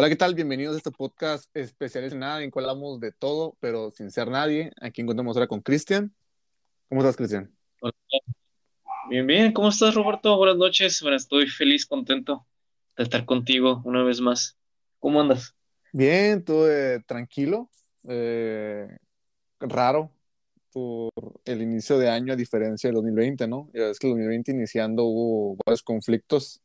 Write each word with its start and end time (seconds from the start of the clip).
Hola, 0.00 0.08
¿qué 0.08 0.14
tal? 0.14 0.36
Bienvenidos 0.36 0.76
a 0.76 0.78
este 0.78 0.92
podcast 0.92 1.50
especial 1.56 2.04
en 2.04 2.20
nada, 2.20 2.44
en 2.44 2.52
cual 2.52 2.66
hablamos 2.66 3.00
de 3.00 3.10
todo, 3.10 3.56
pero 3.58 3.90
sin 3.90 4.12
ser 4.12 4.30
nadie. 4.30 4.70
Aquí 4.80 5.00
encontramos 5.00 5.36
ahora 5.36 5.48
con 5.48 5.60
Cristian. 5.60 6.14
¿Cómo 6.88 7.00
estás, 7.00 7.16
Cristian? 7.16 7.52
Bien, 9.10 9.26
bien, 9.26 9.52
¿cómo 9.52 9.70
estás, 9.70 9.96
Roberto? 9.96 10.36
Buenas 10.36 10.56
noches. 10.56 11.02
Bueno, 11.02 11.16
estoy 11.16 11.48
feliz, 11.48 11.84
contento 11.84 12.46
de 12.96 13.02
estar 13.02 13.24
contigo 13.24 13.82
una 13.84 14.04
vez 14.04 14.20
más. 14.20 14.56
¿Cómo 15.00 15.20
andas? 15.20 15.56
Bien, 15.92 16.44
todo 16.44 16.70
eh, 16.70 17.02
tranquilo. 17.04 17.68
eh, 18.08 18.86
raro 19.58 20.12
por 20.72 21.10
el 21.44 21.60
inicio 21.60 21.98
de 21.98 22.08
año, 22.08 22.34
a 22.34 22.36
diferencia 22.36 22.86
del 22.86 22.94
2020, 22.94 23.48
¿no? 23.48 23.68
Ya 23.74 23.86
ves 23.88 23.98
que 23.98 24.06
el 24.06 24.12
2020 24.12 24.52
iniciando 24.52 25.02
hubo 25.06 25.56
varios 25.66 25.82
conflictos 25.82 26.60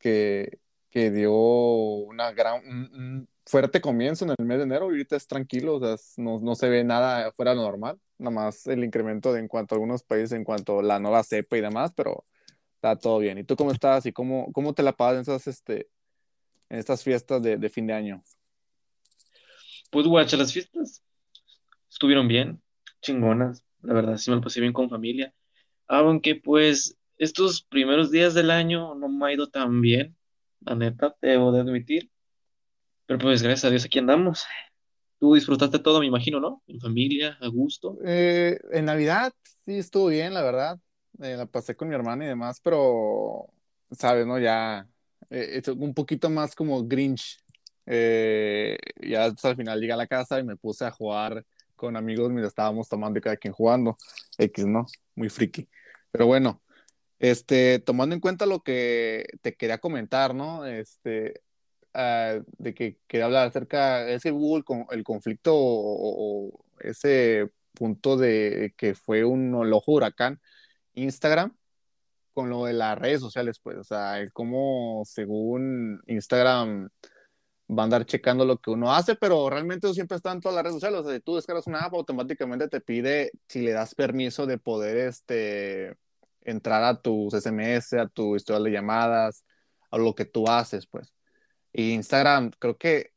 que, 0.00 0.63
que 0.94 1.10
dio 1.10 1.32
una 1.34 2.30
gran, 2.30 2.64
un, 2.68 3.28
fuerte 3.44 3.80
comienzo 3.80 4.24
en 4.24 4.30
el 4.38 4.46
mes 4.46 4.58
de 4.58 4.62
enero 4.62 4.86
y 4.86 4.90
ahorita 4.90 5.16
es 5.16 5.26
tranquilo, 5.26 5.74
o 5.74 5.80
sea, 5.80 5.96
no, 6.22 6.38
no 6.38 6.54
se 6.54 6.68
ve 6.68 6.84
nada 6.84 7.32
fuera 7.32 7.50
de 7.50 7.56
lo 7.56 7.62
normal, 7.62 7.98
nada 8.16 8.30
más 8.30 8.64
el 8.68 8.84
incremento 8.84 9.36
en 9.36 9.48
cuanto 9.48 9.74
a 9.74 9.76
algunos 9.76 10.04
países, 10.04 10.30
en 10.32 10.44
cuanto 10.44 10.78
a 10.78 10.82
la 10.84 11.00
nueva 11.00 11.24
cepa 11.24 11.56
y 11.56 11.62
demás, 11.62 11.92
pero 11.96 12.24
está 12.76 12.96
todo 12.96 13.18
bien. 13.18 13.38
¿Y 13.38 13.44
tú 13.44 13.56
cómo 13.56 13.72
estás 13.72 14.06
y 14.06 14.12
cómo, 14.12 14.52
cómo 14.52 14.72
te 14.72 14.84
la 14.84 14.92
pasas 14.92 15.14
en 15.14 15.20
estas, 15.34 15.48
este, 15.48 15.88
en 16.68 16.78
estas 16.78 17.02
fiestas 17.02 17.42
de, 17.42 17.56
de 17.56 17.68
fin 17.68 17.88
de 17.88 17.94
año? 17.94 18.22
Pues, 19.90 20.06
guacha, 20.06 20.36
las 20.36 20.52
fiestas 20.52 21.02
estuvieron 21.90 22.28
bien, 22.28 22.62
chingonas. 23.02 23.64
La 23.82 23.94
verdad, 23.94 24.16
sí 24.16 24.30
me 24.30 24.36
lo 24.36 24.42
pasé 24.42 24.60
bien 24.60 24.72
con 24.72 24.88
familia. 24.88 25.34
Aunque, 25.88 26.36
pues, 26.36 26.96
estos 27.18 27.62
primeros 27.62 28.12
días 28.12 28.32
del 28.32 28.52
año 28.52 28.94
no 28.94 29.08
me 29.08 29.26
ha 29.26 29.32
ido 29.32 29.48
tan 29.48 29.80
bien, 29.80 30.16
la 30.64 30.74
neta, 30.74 31.16
debo 31.20 31.52
de 31.52 31.60
admitir. 31.60 32.10
Pero, 33.06 33.18
pues, 33.18 33.42
gracias 33.42 33.64
a 33.64 33.70
Dios 33.70 33.84
aquí 33.84 33.98
andamos. 33.98 34.44
Tú 35.18 35.34
disfrutaste 35.34 35.78
todo, 35.78 36.00
me 36.00 36.06
imagino, 36.06 36.40
¿no? 36.40 36.62
En 36.66 36.80
familia, 36.80 37.38
a 37.40 37.48
gusto. 37.48 37.98
Eh, 38.04 38.58
en 38.72 38.84
Navidad 38.86 39.32
sí 39.64 39.78
estuvo 39.78 40.08
bien, 40.08 40.34
la 40.34 40.42
verdad, 40.42 40.78
Eh, 41.22 41.36
la 41.36 41.46
pasé 41.46 41.76
con 41.76 41.88
mi 41.88 41.94
hermana 41.94 42.24
y 42.24 42.28
demás, 42.28 42.60
pero, 42.60 43.46
sabes, 43.92 44.26
¿no? 44.26 44.38
Ya 44.40 44.88
eh, 45.30 45.62
un 45.76 45.94
poquito 45.94 46.28
más 46.28 46.56
como 46.56 46.84
Grinch. 46.84 47.38
Eh, 47.86 48.76
ya 49.00 49.26
al 49.26 49.56
final 49.56 49.80
llegué 49.80 49.92
a 49.92 49.96
la 49.96 50.08
casa 50.08 50.40
y 50.40 50.42
me 50.44 50.56
puse 50.56 50.84
a 50.84 50.90
jugar 50.90 51.44
con 51.76 51.96
amigos 51.96 52.30
mientras 52.30 52.50
estábamos 52.50 52.88
tomando 52.88 53.18
y 53.18 53.22
cada 53.22 53.36
quien 53.36 53.54
jugando. 53.54 53.96
X, 54.38 54.66
¿no? 54.66 54.86
Muy 55.14 55.28
friki. 55.28 55.68
Pero 56.10 56.26
bueno, 56.26 56.62
este, 57.18 57.78
tomando 57.78 58.14
en 58.14 58.20
cuenta 58.20 58.46
lo 58.46 58.60
que 58.60 59.26
te 59.42 59.54
quería 59.56 59.78
comentar, 59.78 60.34
¿no? 60.34 60.66
Este, 60.66 61.42
ah, 61.94 62.38
de 62.58 62.74
que 62.74 62.98
quería 63.06 63.26
hablar 63.26 63.48
acerca, 63.48 64.08
ese 64.08 64.32
hubo 64.32 64.56
el, 64.56 64.64
con- 64.64 64.86
el 64.90 65.04
conflicto 65.04 65.52
o, 65.54 66.64
ese 66.80 67.50
punto 67.72 68.16
de 68.16 68.74
que 68.76 68.94
fue 68.94 69.24
un 69.24 69.54
ojo 69.72 69.92
huracán 69.92 70.40
Instagram 70.94 71.56
con 72.34 72.50
lo 72.50 72.64
de 72.66 72.72
las 72.74 72.98
redes 72.98 73.20
sociales, 73.20 73.60
pues, 73.62 73.78
o 73.78 73.84
sea, 73.84 74.20
el 74.20 74.32
cómo 74.32 75.02
según 75.06 76.02
Instagram 76.06 76.88
va 77.70 77.82
a 77.82 77.84
andar 77.84 78.04
checando 78.06 78.44
lo 78.44 78.58
que 78.58 78.70
uno 78.70 78.92
hace, 78.92 79.14
pero 79.14 79.48
realmente 79.48 79.86
eso 79.86 79.94
siempre 79.94 80.16
está 80.16 80.32
en 80.32 80.40
todas 80.40 80.56
las 80.56 80.64
redes 80.64 80.74
sociales, 80.74 81.00
o 81.00 81.04
sea, 81.04 81.14
si 81.14 81.20
tú 81.20 81.36
descargas 81.36 81.66
una 81.66 81.80
app, 81.80 81.94
automáticamente 81.94 82.68
te 82.68 82.80
pide 82.80 83.30
si 83.48 83.62
le 83.62 83.72
das 83.72 83.94
permiso 83.94 84.46
de 84.46 84.58
poder, 84.58 84.96
este, 84.98 85.96
entrar 86.44 86.82
a 86.84 87.00
tus 87.00 87.34
SMS, 87.34 87.98
a 87.98 88.06
tu 88.08 88.36
historial 88.36 88.64
de 88.64 88.70
llamadas, 88.72 89.44
a 89.90 89.98
lo 89.98 90.14
que 90.14 90.24
tú 90.24 90.48
haces, 90.48 90.86
pues. 90.86 91.12
Y 91.72 91.92
Instagram, 91.92 92.50
creo 92.58 92.76
que, 92.78 93.12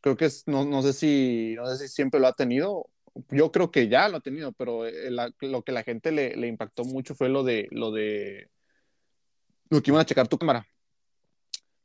creo 0.00 0.16
que 0.16 0.26
es, 0.26 0.46
no, 0.46 0.64
no 0.64 0.82
sé 0.82 0.92
si, 0.92 1.54
no 1.56 1.66
sé 1.66 1.88
si 1.88 1.94
siempre 1.94 2.20
lo 2.20 2.26
ha 2.28 2.32
tenido. 2.34 2.88
Yo 3.30 3.50
creo 3.52 3.70
que 3.70 3.88
ya 3.88 4.08
lo 4.08 4.18
ha 4.18 4.20
tenido, 4.20 4.52
pero 4.52 4.86
eh, 4.86 5.10
la- 5.10 5.32
lo 5.40 5.62
que 5.62 5.72
la 5.72 5.82
gente 5.82 6.12
le, 6.12 6.36
le 6.36 6.46
impactó 6.48 6.84
mucho 6.84 7.14
fue 7.14 7.28
lo 7.28 7.42
de, 7.42 7.68
lo 7.72 7.90
de, 7.90 8.50
lo 9.70 9.82
que 9.82 9.90
iban 9.90 10.00
a 10.00 10.04
checar 10.06 10.28
tu 10.28 10.38
cámara. 10.38 10.66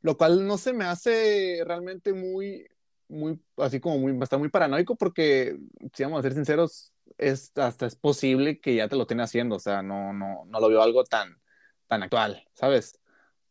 Lo 0.02 0.16
cual 0.16 0.46
no 0.46 0.58
se 0.58 0.72
me 0.72 0.84
hace 0.84 1.62
realmente 1.64 2.12
muy, 2.12 2.66
muy, 3.08 3.40
así 3.56 3.80
como 3.80 3.98
muy, 3.98 4.16
está 4.22 4.38
muy 4.38 4.48
paranoico 4.48 4.96
porque, 4.96 5.58
si 5.92 6.02
vamos 6.04 6.20
a 6.20 6.22
ser 6.22 6.34
sinceros, 6.34 6.92
es, 7.18 7.52
hasta 7.56 7.86
es 7.86 7.96
posible 7.96 8.60
que 8.60 8.74
ya 8.76 8.88
te 8.88 8.96
lo 8.96 9.02
estén 9.02 9.20
haciendo, 9.20 9.56
o 9.56 9.58
sea, 9.60 9.82
no, 9.82 10.12
no, 10.12 10.44
no 10.46 10.60
lo 10.60 10.68
veo 10.68 10.82
algo 10.82 11.04
tan, 11.04 11.40
tan 11.88 12.02
actual, 12.02 12.46
¿sabes? 12.54 13.00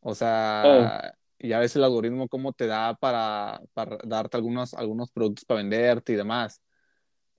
O 0.01 0.15
Oh, 0.63 0.91
sea, 0.95 1.17
ya 1.39 1.59
ves 1.59 1.75
el 1.75 1.83
algoritmo 1.83 2.29
cómo 2.29 2.53
te 2.53 2.67
da 2.67 2.95
para, 2.95 3.61
para 3.73 3.97
darte 4.05 4.37
algunos, 4.37 4.73
algunos 4.73 5.11
productos 5.11 5.45
para 5.45 5.59
venderte 5.59 6.13
y 6.13 6.15
demás. 6.15 6.61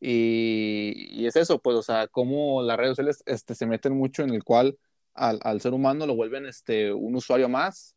Y, 0.01 1.09
y 1.23 1.27
es 1.27 1.37
eso, 1.37 1.61
pues, 1.61 1.77
o 1.77 1.83
sea, 1.83 2.07
cómo 2.09 2.63
las 2.63 2.77
redes 2.77 2.91
sociales 2.93 3.23
este, 3.27 3.55
se 3.55 3.67
meten 3.67 3.95
mucho 3.97 4.23
en 4.23 4.31
el 4.31 4.45
cual 4.45 4.79
al, 5.15 5.41
al 5.43 5.61
ser 5.61 5.73
humano 5.75 6.07
lo 6.07 6.15
vuelven 6.17 6.47
este, 6.47 6.93
un 6.93 7.17
usuario 7.17 7.49
más, 7.49 7.97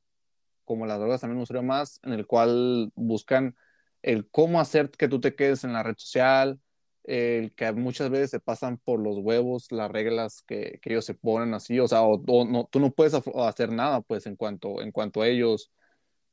como 0.66 0.86
las 0.86 1.00
drogas 1.00 1.22
también 1.22 1.38
un 1.38 1.44
usuario 1.44 1.64
más, 1.64 2.00
en 2.04 2.14
el 2.14 2.28
cual 2.28 2.92
buscan 2.96 3.58
el 4.02 4.30
cómo 4.30 4.60
hacer 4.62 4.92
que 4.92 5.08
tú 5.08 5.20
te 5.22 5.36
quedes 5.36 5.64
en 5.64 5.74
la 5.74 5.84
red 5.84 5.96
social, 5.98 6.60
el 7.10 7.54
que 7.56 7.72
muchas 7.74 8.10
veces 8.10 8.30
se 8.32 8.40
pasan 8.40 8.78
por 8.78 9.00
los 9.00 9.18
huevos 9.18 9.72
las 9.72 9.92
reglas 9.92 10.44
que, 10.48 10.80
que 10.82 10.92
ellos 10.92 11.06
se 11.06 11.16
ponen 11.16 11.54
así, 11.56 11.80
o 11.80 11.88
sea, 11.88 12.04
o, 12.04 12.22
no, 12.46 12.70
tú 12.72 12.80
no 12.80 12.92
puedes 12.92 13.14
hacer 13.14 13.72
nada, 13.72 14.02
pues, 14.02 14.28
en 14.28 14.36
cuanto, 14.36 14.82
en 14.82 14.92
cuanto 14.92 15.22
a 15.22 15.28
ellos 15.28 15.72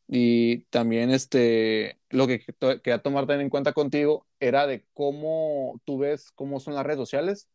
y 0.08 0.64
también 0.66 1.10
este, 1.10 1.98
lo 2.10 2.26
que 2.26 2.40
quería 2.82 3.02
tomar 3.02 3.26
también 3.26 3.42
en 3.42 3.50
cuenta 3.50 3.72
contigo 3.72 4.26
era 4.38 4.66
de 4.66 4.84
cómo 4.94 5.80
tú 5.84 5.98
ves 5.98 6.30
cómo 6.32 6.60
son 6.60 6.74
las 6.74 6.86
redes 6.86 6.98
sociales 6.98 7.48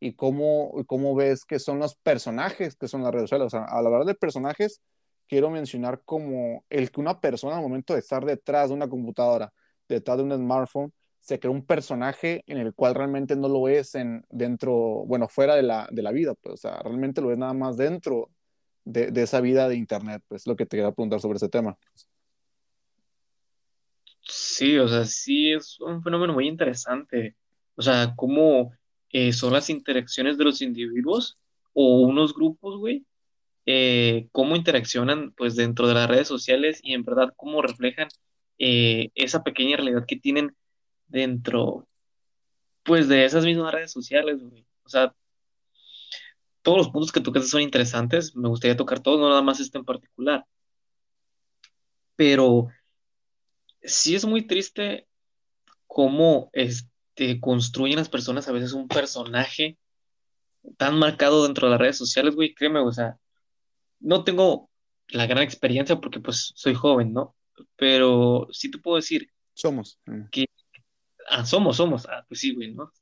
y 0.00 0.14
cómo, 0.14 0.72
cómo 0.86 1.14
ves 1.14 1.44
que 1.44 1.58
son 1.58 1.78
los 1.80 1.96
personajes 1.96 2.76
que 2.76 2.88
son 2.88 3.02
las 3.02 3.12
redes 3.12 3.24
sociales. 3.30 3.46
O 3.48 3.50
sea, 3.50 3.64
al 3.64 3.86
hablar 3.86 4.04
de 4.04 4.14
personajes, 4.14 4.80
quiero 5.26 5.50
mencionar 5.50 6.02
como 6.04 6.64
el 6.70 6.90
que 6.90 7.00
una 7.00 7.20
persona 7.20 7.56
al 7.56 7.62
momento 7.62 7.94
de 7.94 8.00
estar 8.00 8.24
detrás 8.24 8.68
de 8.70 8.74
una 8.74 8.88
computadora, 8.88 9.52
detrás 9.88 10.18
de 10.18 10.24
un 10.24 10.32
smartphone, 10.36 10.92
se 11.20 11.38
crea 11.38 11.50
un 11.50 11.64
personaje 11.64 12.42
en 12.46 12.58
el 12.58 12.74
cual 12.74 12.94
realmente 12.94 13.36
no 13.36 13.48
lo 13.48 13.68
es 13.68 13.94
en, 13.94 14.24
dentro, 14.30 14.74
bueno, 15.06 15.28
fuera 15.28 15.54
de 15.56 15.62
la, 15.62 15.88
de 15.90 16.02
la 16.02 16.12
vida, 16.12 16.34
pues, 16.34 16.54
o 16.54 16.56
sea, 16.56 16.78
realmente 16.82 17.20
lo 17.20 17.32
es 17.32 17.38
nada 17.38 17.52
más 17.52 17.76
dentro 17.76 18.30
de, 18.84 19.10
esa 19.22 19.40
vida 19.40 19.68
de 19.68 19.76
Internet, 19.76 20.22
pues, 20.28 20.46
lo 20.46 20.56
que 20.56 20.64
te 20.64 20.76
quería 20.76 20.92
preguntar 20.92 21.20
sobre 21.20 21.36
ese 21.36 21.48
tema. 21.48 21.76
sí, 24.22 24.78
o 24.78 24.88
sea, 24.88 25.04
sí 25.04 25.52
es 25.52 25.80
un 25.80 26.02
fenómeno 26.02 26.32
muy 26.32 26.48
interesante. 26.48 27.36
O 27.76 27.82
sea, 27.82 28.14
cómo 28.16 28.72
eh, 29.10 29.32
son 29.32 29.52
las 29.52 29.70
interacciones 29.70 30.36
de 30.38 30.44
los 30.44 30.60
individuos 30.62 31.38
o 31.72 32.00
unos 32.00 32.34
grupos, 32.34 32.78
güey 32.78 33.06
eh, 33.70 34.28
cómo 34.32 34.56
interaccionan 34.56 35.32
pues 35.32 35.54
dentro 35.54 35.86
de 35.86 35.92
las 35.92 36.08
redes 36.08 36.26
sociales 36.26 36.80
y 36.82 36.94
en 36.94 37.02
verdad 37.04 37.34
cómo 37.36 37.60
reflejan 37.60 38.08
eh, 38.58 39.10
esa 39.14 39.44
pequeña 39.44 39.76
realidad 39.76 40.06
que 40.08 40.16
tienen 40.16 40.56
dentro 41.08 41.86
pues 42.82 43.08
de 43.08 43.24
esas 43.24 43.44
mismas 43.44 43.72
redes 43.72 43.92
sociales, 43.92 44.40
güey. 44.42 44.66
O 44.84 44.88
sea, 44.88 45.14
todos 46.62 46.78
los 46.78 46.88
puntos 46.90 47.12
que 47.12 47.20
tocaste 47.20 47.48
son 47.48 47.60
interesantes, 47.60 48.34
me 48.34 48.48
gustaría 48.48 48.76
tocar 48.76 49.00
todos, 49.00 49.20
no 49.20 49.28
nada 49.28 49.42
más 49.42 49.60
este 49.60 49.78
en 49.78 49.84
particular, 49.84 50.44
pero 52.16 52.68
sí 53.82 54.14
es 54.14 54.24
muy 54.24 54.46
triste 54.46 55.06
cómo 55.86 56.50
este, 56.52 57.40
construyen 57.40 57.96
las 57.96 58.08
personas 58.08 58.48
a 58.48 58.52
veces 58.52 58.72
un 58.72 58.88
personaje 58.88 59.78
tan 60.76 60.98
marcado 60.98 61.44
dentro 61.44 61.66
de 61.66 61.70
las 61.72 61.80
redes 61.80 61.96
sociales, 61.96 62.34
güey, 62.34 62.54
créeme, 62.54 62.80
o 62.80 62.92
sea, 62.92 63.18
no 64.00 64.24
tengo 64.24 64.68
la 65.08 65.26
gran 65.26 65.42
experiencia 65.42 66.00
porque 66.00 66.20
pues 66.20 66.52
soy 66.54 66.74
joven, 66.74 67.12
¿no? 67.12 67.34
Pero 67.76 68.48
sí 68.52 68.70
te 68.70 68.78
puedo 68.78 68.96
decir 68.96 69.30
Somos. 69.54 69.98
Mm. 70.06 70.24
que, 70.30 70.47
ah, 71.30 71.44
somos, 71.44 71.76
somos, 71.76 72.06
ah, 72.06 72.24
pues 72.28 72.40
sí, 72.40 72.54
güey, 72.54 72.72
¿no? 72.74 72.92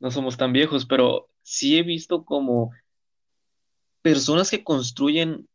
No 0.00 0.10
somos 0.10 0.36
tan 0.36 0.52
viejos, 0.52 0.86
pero 0.86 1.28
sí 1.42 1.78
he 1.78 1.82
visto 1.82 2.24
como 2.24 2.72
personas 4.02 4.50
que 4.50 4.64
construyen 4.64 5.48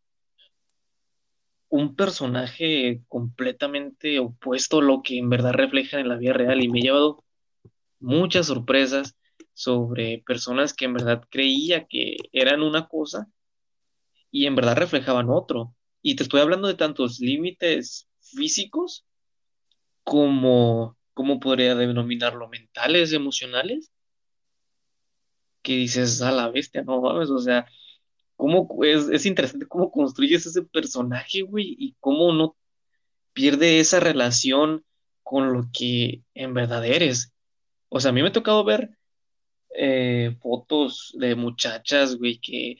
un 1.69 1.95
personaje 1.95 3.01
completamente 3.07 4.19
opuesto 4.19 4.79
a 4.79 4.83
lo 4.83 5.01
que 5.03 5.17
en 5.17 5.29
verdad 5.29 5.53
reflejan 5.53 5.99
en 5.99 6.09
la 6.09 6.15
vida 6.15 6.33
real 6.33 6.63
y 6.63 6.69
me 6.69 6.79
he 6.79 6.83
llevado 6.83 7.23
muchas 7.99 8.47
sorpresas 8.47 9.17
sobre 9.53 10.23
personas 10.25 10.73
que 10.73 10.85
en 10.85 10.93
verdad 10.93 11.23
creía 11.29 11.85
que 11.87 12.17
eran 12.31 12.61
una 12.61 12.87
cosa 12.87 13.27
y 14.31 14.45
en 14.45 14.55
verdad 14.55 14.77
reflejaban 14.77 15.29
otro. 15.29 15.73
Y 16.01 16.15
te 16.15 16.23
estoy 16.23 16.41
hablando 16.41 16.67
de 16.67 16.75
tantos 16.75 17.19
límites 17.19 18.07
físicos 18.19 19.05
como, 20.03 20.96
¿cómo 21.17 21.39
podría 21.39 21.73
denominarlo? 21.73 22.47
Mentales, 22.47 23.11
emocionales, 23.11 23.91
que 25.63 25.73
dices 25.73 26.21
a 26.21 26.31
la 26.31 26.49
bestia, 26.49 26.83
no 26.83 27.01
mames, 27.01 27.31
o 27.31 27.39
sea, 27.39 27.65
cómo 28.35 28.69
es, 28.83 29.09
es 29.09 29.25
interesante 29.25 29.65
cómo 29.65 29.89
construyes 29.91 30.45
ese 30.45 30.61
personaje, 30.61 31.41
güey, 31.41 31.75
y 31.79 31.95
cómo 31.99 32.31
no 32.33 32.55
pierde 33.33 33.79
esa 33.79 33.99
relación 33.99 34.85
con 35.23 35.53
lo 35.53 35.63
que 35.73 36.21
en 36.35 36.53
verdad 36.53 36.85
eres. 36.85 37.33
O 37.89 37.99
sea, 37.99 38.09
a 38.09 38.13
mí 38.13 38.21
me 38.21 38.27
ha 38.29 38.31
tocado 38.31 38.63
ver 38.63 38.91
eh, 39.75 40.37
fotos 40.39 41.15
de 41.17 41.33
muchachas, 41.33 42.15
güey, 42.17 42.39
que 42.39 42.77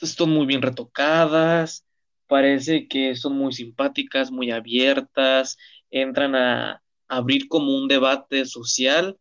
están 0.00 0.30
muy 0.30 0.46
bien 0.46 0.62
retocadas, 0.62 1.86
parece 2.26 2.88
que 2.88 3.14
son 3.14 3.36
muy 3.36 3.52
simpáticas, 3.52 4.32
muy 4.32 4.50
abiertas, 4.50 5.56
entran 5.92 6.34
a 6.34 6.82
abrir 7.06 7.46
como 7.46 7.76
un 7.76 7.86
debate 7.86 8.44
social 8.46 9.16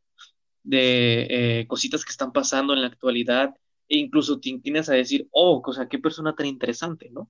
de 0.63 1.27
eh, 1.29 1.68
cositas 1.68 2.03
que 2.03 2.12
están 2.12 2.31
pasando 2.31 2.73
en 2.73 2.81
la 2.81 2.88
actualidad 2.88 3.53
e 3.88 3.97
incluso 3.97 4.39
te 4.39 4.50
inclinas 4.50 4.89
a 4.89 4.94
decir, 4.94 5.27
oh, 5.31 5.62
o 5.63 5.73
sea, 5.73 5.88
qué 5.88 6.00
persona 6.00 6.33
tan 6.33 6.47
interesante, 6.47 7.09
¿no? 7.12 7.29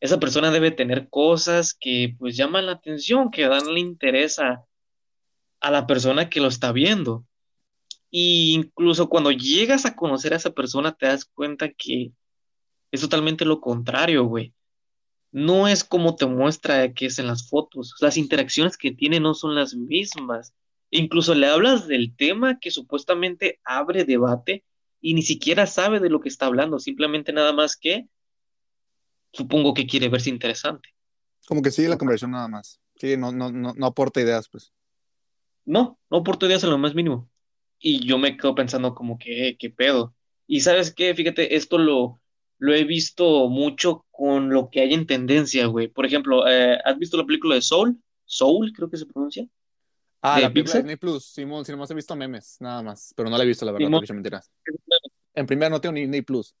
Esa 0.00 0.18
persona 0.18 0.50
debe 0.50 0.70
tener 0.70 1.08
cosas 1.10 1.74
que 1.74 2.16
pues 2.18 2.36
llaman 2.36 2.66
la 2.66 2.72
atención, 2.72 3.30
que 3.30 3.46
dan 3.46 3.76
interés 3.76 4.38
a, 4.38 4.64
a 5.60 5.70
la 5.70 5.86
persona 5.86 6.30
que 6.30 6.40
lo 6.40 6.48
está 6.48 6.72
viendo. 6.72 7.26
Y 8.10 8.54
incluso 8.54 9.08
cuando 9.08 9.32
llegas 9.32 9.84
a 9.84 9.94
conocer 9.94 10.32
a 10.32 10.36
esa 10.36 10.50
persona 10.50 10.92
te 10.92 11.06
das 11.06 11.24
cuenta 11.26 11.70
que 11.70 12.12
es 12.90 13.00
totalmente 13.00 13.44
lo 13.44 13.60
contrario, 13.60 14.24
güey. 14.24 14.54
No 15.30 15.68
es 15.68 15.84
como 15.84 16.16
te 16.16 16.26
muestra 16.26 16.92
que 16.94 17.06
es 17.06 17.18
en 17.18 17.26
las 17.26 17.48
fotos. 17.48 17.94
Las 18.00 18.16
interacciones 18.16 18.76
que 18.76 18.92
tiene 18.92 19.20
no 19.20 19.34
son 19.34 19.54
las 19.54 19.74
mismas. 19.74 20.54
Incluso 20.90 21.34
le 21.34 21.48
hablas 21.48 21.86
del 21.86 22.16
tema 22.16 22.58
que 22.58 22.70
supuestamente 22.70 23.60
abre 23.64 24.04
debate 24.04 24.64
y 25.00 25.14
ni 25.14 25.22
siquiera 25.22 25.66
sabe 25.66 26.00
de 26.00 26.10
lo 26.10 26.20
que 26.20 26.28
está 26.28 26.46
hablando, 26.46 26.78
simplemente 26.78 27.32
nada 27.32 27.52
más 27.52 27.76
que 27.76 28.08
supongo 29.32 29.74
que 29.74 29.86
quiere 29.86 30.08
verse 30.08 30.30
interesante. 30.30 30.88
Como 31.46 31.62
que 31.62 31.70
sigue 31.70 31.88
la 31.88 31.98
conversación 31.98 32.32
nada 32.32 32.48
más. 32.48 32.80
Sí, 32.96 33.16
no, 33.16 33.30
no, 33.30 33.50
no, 33.52 33.74
no 33.74 33.86
aporta 33.86 34.20
ideas, 34.20 34.48
pues. 34.48 34.72
No, 35.64 35.98
no 36.10 36.18
aporta 36.18 36.46
ideas 36.46 36.64
en 36.64 36.70
lo 36.70 36.78
más 36.78 36.94
mínimo. 36.94 37.28
Y 37.78 38.04
yo 38.04 38.18
me 38.18 38.36
quedo 38.36 38.54
pensando 38.54 38.94
como 38.94 39.18
que, 39.18 39.56
¿qué 39.58 39.70
pedo? 39.70 40.14
Y 40.46 40.62
sabes 40.62 40.92
qué, 40.92 41.14
fíjate, 41.14 41.56
esto 41.56 41.78
lo, 41.78 42.20
lo 42.58 42.74
he 42.74 42.84
visto 42.84 43.48
mucho 43.48 44.04
con 44.10 44.50
lo 44.50 44.68
que 44.70 44.80
hay 44.80 44.94
en 44.94 45.06
tendencia, 45.06 45.66
güey. 45.66 45.88
Por 45.88 46.06
ejemplo, 46.06 46.46
eh, 46.48 46.78
¿has 46.84 46.98
visto 46.98 47.16
la 47.16 47.24
película 47.24 47.54
de 47.54 47.62
Soul? 47.62 47.96
Soul, 48.24 48.72
creo 48.72 48.90
que 48.90 48.96
se 48.96 49.06
pronuncia. 49.06 49.46
Ah, 50.20 50.40
la 50.40 50.52
película 50.52 50.74
de 50.74 50.80
Disney 50.80 50.96
Plus, 50.96 51.24
Simón, 51.24 51.64
si 51.64 51.70
nomás 51.70 51.90
he 51.90 51.94
visto 51.94 52.16
memes, 52.16 52.56
nada 52.60 52.82
más, 52.82 53.14
pero 53.16 53.30
no 53.30 53.38
la 53.38 53.44
he 53.44 53.46
visto, 53.46 53.64
la 53.64 53.72
verdad, 53.72 53.88
porque 53.90 54.12
mentiras. 54.12 54.50
En 55.32 55.46
primer 55.46 55.70
no 55.70 55.80
tengo 55.80 55.92
ni 55.92 56.00
Disney 56.00 56.22
Plus. 56.22 56.54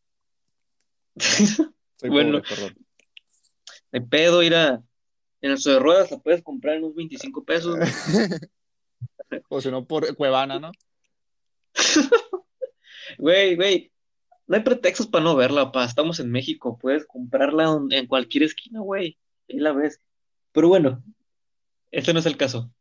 Soy 1.96 2.08
bueno, 2.08 2.40
pobre, 2.40 2.48
perdón. 2.48 2.76
De 3.90 4.00
pedo 4.00 4.42
ir 4.42 4.54
a 4.54 4.82
en 5.40 5.52
el 5.52 5.58
de 5.58 5.78
ruedas 5.78 6.10
la 6.10 6.18
puedes 6.18 6.42
comprar 6.42 6.76
en 6.76 6.84
unos 6.84 6.96
25 6.96 7.44
pesos. 7.44 7.76
o 9.48 9.60
si 9.60 9.70
no, 9.70 9.86
por 9.86 10.14
Cuevana, 10.16 10.58
¿no? 10.58 10.72
Güey, 13.16 13.56
güey, 13.56 13.90
no 14.48 14.56
hay 14.56 14.62
pretextos 14.62 15.06
para 15.06 15.24
no 15.24 15.36
verla, 15.36 15.72
pa. 15.72 15.84
Estamos 15.84 16.20
en 16.20 16.30
México, 16.30 16.78
puedes 16.80 17.06
comprarla 17.06 17.78
en 17.90 18.06
cualquier 18.06 18.44
esquina, 18.44 18.80
güey. 18.80 19.18
Ahí 19.48 19.58
la 19.58 19.72
ves. 19.72 20.00
Pero 20.52 20.68
bueno, 20.68 21.04
este 21.90 22.12
no 22.12 22.20
es 22.20 22.26
el 22.26 22.36
caso. 22.36 22.72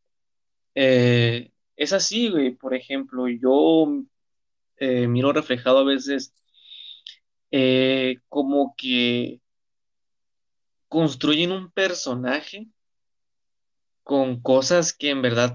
Eh, 0.75 1.51
es 1.75 1.93
así, 1.93 2.29
güey. 2.29 2.51
Por 2.51 2.73
ejemplo, 2.73 3.27
yo 3.27 3.87
eh, 4.77 5.07
miro 5.07 5.33
reflejado 5.33 5.79
a 5.79 5.83
veces 5.83 6.33
eh, 7.51 8.19
como 8.29 8.73
que 8.77 9.41
construyen 10.87 11.51
un 11.51 11.71
personaje 11.71 12.67
con 14.03 14.41
cosas 14.41 14.93
que 14.93 15.09
en 15.09 15.21
verdad 15.21 15.53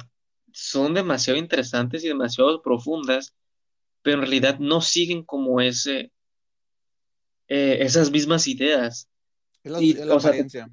son 0.53 0.95
demasiado 0.95 1.39
interesantes 1.39 2.05
y 2.05 2.09
demasiado 2.09 2.61
profundas, 2.63 3.35
pero 4.03 4.17
en 4.17 4.23
realidad 4.23 4.59
no 4.59 4.81
siguen 4.81 5.25
como 5.25 5.61
ese, 5.61 6.13
esas 7.49 8.11
mismas 8.11 8.47
ideas. 8.47 9.09
Es 9.63 9.73
la, 9.73 10.15
apariencia. 10.15 10.69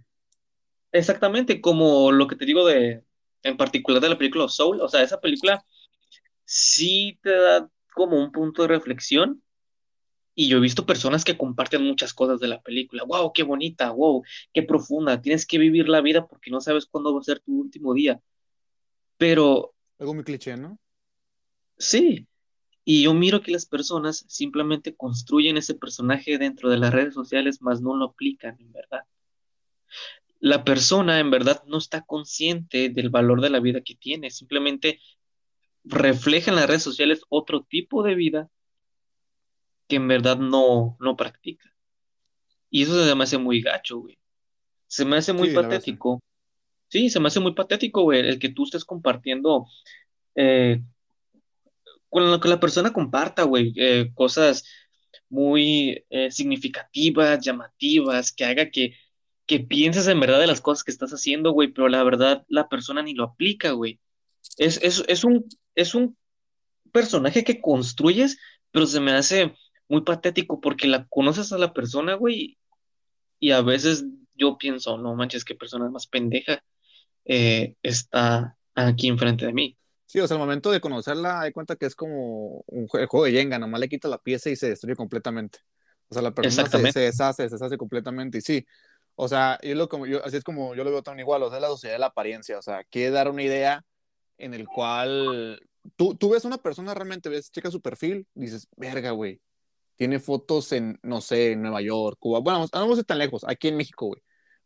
exactamente, 0.92 1.62
como 1.62 2.12
lo 2.12 2.28
que 2.28 2.36
te 2.36 2.46
digo 2.46 2.66
de, 2.66 3.04
en 3.44 3.58
particular 3.58 4.02
de 4.02 4.10
la 4.10 4.18
película 4.18 4.48
Soul, 4.48 4.82
o 4.82 4.90
sea, 4.90 5.04
esa 5.04 5.20
película 5.20 5.64
sí 6.46 7.20
te 7.22 7.32
da 7.32 7.70
como 7.94 8.18
un 8.18 8.32
punto 8.32 8.64
de 8.64 8.70
reflexión 8.70 9.44
y 10.34 10.48
yo 10.48 10.58
he 10.58 10.62
visto 10.62 10.86
personas 10.86 11.24
que 11.26 11.38
comparten 11.38 11.84
muchas 11.84 12.14
cosas 12.14 12.40
de 12.40 12.48
la 12.48 12.62
película, 12.62 13.04
wow, 13.04 13.32
qué 13.34 13.44
bonita, 13.44 13.92
wow, 13.92 14.24
qué 14.54 14.64
profunda, 14.64 15.22
tienes 15.22 15.46
que 15.46 15.58
vivir 15.58 15.90
la 15.90 16.02
vida 16.02 16.28
porque 16.28 16.50
no 16.50 16.62
sabes 16.62 16.86
cuándo 16.86 17.14
va 17.14 17.20
a 17.20 17.24
ser 17.24 17.42
tu 17.42 17.60
último 17.60 17.94
día, 17.94 18.22
pero... 19.18 19.74
Algo 20.00 20.14
muy 20.14 20.24
cliché, 20.24 20.56
¿no? 20.56 20.80
Sí, 21.78 22.26
y 22.90 23.04
yo 23.04 23.14
miro 23.14 23.42
que 23.42 23.52
las 23.52 23.66
personas 23.68 24.26
simplemente 24.28 24.96
construyen 24.96 25.58
ese 25.58 25.76
personaje 25.76 26.38
dentro 26.38 26.70
de 26.70 26.78
las 26.78 26.92
redes 26.92 27.14
sociales, 27.14 27.62
más 27.62 27.82
no 27.82 27.96
lo 27.96 28.06
aplican 28.06 28.58
en 28.60 28.72
verdad 28.72 29.04
la 30.40 30.64
persona 30.64 31.20
en 31.20 31.32
verdad 31.32 31.64
no 31.68 31.78
está 31.78 32.02
consciente 32.02 32.90
del 32.90 33.10
valor 33.10 33.42
de 33.42 33.50
la 33.50 33.60
vida 33.60 33.82
que 33.82 33.96
tiene, 33.96 34.32
simplemente 34.32 35.00
refleja 35.84 36.52
en 36.52 36.56
las 36.56 36.68
redes 36.68 36.84
sociales 36.84 37.22
otro 37.30 37.64
tipo 37.64 38.04
de 38.04 38.16
vida 38.16 38.50
que 39.88 39.98
en 39.98 40.08
verdad 40.08 40.38
no, 40.38 40.98
no 41.00 41.18
practica. 41.18 41.74
Y 42.70 42.84
eso 42.84 43.06
se 43.06 43.16
me 43.16 43.24
hace 43.24 43.38
muy 43.38 43.62
gacho, 43.62 44.00
güey. 44.00 44.18
Se 44.88 45.04
me 45.04 45.18
hace 45.18 45.34
muy 45.34 45.54
patético. 45.54 46.22
Sí, 46.88 47.10
se 47.10 47.20
me 47.20 47.28
hace 47.28 47.40
muy 47.40 47.54
patético, 47.54 48.04
güey, 48.04 48.20
el 48.20 48.40
que 48.40 48.50
tú 48.50 48.64
estés 48.64 48.86
compartiendo 48.86 49.66
eh, 50.36 50.82
con 52.10 52.30
lo 52.30 52.40
que 52.40 52.50
la 52.50 52.60
persona 52.60 52.94
comparta, 52.94 53.44
güey, 53.44 53.74
eh, 53.78 54.12
cosas 54.14 54.66
muy 55.30 56.04
eh, 56.10 56.32
significativas, 56.32 57.40
llamativas, 57.44 58.32
que 58.32 58.46
haga 58.46 58.70
que 58.72 58.94
que 59.50 59.60
pienses 59.60 60.08
en 60.08 60.20
verdad 60.20 60.40
de 60.40 60.46
las 60.46 60.62
cosas 60.62 60.84
que 60.84 60.92
estás 60.92 61.10
haciendo, 61.10 61.54
güey, 61.54 61.70
pero 61.70 61.90
la 61.90 62.04
verdad 62.04 62.46
la 62.50 62.70
persona 62.70 63.02
ni 63.02 63.16
lo 63.16 63.24
aplica, 63.24 63.72
güey. 63.72 64.00
Es, 64.58 64.80
es, 64.84 65.24
un, 65.24 65.44
es 65.74 65.96
un 65.96 66.16
personaje 66.92 67.44
que 67.44 67.60
construyes, 67.60 68.38
pero 68.70 68.86
se 68.86 69.00
me 69.00 69.12
hace 69.12 69.56
muy 69.88 70.02
patético 70.02 70.62
porque 70.62 70.88
la 70.88 71.08
conoces 71.08 71.52
a 71.52 71.58
la 71.58 71.74
persona, 71.74 72.14
güey, 72.14 72.60
y 73.40 73.50
a 73.50 73.64
veces 73.64 74.06
yo 74.36 74.60
pienso, 74.60 75.00
no 75.00 75.16
manches, 75.16 75.44
qué 75.44 75.56
persona 75.56 75.90
más 75.90 76.06
pendeja 76.06 76.64
eh, 77.26 77.74
está 77.82 78.56
aquí 78.76 79.08
enfrente 79.08 79.48
de 79.48 79.54
mí. 79.54 79.78
Sí, 80.10 80.20
o 80.20 80.28
sea, 80.28 80.38
al 80.38 80.42
momento 80.42 80.72
de 80.72 80.82
conocerla, 80.82 81.42
hay 81.42 81.52
cuenta 81.52 81.76
que 81.76 81.86
es 81.86 81.94
como 81.94 82.64
un 82.66 82.88
juego 82.88 83.26
de 83.26 83.32
Jenga, 83.32 83.60
nomás 83.60 83.80
le 83.80 83.88
quita 83.88 84.08
la 84.08 84.18
pieza 84.18 84.50
y 84.50 84.56
se 84.56 84.68
destruye 84.68 84.96
completamente. 84.96 85.60
O 86.08 86.16
sea, 86.16 86.24
la 86.24 86.34
persona 86.34 86.68
se, 86.68 86.92
se, 86.92 87.00
deshace, 87.00 87.48
se 87.48 87.54
deshace 87.54 87.78
completamente. 87.78 88.40
Y 88.40 88.42
sí, 88.42 88.66
o 89.14 89.28
sea, 89.28 89.60
y 89.62 89.76
lo 89.76 89.88
como 89.88 90.08
yo, 90.08 90.26
así 90.26 90.36
es 90.38 90.44
como 90.44 90.74
yo 90.74 90.84
lo 90.84 90.90
veo 90.90 91.04
tan 91.04 91.20
igual, 91.20 91.44
o 91.44 91.52
sea, 91.52 91.60
la 91.60 91.68
sociedad 91.68 91.94
de 91.94 92.00
la 92.00 92.08
apariencia, 92.08 92.58
o 92.58 92.62
sea, 92.64 92.84
quiere 92.86 93.12
dar 93.12 93.30
una 93.30 93.44
idea 93.44 93.86
en 94.40 94.56
el 94.56 94.66
cual 94.66 95.62
tú, 95.96 96.16
tú 96.16 96.32
ves 96.32 96.44
a 96.44 96.48
una 96.48 96.58
persona 96.58 96.96
realmente, 96.96 97.30
ves, 97.30 97.52
checa 97.52 97.70
su 97.70 97.80
perfil, 97.80 98.26
dices, 98.34 98.68
verga, 98.78 99.12
güey, 99.12 99.40
tiene 99.96 100.18
fotos 100.18 100.72
en, 100.72 100.98
no 101.04 101.22
sé, 101.22 101.52
en 101.52 101.62
Nueva 101.62 101.82
York, 101.82 102.18
Cuba, 102.20 102.40
bueno, 102.40 102.62
no 102.62 102.68
vamos 102.72 102.98
a 102.98 103.02
ir 103.02 103.06
tan 103.06 103.20
lejos, 103.20 103.46
aquí 103.48 103.68
en 103.68 103.78
México, 103.78 104.08
güey, 104.08 104.24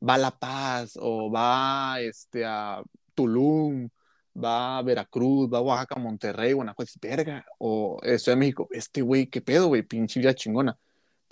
va 0.08 0.14
a 0.14 0.20
La 0.20 0.40
Paz, 0.40 0.98
o 1.02 1.30
va 1.30 2.00
este, 2.00 2.46
a 2.46 2.82
Tulum, 3.14 3.90
va 4.36 4.78
a 4.78 4.82
Veracruz, 4.82 5.52
va 5.52 5.60
a 5.60 5.62
Oaxaca, 5.62 6.00
Monterrey, 6.00 6.54
Guanajuato, 6.54 6.92
verga, 7.02 7.46
o 7.60 7.98
estoy 8.04 8.34
en 8.34 8.40
México, 8.40 8.68
este 8.72 9.02
güey, 9.02 9.28
qué 9.28 9.42
pedo, 9.42 9.68
güey, 9.68 9.84
pinche 9.84 10.20
vida 10.20 10.34
chingona 10.34 10.78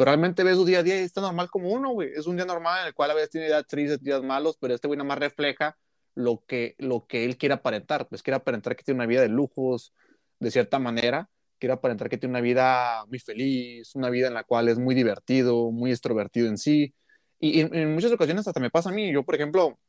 realmente 0.05 0.43
ves 0.43 0.55
su 0.55 0.65
día 0.65 0.79
a 0.79 0.83
día 0.83 0.99
y 0.99 1.03
está 1.03 1.21
normal 1.21 1.49
como 1.49 1.69
uno, 1.69 1.91
güey. 1.91 2.09
Es 2.15 2.27
un 2.27 2.35
día 2.35 2.45
normal 2.45 2.81
en 2.81 2.87
el 2.87 2.93
cual 2.93 3.11
a 3.11 3.13
veces 3.13 3.29
tiene 3.31 3.47
días 3.47 3.65
tristes, 3.67 4.01
días 4.01 4.21
malos, 4.23 4.57
pero 4.59 4.73
este 4.73 4.87
güey 4.87 4.97
nada 4.97 5.07
más 5.07 5.19
refleja 5.19 5.77
lo 6.15 6.43
que, 6.45 6.75
lo 6.77 7.05
que 7.07 7.25
él 7.25 7.37
quiere 7.37 7.55
aparentar. 7.55 8.07
Pues 8.07 8.23
quiere 8.23 8.37
aparentar 8.37 8.75
que 8.75 8.83
tiene 8.83 8.99
una 8.99 9.05
vida 9.05 9.21
de 9.21 9.29
lujos, 9.29 9.93
de 10.39 10.51
cierta 10.51 10.79
manera. 10.79 11.29
Quiere 11.59 11.73
aparentar 11.73 12.09
que 12.09 12.17
tiene 12.17 12.31
una 12.33 12.41
vida 12.41 13.05
muy 13.07 13.19
feliz, 13.19 13.95
una 13.95 14.09
vida 14.09 14.27
en 14.27 14.33
la 14.33 14.43
cual 14.43 14.69
es 14.69 14.79
muy 14.79 14.95
divertido, 14.95 15.71
muy 15.71 15.91
extrovertido 15.91 16.47
en 16.47 16.57
sí. 16.57 16.93
Y, 17.39 17.61
en, 17.61 17.93
muchas 17.93 18.11
ocasiones 18.11 18.47
hasta 18.47 18.59
me 18.59 18.71
pasa 18.71 18.89
a 18.89 18.93
mí. 18.93 19.11
Yo, 19.11 19.23
por 19.23 19.35
ejemplo, 19.35 19.79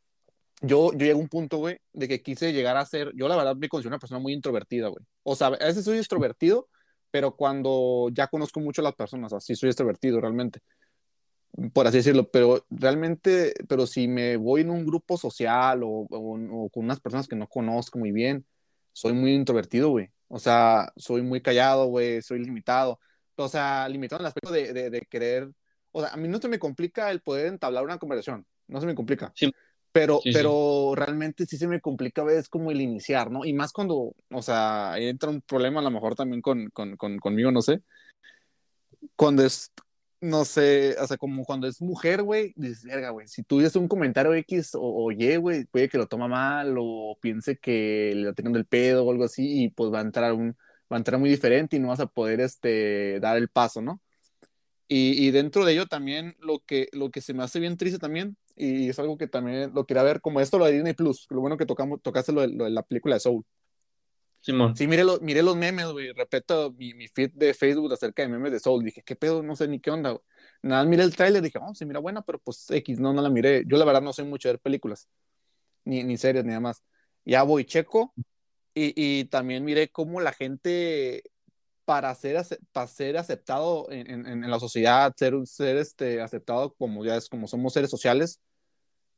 yo, 0.63 0.93
yo 0.93 0.99
llego 0.99 1.19
a 1.19 1.23
un 1.23 1.29
punto, 1.29 1.59
güey, 1.59 1.79
de 1.93 2.09
que 2.09 2.23
quise 2.23 2.53
llegar 2.53 2.77
a 2.77 2.87
ser, 2.87 3.13
yo 3.15 3.29
la 3.29 3.37
verdad 3.37 3.57
me 3.57 3.69
considero 3.69 3.95
una 3.95 3.99
persona 3.99 4.21
muy 4.21 4.33
introvertida, 4.33 4.89
güey. 4.89 5.05
O 5.25 5.35
sea, 5.37 5.49
a 5.49 5.51
veces 5.51 5.85
soy 5.85 5.99
extrovertido, 5.99 6.69
pero 7.11 7.37
cuando 7.37 8.09
ya 8.13 8.29
conozco 8.29 8.61
mucho 8.61 8.81
a 8.81 8.85
las 8.85 8.95
personas, 8.95 9.33
así 9.33 9.57
soy 9.57 9.71
extrovertido 9.71 10.21
realmente, 10.21 10.61
por 11.75 11.87
así 11.87 11.99
decirlo, 11.99 12.31
pero 12.31 12.65
realmente, 12.71 13.55
pero 13.69 13.87
si 13.87 14.09
me 14.09 14.37
voy 14.37 14.63
en 14.63 14.71
un 14.71 14.87
grupo 14.87 15.19
social 15.19 15.83
o, 15.85 16.07
con 16.73 16.85
unas 16.85 17.01
personas 17.01 17.29
que 17.29 17.37
no 17.37 17.49
conozco 17.49 17.99
muy 17.99 18.13
bien, 18.13 18.47
soy 18.93 19.13
muy 19.13 19.35
introvertido, 19.35 19.91
güey. 19.91 20.09
O 20.29 20.39
sea, 20.39 20.93
soy 20.97 21.23
muy 21.23 21.43
callado, 21.43 21.87
güey, 21.87 22.23
soy 22.23 22.39
limitado. 22.39 22.99
O 23.37 23.49
sea, 23.49 23.89
limitado 23.89 24.21
en 24.21 24.23
el 24.25 24.29
aspecto 24.29 24.53
de, 24.53 24.91
de, 24.91 25.01
querer, 25.03 25.51
o 25.91 26.01
sea, 26.01 26.11
a 26.11 26.17
mí 26.17 26.29
no 26.29 26.39
se 26.39 26.49
me 26.49 26.59
complica 26.59 27.11
el 27.11 27.21
poder 27.21 27.47
entablar 27.47 27.85
una 27.85 27.99
conversación, 27.99 28.47
no 28.69 28.81
se 28.81 28.87
me 28.87 28.95
complica. 28.95 29.33
Pero, 29.93 30.21
Sí, 30.23 30.33
sí. 30.33 30.39
pero 30.39 30.95
realmente 30.97 31.45
sí 31.45 31.59
se 31.59 31.69
me 31.69 31.81
complica 31.81 32.23
a 32.23 32.25
veces 32.25 32.49
como 32.49 32.71
el 32.71 32.81
iniciar, 32.81 33.31
¿no? 33.31 33.45
Y 33.45 33.53
más 33.53 33.73
cuando, 33.73 34.15
o 34.31 34.43
sea, 34.43 34.95
entra 34.97 35.29
un 35.29 35.43
problema 35.43 35.81
a 35.81 35.83
lo 35.83 35.91
mejor 35.91 36.15
también 36.15 36.41
con, 36.41 36.71
con, 36.71 36.97
con- 36.97 37.19
conmigo, 37.19 37.53
no 37.53 37.61
sé. 37.61 37.83
Cuando 39.17 39.45
es, 39.45 39.71
no 40.21 40.45
sé, 40.45 40.97
o 40.99 41.07
sea, 41.07 41.17
como 41.17 41.45
cuando 41.45 41.67
es 41.67 41.83
mujer, 41.83 42.23
güey, 42.23 42.55
dices, 42.57 42.85
verga, 42.85 43.11
güey, 43.11 43.29
si 43.29 43.43
tú 43.43 43.59
dices 43.59 43.77
un 43.77 43.89
comentario 43.89 44.33
X 44.35 44.75
o, 44.75 44.81
o 44.81 45.13
Y, 45.13 45.37
güey, 45.37 45.65
puede 45.67 45.89
que 45.89 45.99
lo 45.99 46.07
toma 46.07 46.29
mal 46.29 46.75
o 46.79 47.19
piense 47.21 47.59
que 47.59 48.13
le 48.15 48.23
está 48.23 48.35
tirando 48.35 48.59
el 48.59 48.67
pedo 48.67 49.05
o 49.05 49.11
algo 49.11 49.25
así 49.25 49.65
y 49.65 49.69
pues 49.69 49.93
va 49.93 49.99
a 49.99 50.03
entrar 50.03 50.33
un, 50.33 50.57
va 50.91 50.97
a 50.97 50.99
entrar 50.99 51.19
muy 51.21 51.29
diferente 51.29 51.77
y 51.77 51.81
no 51.81 51.89
vas 51.89 52.01
a 52.01 52.07
poder, 52.07 52.41
este, 52.41 53.21
dar 53.21 53.37
el 53.37 53.49
paso, 53.49 53.83
¿no? 53.83 54.01
Y, 54.89 55.27
y 55.27 55.31
dentro 55.33 55.65
de 55.65 55.73
ello 55.73 55.87
también 55.87 56.37
lo 56.41 56.61
que, 56.61 56.89
lo 56.93 57.11
que 57.11 57.21
se 57.21 57.35
me 57.35 57.43
hace 57.43 57.61
bien 57.61 57.77
triste 57.77 57.99
también, 57.99 58.37
y 58.57 58.89
es 58.89 58.99
algo 58.99 59.17
que 59.17 59.29
también 59.29 59.73
lo 59.75 59.87
quería 59.87 60.03
ver, 60.03 60.21
como 60.21 60.41
esto 60.41 60.59
lo 60.59 60.67
de 60.67 60.73
Disney 60.73 60.95
Plus, 60.95 61.27
lo 61.31 61.41
bueno 61.41 61.57
que 61.57 61.67
tocamos, 61.67 62.01
tocaste 62.03 62.33
lo 62.33 62.43
de, 62.43 62.49
lo 62.49 62.65
de 62.65 62.71
la 62.71 62.83
película 62.83 63.17
de 63.17 63.21
Soul. 63.21 63.45
Simón. 64.41 64.77
Sí, 64.77 64.89
miré, 64.89 65.05
lo, 65.05 65.21
miré 65.21 65.43
los 65.43 65.57
memes, 65.57 65.87
güey, 65.87 66.13
repito 66.13 66.73
mi, 66.73 66.95
mi 66.95 67.07
feed 67.07 67.31
de 67.35 67.55
Facebook 67.55 67.93
acerca 67.93 68.23
de 68.23 68.29
memes 68.29 68.51
de 68.51 68.59
Soul, 68.59 68.85
dije, 68.85 69.03
¿qué 69.05 69.15
pedo? 69.15 69.43
No 69.43 69.55
sé 69.55 69.69
ni 69.69 69.79
qué 69.81 69.91
onda, 69.91 70.11
güey. 70.11 70.23
Nada, 70.63 70.85
miré 70.85 71.05
el 71.05 71.15
tráiler, 71.15 71.43
dije, 71.43 71.59
oh, 71.63 71.75
se 71.75 71.87
mira 71.87 72.01
buena, 72.01 72.23
pero 72.23 72.41
pues 72.41 72.71
X, 72.71 72.99
no, 72.99 73.13
no 73.13 73.23
la 73.23 73.31
miré. 73.31 73.65
Yo 73.67 73.77
la 73.77 73.85
verdad 73.85 74.03
no 74.03 74.13
soy 74.13 74.25
mucho 74.25 74.49
de 74.49 74.55
ver 74.55 74.61
películas, 74.61 75.09
ni, 75.85 76.03
ni 76.03 76.17
series, 76.17 76.45
ni 76.45 76.49
nada 76.49 76.61
más. 76.61 76.83
Ya 77.25 77.45
voy, 77.45 77.65
checo, 77.65 78.13
y, 78.75 78.93
y 78.97 79.25
también 79.27 79.65
miré 79.65 79.91
cómo 79.91 80.21
la 80.21 80.33
gente 80.33 81.23
para 81.93 82.15
ser, 82.15 82.43
para 82.73 82.87
ser 82.87 83.19
aceptado 83.19 83.87
en, 83.91 84.11
en- 84.11 84.27
en 84.45 84.51
la 84.51 84.59
sociedad, 84.59 85.13
ser, 85.15 85.35
ser 85.47 85.77
este, 85.77 86.23
aceptado 86.23 86.73
como 86.75 87.05
ya 87.05 87.17
es, 87.17 87.29
como 87.29 87.47
somos 87.47 87.75
seres 87.75 87.91
sociales, 87.91 88.41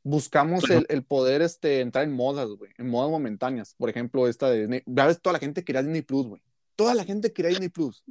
buscamos 0.02 0.69
el, 0.69 0.85
el 0.88 1.04
poder 1.04 1.40
este, 1.40 1.81
entrar 1.81 2.02
en 2.02 2.12
modas, 2.12 2.49
güey, 2.49 2.73
en 2.76 2.88
modas 2.88 3.11
momentáneas. 3.11 3.76
Por 3.78 3.90
ejemplo, 3.90 4.26
esta 4.26 4.50
de 4.50 4.62
Disney. 4.62 4.83
Ya 4.87 5.07
ves, 5.07 5.21
toda 5.21 5.35
la 5.35 5.38
gente 5.38 5.62
quería 5.62 5.83
Disney 5.83 6.02
Plus, 6.02 6.26
güey. 6.26 6.43
Toda 6.75 6.95
la 6.95 7.04
gente 7.04 7.33
quería 7.33 7.50
Disney 7.50 7.69
Plus. 7.69 8.02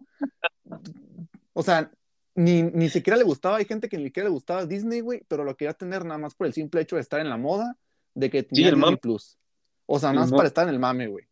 O 1.52 1.62
sea, 1.62 1.92
ni, 2.36 2.64
ni 2.64 2.90
siquiera 2.90 3.18
le 3.18 3.26
gustaba, 3.26 3.58
hay 3.58 3.66
gente 3.66 3.90
que 3.90 3.98
ni 3.98 4.06
siquiera 4.06 4.30
le 4.30 4.34
gustaba 4.34 4.66
Disney, 4.66 5.02
güey, 5.02 5.24
pero 5.28 5.44
lo 5.44 5.58
quería 5.58 5.74
tener 5.74 6.06
nada 6.06 6.18
más 6.20 6.36
por 6.36 6.48
el 6.48 6.54
simple 6.54 6.80
hecho 6.82 6.96
de 6.96 7.02
estar 7.02 7.20
en 7.20 7.30
la 7.30 7.38
moda 7.38 7.76
de 8.16 8.30
que 8.30 8.44
tenía 8.44 8.70
el 8.70 8.76
Disney 8.76 8.92
mame. 8.92 8.98
Plus. 8.98 9.38
O 9.86 10.00
sea, 10.00 10.14
nada 10.14 10.22
más 10.26 10.32
para 10.32 10.48
estar 10.48 10.64
en 10.68 10.74
el 10.74 10.80
mame, 10.80 11.08
güey. 11.08 11.26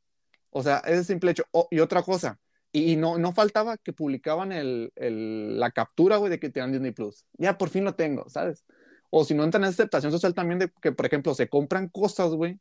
O 0.49 0.61
sea, 0.61 0.79
ese 0.79 1.05
simple 1.05 1.31
hecho. 1.31 1.43
Oh, 1.51 1.69
y 1.71 1.79
otra 1.79 2.03
cosa, 2.03 2.37
y, 2.71 2.95
no, 2.95 3.17
no 3.17 3.33
faltaba 3.33 3.77
que 3.77 3.93
publicaban 3.93 4.51
el, 4.51 4.91
el- 4.95 5.59
la 5.59 5.71
captura, 5.71 6.17
güey, 6.17 6.29
de 6.29 6.39
que 6.39 6.49
tenían 6.49 6.71
Disney 6.71 6.91
Plus. 6.91 7.25
Ya 7.33 7.57
por 7.57 7.69
fin 7.69 7.83
lo 7.83 7.95
tengo, 7.95 8.29
¿sabes? 8.29 8.63
O 9.09 9.25
si 9.25 9.33
no 9.33 9.43
entran 9.43 9.63
en 9.63 9.69
aceptación 9.69 10.11
social 10.11 10.33
también 10.33 10.59
de 10.59 10.71
que, 10.81 10.91
por 10.93 11.05
ejemplo, 11.05 11.33
se 11.35 11.49
compran 11.49 11.89
cosas, 11.89 12.31
güey, 12.31 12.59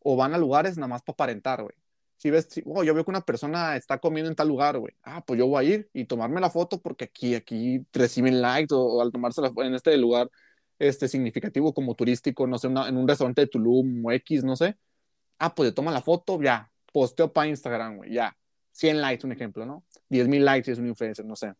o 0.00 0.16
van 0.16 0.34
a 0.34 0.38
lugares 0.38 0.76
nada 0.76 0.88
más 0.88 1.02
para 1.02 1.14
aparentar, 1.14 1.62
güey. 1.62 1.74
Si 2.18 2.30
ves, 2.30 2.48
si, 2.50 2.62
oh, 2.66 2.82
yo 2.84 2.94
veo 2.94 3.04
que 3.04 3.10
una 3.10 3.20
persona 3.22 3.76
está 3.76 3.98
comiendo 3.98 4.30
en 4.30 4.36
tal 4.36 4.48
lugar, 4.48 4.78
güey. 4.78 4.94
Ah, 5.02 5.22
pues 5.26 5.38
yo 5.38 5.46
voy 5.46 5.66
a 5.66 5.68
ir 5.68 5.90
y 5.92 6.04
tomarme 6.06 6.40
la 6.40 6.50
foto 6.50 6.80
porque 6.80 7.04
aquí, 7.06 7.34
aquí 7.34 7.84
reciben 7.92 8.40
likes 8.40 8.74
o, 8.74 8.78
o 8.80 9.02
al 9.02 9.12
tomarse 9.12 9.40
la 9.42 9.52
en 9.58 9.74
este 9.74 9.96
lugar 9.98 10.30
este 10.78 11.08
significativo 11.08 11.72
como 11.74 11.94
turístico, 11.94 12.46
no 12.46 12.58
sé, 12.58 12.68
una- 12.68 12.88
en 12.88 12.96
un 12.96 13.08
restaurante 13.08 13.42
de 13.42 13.46
Tulum 13.48 14.04
o 14.06 14.12
X, 14.12 14.44
no 14.44 14.56
sé. 14.56 14.76
Ah, 15.38 15.54
pues 15.54 15.68
le 15.70 15.72
toma 15.74 15.92
la 15.92 16.02
foto, 16.02 16.40
ya. 16.42 16.70
Posteo 16.92 17.32
para 17.32 17.48
Instagram, 17.48 17.96
güey, 17.98 18.12
ya. 18.14 18.36
100 18.76 19.00
likes, 19.00 19.26
un 19.26 19.32
ejemplo, 19.32 19.64
¿no? 19.64 19.84
10 20.10 20.28
mil 20.28 20.44
likes 20.44 20.70
es 20.70 20.78
un 20.78 20.86
influencer, 20.86 21.24
no 21.24 21.34
sé. 21.34 21.54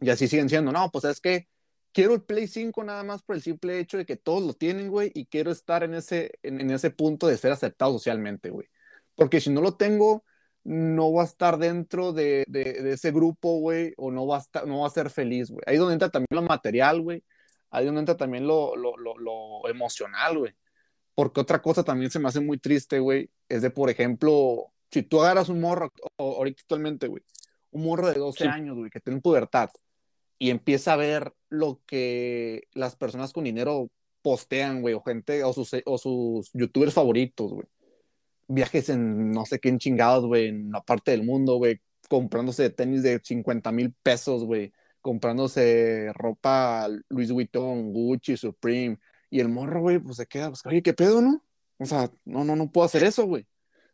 Y 0.00 0.08
así 0.08 0.26
siguen 0.28 0.48
siendo. 0.48 0.72
No, 0.72 0.90
pues 0.90 1.04
es 1.04 1.20
que 1.20 1.46
quiero 1.92 2.14
el 2.14 2.22
Play 2.22 2.48
5 2.48 2.82
nada 2.84 3.04
más 3.04 3.22
por 3.22 3.36
el 3.36 3.42
simple 3.42 3.78
hecho 3.78 3.98
de 3.98 4.06
que 4.06 4.16
todos 4.16 4.42
lo 4.42 4.54
tienen, 4.54 4.88
güey, 4.88 5.12
y 5.14 5.26
quiero 5.26 5.50
estar 5.50 5.82
en 5.84 5.94
ese, 5.94 6.38
en, 6.42 6.70
ese 6.70 6.90
punto 6.90 7.26
de 7.26 7.36
ser 7.36 7.52
aceptado 7.52 7.92
socialmente, 7.92 8.48
güey. 8.48 8.66
Porque 9.14 9.42
si 9.42 9.50
no 9.50 9.60
lo 9.60 9.76
tengo, 9.76 10.24
no 10.64 11.12
va 11.12 11.22
a 11.22 11.26
estar 11.26 11.58
dentro 11.58 12.14
de, 12.14 12.44
de, 12.48 12.82
de 12.82 12.92
ese 12.94 13.12
grupo, 13.12 13.58
güey, 13.58 13.92
o 13.98 14.10
no 14.10 14.26
va 14.26 14.38
a, 14.38 14.40
estar, 14.40 14.66
no 14.66 14.80
va 14.80 14.86
a 14.86 14.90
ser 14.90 15.10
feliz, 15.10 15.50
güey. 15.50 15.62
Ahí 15.66 15.74
es 15.74 15.80
donde 15.80 15.94
entra 15.94 16.08
también 16.08 16.28
lo 16.30 16.42
material, 16.42 17.02
güey. 17.02 17.22
Ahí 17.70 17.84
es 17.84 17.88
donde 17.88 18.00
entra 18.00 18.16
también 18.16 18.46
lo, 18.46 18.74
lo, 18.74 18.96
lo, 18.96 19.18
lo 19.18 19.68
emocional, 19.68 20.38
güey. 20.38 20.54
Porque 21.14 21.40
otra 21.40 21.60
cosa 21.60 21.84
también 21.84 22.10
se 22.10 22.18
me 22.18 22.28
hace 22.28 22.40
muy 22.40 22.56
triste, 22.58 23.00
güey, 23.00 23.30
es 23.50 23.60
de, 23.60 23.70
por 23.70 23.90
ejemplo, 23.90 24.72
si 24.92 25.02
tú 25.02 25.20
agarras 25.22 25.48
un 25.48 25.60
morro, 25.60 25.90
o- 26.16 26.36
ahorita 26.36 26.60
actualmente, 26.62 27.08
güey, 27.08 27.22
un 27.72 27.84
morro 27.84 28.08
de 28.08 28.14
12 28.18 28.44
Sí. 28.44 28.48
años, 28.50 28.76
güey, 28.76 28.90
que 28.90 29.00
tiene 29.00 29.20
pubertad, 29.20 29.70
y 30.38 30.50
empieza 30.50 30.92
a 30.92 30.96
ver 30.96 31.32
lo 31.48 31.80
que 31.86 32.64
las 32.74 32.94
personas 32.96 33.32
con 33.32 33.44
dinero 33.44 33.88
postean, 34.22 34.82
güey, 34.82 34.94
o 34.94 35.02
gente, 35.02 35.42
o 35.44 35.52
sus, 35.52 35.70
o 35.86 35.98
sus 35.98 36.50
youtubers 36.52 36.92
favoritos, 36.94 37.52
güey. 37.52 37.66
Viajes 38.48 38.88
en 38.90 39.30
no 39.30 39.46
sé 39.46 39.58
qué 39.58 39.68
en 39.70 39.78
chingados, 39.78 40.26
güey, 40.26 40.48
en 40.48 40.70
la 40.70 40.82
parte 40.82 41.12
del 41.12 41.24
mundo, 41.24 41.56
güey, 41.56 41.80
comprándose 42.08 42.68
tenis 42.70 43.02
de 43.02 43.18
50 43.22 43.72
mil 43.72 43.94
pesos, 44.02 44.44
güey, 44.44 44.72
comprándose 45.00 46.12
ropa 46.12 46.86
Louis 47.08 47.30
Vuitton, 47.32 47.92
Gucci, 47.92 48.36
Supreme, 48.36 48.98
y 49.30 49.40
el 49.40 49.48
morro, 49.48 49.80
güey, 49.80 49.98
pues 49.98 50.16
se 50.18 50.26
queda, 50.26 50.48
pues, 50.50 50.64
oye, 50.66 50.82
¿qué 50.82 50.92
pedo, 50.92 51.22
no? 51.22 51.42
O 51.78 51.86
sea, 51.86 52.10
no, 52.24 52.44
no, 52.44 52.54
no 52.54 52.70
puedo 52.70 52.84
hacer 52.84 53.02
eso, 53.04 53.24
güey. 53.26 53.46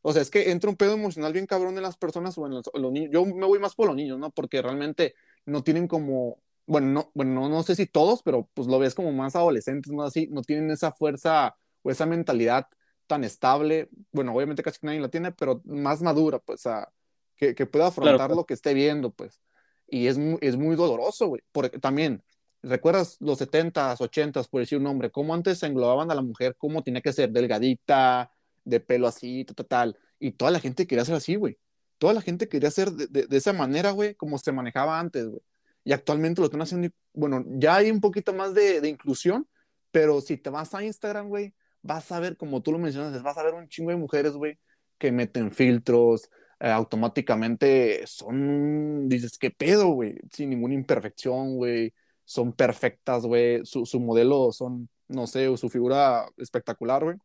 O 0.03 0.13
sea, 0.13 0.23
es 0.23 0.31
que 0.31 0.51
entra 0.51 0.71
un 0.71 0.77
pedo 0.77 0.95
emocional 0.95 1.33
bien 1.33 1.47
cabrón 1.47 1.77
en 1.77 1.83
las 1.83 1.97
personas 1.97 2.37
o 2.39 2.47
en 2.47 2.53
los, 2.55 2.71
los 2.75 2.93
niños. 2.93 3.11
Yo 3.13 3.25
me 3.25 3.47
voy 3.47 3.59
más 3.59 3.75
por 3.75 3.87
los 3.89 3.97
niños, 3.97 4.19
¿no? 4.19 4.31
Porque 4.31 4.63
realmente 4.63 5.15
no 5.47 5.63
tienen 5.63 5.89
como, 5.89 6.41
bueno, 6.67 6.87
no, 6.89 7.11
bueno, 7.15 7.33
no, 7.35 7.49
no 7.49 7.63
sé 7.63 7.75
si 7.75 7.87
todos, 7.87 8.23
pero 8.23 8.49
pues 8.55 8.69
lo 8.69 8.79
ves 8.79 8.95
como 8.95 9.13
más 9.13 9.35
adolescentes, 9.37 9.93
¿no? 9.93 10.03
Así, 10.05 10.29
no 10.31 10.43
tienen 10.43 10.71
esa 10.71 10.93
fuerza 10.93 11.57
o 11.83 11.91
esa 11.91 12.07
mentalidad 12.07 12.67
tan 13.07 13.25
estable. 13.25 13.89
Bueno, 14.13 14.35
obviamente 14.35 14.63
casi 14.63 14.79
nadie 14.83 15.01
la 15.01 15.09
tiene, 15.09 15.33
pero 15.33 15.63
más 15.65 16.03
madura, 16.03 16.39
pues, 16.39 16.67
a, 16.67 16.93
que, 17.37 17.55
que 17.55 17.67
pueda 17.67 17.89
afrontar 17.89 18.17
Claro. 18.17 18.35
lo 18.35 18.47
que 18.47 18.55
esté 18.55 18.75
viendo, 18.75 19.11
pues. 19.13 19.41
Y 19.89 20.07
es 20.09 20.19
muy, 20.19 20.39
es 20.43 20.57
muy 20.57 20.77
doloroso, 20.77 21.29
güey. 21.29 21.43
Porque 21.53 21.79
también, 21.79 22.23
¿recuerdas 22.63 23.17
los 23.21 23.39
70s, 23.41 24.01
80s, 24.01 24.49
por 24.49 24.61
decir 24.61 24.79
un 24.79 24.85
nombre? 24.85 25.11
Cómo 25.11 25.35
antes 25.35 25.59
se 25.59 25.67
englobaban 25.67 26.11
a 26.11 26.15
la 26.15 26.23
mujer, 26.23 26.57
cómo 26.59 26.83
tenía 26.83 27.01
que 27.01 27.13
ser 27.13 27.31
delgadita, 27.31 28.31
de 28.69 28.81
pelo 28.81 29.07
así, 29.07 29.45
tal, 29.45 29.67
tal. 29.67 29.99
Y 30.19 30.33
toda 30.33 30.51
la 30.51 30.61
gente 30.61 30.87
quería 30.87 31.05
ser 31.05 31.15
así, 31.17 31.37
güey. 31.37 31.59
Toda 31.99 32.13
la 32.15 32.21
gente 32.23 32.49
quería 32.49 32.71
ser 32.71 32.93
de, 32.93 33.07
de, 33.09 33.27
de 33.27 33.37
esa 33.37 33.53
manera, 33.53 33.91
güey, 33.93 34.15
como 34.15 34.39
se 34.39 34.53
manejaba 34.53 34.99
antes, 35.01 35.27
güey. 35.29 35.43
Y 35.85 35.93
actualmente 35.93 36.41
lo 36.41 36.47
están 36.47 36.63
haciendo, 36.63 36.89
bueno, 37.15 37.45
ya 37.49 37.77
hay 37.77 37.91
un 37.91 38.01
poquito 38.01 38.33
más 38.35 38.55
de, 38.55 38.81
de 38.81 38.89
inclusión, 38.89 39.49
pero 39.91 40.21
si 40.21 40.37
te 40.37 40.51
vas 40.51 40.75
a 40.75 40.85
Instagram, 40.85 41.29
güey, 41.29 41.55
vas 41.83 42.13
a 42.13 42.21
ver, 42.21 42.37
como 42.37 42.63
tú 42.63 42.73
lo 42.73 42.79
mencionas, 42.79 43.23
vas 43.23 43.39
a 43.39 43.43
ver 43.43 43.55
un 43.55 43.69
chingo 43.69 43.91
de 43.91 43.97
mujeres, 43.97 44.33
güey, 44.33 44.59
que 44.99 45.13
meten 45.13 45.51
filtros, 45.53 46.29
eh, 46.61 46.71
automáticamente 46.71 48.07
son, 48.07 49.09
dices, 49.09 49.39
¿qué 49.39 49.51
pedo, 49.51 49.89
güey? 49.89 50.19
Sin 50.33 50.51
ninguna 50.51 50.75
imperfección, 50.75 51.57
güey. 51.57 51.95
Son 52.25 52.53
perfectas, 52.53 53.25
güey. 53.25 53.65
Su, 53.65 53.87
su 53.87 54.01
modelo 54.01 54.53
son, 54.53 54.89
no 55.09 55.27
sé, 55.27 55.57
su 55.57 55.69
figura 55.69 56.29
espectacular, 56.37 57.05
güey. 57.05 57.17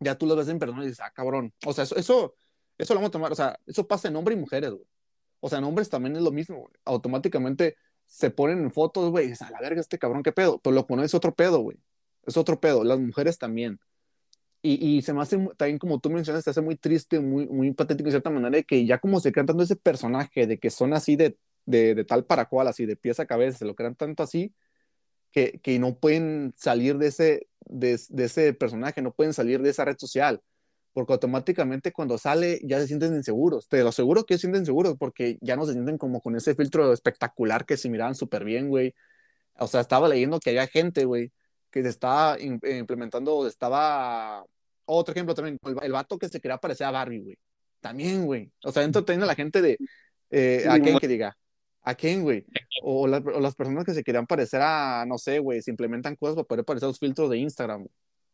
Ya 0.00 0.16
tú 0.16 0.26
lo 0.26 0.36
ves 0.36 0.48
en 0.48 0.58
persona 0.58 0.82
y 0.82 0.88
dices, 0.88 1.00
ah, 1.04 1.12
cabrón. 1.14 1.52
O 1.64 1.72
sea, 1.72 1.84
eso, 1.84 1.96
eso, 1.96 2.34
eso 2.78 2.94
lo 2.94 3.00
vamos 3.00 3.08
a 3.10 3.12
tomar, 3.12 3.32
o 3.32 3.34
sea, 3.34 3.58
eso 3.66 3.86
pasa 3.86 4.08
en 4.08 4.16
hombres 4.16 4.36
y 4.36 4.40
mujeres, 4.40 4.70
güey. 4.70 4.86
O 5.40 5.48
sea, 5.48 5.58
en 5.58 5.64
hombres 5.64 5.88
también 5.88 6.16
es 6.16 6.22
lo 6.22 6.32
mismo. 6.32 6.70
Automáticamente 6.84 7.76
se 8.06 8.30
ponen 8.30 8.58
en 8.60 8.72
fotos, 8.72 9.10
güey, 9.10 9.26
y 9.26 9.28
dices, 9.30 9.46
a 9.46 9.50
la 9.50 9.60
verga, 9.60 9.80
este 9.80 9.98
cabrón, 9.98 10.22
¿qué 10.22 10.32
pedo? 10.32 10.60
Pero 10.62 10.74
lo 10.74 10.86
pones 10.86 11.06
es 11.06 11.14
otro 11.14 11.34
pedo, 11.34 11.60
güey. 11.60 11.78
Es 12.26 12.36
otro 12.36 12.60
pedo. 12.60 12.84
Las 12.84 13.00
mujeres 13.00 13.38
también. 13.38 13.80
Y, 14.62 14.96
y 14.98 15.02
se 15.02 15.14
me 15.14 15.22
hace 15.22 15.38
también, 15.56 15.78
como 15.78 16.00
tú 16.00 16.10
mencionas, 16.10 16.44
se 16.44 16.50
hace 16.50 16.60
muy 16.60 16.76
triste, 16.76 17.20
muy, 17.20 17.46
muy 17.46 17.72
patético 17.72 18.06
de 18.06 18.12
cierta 18.12 18.30
manera, 18.30 18.50
de 18.50 18.64
que 18.64 18.84
ya 18.84 18.98
como 18.98 19.20
se 19.20 19.32
crean 19.32 19.46
tanto 19.46 19.62
ese 19.62 19.76
personaje, 19.76 20.46
de 20.46 20.58
que 20.58 20.70
son 20.70 20.92
así 20.92 21.16
de, 21.16 21.38
de, 21.64 21.94
de 21.94 22.04
tal 22.04 22.26
para 22.26 22.46
cual, 22.46 22.68
así 22.68 22.84
de 22.84 22.96
pies 22.96 23.20
a 23.20 23.26
cabeza, 23.26 23.58
se 23.58 23.64
lo 23.64 23.74
crean 23.74 23.94
tanto 23.94 24.22
así, 24.22 24.54
que, 25.32 25.60
que 25.62 25.78
no 25.78 25.98
pueden 25.98 26.52
salir 26.56 26.98
de 26.98 27.06
ese, 27.08 27.48
de, 27.66 28.00
de 28.08 28.24
ese 28.24 28.52
personaje, 28.54 29.02
no 29.02 29.12
pueden 29.12 29.32
salir 29.32 29.62
de 29.62 29.70
esa 29.70 29.84
red 29.84 29.96
social, 29.98 30.40
porque 30.92 31.12
automáticamente 31.12 31.92
cuando 31.92 32.18
sale 32.18 32.60
ya 32.64 32.80
se 32.80 32.86
sienten 32.88 33.14
inseguros. 33.14 33.68
Te 33.68 33.82
lo 33.82 33.90
aseguro 33.90 34.24
que 34.24 34.34
se 34.34 34.40
sienten 34.40 34.66
seguros, 34.66 34.96
porque 34.98 35.38
ya 35.40 35.56
no 35.56 35.66
se 35.66 35.72
sienten 35.72 35.98
como 35.98 36.20
con 36.20 36.34
ese 36.36 36.54
filtro 36.54 36.92
espectacular 36.92 37.64
que 37.64 37.76
se 37.76 37.88
miraban 37.88 38.14
súper 38.14 38.44
bien, 38.44 38.68
güey. 38.68 38.94
O 39.58 39.66
sea, 39.66 39.80
estaba 39.80 40.08
leyendo 40.08 40.40
que 40.40 40.50
había 40.50 40.66
gente, 40.66 41.04
güey, 41.04 41.32
que 41.70 41.82
se 41.82 41.88
estaba 41.88 42.36
eh, 42.38 42.78
implementando, 42.78 43.46
estaba... 43.46 44.44
Otro 44.84 45.12
ejemplo 45.12 45.34
también, 45.34 45.58
el, 45.64 45.76
el 45.82 45.92
vato 45.92 46.18
que 46.18 46.28
se 46.28 46.40
quería 46.40 46.58
parecer 46.58 46.86
a 46.86 46.90
Barbie, 46.90 47.20
güey. 47.20 47.38
También, 47.80 48.26
güey. 48.26 48.50
O 48.64 48.72
sea, 48.72 48.82
dentro 48.82 49.04
tiene 49.04 49.24
la 49.24 49.36
gente 49.36 49.62
de... 49.62 49.78
eh, 50.30 50.66
¿A 50.68 50.80
quién 50.80 50.98
que 50.98 51.06
diga? 51.06 51.36
¿A 51.82 51.94
quién, 51.94 52.22
güey? 52.22 52.44
O, 52.82 53.06
la- 53.06 53.18
o 53.18 53.40
las 53.40 53.54
personas 53.54 53.84
que 53.84 53.94
se 53.94 54.04
querían 54.04 54.26
parecer 54.26 54.60
a, 54.62 55.04
no 55.06 55.18
sé, 55.18 55.38
güey, 55.38 55.62
se 55.62 55.70
implementan 55.70 56.16
cosas 56.16 56.36
para 56.36 56.46
poder 56.46 56.64
parecer 56.64 56.86
a 56.86 56.88
los 56.90 56.98
filtros 56.98 57.30
de 57.30 57.38
Instagram. 57.38 57.86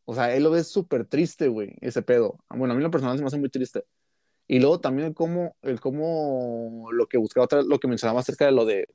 O 0.05 0.15
sea, 0.15 0.35
él 0.35 0.43
lo 0.45 0.50
ve 0.50 0.62
súper 0.65 1.05
triste, 1.05 1.49
güey, 1.49 1.75
ese 1.81 2.03
pedo. 2.03 2.38
Bueno, 2.50 2.75
a 2.75 2.76
mí 2.76 2.83
lo 2.83 2.91
personal 2.91 3.17
se 3.17 3.23
me 3.23 3.29
hace 3.29 3.38
muy 3.38 3.50
triste. 3.50 3.85
Y 4.49 4.61
luego 4.61 4.81
también 4.81 5.09
el 5.09 5.15
cómo, 5.15 5.57
el 5.62 5.81
cómo 5.81 6.88
lo 6.93 7.07
que 7.07 7.19
buscaba, 7.19 7.45
otra, 7.45 7.62
lo 7.62 7.79
que 7.81 7.88
mencionaba 7.88 8.21
acerca 8.21 8.47
de 8.47 8.53
lo 8.53 8.65
de 8.65 8.88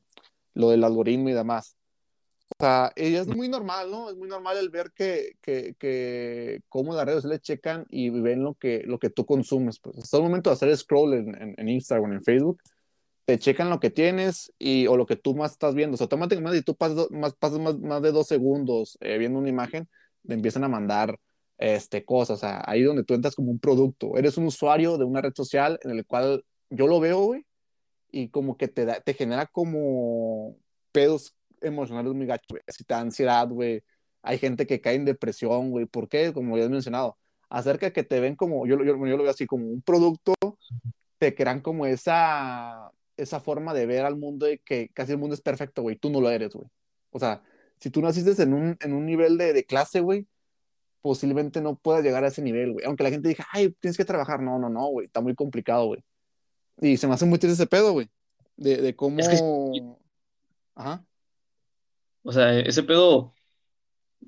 lo 0.53 0.69
del 0.69 0.83
algoritmo 0.83 1.29
y 1.29 1.33
demás. 1.33 1.75
sea, 2.59 2.91
ella 2.95 3.21
es 3.21 3.27
muy 3.27 3.47
normal, 3.49 3.89
¿no? 3.89 4.09
Es 4.09 4.15
muy 4.17 4.27
normal 4.27 4.57
el 4.57 4.69
ver 4.69 4.91
que, 4.93 5.33
que, 5.41 5.75
que 5.79 6.61
cómo 6.69 6.93
las 6.93 7.05
redes 7.05 7.21
sociales 7.23 7.41
checan 7.41 7.85
y 7.89 8.09
ven 8.09 8.43
lo 8.43 8.55
que, 8.55 8.83
lo 8.85 8.99
que 8.99 9.09
tú 9.09 9.25
consumes. 9.25 9.79
Pues 9.79 9.97
hasta 9.97 10.17
el 10.17 10.23
momento 10.23 10.49
de 10.49 10.55
hacer 10.55 10.75
scroll 10.77 11.13
en, 11.13 11.55
en 11.57 11.69
Instagram, 11.69 12.13
en 12.13 12.23
Facebook, 12.23 12.61
te 13.25 13.39
checan 13.39 13.69
lo 13.69 13.79
que 13.79 13.89
tienes 13.89 14.51
y, 14.57 14.87
o 14.87 14.97
lo 14.97 15.05
que 15.05 15.15
tú 15.15 15.35
más 15.35 15.51
estás 15.53 15.75
viendo. 15.75 15.95
O 15.95 15.97
sea, 15.97 16.05
automáticamente, 16.05 16.57
si 16.57 16.63
tú 16.63 16.75
pasas, 16.75 17.09
más, 17.11 17.33
pasas 17.35 17.59
más, 17.59 17.77
más 17.79 18.01
de 18.01 18.11
dos 18.11 18.27
segundos 18.27 18.97
eh, 19.01 19.17
viendo 19.17 19.39
una 19.39 19.49
imagen, 19.49 19.89
te 20.27 20.33
empiezan 20.33 20.63
a 20.63 20.67
mandar 20.67 21.19
este, 21.57 22.03
cosas. 22.05 22.37
O 22.37 22.39
sea, 22.39 22.63
ahí 22.65 22.83
donde 22.83 23.03
tú 23.03 23.13
entras 23.13 23.35
como 23.35 23.51
un 23.51 23.59
producto. 23.59 24.17
Eres 24.17 24.37
un 24.37 24.45
usuario 24.45 24.97
de 24.97 25.05
una 25.05 25.21
red 25.21 25.33
social 25.35 25.79
en 25.83 25.91
el 25.91 26.05
cual 26.05 26.43
yo 26.69 26.87
lo 26.87 26.99
veo, 26.99 27.19
güey, 27.25 27.45
y 28.11 28.29
como 28.29 28.57
que 28.57 28.67
te, 28.67 28.85
da, 28.85 29.01
te 29.01 29.13
genera 29.13 29.45
como 29.47 30.57
pedos 30.91 31.35
emocionales 31.61 32.13
muy 32.13 32.25
gachos, 32.25 32.47
güey. 32.49 32.63
Si 32.67 32.83
te 32.83 32.93
da 32.93 33.01
ansiedad, 33.01 33.47
güey. 33.47 33.83
Hay 34.23 34.37
gente 34.37 34.67
que 34.67 34.81
cae 34.81 34.95
en 34.95 35.05
depresión, 35.05 35.71
güey. 35.71 35.85
¿Por 35.85 36.09
qué? 36.09 36.33
Como 36.33 36.57
ya 36.57 36.65
he 36.65 36.69
mencionado, 36.69 37.17
acerca 37.49 37.91
que 37.91 38.03
te 38.03 38.19
ven 38.19 38.35
como, 38.35 38.65
yo, 38.65 38.77
yo, 38.83 38.95
yo 38.95 39.17
lo 39.17 39.23
veo 39.23 39.31
así, 39.31 39.45
como 39.45 39.67
un 39.67 39.81
producto, 39.81 40.33
te 41.17 41.35
crean 41.35 41.61
como 41.61 41.85
esa, 41.85 42.91
esa 43.21 43.39
forma 43.39 43.73
de 43.73 43.85
ver 43.85 44.05
al 44.05 44.15
mundo 44.17 44.45
de 44.45 44.59
que 44.59 44.89
casi 44.89 45.11
el 45.13 45.17
mundo 45.17 45.33
es 45.35 45.41
perfecto, 45.41 45.81
güey. 45.81 45.95
Tú 45.95 46.09
no 46.09 46.21
lo 46.21 46.29
eres, 46.29 46.53
güey. 46.53 46.67
O 47.11 47.19
sea, 47.19 47.41
si 47.79 47.89
tú 47.89 48.01
naciste 48.01 48.41
en 48.43 48.53
un, 48.53 48.77
en 48.79 48.93
un 48.93 49.05
nivel 49.05 49.37
de, 49.37 49.53
de 49.53 49.65
clase, 49.65 49.99
güey, 50.01 50.27
posiblemente 51.01 51.61
no 51.61 51.75
puedas 51.75 52.03
llegar 52.03 52.23
a 52.23 52.27
ese 52.27 52.41
nivel, 52.41 52.73
güey. 52.73 52.85
Aunque 52.85 53.03
la 53.03 53.09
gente 53.09 53.29
diga, 53.29 53.45
ay, 53.51 53.71
tienes 53.79 53.97
que 53.97 54.05
trabajar. 54.05 54.41
No, 54.41 54.59
no, 54.59 54.69
no, 54.69 54.87
güey. 54.87 55.07
Está 55.07 55.21
muy 55.21 55.35
complicado, 55.35 55.85
güey. 55.87 56.03
Y 56.79 56.97
se 56.97 57.07
me 57.07 57.13
hace 57.13 57.25
muy 57.25 57.39
triste 57.39 57.53
ese 57.61 57.67
pedo, 57.67 57.93
güey. 57.93 58.09
De, 58.57 58.77
de 58.77 58.95
cómo. 58.95 59.19
Es 59.19 59.27
que- 59.29 59.93
Ajá. 60.75 61.03
O 62.23 62.31
sea, 62.31 62.57
ese 62.59 62.83
pedo, 62.83 63.33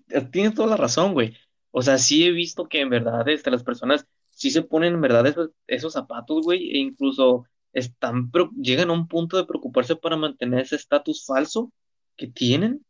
eh, 0.10 0.22
tienes 0.32 0.54
toda 0.56 0.68
la 0.68 0.78
razón, 0.78 1.14
güey. 1.14 1.36
O 1.72 1.82
sea, 1.82 1.98
sí 1.98 2.26
he 2.26 2.32
visto 2.32 2.68
que 2.68 2.82
en 2.82 2.90
verdad 2.90 3.28
este, 3.30 3.52
las 3.52 3.64
personas 3.64 4.08
sí 4.26 4.50
se 4.52 4.64
ponen 4.64 4.96
en 4.96 5.02
verdad 5.02 5.26
esos, 5.28 5.52
esos 5.68 5.94
zapatos, 5.94 6.44
güey, 6.44 6.72
e 6.76 6.80
incluso 6.80 7.46
están, 7.74 8.32
llegan 8.62 8.90
a 8.90 8.94
un 8.94 9.08
punto 9.08 9.38
de 9.38 9.46
preocuparse 9.46 9.96
para 9.96 10.18
mantener 10.18 10.62
ese 10.62 10.76
estatus 10.76 11.26
falso 11.26 11.74
que 12.16 12.28
tienen, 12.28 12.86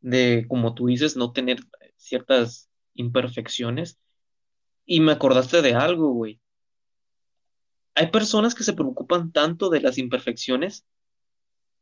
de, 0.00 0.46
como 0.48 0.74
tú 0.74 0.86
dices, 0.86 1.16
no 1.16 1.32
tener 1.32 1.58
ciertas 1.96 2.70
imperfecciones. 2.94 3.98
Y 4.86 5.00
me 5.00 5.12
acordaste 5.12 5.62
de 5.62 5.74
algo, 5.74 6.12
güey. 6.12 6.40
Hay 7.94 8.10
personas 8.10 8.54
que 8.54 8.64
se 8.64 8.72
preocupan 8.72 9.32
tanto 9.32 9.68
de 9.68 9.80
las 9.80 9.98
imperfecciones 9.98 10.86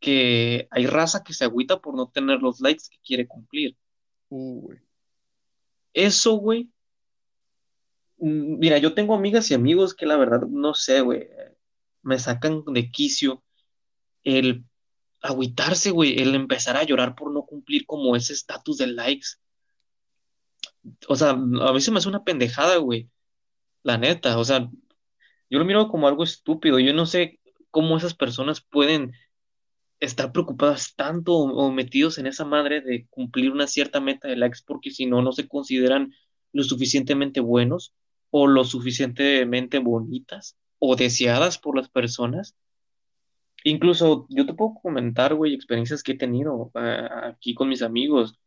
que 0.00 0.68
hay 0.70 0.86
raza 0.86 1.24
que 1.24 1.34
se 1.34 1.44
agüita 1.44 1.80
por 1.80 1.94
no 1.94 2.08
tener 2.10 2.40
los 2.40 2.60
likes 2.60 2.84
que 2.90 2.98
quiere 3.04 3.26
cumplir. 3.26 3.76
Uh, 4.28 4.60
güey. 4.62 4.78
Eso, 5.92 6.36
güey. 6.36 6.70
mm, 8.18 8.58
Mira, 8.58 8.78
yo 8.78 8.94
tengo 8.94 9.14
amigas 9.14 9.50
y 9.50 9.54
amigos 9.54 9.94
que 9.94 10.06
la 10.06 10.16
verdad, 10.16 10.40
no 10.48 10.74
sé, 10.74 11.00
güey, 11.00 11.28
me 12.08 12.18
sacan 12.18 12.64
de 12.64 12.90
quicio 12.90 13.44
el 14.24 14.64
agüitarse, 15.20 15.90
güey, 15.90 16.18
el 16.20 16.34
empezar 16.34 16.76
a 16.76 16.84
llorar 16.84 17.14
por 17.14 17.32
no 17.32 17.44
cumplir 17.44 17.84
como 17.86 18.16
ese 18.16 18.32
estatus 18.32 18.78
de 18.78 18.86
likes. 18.88 19.28
O 21.06 21.16
sea, 21.16 21.30
a 21.30 21.72
veces 21.72 21.90
me 21.90 21.98
hace 21.98 22.08
una 22.08 22.24
pendejada, 22.24 22.76
güey, 22.78 23.10
la 23.82 23.98
neta. 23.98 24.38
O 24.38 24.44
sea, 24.44 24.70
yo 25.50 25.58
lo 25.58 25.64
miro 25.66 25.88
como 25.88 26.08
algo 26.08 26.24
estúpido. 26.24 26.78
Yo 26.78 26.94
no 26.94 27.04
sé 27.04 27.40
cómo 27.70 27.98
esas 27.98 28.14
personas 28.14 28.62
pueden 28.62 29.12
estar 30.00 30.32
preocupadas 30.32 30.94
tanto 30.94 31.34
o, 31.34 31.66
o 31.66 31.72
metidos 31.72 32.16
en 32.18 32.26
esa 32.26 32.46
madre 32.46 32.80
de 32.80 33.06
cumplir 33.10 33.50
una 33.50 33.66
cierta 33.66 34.00
meta 34.00 34.28
de 34.28 34.36
likes 34.36 34.60
porque 34.64 34.90
si 34.90 35.04
no, 35.04 35.20
no 35.20 35.32
se 35.32 35.46
consideran 35.46 36.14
lo 36.52 36.62
suficientemente 36.62 37.40
buenos 37.40 37.92
o 38.30 38.46
lo 38.46 38.64
suficientemente 38.64 39.78
bonitas 39.78 40.56
o 40.78 40.96
deseadas 40.96 41.58
por 41.58 41.76
las 41.76 41.88
personas. 41.88 42.56
Incluso 43.64 44.26
yo 44.30 44.46
te 44.46 44.54
puedo 44.54 44.74
comentar, 44.80 45.34
güey, 45.34 45.54
experiencias 45.54 46.02
que 46.02 46.12
he 46.12 46.18
tenido 46.18 46.70
eh, 46.74 47.08
aquí 47.24 47.54
con 47.54 47.68
mis 47.68 47.82
amigos. 47.82 48.38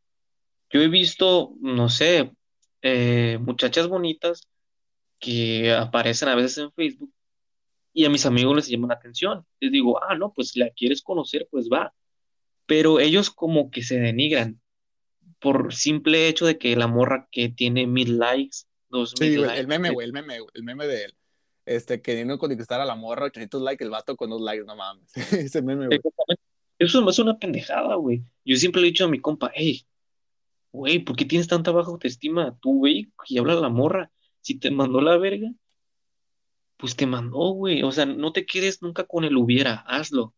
Yo 0.69 0.81
he 0.81 0.87
visto, 0.87 1.53
no 1.59 1.89
sé, 1.89 2.31
eh, 2.81 3.37
muchachas 3.41 3.87
bonitas 3.87 4.47
que 5.19 5.71
aparecen 5.73 6.29
a 6.29 6.35
veces 6.35 6.57
en 6.59 6.71
Facebook 6.71 7.13
y 7.93 8.05
a 8.05 8.09
mis 8.09 8.25
amigos 8.25 8.55
les 8.55 8.67
llama 8.69 8.87
la 8.87 8.95
atención. 8.95 9.45
Les 9.59 9.71
digo, 9.71 10.01
ah, 10.01 10.15
no, 10.15 10.33
pues 10.33 10.49
si 10.49 10.59
la 10.59 10.69
quieres 10.69 11.01
conocer, 11.01 11.47
pues 11.51 11.67
va. 11.71 11.93
Pero 12.65 12.99
ellos 12.99 13.29
como 13.29 13.69
que 13.69 13.83
se 13.83 13.99
denigran 13.99 14.61
por 15.39 15.73
simple 15.73 16.27
hecho 16.27 16.45
de 16.45 16.57
que 16.57 16.75
la 16.75 16.87
morra 16.87 17.27
que 17.31 17.49
tiene 17.49 17.87
mil 17.87 18.17
likes, 18.17 18.59
dos 18.89 19.13
Sí, 19.17 19.25
mil 19.25 19.39
güey, 19.39 19.47
likes, 19.47 19.59
el 19.61 19.67
meme, 19.67 19.89
güey, 19.89 20.07
el 20.07 20.13
meme, 20.13 20.37
el 20.53 20.63
meme 20.63 20.87
de 20.87 21.05
él. 21.05 21.15
Este, 21.65 22.01
queriendo 22.01 22.37
conquistar 22.39 22.81
a 22.81 22.85
la 22.85 22.95
morra, 22.95 23.25
800 23.25 23.61
likes, 23.61 23.83
el 23.83 23.91
vato 23.91 24.15
con 24.15 24.29
dos 24.29 24.41
likes, 24.41 24.65
no 24.65 24.75
mames. 24.75 25.11
Ese 25.31 25.61
meme, 25.61 25.87
güey. 25.87 25.99
Eso 26.79 27.07
es 27.07 27.19
una 27.19 27.37
pendejada, 27.37 27.95
güey. 27.95 28.23
Yo 28.43 28.55
siempre 28.57 28.81
le 28.81 28.87
he 28.87 28.91
dicho 28.91 29.05
a 29.05 29.07
mi 29.07 29.19
compa, 29.19 29.51
hey, 29.53 29.85
güey, 30.71 30.99
¿por 30.99 31.15
qué 31.15 31.25
tienes 31.25 31.47
tanta 31.47 31.71
baja 31.71 31.91
autoestima? 31.91 32.57
Tú, 32.59 32.79
güey, 32.79 33.11
y 33.27 33.37
habla 33.37 33.55
la 33.55 33.69
morra. 33.69 34.11
Si 34.41 34.57
te 34.57 34.71
mandó 34.71 35.01
la 35.01 35.17
verga, 35.17 35.51
pues 36.77 36.95
te 36.95 37.05
mandó, 37.05 37.51
güey. 37.51 37.83
O 37.83 37.91
sea, 37.91 38.05
no 38.07 38.33
te 38.33 38.45
quedes 38.45 38.81
nunca 38.81 39.03
con 39.03 39.23
el 39.23 39.37
hubiera, 39.37 39.75
hazlo. 39.87 40.33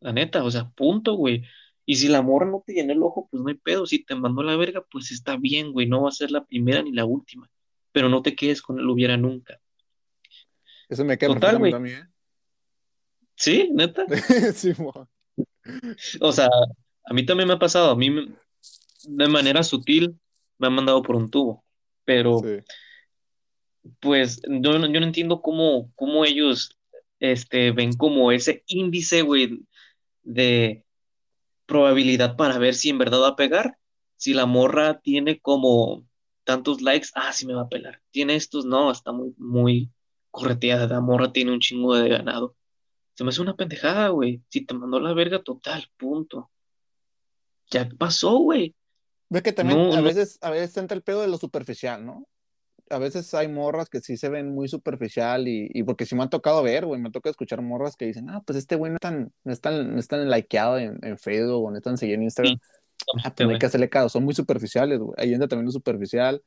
La 0.00 0.12
neta, 0.12 0.44
o 0.44 0.50
sea, 0.50 0.70
punto, 0.70 1.14
güey. 1.14 1.44
Y 1.84 1.96
si 1.96 2.08
la 2.08 2.22
morra 2.22 2.46
no 2.46 2.62
te 2.66 2.72
llenó 2.74 2.92
el 2.92 3.02
ojo, 3.02 3.28
pues 3.30 3.42
no 3.42 3.48
hay 3.48 3.56
pedo. 3.56 3.86
Si 3.86 4.04
te 4.04 4.14
mandó 4.14 4.42
la 4.42 4.56
verga, 4.56 4.84
pues 4.90 5.10
está 5.12 5.36
bien, 5.36 5.72
güey. 5.72 5.86
No 5.86 6.02
va 6.02 6.08
a 6.08 6.12
ser 6.12 6.30
la 6.30 6.44
primera 6.46 6.82
ni 6.82 6.92
la 6.92 7.04
última. 7.04 7.50
Pero 7.92 8.08
no 8.08 8.22
te 8.22 8.34
quedes 8.34 8.62
con 8.62 8.78
el 8.78 8.88
hubiera 8.88 9.16
nunca. 9.16 9.60
Eso 10.88 11.04
me 11.04 11.16
queda 11.18 11.34
Total, 11.34 11.56
a 11.74 11.78
mí, 11.78 11.92
¿Sí? 13.34 13.70
¿Neta? 13.72 14.04
¿eh? 14.10 14.52
Sí. 14.52 14.72
O 16.20 16.32
sea, 16.32 16.48
a 17.04 17.14
mí 17.14 17.24
también 17.24 17.48
me 17.48 17.54
ha 17.54 17.58
pasado. 17.58 17.90
A 17.90 17.96
mí, 17.96 18.10
me- 18.10 18.28
de 19.04 19.28
manera 19.28 19.62
sutil, 19.62 20.18
me 20.58 20.66
han 20.68 20.74
mandado 20.74 21.02
por 21.02 21.16
un 21.16 21.30
tubo. 21.30 21.64
Pero, 22.04 22.38
Sí. 22.40 22.64
pues, 24.00 24.40
yo, 24.48 24.78
no- 24.78 24.86
yo 24.92 25.00
no 25.00 25.06
entiendo 25.06 25.40
cómo, 25.42 25.90
cómo 25.94 26.24
ellos 26.24 26.78
este, 27.20 27.70
ven 27.72 27.92
como 27.96 28.32
ese 28.32 28.64
índice, 28.66 29.22
güey, 29.22 29.60
de 30.24 30.84
probabilidad 31.66 32.36
para 32.36 32.58
ver 32.58 32.74
si 32.74 32.90
en 32.90 32.98
verdad 32.98 33.20
va 33.22 33.28
a 33.28 33.36
pegar. 33.36 33.78
Si 34.16 34.34
la 34.34 34.46
morra 34.46 35.00
tiene 35.00 35.40
como 35.40 36.04
tantos 36.44 36.80
likes, 36.82 37.08
ah, 37.14 37.32
sí 37.32 37.46
me 37.46 37.54
va 37.54 37.62
a 37.62 37.68
pelar. 37.68 38.02
Tiene 38.10 38.34
estos, 38.34 38.64
no, 38.64 38.90
está 38.90 39.12
muy, 39.12 39.34
muy 39.38 39.90
correteada. 40.32 40.88
La 40.88 41.00
morra 41.00 41.32
tiene 41.32 41.52
un 41.52 41.60
chingo 41.60 41.94
de 41.94 42.08
ganado. 42.08 42.56
Se 43.14 43.22
me 43.22 43.30
hace 43.30 43.40
una 43.42 43.54
pendejada, 43.54 44.08
güey. 44.08 44.42
Si 44.48 44.64
te 44.64 44.74
mandó 44.74 44.98
la 44.98 45.12
verga 45.14 45.40
total, 45.42 45.84
punto. 45.96 46.50
Ya 47.70 47.88
pasó, 47.98 48.38
güey. 48.38 48.74
Ves 49.28 49.42
que 49.42 49.52
también 49.52 49.78
No, 49.78 49.92
a 49.94 49.96
no. 49.98 50.02
veces, 50.02 50.38
a 50.42 50.50
veces 50.50 50.76
entra 50.76 50.96
el 50.96 51.02
pedo 51.02 51.20
de 51.22 51.28
lo 51.28 51.38
superficial, 51.38 52.04
¿no? 52.04 52.26
A 52.90 52.98
veces 52.98 53.32
hay 53.32 53.48
morras 53.48 53.88
que 53.88 54.00
sí 54.00 54.18
se 54.18 54.28
ven 54.28 54.54
muy 54.54 54.68
superficial 54.68 55.48
y, 55.48 55.70
y 55.72 55.82
porque 55.82 56.04
sí 56.04 56.14
me 56.14 56.22
han 56.22 56.28
tocado 56.30 56.62
ver, 56.62 56.84
güey, 56.84 57.00
me 57.00 57.10
toca 57.10 57.30
escuchar 57.30 57.62
morras 57.62 57.96
que 57.96 58.04
dicen, 58.06 58.28
ah, 58.28 58.42
pues 58.44 58.58
este 58.58 58.76
güey 58.76 58.90
no 58.90 58.96
es 58.96 59.00
tan, 59.00 59.32
no 59.44 59.52
es 59.52 59.60
tan, 59.62 59.94
no 59.94 59.98
es 59.98 60.08
tan 60.08 60.28
likeado 60.28 60.76
en, 60.78 60.98
en 61.02 61.16
Facebook 61.16 61.64
o 61.64 61.70
no 61.70 61.76
es 61.78 61.82
tan 61.82 61.96
seguido 61.96 62.16
en 62.16 62.24
Instagram. 62.24 62.58
Ah, 63.24 63.34
pues 63.34 63.46
no 63.46 63.52
hay 63.54 63.58
que 63.58 63.66
hacerle 63.66 63.88
caso, 63.88 64.08
son 64.10 64.24
muy 64.24 64.34
superficiales, 64.34 64.98
güey. 64.98 65.14
Ahí 65.16 65.32
entra 65.32 65.48
también 65.48 65.66
lo 65.66 65.72
superficial 65.72 66.42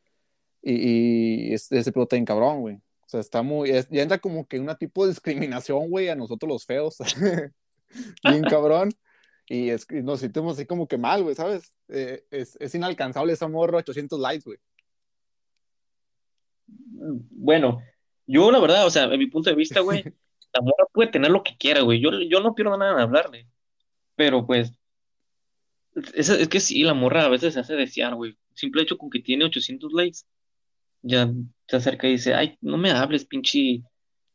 y, 0.62 1.48
y 1.50 1.54
es- 1.54 1.72
ese 1.72 1.92
pedo 1.92 2.04
está 2.04 2.16
bien 2.18 2.26
cabrón, 2.26 2.62
güey. 2.62 2.80
O 3.06 3.10
sea, 3.10 3.20
está 3.20 3.42
muy, 3.44 3.70
es- 3.70 3.90
ya 3.90 4.02
entra 4.02 4.18
como 4.20 4.48
que 4.48 4.60
una 4.60 4.76
tipo 4.76 5.04
de 5.06 5.12
discriminación, 5.12 5.90
güey, 5.90 6.10
a 6.10 6.16
nosotros 6.16 6.50
los 6.50 6.66
feos. 6.66 6.98
Bien 8.24 8.44
cabrón. 8.44 8.92
Y 9.48 9.70
es 9.70 9.86
que 9.86 10.02
nos 10.02 10.22
sentimos 10.22 10.58
así 10.58 10.66
como 10.66 10.88
que 10.88 10.98
mal, 10.98 11.22
güey, 11.22 11.36
¿sabes? 11.36 11.76
Eh, 11.90 12.26
es, 12.32 12.58
es 12.60 12.74
inalcanzable 12.74 13.32
esa 13.34 13.48
morra, 13.48 13.78
800 13.78 14.20
likes, 14.20 14.44
güey. 14.46 14.58
Bueno, 16.68 17.82
yo 18.26 18.52
la 18.52 18.60
verdad, 18.60 18.88
o 18.88 18.90
sea, 18.90 19.04
en 19.04 19.20
mi 19.20 19.28
punto 19.28 19.50
de 19.52 19.56
vista, 19.56 19.82
güey, 19.82 20.04
la 20.54 20.62
morra 20.62 20.86
puede 20.92 21.12
tener 21.12 21.30
lo 21.32 21.44
que 21.44 21.58
quiera, 21.58 21.82
güey. 21.82 22.00
Yo, 22.02 22.10
yo 22.28 22.40
no 22.42 22.56
pierdo 22.56 22.76
nada 22.78 22.94
en 22.94 23.00
hablarle. 23.00 23.48
Pero 24.16 24.46
pues, 24.48 24.72
es, 26.14 26.30
es 26.30 26.48
que 26.48 26.60
sí, 26.60 26.84
la 26.84 26.94
morra 26.94 27.26
a 27.26 27.30
veces 27.30 27.54
se 27.54 27.60
hace 27.60 27.76
desear, 27.76 28.16
güey. 28.16 28.36
Simple 28.56 28.82
hecho 28.82 28.98
con 28.98 29.10
que 29.10 29.20
tiene 29.20 29.46
800 29.46 29.92
likes, 29.94 30.20
ya 31.06 31.32
se 31.68 31.76
acerca 31.78 32.08
y 32.08 32.12
dice, 32.14 32.34
ay, 32.34 32.58
no 32.62 32.78
me 32.78 32.92
hables, 32.92 33.26
pinche 33.26 33.82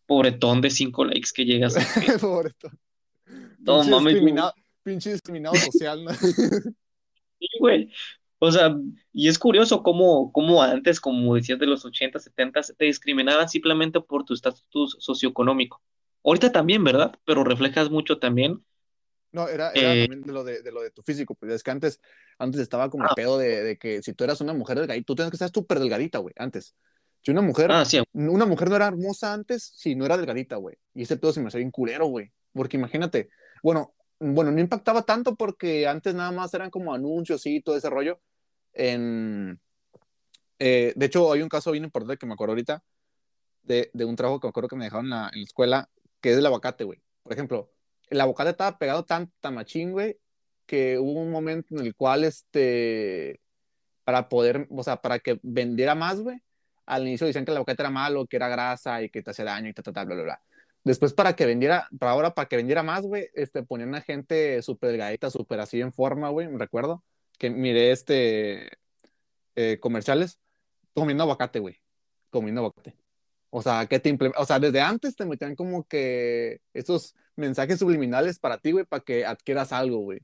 pobretón 0.06 0.60
de 0.60 0.70
5 0.70 1.04
likes 1.04 1.30
que 1.34 1.44
llegas 1.44 1.76
a 1.76 1.80
Facebook". 1.82 2.20
Pobre 2.20 2.50
to- 2.58 2.70
No 3.58 3.76
pinche 3.76 3.90
mames, 3.90 4.12
discriminado, 4.14 4.54
pinche 4.82 5.12
discriminado 5.12 5.54
social, 5.72 6.04
¿no? 6.04 6.10
Sí, 6.12 7.46
güey. 7.58 7.90
O 8.38 8.50
sea, 8.50 8.74
y 9.12 9.28
es 9.28 9.38
curioso 9.38 9.82
cómo, 9.82 10.32
cómo 10.32 10.62
antes, 10.62 10.98
como 11.00 11.34
decías 11.34 11.58
de 11.58 11.66
los 11.66 11.84
80, 11.84 12.18
70, 12.18 12.60
te 12.76 12.86
discriminaban 12.86 13.48
simplemente 13.48 14.00
por 14.00 14.24
tu 14.24 14.32
estatus 14.32 14.96
socioeconómico. 14.98 15.82
Ahorita 16.24 16.50
también, 16.50 16.82
¿verdad? 16.82 17.14
Pero 17.26 17.44
reflejas 17.44 17.90
mucho 17.90 18.18
también 18.18 18.64
No, 19.32 19.48
era, 19.48 19.70
era 19.70 19.94
Eh, 19.94 20.06
también 20.06 20.22
de 20.22 20.32
lo 20.32 20.44
de, 20.44 20.62
de 20.62 20.72
lo 20.72 20.82
de 20.82 20.90
tu 20.90 21.02
físico, 21.02 21.34
pues 21.34 21.52
es 21.52 21.62
que 21.62 21.70
antes, 21.70 22.00
antes 22.38 22.60
estaba 22.60 22.90
como 22.90 23.04
el 23.04 23.10
ah, 23.12 23.14
pedo 23.14 23.38
de, 23.38 23.62
de 23.62 23.78
que 23.78 24.02
si 24.02 24.12
tú 24.12 24.24
eras 24.24 24.40
una 24.40 24.54
mujer 24.54 24.78
delgadita, 24.78 25.04
tú 25.06 25.14
tenías 25.14 25.30
que 25.30 25.36
estar 25.36 25.50
súper 25.50 25.78
delgadita, 25.78 26.18
güey, 26.18 26.34
antes. 26.36 26.74
Si 27.22 27.30
una 27.30 27.42
mujer, 27.42 27.70
ah, 27.70 27.84
sí, 27.84 28.02
una 28.14 28.46
mujer 28.46 28.70
no 28.70 28.76
era 28.76 28.86
hermosa 28.86 29.32
antes 29.32 29.62
si 29.76 29.94
no 29.94 30.06
era 30.06 30.16
delgadita, 30.16 30.56
güey. 30.56 30.76
Y 30.94 31.02
ese 31.02 31.16
pedo 31.16 31.32
se 31.32 31.40
me 31.40 31.48
hacía 31.48 31.58
bien 31.58 31.70
culero, 31.70 32.06
güey. 32.06 32.32
Porque 32.52 32.76
imagínate, 32.76 33.28
bueno, 33.62 33.94
bueno, 34.18 34.50
no 34.50 34.60
impactaba 34.60 35.02
tanto 35.02 35.36
porque 35.36 35.86
antes 35.86 36.14
nada 36.14 36.30
más 36.32 36.52
eran 36.54 36.70
como 36.70 36.94
anuncios 36.94 37.44
y 37.46 37.60
todo 37.60 37.76
ese 37.76 37.90
rollo. 37.90 38.20
En, 38.72 39.60
eh, 40.58 40.92
de 40.96 41.06
hecho, 41.06 41.32
hay 41.32 41.42
un 41.42 41.48
caso 41.48 41.72
bien 41.72 41.84
importante 41.84 42.18
que 42.18 42.26
me 42.26 42.34
acuerdo 42.34 42.52
ahorita 42.52 42.82
de, 43.62 43.90
de 43.92 44.04
un 44.04 44.16
trabajo 44.16 44.40
que 44.40 44.46
me 44.46 44.50
acuerdo 44.50 44.68
que 44.68 44.76
me 44.76 44.84
dejaron 44.84 45.06
en 45.06 45.10
la, 45.10 45.30
en 45.32 45.40
la 45.40 45.44
escuela, 45.44 45.90
que 46.20 46.32
es 46.32 46.38
el 46.38 46.46
aguacate, 46.46 46.84
güey. 46.84 47.00
Por 47.22 47.32
ejemplo, 47.32 47.70
el 48.10 48.20
aguacate 48.20 48.50
estaba 48.50 48.78
pegado 48.78 49.04
tan, 49.04 49.32
tan 49.40 49.54
machín, 49.54 49.92
güey, 49.92 50.18
que 50.66 50.98
hubo 50.98 51.20
un 51.20 51.30
momento 51.30 51.74
en 51.76 51.86
el 51.86 51.94
cual, 51.94 52.24
este, 52.24 53.40
para 54.04 54.28
poder, 54.28 54.66
o 54.70 54.82
sea, 54.82 55.00
para 55.00 55.18
que 55.20 55.40
vendiera 55.42 55.94
más, 55.94 56.20
güey, 56.20 56.42
al 56.86 57.06
inicio 57.06 57.26
decían 57.26 57.44
que 57.44 57.52
el 57.52 57.56
aguacate 57.56 57.82
era 57.82 57.90
malo, 57.90 58.26
que 58.26 58.36
era 58.36 58.48
grasa 58.48 59.02
y 59.02 59.10
que 59.10 59.22
te 59.22 59.30
hacía 59.30 59.44
daño 59.44 59.68
y 59.68 59.74
ta, 59.74 59.82
ta, 59.82 59.92
ta, 59.92 60.04
bla, 60.04 60.14
bla, 60.16 60.24
bla. 60.24 60.42
Después, 60.82 61.12
para 61.12 61.36
que 61.36 61.46
vendiera, 61.46 61.88
para 61.98 62.12
ahora, 62.12 62.34
para 62.34 62.48
que 62.48 62.56
vendiera 62.56 62.82
más, 62.82 63.02
güey, 63.02 63.28
este, 63.34 63.62
ponían 63.62 63.94
a 63.94 64.00
gente 64.00 64.62
súper 64.62 64.90
delgadita, 64.90 65.30
súper 65.30 65.60
así 65.60 65.80
en 65.80 65.92
forma, 65.92 66.30
güey, 66.30 66.48
me 66.48 66.58
recuerdo, 66.58 67.04
que 67.38 67.50
miré, 67.50 67.92
este, 67.92 68.70
eh, 69.56 69.78
comerciales, 69.80 70.40
comiendo 70.94 71.24
aguacate, 71.24 71.58
güey, 71.60 71.80
comiendo 72.30 72.60
aguacate. 72.62 72.99
O 73.50 73.62
sea, 73.62 73.86
que 73.86 73.98
te 73.98 74.16
o 74.36 74.44
sea, 74.44 74.60
desde 74.60 74.80
antes 74.80 75.16
te 75.16 75.26
metían 75.26 75.56
como 75.56 75.84
que 75.84 76.60
esos 76.72 77.16
mensajes 77.36 77.80
subliminales 77.80 78.38
para 78.38 78.58
ti, 78.58 78.70
güey, 78.72 78.84
para 78.84 79.02
que 79.02 79.26
adquieras 79.26 79.72
algo, 79.72 79.98
güey. 79.98 80.20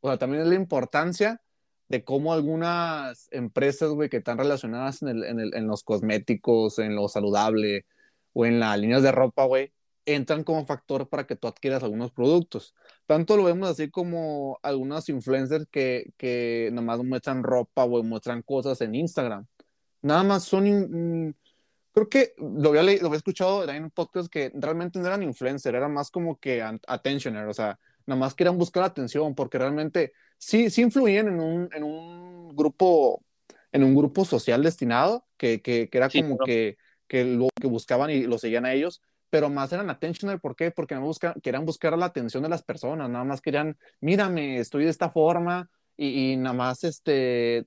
O 0.00 0.08
sea, 0.08 0.18
también 0.18 0.42
es 0.42 0.48
la 0.48 0.56
importancia 0.56 1.40
de 1.88 2.02
cómo 2.02 2.32
algunas 2.32 3.28
empresas, 3.30 3.90
güey, 3.90 4.08
que 4.08 4.16
están 4.16 4.38
relacionadas 4.38 5.02
en, 5.02 5.08
el, 5.08 5.24
en, 5.24 5.38
el, 5.38 5.54
en 5.54 5.68
los 5.68 5.84
cosméticos, 5.84 6.80
en 6.80 6.96
lo 6.96 7.06
saludable 7.08 7.86
o 8.32 8.44
en 8.46 8.58
las 8.58 8.76
líneas 8.78 9.02
de 9.04 9.12
ropa, 9.12 9.44
güey, 9.44 9.72
entran 10.04 10.42
como 10.42 10.66
factor 10.66 11.08
para 11.08 11.26
que 11.26 11.36
tú 11.36 11.46
adquieras 11.46 11.84
algunos 11.84 12.10
productos. 12.10 12.74
Tanto 13.06 13.36
lo 13.36 13.44
vemos 13.44 13.68
así 13.70 13.90
como 13.90 14.58
algunos 14.62 15.08
influencers 15.08 15.66
que, 15.70 16.12
que 16.16 16.70
nada 16.72 16.82
más 16.84 17.04
muestran 17.04 17.44
ropa, 17.44 17.84
güey, 17.84 18.02
muestran 18.02 18.42
cosas 18.42 18.80
en 18.80 18.96
Instagram. 18.96 19.46
Nada 20.02 20.24
más 20.24 20.42
son... 20.42 20.66
in- 20.66 21.36
Creo 21.96 22.10
que 22.10 22.34
lo 22.36 22.68
había, 22.68 22.82
leído- 22.82 23.00
lo 23.04 23.06
había 23.08 23.16
escuchado 23.16 23.66
en 23.66 23.84
un 23.84 23.90
podcast 23.90 24.28
que 24.30 24.52
realmente 24.54 24.98
no 24.98 25.06
eran 25.06 25.22
influencer, 25.22 25.74
eran 25.74 25.94
más 25.94 26.10
como 26.10 26.38
que 26.38 26.60
attentioner, 26.86 27.46
o 27.48 27.54
sea, 27.54 27.78
nada 28.04 28.18
más 28.20 28.34
querían 28.34 28.58
buscar 28.58 28.82
atención 28.82 29.34
porque 29.34 29.56
realmente 29.56 30.12
sí, 30.36 30.68
sí 30.68 30.82
influían 30.82 31.28
en 31.28 31.40
un, 31.40 31.70
en 31.72 31.82
un 31.82 32.54
grupo, 32.54 33.24
en 33.72 33.82
un 33.82 33.94
grupo 33.94 34.26
social 34.26 34.62
destinado, 34.62 35.24
que, 35.38 35.62
que, 35.62 35.88
que 35.88 35.96
era 35.96 36.10
sí, 36.10 36.20
como 36.20 36.36
que, 36.36 36.76
que 37.08 37.24
lo 37.24 37.48
que 37.58 37.66
buscaban 37.66 38.10
y 38.10 38.24
lo 38.24 38.36
seguían 38.36 38.66
a 38.66 38.74
ellos, 38.74 39.00
pero 39.30 39.48
más 39.48 39.72
eran 39.72 39.88
attentioner, 39.88 40.38
¿por 40.38 40.54
qué? 40.54 40.70
Porque 40.70 40.94
no 40.96 41.00
busca, 41.00 41.34
querían 41.42 41.64
buscar 41.64 41.96
la 41.96 42.04
atención 42.04 42.42
de 42.42 42.50
las 42.50 42.62
personas, 42.62 43.08
nada 43.08 43.24
más 43.24 43.40
querían, 43.40 43.78
mírame, 44.02 44.58
estoy 44.58 44.84
de 44.84 44.90
esta 44.90 45.08
forma 45.08 45.70
y, 45.96 46.32
y 46.32 46.36
nada 46.36 46.54
más 46.54 46.84
este 46.84 47.64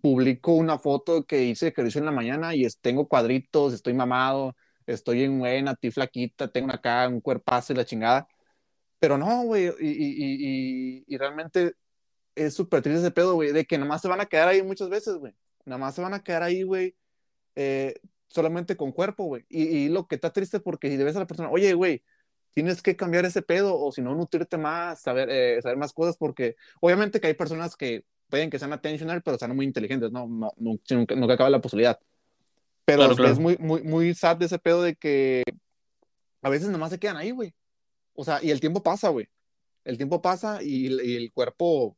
publico 0.00 0.52
una 0.54 0.78
foto 0.78 1.24
que 1.24 1.44
hice 1.44 1.68
ejercicio 1.68 1.98
en 2.00 2.06
la 2.06 2.12
mañana 2.12 2.54
y 2.54 2.64
es- 2.64 2.78
tengo 2.78 3.08
cuadritos, 3.08 3.72
estoy 3.74 3.94
mamado, 3.94 4.54
estoy 4.86 5.24
en 5.24 5.38
buena, 5.38 5.72
estoy 5.72 5.90
flaquita, 5.90 6.48
tengo 6.48 6.72
acá 6.72 7.08
un 7.08 7.20
cuerpazo 7.20 7.72
y 7.72 7.76
la 7.76 7.84
chingada. 7.84 8.28
Pero 8.98 9.18
no, 9.18 9.44
güey, 9.44 9.66
y, 9.80 9.88
y, 9.90 11.04
y, 11.08 11.18
realmente 11.18 11.74
es 12.36 12.54
súper 12.54 12.82
triste 12.82 13.00
ese 13.00 13.10
pedo, 13.12 13.34
güey, 13.34 13.52
de 13.52 13.64
que 13.66 13.78
nada 13.78 13.88
más 13.88 14.02
se 14.02 14.08
van 14.08 14.20
a 14.20 14.26
quedar 14.26 14.48
ahí 14.48 14.62
muchas 14.62 14.88
veces, 14.90 15.16
güey. 15.16 15.34
Nada 15.64 15.78
más 15.78 15.94
se 15.94 16.02
van 16.02 16.14
a 16.14 16.22
quedar 16.22 16.42
ahí, 16.42 16.62
güey, 16.62 16.96
eh, 17.56 17.94
solamente 18.28 18.76
con 18.76 18.92
cuerpo, 18.92 19.24
güey. 19.24 19.44
Y, 19.48 19.88
lo 19.88 20.06
que 20.08 20.16
está 20.16 20.32
triste 20.32 20.60
porque 20.60 20.90
si 20.90 20.96
debes 20.96 21.16
a 21.16 21.20
la 21.20 21.26
persona, 21.26 21.50
oye, 21.50 21.74
güey, 21.74 22.04
tienes 22.54 22.82
que 22.82 22.96
cambiar 22.96 23.24
ese 23.24 23.42
pedo 23.42 23.78
o 23.78 23.92
si 23.92 24.02
no, 24.02 24.14
nutrirte 24.14 24.58
más, 24.58 25.02
saber, 25.02 25.30
eh, 25.30 25.60
saber 25.62 25.78
más 25.78 25.92
cosas 25.92 26.16
porque 26.16 26.56
obviamente 26.80 27.20
que 27.20 27.28
hay 27.28 27.34
personas 27.34 27.76
que 27.76 28.04
pueden 28.32 28.48
que 28.48 28.58
sean 28.58 28.72
attentional, 28.72 29.22
pero 29.22 29.36
sean 29.36 29.54
muy 29.54 29.66
inteligentes, 29.66 30.10
¿no? 30.10 30.26
No, 30.26 30.50
no 30.56 30.78
nunca, 30.88 31.14
nunca 31.14 31.34
acaba 31.34 31.50
la 31.50 31.60
posibilidad. 31.60 32.00
Pero 32.86 33.00
claro, 33.00 33.12
es, 33.12 33.18
es 33.18 33.36
claro. 33.36 33.40
muy, 33.42 33.56
muy, 33.58 33.82
muy 33.82 34.14
sad 34.14 34.38
de 34.38 34.46
ese 34.46 34.58
pedo 34.58 34.80
de 34.82 34.96
que 34.96 35.42
a 36.40 36.48
veces 36.48 36.70
nomás 36.70 36.90
se 36.90 36.98
quedan 36.98 37.18
ahí, 37.18 37.30
güey. 37.30 37.54
O 38.14 38.24
sea, 38.24 38.42
y 38.42 38.50
el 38.50 38.58
tiempo 38.58 38.82
pasa, 38.82 39.10
güey. 39.10 39.28
El 39.84 39.98
tiempo 39.98 40.22
pasa 40.22 40.62
y, 40.62 40.86
y 40.86 41.16
el 41.16 41.30
cuerpo 41.30 41.94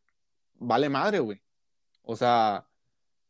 vale 0.55 0.89
madre, 0.89 1.21
güey. 1.21 1.41
O 2.03 2.17
sea, 2.17 2.67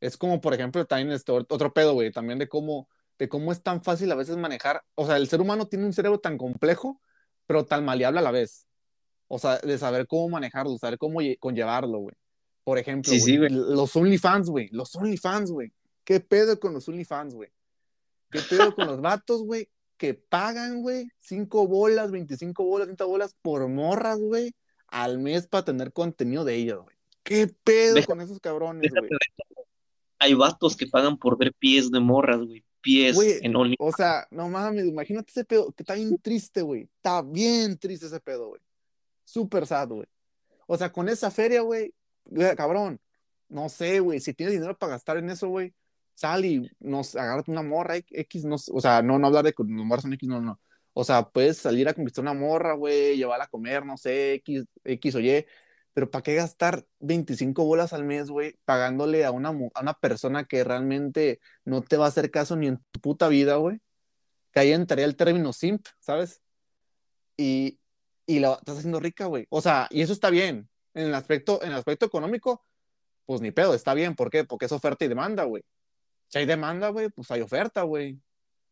es 0.01 0.17
como, 0.17 0.41
por 0.41 0.55
ejemplo, 0.55 0.87
también 0.87 1.13
este 1.13 1.31
otro 1.31 1.75
pedo, 1.75 1.93
güey, 1.93 2.11
también 2.11 2.39
de 2.39 2.49
cómo, 2.49 2.89
de 3.19 3.29
cómo 3.29 3.53
es 3.53 3.63
tan 3.63 3.83
fácil 3.83 4.11
a 4.13 4.15
veces 4.15 4.39
manejar. 4.39 4.83
O 4.95 5.05
sea, 5.07 5.19
el 5.19 5.29
ser 5.29 5.43
humano 5.43 5.67
tiene 5.67 5.85
un 5.85 5.93
cerebro 5.93 6.21
tan 6.21 6.39
complejo, 6.39 7.03
pero 7.47 7.67
tan 7.67 7.85
maleable 7.85 8.21
a 8.21 8.23
la 8.23 8.31
vez. 8.31 8.67
O 9.29 9.39
sea, 9.39 9.59
de 9.59 9.77
saber 9.77 10.07
cómo 10.07 10.31
manejarlo, 10.31 10.79
saber 10.79 10.97
cómo 10.97 11.21
lle- 11.21 11.39
conllevarlo, 11.39 11.99
güey. 11.99 12.17
Por 12.65 12.79
ejemplo, 12.79 13.13
Sí, 13.13 13.21
sí, 13.21 13.37
los 13.37 13.95
OnlyFans, 13.95 14.49
güey, 14.49 14.69
los 14.73 14.95
OnlyFans, 14.97 15.51
güey. 15.51 15.73
¿Qué 16.05 16.21
pedo 16.21 16.59
con 16.59 16.73
los 16.75 16.89
OnlyFans, 16.89 17.35
güey? 17.35 17.51
¿Qué 18.31 18.41
pedo 18.49 18.75
con 18.75 18.87
los 18.87 19.01
vatos, 19.01 19.43
güey? 19.43 19.69
Que 19.97 20.15
pagan, 20.15 20.83
güey, 20.83 21.07
5 21.21 21.69
bolas, 21.69 22.11
25 22.11 22.65
bolas, 22.65 22.87
30 22.89 23.05
bolas 23.05 23.37
por 23.43 23.67
morras, 23.69 24.19
güey, 24.19 24.55
al 24.89 25.19
mes 25.19 25.47
para 25.47 25.65
tener 25.65 25.93
contenido 25.93 26.45
de 26.45 26.55
ellas, 26.57 26.79
güey. 26.83 26.97
¿Qué 27.23 27.49
pedo 27.65 27.95
Deja- 27.95 28.07
con 28.07 28.21
esos 28.21 28.41
cabrones, 28.41 28.91
güey? 28.91 29.11
Hay 30.19 30.35
vatos 30.35 30.77
que 30.77 30.87
pagan 30.87 31.19
por 31.19 31.37
ver 31.39 31.53
pies 31.55 31.91
de 31.91 32.01
morras, 32.01 32.41
güey. 32.41 32.65
Pies 32.81 33.17
en 33.41 33.57
Only. 33.57 33.77
o 33.79 33.93
sea, 33.93 34.27
no 34.31 34.49
mames, 34.51 34.85
imagínate 34.85 35.31
ese 35.31 35.45
pedo, 35.45 35.73
que 35.73 35.83
está 35.83 35.95
bien 35.95 36.19
triste, 36.19 36.61
güey. 36.61 36.83
Está 36.97 37.23
bien 37.23 37.79
triste 37.79 38.07
ese 38.07 38.21
pedo, 38.21 38.49
güey. 38.49 38.61
Súper 39.25 39.67
sad, 39.67 39.89
güey. 39.89 40.07
O 40.67 40.77
sea, 40.77 40.93
con 40.93 41.09
esa 41.09 41.31
feria, 41.31 41.63
güey, 41.63 41.95
cabrón, 42.57 43.01
no 43.49 43.69
sé, 43.69 44.01
güey, 44.01 44.21
si 44.21 44.35
tienes 44.35 44.55
dinero 44.55 44.77
para 44.79 44.93
gastar 44.93 45.19
en 45.19 45.31
eso, 45.31 45.49
güey, 45.49 45.75
sal 46.15 46.45
y 46.45 46.71
nos 46.81 47.17
agárrate 47.17 47.51
una 47.51 47.63
morra 47.63 47.97
X, 47.97 48.45
no 48.45 48.57
o 48.57 48.81
sea, 48.81 49.03
no, 49.03 49.19
no 49.19 49.27
hablar 49.27 49.45
de 49.45 49.53
que 49.53 49.63
los 49.65 49.85
morras 49.85 50.03
son 50.03 50.13
X, 50.15 50.29
no, 50.29 50.41
no. 50.41 50.61
O 50.93 51.05
sea, 51.05 51.29
puedes 51.29 51.59
salir 51.59 51.89
a 51.89 51.95
conquistar 51.95 52.23
una 52.23 52.35
morra, 52.35 52.75
güey, 52.75 53.17
llevarla 53.17 53.45
a 53.45 53.49
comer, 53.49 53.85
no 53.85 53.97
sé, 53.97 54.35
X, 54.35 54.65
X 54.85 55.15
o 55.17 55.21
Y, 55.21 55.45
pero 55.95 56.11
¿para 56.11 56.23
qué 56.23 56.35
gastar 56.35 56.87
25 57.01 57.65
bolas 57.65 57.93
al 57.93 58.05
mes, 58.05 58.29
güey, 58.31 58.59
pagándole 58.65 59.25
a 59.25 59.31
una, 59.31 59.51
a 59.51 59.81
una 59.81 59.95
persona 59.95 60.45
que 60.45 60.65
realmente 60.65 61.41
no 61.65 61.83
te 61.83 61.97
va 61.97 62.07
a 62.07 62.09
hacer 62.09 62.31
caso 62.31 62.57
ni 62.57 62.67
en 62.69 62.79
tu 62.91 63.01
puta 63.01 63.29
vida, 63.29 63.57
güey? 63.57 63.81
Que 64.53 64.61
ahí 64.61 64.73
entraría 64.73 65.05
el 65.07 65.17
término 65.17 65.53
simp, 65.53 65.87
¿sabes? 66.01 66.43
Y, 67.37 67.81
y 68.27 68.41
la 68.41 68.55
estás 68.55 68.79
haciendo 68.79 69.01
rica, 69.01 69.27
güey. 69.27 69.47
O 69.51 69.61
sea, 69.61 69.89
y 69.91 70.03
eso 70.03 70.13
está 70.13 70.31
bien. 70.31 70.69
En 70.95 71.07
el 71.07 71.15
aspecto, 71.15 71.61
en 71.63 71.71
el 71.71 71.75
aspecto 71.77 72.07
económico, 72.07 72.65
pues 73.27 73.41
ni 73.41 73.51
pedo, 73.51 73.75
está 73.75 73.95
bien. 73.95 74.15
¿Por 74.15 74.31
qué? 74.31 74.45
Porque 74.45 74.67
es 74.67 74.73
oferta 74.73 75.05
y 75.05 75.09
demanda, 75.09 75.45
güey. 75.45 75.63
Si 76.29 76.39
hay 76.39 76.47
demanda, 76.47 76.89
güey, 76.89 77.09
pues 77.11 77.31
hay 77.31 77.41
oferta, 77.41 77.83
güey. 77.83 78.19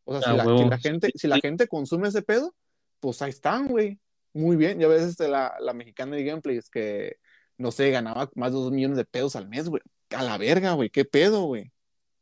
O 0.05 0.13
sea, 0.13 0.23
si 0.23 0.31
Ah, 0.41 0.45
la, 0.45 0.57
si 0.59 0.65
la 0.69 0.79
gente, 0.79 1.11
si 1.15 1.29
la 1.29 1.39
gente 1.39 1.69
consume 1.69 2.09
ese 2.09 2.23
pedo, 2.23 2.55
pues 3.01 3.21
ahí 3.23 3.31
están, 3.31 3.69
güey. 3.69 3.99
Muy 4.33 4.57
bien. 4.57 4.79
Ya 4.79 4.89
ves 4.89 5.03
este, 5.03 5.29
la, 5.29 5.55
la 5.61 5.73
mexicana 5.73 6.17
de 6.17 6.25
gameplays 6.25 6.71
que, 6.71 7.17
no 7.59 7.71
sé, 7.71 7.91
ganaba 7.91 8.31
más 8.35 8.53
de 8.53 8.59
dos 8.59 8.73
millones 8.73 8.97
de 8.97 9.05
pesos 9.05 9.37
al 9.37 9.49
mes, 9.49 9.69
güey. 9.69 9.83
A 10.11 10.23
la 10.23 10.39
verga, 10.39 10.73
güey. 10.73 10.91
¿Qué 10.91 11.05
pedo, 11.05 11.43
güey? 11.45 11.73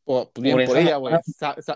O, 0.05 0.31
pues 0.31 0.43
bien 0.43 0.57
Por 0.57 0.67
por 0.67 0.79
ella, 0.79 0.97
güey. 0.97 1.15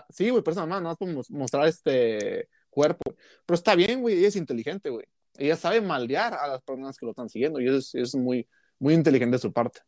Sí, 0.09 0.29
güey, 0.29 0.43
por 0.43 0.51
esa 0.51 0.61
mamá, 0.61 0.75
nada 0.75 0.89
más 0.89 0.97
por 0.97 1.07
mos- 1.09 1.29
mostrar 1.31 1.67
este 1.67 2.49
cuerpo. 2.69 3.03
Pero 3.45 3.55
está 3.55 3.75
bien, 3.75 4.01
güey. 4.01 4.17
Ella 4.17 4.27
es 4.27 4.35
inteligente, 4.35 4.89
güey. 4.89 5.05
Ella 5.37 5.55
sabe 5.55 5.81
maldear 5.81 6.33
a 6.33 6.47
las 6.47 6.61
personas 6.61 6.97
que 6.97 7.05
lo 7.05 7.11
están 7.11 7.29
siguiendo. 7.29 7.59
Y 7.59 7.67
eso 7.67 7.77
es, 7.77 7.95
es 7.95 8.15
muy, 8.15 8.47
muy 8.79 8.93
inteligente 8.93 9.35
de 9.35 9.41
su 9.41 9.53
parte. 9.53 9.81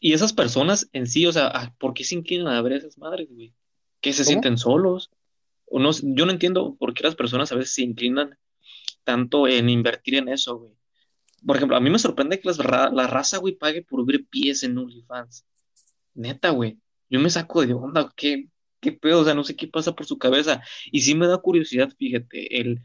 Y 0.00 0.12
esas 0.12 0.32
personas 0.32 0.88
en 0.92 1.06
sí, 1.06 1.26
o 1.26 1.32
sea, 1.32 1.48
ah, 1.48 1.74
¿por 1.78 1.94
qué 1.94 2.04
se 2.04 2.14
inclinan 2.14 2.48
a 2.48 2.62
ver 2.62 2.74
a 2.74 2.76
esas 2.76 2.98
madres, 2.98 3.28
güey? 3.30 3.54
¿Que 4.00 4.12
se 4.12 4.22
¿Cómo? 4.22 4.28
sienten 4.28 4.58
solos? 4.58 5.10
O 5.66 5.78
no, 5.78 5.90
yo 5.92 6.26
no 6.26 6.32
entiendo 6.32 6.76
por 6.76 6.94
qué 6.94 7.04
las 7.04 7.14
personas 7.14 7.52
a 7.52 7.54
veces 7.54 7.74
se 7.74 7.82
inclinan 7.82 8.36
tanto 9.04 9.46
en 9.48 9.68
invertir 9.68 10.16
en 10.16 10.28
eso, 10.28 10.58
güey. 10.58 10.72
Por 11.46 11.56
ejemplo, 11.56 11.76
a 11.76 11.80
mí 11.80 11.90
me 11.90 11.98
sorprende 11.98 12.40
que 12.40 12.48
las 12.48 12.58
la 12.58 13.06
raza, 13.06 13.38
güey, 13.38 13.54
pague 13.54 13.82
por 13.82 14.04
ver 14.06 14.24
pies 14.26 14.62
en 14.62 14.78
OnlyFans. 14.78 15.44
Neta, 16.14 16.50
güey. 16.50 16.78
Yo 17.10 17.20
me 17.20 17.28
saco 17.28 17.64
de 17.64 17.74
onda, 17.74 18.12
¿qué, 18.16 18.48
qué 18.80 18.92
pedo? 18.92 19.20
O 19.20 19.24
sea, 19.24 19.34
no 19.34 19.44
sé 19.44 19.54
qué 19.54 19.68
pasa 19.68 19.94
por 19.94 20.06
su 20.06 20.18
cabeza. 20.18 20.62
Y 20.90 21.02
sí 21.02 21.14
me 21.14 21.26
da 21.26 21.38
curiosidad, 21.38 21.92
fíjate, 21.98 22.60
el, 22.60 22.82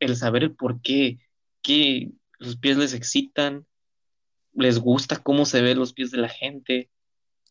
el 0.00 0.16
saber 0.16 0.42
el 0.42 0.56
por 0.56 0.80
qué, 0.82 1.18
que 1.62 2.10
los 2.38 2.56
pies 2.56 2.76
les 2.76 2.94
excitan, 2.94 3.66
les 4.52 4.78
gusta 4.78 5.22
cómo 5.22 5.46
se 5.46 5.62
ven 5.62 5.78
los 5.78 5.92
pies 5.92 6.10
de 6.10 6.18
la 6.18 6.28
gente. 6.28 6.90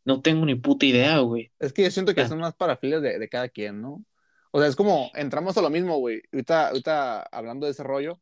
No 0.04 0.22
tengo 0.22 0.46
ni 0.46 0.56
puta 0.56 0.86
idea, 0.86 1.20
güey. 1.20 1.52
Es 1.60 1.72
que 1.72 1.84
yo 1.84 1.92
siento 1.92 2.14
que 2.14 2.22
Ah, 2.22 2.28
son 2.28 2.40
más 2.40 2.56
parafilias 2.56 3.02
de, 3.02 3.20
de 3.20 3.30
cada 3.30 3.50
quien, 3.50 3.82
¿no? 3.82 4.04
O 4.52 4.60
sea, 4.60 4.68
es 4.68 4.76
como, 4.76 5.12
entramos 5.14 5.58
a 5.58 5.62
lo 5.62 5.70
mismo, 5.70 5.98
güey. 5.98 6.22
Ahorita, 6.34 6.70
ahorita 6.70 7.22
hablando 7.22 7.66
de 7.66 7.72
ese 7.72 7.84
rollo, 7.84 8.20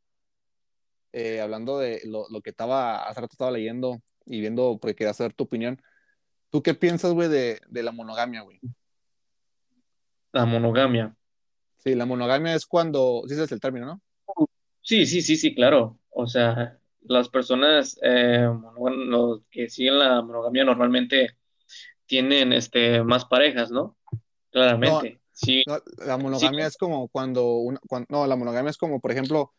eh, 1.13 1.40
hablando 1.40 1.80
de 1.80 2.02
lo, 2.06 2.28
lo, 2.30 2.42
que 2.42 2.50
estaba, 2.50 3.08
hace 3.08 3.22
rato 3.22 3.34
estaba 3.34 3.52
leyendo 3.52 4.02
y 4.26 4.42
viendo, 4.42 4.78
porque 4.80 4.96
quería 4.96 5.13
saber 5.13 5.34
tu 5.34 5.46
opinión. 5.46 5.82
¿Tú 6.50 6.62
qué 6.62 6.74
piensas, 6.74 7.13
güey, 7.13 7.30
de, 7.30 7.62
de 7.70 7.84
la 7.84 7.92
monogamia, 7.94 8.42
güey? 8.42 8.60
La 10.34 10.46
monogamia. 10.46 11.16
Sí, 11.78 11.96
la 11.96 12.06
monogamia 12.06 12.54
es 12.56 12.66
cuando, 12.66 13.24
sí 13.28 13.34
ese 13.34 13.44
es 13.44 13.52
el 13.54 13.62
término, 13.62 13.86
¿no? 13.86 14.02
Sí, 14.82 15.06
sí, 15.06 15.22
sí, 15.22 15.36
sí, 15.36 15.54
claro. 15.54 16.00
O 16.10 16.28
sea, 16.28 16.80
las 17.02 17.30
personas 17.30 18.00
eh, 18.02 18.48
los 18.78 19.42
que 19.52 19.70
siguen 19.70 20.00
la 20.00 20.22
monogamia 20.22 20.63
normalmente 20.63 21.38
tienen 22.06 22.54
este, 22.54 23.04
más 23.04 23.26
parejas, 23.26 23.70
¿no? 23.70 23.98
Claramente. 24.50 25.20
sí. 25.34 25.63
la 26.06 26.18
monogamia 26.18 26.68
es 26.68 26.78
como 26.78 27.10
cuando, 27.10 27.62
no, 28.10 28.28
la 28.28 28.36
monogamia 28.36 28.70
es 28.70 28.78
como, 28.78 29.00
por 29.00 29.12
ejemplo, 29.12 29.54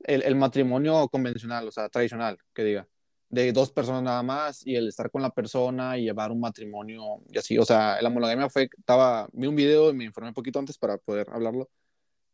el, 0.00 0.22
el, 0.22 0.34
matrimonio 0.34 1.08
convencional, 1.08 1.68
o 1.68 1.70
sea, 1.70 1.88
tradicional, 1.88 2.36
que 2.52 2.64
diga, 2.64 2.88
de 3.28 3.52
dos 3.52 3.70
personas 3.70 4.02
nada 4.02 4.22
más 4.22 4.66
y 4.66 4.76
el 4.76 4.88
estar 4.88 5.10
con 5.10 5.22
la 5.22 5.30
persona 5.30 5.96
y 5.96 6.04
llevar 6.04 6.30
un 6.30 6.40
matrimonio 6.40 7.22
y 7.28 7.38
así, 7.38 7.58
o 7.58 7.64
sea, 7.64 8.00
la 8.00 8.10
monogamia 8.10 8.48
fue, 8.48 8.68
estaba, 8.76 9.28
vi 9.32 9.46
un 9.46 9.56
video 9.56 9.90
y 9.90 9.94
me 9.94 10.04
informé 10.04 10.28
un 10.28 10.34
poquito 10.34 10.58
antes 10.58 10.78
para 10.78 10.98
poder 10.98 11.28
hablarlo, 11.30 11.68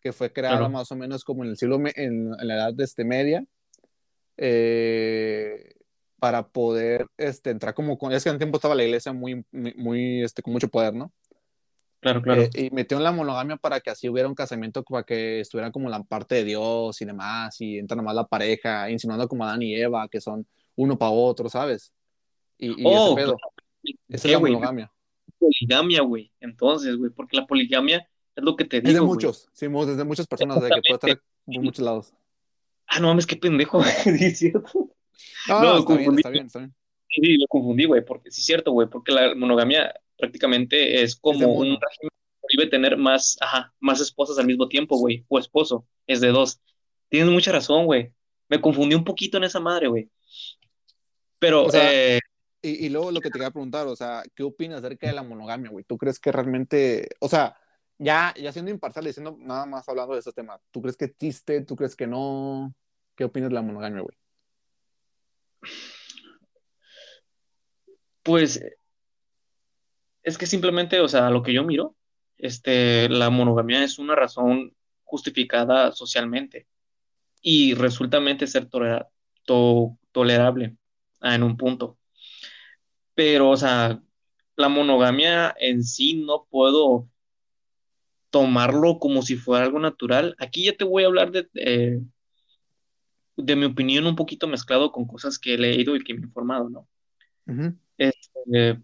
que 0.03 0.13
fue 0.13 0.33
creada 0.33 0.69
más 0.69 0.91
o 0.91 0.97
menos 0.97 1.25
como 1.25 1.45
en 1.45 1.51
el 1.51 1.57
siglo, 1.57 1.81
en, 1.95 2.31
la 2.31 2.55
edad 2.55 2.75
de 2.75 2.85
este 2.85 3.05
media, 3.05 3.45
eh, 4.37 5.75
para 6.19 6.49
poder 6.49 7.07
este, 7.17 7.51
entrar 7.51 7.75
como 7.75 7.97
con, 7.97 8.13
es 8.13 8.25
que 8.25 8.31
en 8.31 8.39
tiempo 8.39 8.57
estaba 8.57 8.75
la 8.75 8.85
iglesia 8.85 9.13
muy, 9.13 9.45
muy, 9.53 10.23
este, 10.23 10.43
con 10.43 10.53
mucho 10.53 10.69
poder, 10.69 10.95
¿no? 10.95 11.13
Claro, 12.01 12.21
claro. 12.21 12.43
Eh, 12.43 12.51
y 12.55 12.71
metió 12.71 12.97
en 12.97 13.05
la 13.05 13.13
monogamia 13.13 13.57
para 13.57 13.79
que 13.79 13.91
así 13.91 14.09
hubiera 14.09 14.29
un 14.29 14.35
casamiento 14.35 14.83
para 14.83 15.05
que 15.05 15.41
estuvieran 15.41 15.71
como 15.71 15.89
la 15.89 16.03
parte 16.03 16.35
de 16.35 16.45
Dios 16.45 17.01
y 17.01 17.05
demás, 17.05 17.61
y 17.61 17.79
entra 17.79 17.97
nomás 17.97 18.17
la 18.17 18.27
pareja, 18.27 18.91
insinuando 18.91 19.29
como 19.29 19.45
Adán 19.45 19.63
y 19.63 19.75
Eva, 19.75 20.09
que 20.09 20.21
son 20.21 20.45
uno 20.75 20.99
para 20.99 21.13
otro, 21.13 21.49
¿sabes? 21.49 21.93
Y, 22.59 22.69
y 22.71 22.87
ese 22.89 22.99
oh, 22.99 23.15
pedo. 23.15 23.37
Esa 24.09 24.29
es 24.29 24.33
la 24.35 24.41
monogamia. 24.41 24.93
Poligamia, 25.39 26.03
güey. 26.03 26.33
Entonces, 26.41 26.97
güey, 26.97 27.11
porque 27.13 27.37
la 27.37 27.47
poligamia 27.47 28.09
es 28.35 28.45
lo 28.45 28.57
que 28.57 28.65
te 28.65 28.81
digo. 28.81 28.89
Es 28.89 28.95
de 28.95 29.01
muchos, 29.01 29.49
sí, 29.53 29.67
desde 29.67 30.05
muchas 30.05 30.27
personas, 30.27 30.63
de 30.63 30.71
que 30.71 30.81
puede 30.89 30.95
estar 30.95 31.23
por 31.45 31.63
muchos 31.63 31.85
lados. 31.85 32.15
Ah, 32.87 33.01
no 33.01 33.09
mames, 33.09 33.27
qué 33.27 33.37
pendejo, 33.37 33.83
es 34.07 34.39
cierto. 34.39 34.91
No, 35.49 35.63
no, 35.63 35.79
está, 35.79 35.97
bien, 35.97 36.15
está 36.15 36.31
bien, 36.31 36.47
está 36.47 36.59
bien. 36.61 36.75
Sí, 37.09 37.37
lo 37.37 37.47
confundí, 37.47 37.85
güey, 37.85 38.05
porque 38.05 38.31
sí 38.31 38.41
es 38.41 38.47
cierto, 38.47 38.73
güey, 38.73 38.89
porque 38.89 39.13
la 39.13 39.35
monogamia 39.35 39.95
prácticamente 40.17 41.03
es 41.03 41.17
como 41.17 41.53
un 41.53 41.79
régimen 41.81 42.11
que 42.49 42.57
debe 42.57 42.71
tener 42.71 42.97
más, 42.97 43.37
ajá, 43.41 43.73
más 43.81 44.01
esposas 44.01 44.39
al 44.39 44.47
mismo 44.47 44.69
tiempo, 44.69 44.97
güey, 44.97 45.25
o 45.29 45.39
esposo, 45.39 45.87
es 46.07 46.21
de 46.21 46.29
dos. 46.29 46.61
Tienes 47.09 47.31
mucha 47.31 47.53
razón, 47.53 47.85
güey. 47.85 48.13
Me 48.49 48.61
confundí 48.61 48.95
un 48.95 49.05
poquito 49.05 49.37
en 49.37 49.45
esa 49.45 49.61
madre, 49.61 49.89
güey. 49.89 50.09
Pero, 51.39 51.67
eh, 51.75 52.21
y, 52.63 52.87
y, 52.87 52.89
luego 52.89 53.11
lo 53.11 53.21
que 53.21 53.29
te 53.29 53.33
quería 53.33 53.51
preguntar, 53.51 53.87
o 53.89 53.97
sea, 53.97 54.23
¿qué 54.35 54.43
opinas 54.43 54.79
acerca 54.79 55.09
de 55.09 55.13
la 55.13 55.23
monogamia, 55.23 55.71
güey? 55.71 55.85
¿Tú 55.85 55.99
crees 55.99 56.21
que 56.21 56.31
realmente, 56.31 57.09
o 57.21 57.29
sea, 57.29 57.57
ya, 58.03 58.35
ya 58.37 58.53
siendo 58.53 58.71
imparcial, 58.71 59.05
diciendo 59.05 59.37
nada 59.39 59.65
más 59.65 59.89
hablando 59.89 60.15
de 60.15 60.21
ese 60.21 60.33
tema, 60.33 60.61
¿tú 60.71 60.83
crees 60.83 60.97
que 60.97 61.05
existe? 61.07 61.61
¿Tú 61.63 61.77
crees 61.77 61.95
que 61.95 62.07
no? 62.07 62.75
¿Qué 63.15 63.25
opinas 63.25 63.51
de 63.51 63.55
la 63.55 63.63
monogamia, 63.63 64.03
güey? 64.03 64.17
Pues 68.23 68.61
es 70.23 70.39
que 70.39 70.47
simplemente, 70.47 71.01
o 71.01 71.09
sea, 71.09 71.31
lo 71.31 71.43
que 71.43 71.53
yo 71.53 71.65
miro, 71.65 71.97
este, 72.39 73.09
la 73.09 73.31
monogamia 73.31 73.85
es 73.85 73.99
una 73.99 74.15
razón 74.17 74.75
justificada 75.05 75.93
socialmente 75.93 76.67
y 77.41 77.75
resultamente 77.75 78.47
ser 78.47 78.69
tolerable 80.13 80.77
en 81.21 81.43
un 81.43 81.57
punto. 81.57 81.99
Pero, 83.15 83.51
o 83.51 83.57
sea, 83.57 84.01
la 84.57 84.69
monogamia 84.69 85.55
en 85.59 85.85
sí 85.85 86.15
no 86.25 86.47
puedo 86.51 87.09
tomarlo 88.33 88.99
como 88.99 89.23
si 89.23 89.37
fuera 89.37 89.65
algo 89.65 89.79
natural. 89.79 90.35
Aquí 90.41 90.65
ya 90.65 90.77
te 90.77 90.83
voy 90.83 91.05
a 91.05 91.07
hablar 91.07 91.31
de, 91.31 92.03
de 93.37 93.57
mi 93.57 93.67
opinión 93.67 94.07
un 94.07 94.17
poquito 94.17 94.49
mezclado 94.49 94.91
con 94.91 95.07
cosas 95.07 95.39
que 95.39 95.55
he 95.55 95.59
leído 95.59 95.95
y 95.95 96.03
que 96.03 96.15
me 96.15 96.21
he 96.21 96.25
informado, 96.25 96.69
¿no? 96.69 96.89
este, 97.97 98.83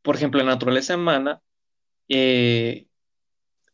por 0.00 0.16
ejemplo, 0.16 0.40
en 0.40 0.46
naturaleza 0.46 0.96
humana, 0.96 1.42
eh, 2.08 2.86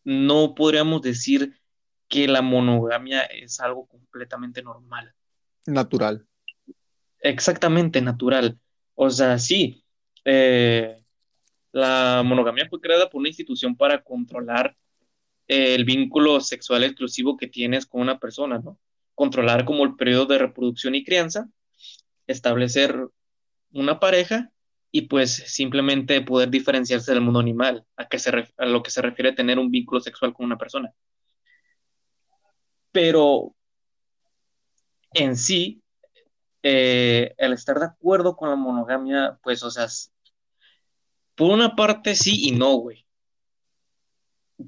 no 0.02 0.56
podríamos 0.56 1.02
decir 1.02 1.60
que 2.08 2.26
la 2.26 2.42
monogamia 2.42 3.22
es 3.22 3.60
algo 3.60 3.86
completamente 3.86 4.62
normal. 4.62 5.14
Natural 5.66 6.26
exactamente 7.20 8.00
natural. 8.00 8.58
O 8.94 9.10
sea, 9.10 9.38
sí, 9.38 9.84
eh, 10.24 10.96
la 11.72 12.22
monogamia 12.24 12.68
fue 12.68 12.80
creada 12.80 13.08
por 13.08 13.20
una 13.20 13.28
institución 13.28 13.76
para 13.76 14.02
controlar 14.02 14.76
el 15.50 15.84
vínculo 15.84 16.40
sexual 16.40 16.84
exclusivo 16.84 17.36
que 17.36 17.48
tienes 17.48 17.84
con 17.84 18.00
una 18.00 18.20
persona, 18.20 18.60
¿no? 18.60 18.78
Controlar 19.16 19.64
como 19.64 19.84
el 19.84 19.96
periodo 19.96 20.26
de 20.26 20.38
reproducción 20.38 20.94
y 20.94 21.02
crianza, 21.02 21.48
establecer 22.28 22.96
una 23.72 23.98
pareja 23.98 24.52
y 24.92 25.02
pues 25.02 25.32
simplemente 25.32 26.20
poder 26.20 26.50
diferenciarse 26.50 27.12
del 27.12 27.22
mundo 27.22 27.40
animal, 27.40 27.84
a, 27.96 28.06
que 28.06 28.20
se 28.20 28.30
a 28.56 28.66
lo 28.66 28.82
que 28.84 28.92
se 28.92 29.02
refiere 29.02 29.30
a 29.30 29.34
tener 29.34 29.58
un 29.58 29.72
vínculo 29.72 30.00
sexual 30.00 30.32
con 30.32 30.46
una 30.46 30.56
persona. 30.56 30.92
Pero 32.92 33.56
en 35.12 35.36
sí, 35.36 35.82
eh, 36.62 37.34
el 37.38 37.54
estar 37.54 37.80
de 37.80 37.86
acuerdo 37.86 38.36
con 38.36 38.50
la 38.50 38.56
monogamia, 38.56 39.36
pues, 39.42 39.64
o 39.64 39.70
sea, 39.72 39.88
por 41.34 41.50
una 41.50 41.74
parte 41.74 42.14
sí 42.14 42.48
y 42.48 42.52
no, 42.52 42.76
güey. 42.76 43.04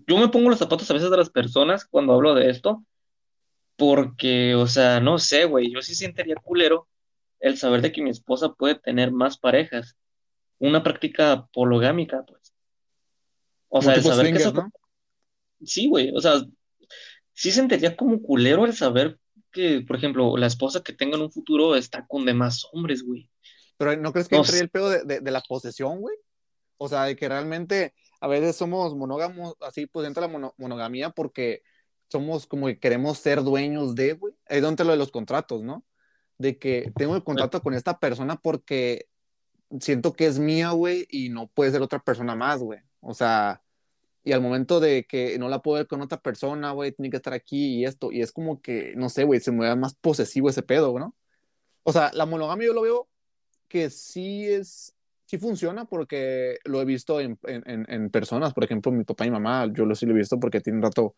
Yo 0.06 0.16
me 0.16 0.28
pongo 0.28 0.50
los 0.50 0.58
zapatos 0.58 0.90
a 0.90 0.94
veces 0.94 1.10
de 1.10 1.16
las 1.16 1.30
personas 1.30 1.84
cuando 1.84 2.14
hablo 2.14 2.34
de 2.34 2.50
esto, 2.50 2.84
porque, 3.76 4.54
o 4.54 4.66
sea, 4.66 5.00
no 5.00 5.18
sé, 5.18 5.44
güey, 5.44 5.72
yo 5.72 5.82
sí 5.82 5.94
sentiría 5.94 6.36
culero 6.36 6.88
el 7.40 7.58
saber 7.58 7.82
de 7.82 7.92
que 7.92 8.02
mi 8.02 8.10
esposa 8.10 8.52
puede 8.52 8.76
tener 8.76 9.12
más 9.12 9.38
parejas. 9.38 9.96
Una 10.58 10.82
práctica 10.82 11.48
pologámica, 11.52 12.24
pues. 12.24 12.54
O 13.68 13.82
sea, 13.82 13.94
el 13.94 14.02
saber 14.02 14.32
que 14.32 14.38
eso... 14.38 14.54
Sí, 15.64 15.88
güey, 15.88 16.10
o 16.14 16.20
sea, 16.20 16.42
sí 17.32 17.50
sentiría 17.50 17.96
como 17.96 18.20
culero 18.20 18.64
el 18.64 18.74
saber 18.74 19.18
que, 19.50 19.84
por 19.86 19.96
ejemplo, 19.96 20.36
la 20.36 20.46
esposa 20.46 20.82
que 20.82 20.92
tenga 20.92 21.16
en 21.16 21.22
un 21.22 21.32
futuro 21.32 21.76
está 21.76 22.06
con 22.06 22.24
demás 22.24 22.66
hombres, 22.72 23.02
güey. 23.02 23.28
Pero 23.76 23.96
¿no 23.96 24.12
crees 24.12 24.28
que 24.28 24.36
no, 24.36 24.44
el 24.44 24.70
pedo 24.70 24.90
de, 24.90 25.20
de, 25.20 25.30
la 25.30 25.40
posesión, 25.40 26.00
güey? 26.00 26.16
O 26.78 26.88
sea, 26.88 27.04
de 27.04 27.16
que 27.16 27.28
realmente 27.28 27.94
a 28.22 28.28
veces 28.28 28.54
somos 28.54 28.94
monógamos, 28.94 29.56
así 29.60 29.86
pues 29.86 30.06
entra 30.06 30.28
la 30.28 30.52
monogamía 30.56 31.10
porque 31.10 31.62
somos 32.08 32.46
como 32.46 32.68
que 32.68 32.78
queremos 32.78 33.18
ser 33.18 33.42
dueños 33.42 33.96
de, 33.96 34.12
güey. 34.12 34.32
Ahí 34.48 34.60
donde 34.60 34.84
lo 34.84 34.92
de 34.92 34.96
los 34.96 35.10
contratos, 35.10 35.64
¿no? 35.64 35.84
De 36.38 36.56
que 36.56 36.92
tengo 36.94 37.16
el 37.16 37.24
contrato 37.24 37.60
con 37.60 37.74
esta 37.74 37.98
persona 37.98 38.36
porque 38.36 39.08
siento 39.80 40.12
que 40.12 40.26
es 40.26 40.38
mía, 40.38 40.70
güey, 40.70 41.08
y 41.10 41.30
no 41.30 41.48
puede 41.48 41.72
ser 41.72 41.82
otra 41.82 41.98
persona 41.98 42.36
más, 42.36 42.60
güey. 42.60 42.78
O 43.00 43.12
sea, 43.12 43.60
y 44.22 44.30
al 44.30 44.40
momento 44.40 44.78
de 44.78 45.04
que 45.04 45.36
no 45.40 45.48
la 45.48 45.60
puedo 45.60 45.78
ver 45.78 45.88
con 45.88 46.00
otra 46.00 46.20
persona, 46.20 46.70
güey, 46.70 46.92
tiene 46.92 47.10
que 47.10 47.16
estar 47.16 47.32
aquí 47.32 47.80
y 47.80 47.84
esto, 47.86 48.12
y 48.12 48.22
es 48.22 48.30
como 48.30 48.62
que, 48.62 48.94
no 48.96 49.08
sé, 49.08 49.24
güey, 49.24 49.40
se 49.40 49.50
me 49.50 49.66
da 49.66 49.74
más 49.74 49.94
posesivo 49.94 50.48
ese 50.48 50.62
pedo, 50.62 50.96
¿no? 50.96 51.16
O 51.82 51.92
sea, 51.92 52.12
la 52.14 52.26
monogamia 52.26 52.68
yo 52.68 52.72
lo 52.72 52.82
veo 52.82 53.08
que 53.66 53.90
sí 53.90 54.46
es, 54.46 54.94
sí 55.32 55.38
funciona 55.38 55.86
porque 55.86 56.58
lo 56.64 56.82
he 56.82 56.84
visto 56.84 57.18
en, 57.18 57.38
en, 57.44 57.86
en 57.88 58.10
personas, 58.10 58.52
por 58.52 58.64
ejemplo, 58.64 58.92
mi 58.92 59.02
papá 59.02 59.24
y 59.24 59.30
mi 59.30 59.38
mamá, 59.38 59.66
yo 59.72 59.86
lo 59.86 59.94
sí 59.94 60.04
lo 60.04 60.12
he 60.12 60.18
visto 60.18 60.38
porque 60.38 60.60
tiene 60.60 60.76
un 60.76 60.82
rato, 60.82 61.16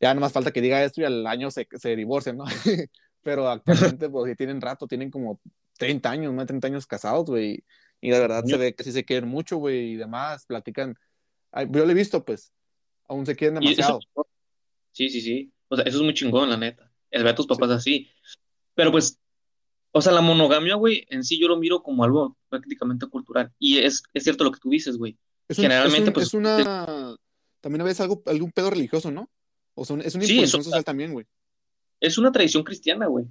ya 0.00 0.14
no 0.14 0.22
más 0.22 0.32
falta 0.32 0.52
que 0.52 0.62
diga 0.62 0.82
esto 0.82 1.02
y 1.02 1.04
al 1.04 1.26
año 1.26 1.50
se, 1.50 1.68
se 1.70 1.94
divorcian, 1.94 2.38
¿no? 2.38 2.44
Pero 3.22 3.50
actualmente, 3.50 4.08
pues, 4.08 4.30
sí 4.30 4.36
tienen 4.36 4.62
rato, 4.62 4.86
tienen 4.86 5.10
como 5.10 5.38
30 5.76 6.10
años, 6.10 6.32
más 6.32 6.44
de 6.44 6.46
30 6.46 6.68
años 6.68 6.86
casados, 6.86 7.26
güey, 7.26 7.62
y 8.00 8.10
la 8.10 8.20
verdad 8.20 8.42
se 8.42 8.56
ve 8.56 8.74
que 8.74 8.84
sí 8.84 8.92
se 8.92 9.04
quieren 9.04 9.28
mucho, 9.28 9.58
güey, 9.58 9.92
y 9.92 9.96
demás, 9.96 10.46
platican 10.46 10.96
yo 11.68 11.84
lo 11.84 11.90
he 11.90 11.94
visto, 11.94 12.24
pues. 12.24 12.52
Aún 13.06 13.26
se 13.26 13.36
quieren 13.36 13.60
demasiado. 13.60 14.00
sí, 14.92 15.10
sí, 15.10 15.20
sí. 15.20 15.52
O 15.68 15.76
sea, 15.76 15.84
eso 15.84 15.98
es 15.98 16.02
muy 16.02 16.14
chingón, 16.14 16.48
la 16.48 16.56
neta. 16.56 16.90
El 17.10 17.22
ver 17.22 17.32
a 17.32 17.34
tus 17.34 17.46
papás 17.46 17.70
así. 17.70 18.08
Pero 18.74 18.90
pues, 18.90 19.18
o 19.92 20.00
sea, 20.00 20.12
la 20.12 20.20
monogamia, 20.22 20.74
güey, 20.74 21.06
en 21.10 21.22
sí 21.22 21.38
yo 21.38 21.48
lo 21.48 21.56
miro 21.58 21.82
como 21.82 22.02
algo 22.04 22.36
prácticamente 22.48 23.06
cultural. 23.06 23.52
Y 23.58 23.78
es, 23.78 24.02
es 24.14 24.24
cierto 24.24 24.44
lo 24.44 24.52
que 24.52 24.60
tú 24.60 24.70
dices, 24.70 24.96
güey. 24.96 25.18
Generalmente, 25.48 26.08
es 26.08 26.14
pues. 26.14 26.26
Es 26.28 26.34
una. 26.34 27.14
También 27.60 27.82
a 27.82 27.84
veces 27.84 28.00
algo, 28.00 28.22
algún 28.26 28.50
pedo 28.50 28.70
religioso, 28.70 29.10
¿no? 29.10 29.30
O 29.74 29.84
sea, 29.84 29.96
es 29.98 30.14
una 30.14 30.24
imposición 30.24 30.64
social 30.64 30.84
también, 30.84 31.12
güey. 31.12 31.26
Es 32.00 32.18
una 32.18 32.32
tradición 32.32 32.64
cristiana, 32.64 33.06
güey. 33.06 33.26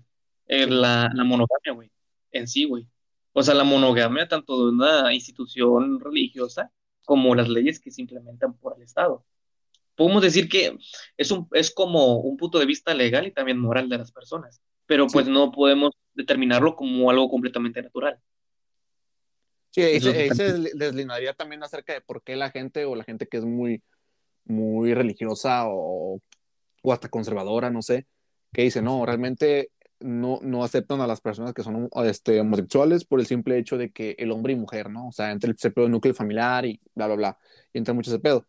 Eh, 0.48 0.68
la, 0.68 1.10
la 1.14 1.24
monogamia, 1.24 1.74
güey. 1.74 1.92
En 2.32 2.48
sí, 2.48 2.66
güey. 2.66 2.88
O 3.34 3.44
sea, 3.44 3.54
la 3.54 3.64
monogamia, 3.64 4.28
tanto 4.28 4.66
de 4.66 4.72
una 4.72 5.14
institución 5.14 6.00
religiosa 6.00 6.72
como 7.06 7.34
las 7.36 7.50
leyes 7.50 7.80
que 7.80 7.92
se 7.92 8.02
implementan 8.02 8.54
por 8.54 8.76
el 8.78 8.84
Estado. 8.84 9.26
Podemos 9.96 10.22
decir 10.22 10.48
que 10.48 10.78
es, 11.18 11.32
un, 11.32 11.48
es 11.52 11.72
como 11.72 12.18
un 12.20 12.38
punto 12.38 12.60
de 12.60 12.66
vista 12.66 12.94
legal 12.94 13.28
y 13.28 13.32
también 13.32 13.60
moral 13.60 13.90
de 13.90 13.98
las 13.98 14.12
personas, 14.12 14.62
pero 14.86 15.08
Sí. 15.10 15.14
pues 15.14 15.28
no 15.28 15.52
podemos 15.52 15.92
determinarlo 16.22 16.76
como 16.76 17.10
algo 17.10 17.30
completamente 17.30 17.82
natural. 17.82 18.20
Sí, 19.72 19.82
ahí 19.82 20.02
se, 20.02 20.10
ahí 20.10 20.30
se 20.30 20.36
también. 20.36 20.66
desli- 20.66 20.78
deslindaría 20.78 21.34
también 21.34 21.64
acerca 21.64 21.94
de 21.94 22.02
por 22.02 22.24
qué 22.24 22.36
la 22.36 22.50
gente 22.52 22.86
o 22.86 22.96
la 22.96 23.04
gente 23.04 23.28
que 23.28 23.38
es 23.38 23.46
muy, 23.46 23.82
muy 24.46 24.94
religiosa 24.94 25.68
o, 25.68 26.20
o 26.82 26.94
hasta 26.94 27.10
conservadora, 27.10 27.70
no 27.70 27.82
sé, 27.82 28.06
que 28.52 28.64
dice, 28.64 28.82
no, 28.82 29.06
realmente 29.06 29.72
no, 30.02 30.40
no 30.42 30.64
aceptan 30.64 31.00
a 31.00 31.08
las 31.08 31.22
personas 31.22 31.54
que 31.54 31.64
son 31.64 31.90
este, 32.06 32.40
homosexuales 32.42 33.06
por 33.06 33.20
el 33.20 33.28
simple 33.28 33.58
hecho 33.58 33.78
de 33.78 33.92
que 33.92 34.16
el 34.20 34.32
hombre 34.32 34.54
y 34.54 34.58
mujer, 34.58 34.90
¿no? 34.90 35.08
O 35.08 35.12
sea, 35.12 35.32
entre 35.32 35.52
ese 35.52 35.72
pedo 35.72 35.88
núcleo 35.88 36.14
familiar 36.14 36.66
y 36.66 36.80
bla, 36.94 37.08
bla, 37.08 37.16
bla, 37.16 37.38
y 37.72 37.78
entra 37.78 37.94
mucho 37.94 38.12
ese 38.12 38.20
pedo. 38.20 38.46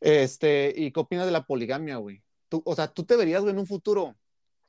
Este, 0.00 0.72
¿y 0.74 0.92
qué 0.92 1.00
opinas 1.00 1.26
de 1.26 1.32
la 1.32 1.44
poligamia, 1.44 1.96
güey? 1.96 2.22
Tú, 2.48 2.62
o 2.64 2.74
sea, 2.74 2.88
tú 2.88 3.04
te 3.04 3.16
verías, 3.16 3.42
güey, 3.42 3.52
en 3.52 3.58
un 3.58 3.66
futuro 3.66 4.16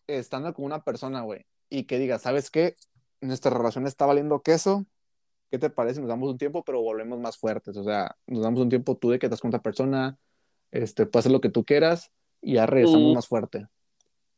estando 0.07 0.53
con 0.53 0.65
una 0.65 0.83
persona, 0.83 1.21
güey, 1.21 1.45
y 1.73 1.85
que 1.85 1.97
digas, 1.97 2.21
¿sabes 2.21 2.51
qué? 2.51 2.75
Nuestra 3.19 3.49
relación 3.49 3.87
está 3.87 4.05
valiendo 4.05 4.43
queso, 4.43 4.85
¿qué 5.49 5.57
te 5.57 5.71
parece? 5.71 6.01
Nos 6.01 6.09
damos 6.09 6.29
un 6.29 6.37
tiempo, 6.37 6.63
pero 6.63 6.81
volvemos 6.81 7.19
más 7.19 7.35
fuertes. 7.35 7.75
O 7.77 7.83
sea, 7.83 8.15
nos 8.27 8.43
damos 8.43 8.61
un 8.61 8.69
tiempo 8.69 8.95
tú 8.95 9.09
de 9.09 9.17
que 9.17 9.25
estás 9.25 9.41
con 9.41 9.49
otra 9.49 9.61
persona, 9.61 10.17
este, 10.69 11.07
puedes 11.07 11.23
hacer 11.23 11.31
lo 11.31 11.41
que 11.41 11.49
tú 11.49 11.65
quieras 11.65 12.11
y 12.41 12.53
ya 12.53 12.67
regresamos 12.67 13.11
Uh, 13.11 13.15
más 13.15 13.27
fuerte. 13.27 13.67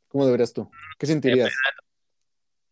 ¿Cómo 0.08 0.26
deberías 0.26 0.54
tú? 0.54 0.70
¿Qué 0.98 1.08
sentirías? 1.08 1.52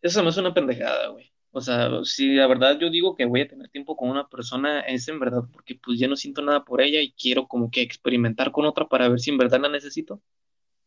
eso 0.02 0.24
no 0.24 0.30
es 0.30 0.38
una 0.38 0.54
pendejada, 0.54 1.08
güey. 1.10 1.30
O 1.52 1.60
sea, 1.60 1.90
si 2.06 2.34
la 2.34 2.48
verdad 2.48 2.80
yo 2.80 2.90
digo 2.90 3.18
que 3.18 3.26
voy 3.26 3.42
a 3.42 3.48
tener 3.48 3.70
tiempo 3.70 3.98
con 3.98 4.10
una 4.10 4.30
persona, 4.30 4.80
es 4.80 5.08
en 5.10 5.20
verdad 5.20 5.44
porque 5.52 5.76
pues 5.76 6.00
ya 6.00 6.08
no 6.08 6.16
siento 6.16 6.42
nada 6.42 6.64
por 6.64 6.82
ella 6.82 7.02
y 7.02 7.12
quiero 7.12 7.48
como 7.48 7.70
que 7.70 7.82
experimentar 7.82 8.54
con 8.54 8.66
otra 8.66 8.88
para 8.88 9.10
ver 9.10 9.20
si 9.20 9.30
en 9.30 9.38
verdad 9.38 9.60
la 9.60 9.70
necesito. 9.70 10.22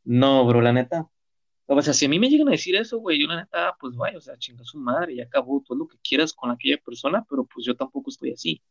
No, 0.02 0.46
bro, 0.46 0.62
la 0.62 0.72
neta. 0.72 1.10
O 1.66 1.82
sea, 1.82 1.92
si 1.92 2.06
a 2.06 2.08
mí 2.08 2.18
me 2.18 2.28
llegan 2.28 2.48
a 2.48 2.52
decir 2.52 2.76
eso, 2.76 2.98
güey, 2.98 3.20
yo 3.20 3.26
la 3.26 3.36
neta, 3.36 3.76
pues 3.80 3.96
vaya, 3.96 4.18
o 4.18 4.20
sea, 4.20 4.38
chinga 4.38 4.64
su 4.64 4.78
madre, 4.78 5.16
ya 5.16 5.24
acabó 5.24 5.62
todo 5.66 5.76
lo 5.76 5.88
que 5.88 5.98
quieras 5.98 6.32
con 6.32 6.50
aquella 6.50 6.78
persona, 6.78 7.26
pero 7.28 7.44
pues 7.44 7.66
yo 7.66 7.76
tampoco 7.76 8.10
estoy 8.10 8.32
así. 8.32 8.62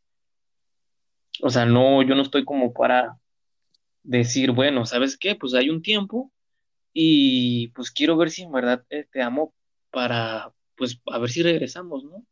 O 1.42 1.50
sea, 1.50 1.66
no, 1.66 2.02
yo 2.02 2.14
no 2.14 2.22
estoy 2.22 2.44
como 2.44 2.72
para 2.72 3.18
decir, 4.02 4.52
bueno, 4.52 4.86
¿sabes 4.86 5.18
qué? 5.18 5.34
Pues 5.34 5.52
hay 5.52 5.68
un 5.68 5.82
tiempo 5.82 6.32
y 6.92 7.68
pues 7.68 7.90
quiero 7.90 8.16
ver 8.16 8.30
si 8.30 8.42
en 8.42 8.52
verdad 8.52 8.84
eh, 8.88 9.06
te 9.10 9.20
amo 9.20 9.52
para, 9.90 10.52
pues, 10.76 11.00
a 11.06 11.18
ver 11.18 11.30
si 11.30 11.42
regresamos, 11.42 12.04
¿no? 12.04 12.24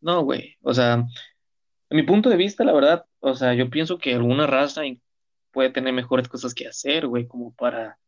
No, 0.00 0.22
güey, 0.22 0.56
o 0.62 0.72
sea, 0.72 0.94
a 0.94 1.94
mi 1.94 2.02
punto 2.04 2.30
de 2.30 2.36
vista, 2.36 2.64
la 2.64 2.72
verdad, 2.72 3.06
o 3.20 3.34
sea, 3.34 3.54
yo 3.54 3.68
pienso 3.68 3.98
que 3.98 4.14
alguna 4.14 4.46
raza 4.46 4.82
puede 5.50 5.70
tener 5.70 5.92
mejores 5.92 6.28
cosas 6.28 6.54
que 6.54 6.66
hacer, 6.66 7.06
güey, 7.06 7.26
como 7.26 7.54
para 7.54 7.98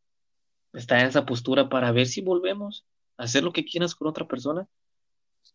estar 0.72 1.00
en 1.00 1.06
esa 1.06 1.24
postura 1.26 1.68
para 1.68 1.92
ver 1.92 2.06
si 2.06 2.20
volvemos 2.20 2.84
a 3.16 3.24
hacer 3.24 3.42
lo 3.42 3.52
que 3.52 3.64
quieras 3.64 3.94
con 3.94 4.08
otra 4.08 4.26
persona. 4.26 4.68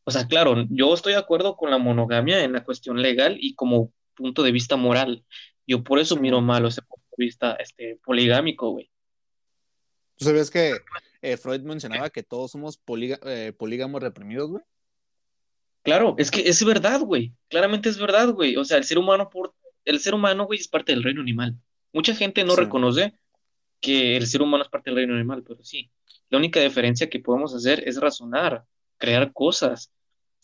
O 0.06 0.12
sea, 0.12 0.28
claro, 0.28 0.66
yo 0.70 0.94
estoy 0.94 1.14
de 1.14 1.20
acuerdo 1.20 1.56
con 1.56 1.72
la 1.72 1.78
monogamia 1.78 2.44
en 2.44 2.54
la 2.54 2.64
cuestión 2.64 3.02
legal 3.02 3.38
y 3.40 3.56
como 3.56 3.94
punto 4.16 4.44
de 4.44 4.52
vista 4.52 4.76
moral. 4.76 5.24
Yo 5.66 5.84
por 5.84 6.00
eso 6.00 6.16
miro 6.18 6.38
Simón. 6.38 6.46
mal 6.46 6.66
ese 6.66 6.82
punto 6.82 7.06
de 7.18 7.26
vista 7.26 7.54
este, 7.54 8.00
poligámico, 8.04 8.72
güey. 8.72 8.90
¿Tú 10.18 10.26
sabías 10.26 10.52
que 10.52 10.76
eh, 11.22 11.38
Freud 11.38 11.62
mencionaba 11.62 12.10
que 12.10 12.22
todos 12.24 12.52
somos 12.52 12.80
eh, 13.26 13.54
polígamos 13.58 14.02
reprimidos, 14.02 14.52
güey? 14.52 14.64
Claro, 15.84 16.16
es 16.18 16.32
que 16.32 16.42
es 16.48 16.64
verdad, 16.64 17.02
güey. 17.02 17.34
Claramente 17.50 17.90
es 17.90 17.98
verdad, 17.98 18.30
güey. 18.30 18.56
O 18.58 18.64
sea, 18.66 18.78
el 18.78 18.84
ser 18.84 18.98
humano 18.98 19.30
por 19.30 19.54
el 19.86 20.00
ser 20.00 20.14
humano, 20.14 20.46
güey, 20.46 20.60
es 20.60 20.68
parte 20.68 20.94
del 20.94 21.04
reino 21.04 21.22
animal. 21.22 21.58
Mucha 21.92 22.16
gente 22.16 22.44
no 22.44 22.56
Sí. 22.56 22.62
reconoce 22.62 23.14
que 23.84 24.16
el 24.18 24.26
ser 24.26 24.42
humano 24.42 24.64
es 24.64 24.70
parte 24.70 24.90
del 24.90 24.96
reino 24.98 25.14
animal, 25.14 25.44
pero 25.44 25.62
sí. 25.64 25.92
La 26.30 26.38
única 26.38 26.60
diferencia 26.62 27.10
que 27.10 27.20
podemos 27.20 27.54
hacer 27.54 27.88
es 27.88 28.00
razonar, 28.00 28.66
crear 28.98 29.32
cosas, 29.34 29.92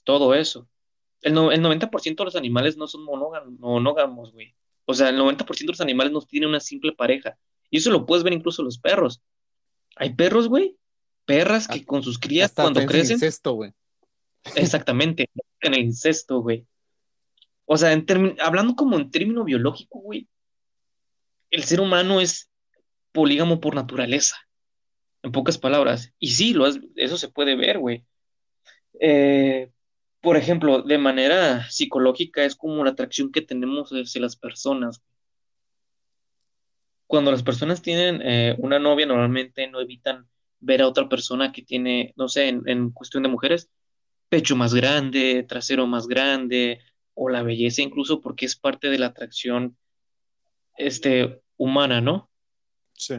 todo 0.03 0.35
eso. 0.35 0.67
El, 1.21 1.33
no- 1.33 1.51
el 1.51 1.61
90% 1.61 2.17
de 2.17 2.25
los 2.25 2.35
animales 2.35 2.77
no 2.77 2.85
son 2.87 3.05
monógam- 3.05 3.57
monógamos, 3.57 4.33
güey. 4.33 4.53
O 4.85 4.93
sea, 4.93 5.09
el 5.09 5.17
90% 5.17 5.71
de 5.71 5.73
los 5.73 5.81
animales 5.81 6.11
no 6.11 6.21
tienen 6.21 6.49
una 6.49 6.59
simple 6.59 6.91
pareja. 6.91 7.37
Y 7.71 7.77
eso 7.77 7.91
lo 7.91 8.05
puedes 8.05 8.23
ver 8.23 8.33
incluso 8.33 8.61
en 8.61 8.65
los 8.65 8.77
perros. 8.77 9.21
Hay 9.95 10.13
perros, 10.13 10.47
güey, 10.47 10.75
perras 11.25 11.67
que 11.67 11.85
con 11.85 12.03
sus 12.03 12.19
crías 12.19 12.51
Hasta 12.51 12.63
cuando 12.63 12.85
crecen, 12.85 13.15
incesto, 13.15 13.53
güey. 13.53 13.71
exactamente, 14.55 15.29
en 15.61 15.73
el 15.73 15.81
incesto, 15.81 16.41
güey. 16.41 16.65
O 17.65 17.77
sea, 17.77 17.93
en 17.93 18.05
hablando 18.41 18.75
como 18.75 18.97
en 18.97 19.11
término 19.11 19.43
biológico, 19.43 19.99
güey, 19.99 20.27
el 21.51 21.63
ser 21.63 21.79
humano 21.81 22.19
es 22.21 22.48
polígamo 23.13 23.59
por 23.61 23.75
naturaleza, 23.75 24.37
en 25.23 25.31
pocas 25.33 25.57
palabras. 25.59 26.13
Y 26.19 26.31
sí, 26.31 26.53
lo 26.53 26.65
has- 26.65 26.79
eso 26.95 27.17
se 27.17 27.29
puede 27.29 27.55
ver, 27.55 27.79
güey. 27.79 28.05
Eh, 29.01 29.71
por 30.21 30.37
ejemplo, 30.37 30.83
de 30.83 30.97
manera 30.99 31.69
psicológica 31.71 32.45
es 32.45 32.55
como 32.55 32.83
la 32.85 32.91
atracción 32.91 33.31
que 33.31 33.41
tenemos 33.41 33.91
hacia 33.91 34.21
las 34.21 34.35
personas. 34.37 35.01
Cuando 37.07 37.31
las 37.31 37.43
personas 37.43 37.81
tienen 37.81 38.21
eh, 38.23 38.55
una 38.59 38.79
novia, 38.79 39.05
normalmente 39.07 39.67
no 39.67 39.81
evitan 39.81 40.27
ver 40.59 40.81
a 40.81 40.87
otra 40.87 41.09
persona 41.09 41.51
que 41.51 41.63
tiene, 41.63 42.13
no 42.17 42.29
sé, 42.29 42.49
en, 42.49 42.63
en 42.67 42.91
cuestión 42.91 43.23
de 43.23 43.29
mujeres, 43.29 43.69
pecho 44.29 44.55
más 44.55 44.73
grande, 44.75 45.45
trasero 45.47 45.87
más 45.87 46.07
grande, 46.07 46.79
o 47.15 47.29
la 47.29 47.43
belleza 47.43 47.83
incluso 47.83 48.21
porque 48.21 48.45
es 48.45 48.57
parte 48.57 48.89
de 48.89 48.99
la 48.99 49.07
atracción 49.07 49.77
este, 50.77 51.41
humana, 51.57 52.01
¿no? 52.01 52.28
Sí. 52.99 53.15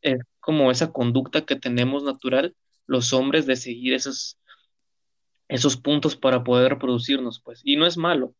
Es 0.00 0.18
como 0.40 0.70
esa 0.70 0.92
conducta 0.92 1.44
que 1.44 1.56
tenemos 1.56 2.04
natural 2.04 2.54
los 2.86 3.12
hombres 3.12 3.46
de 3.46 3.56
seguir 3.56 3.94
esos, 3.94 4.38
esos 5.48 5.76
puntos 5.76 6.16
para 6.16 6.44
poder 6.44 6.70
reproducirnos, 6.70 7.40
pues. 7.40 7.60
Y 7.64 7.76
no 7.76 7.86
es 7.86 7.96
malo. 7.96 8.34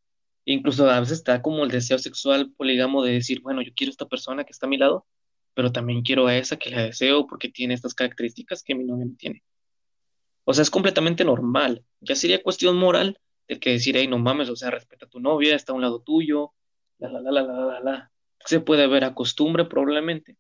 Incluso 0.45 0.89
a 0.89 1.01
veces 1.01 1.19
está 1.19 1.43
como 1.43 1.65
el 1.65 1.71
deseo 1.71 1.99
sexual 1.99 2.53
polígamo 2.53 3.03
de 3.03 3.13
decir, 3.15 3.41
bueno, 3.41 3.63
yo 3.63 3.73
quiero 3.75 3.91
esta 3.91 4.07
persona 4.07 4.45
que 4.45 4.53
está 4.53 4.67
a 4.67 4.69
mi 4.69 4.77
lado, 4.77 5.07
pero 5.55 5.73
también 5.73 6.03
quiero 6.03 6.27
a 6.27 6.37
esa 6.37 6.59
que 6.59 6.71
la 6.71 6.83
deseo 6.83 7.27
porque 7.27 7.49
tiene 7.49 7.75
estas 7.75 7.95
características 7.95 8.63
que 8.63 8.75
mi 8.75 8.85
novia 8.85 9.07
no 9.07 9.17
tiene. 9.17 9.43
O 10.45 10.53
sea, 10.53 10.63
es 10.63 10.71
completamente 10.71 11.25
normal. 11.25 11.85
Ya 12.01 12.15
sería 12.15 12.43
cuestión 12.43 12.77
moral 12.77 13.19
de 13.49 13.59
que 13.59 13.71
decir, 13.71 13.97
hey, 13.97 14.07
no 14.07 14.19
mames, 14.19 14.51
o 14.51 14.57
sea, 14.57 14.71
respeta 14.71 15.07
a 15.07 15.09
tu 15.09 15.21
novia, 15.21 15.57
está 15.57 15.73
a 15.73 15.77
un 15.77 15.83
lado 15.83 16.03
tuyo, 16.03 16.53
la, 16.99 17.09
la, 17.11 17.21
la, 17.21 17.31
la, 17.33 17.43
la, 17.43 17.65
la, 17.65 17.81
la. 17.81 18.13
Se 18.45 18.61
puede 18.61 18.87
ver 18.87 19.05
a 19.05 19.15
costumbre 19.15 19.65
probablemente, 19.65 20.37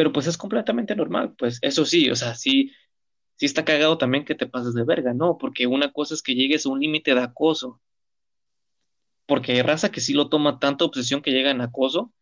pero 0.00 0.14
pues 0.14 0.26
es 0.26 0.38
completamente 0.38 0.96
normal. 0.96 1.34
Pues 1.36 1.58
eso 1.60 1.84
sí, 1.84 2.08
o 2.08 2.16
sea, 2.16 2.34
sí, 2.34 2.72
sí 3.36 3.44
está 3.44 3.66
cagado 3.66 3.98
también 3.98 4.24
que 4.24 4.34
te 4.34 4.46
pases 4.46 4.72
de 4.72 4.82
verga, 4.82 5.12
¿no? 5.12 5.36
Porque 5.36 5.66
una 5.66 5.92
cosa 5.92 6.14
es 6.14 6.22
que 6.22 6.34
llegues 6.34 6.64
a 6.64 6.70
un 6.70 6.80
límite 6.80 7.14
de 7.14 7.20
acoso, 7.20 7.82
porque 9.26 9.52
hay 9.52 9.60
raza 9.60 9.90
que 9.90 10.00
sí 10.00 10.14
lo 10.14 10.30
toma 10.30 10.58
tanta 10.58 10.86
obsesión 10.86 11.20
que 11.20 11.32
llega 11.32 11.50
en 11.50 11.60
acoso, 11.60 12.14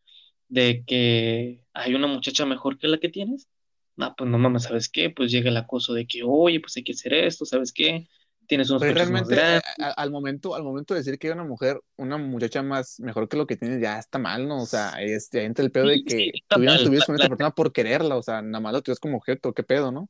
de 0.49 0.83
que 0.89 1.63
hay 1.73 1.95
una 1.95 2.09
muchacha 2.09 2.45
mejor 2.47 2.79
que 2.79 2.89
la 2.89 2.99
que 2.99 3.11
tienes. 3.11 3.47
No, 3.95 4.13
pues 4.17 4.29
no 4.29 4.39
mames, 4.39 4.65
¿sabes 4.65 4.89
qué? 4.89 5.11
Pues 5.11 5.31
llega 5.31 5.49
el 5.49 5.57
acoso 5.57 5.95
de 5.95 6.05
que, 6.09 6.25
oye, 6.25 6.59
pues 6.59 6.77
hay 6.77 6.83
que 6.83 6.95
hacer 6.95 7.15
esto, 7.15 7.45
¿sabes 7.45 7.73
qué? 7.73 8.09
Tienes 8.49 8.71
unos 8.71 8.81
Pero 8.81 8.95
más 8.95 8.99
realmente, 9.09 9.35
a- 9.35 9.47
grandes. 9.61 9.65
a- 9.79 9.91
al 9.93 10.11
momento, 10.11 10.55
al 10.55 10.63
momento 10.65 10.95
de 10.95 11.01
decir 11.01 11.19
que 11.19 11.27
hay 11.29 11.35
una 11.35 11.45
mujer, 11.45 11.81
una 11.97 12.17
muchacha 12.17 12.63
más 12.63 12.99
mejor 12.99 13.29
que 13.29 13.37
lo 13.37 13.47
que 13.47 13.57
tienes, 13.57 13.81
ya 13.81 13.99
está 13.99 14.19
mal, 14.19 14.49
¿no? 14.49 14.63
O 14.63 14.67
sea, 14.67 14.95
es, 15.03 15.29
ya 15.31 15.43
entra 15.43 15.65
el 15.65 15.71
pedo 15.71 15.87
de 15.87 15.97
Sí, 15.97 16.01
sí, 16.01 16.07
que 16.07 16.31
está 16.39 16.57
tú 16.57 16.63
mal. 16.63 16.77
estuvieras 16.77 17.07
con 17.07 17.15
esta 17.15 17.29
persona 17.29 17.51
por 17.51 17.73
quererla, 17.73 18.17
o 18.17 18.23
sea, 18.23 18.41
nada 18.43 18.61
más 18.61 18.73
la 18.73 18.81
tuvieras 18.81 19.01
como 19.01 19.19
objeto, 19.19 19.53
qué 19.53 19.63
pedo, 19.63 19.93
¿no? 19.93 20.09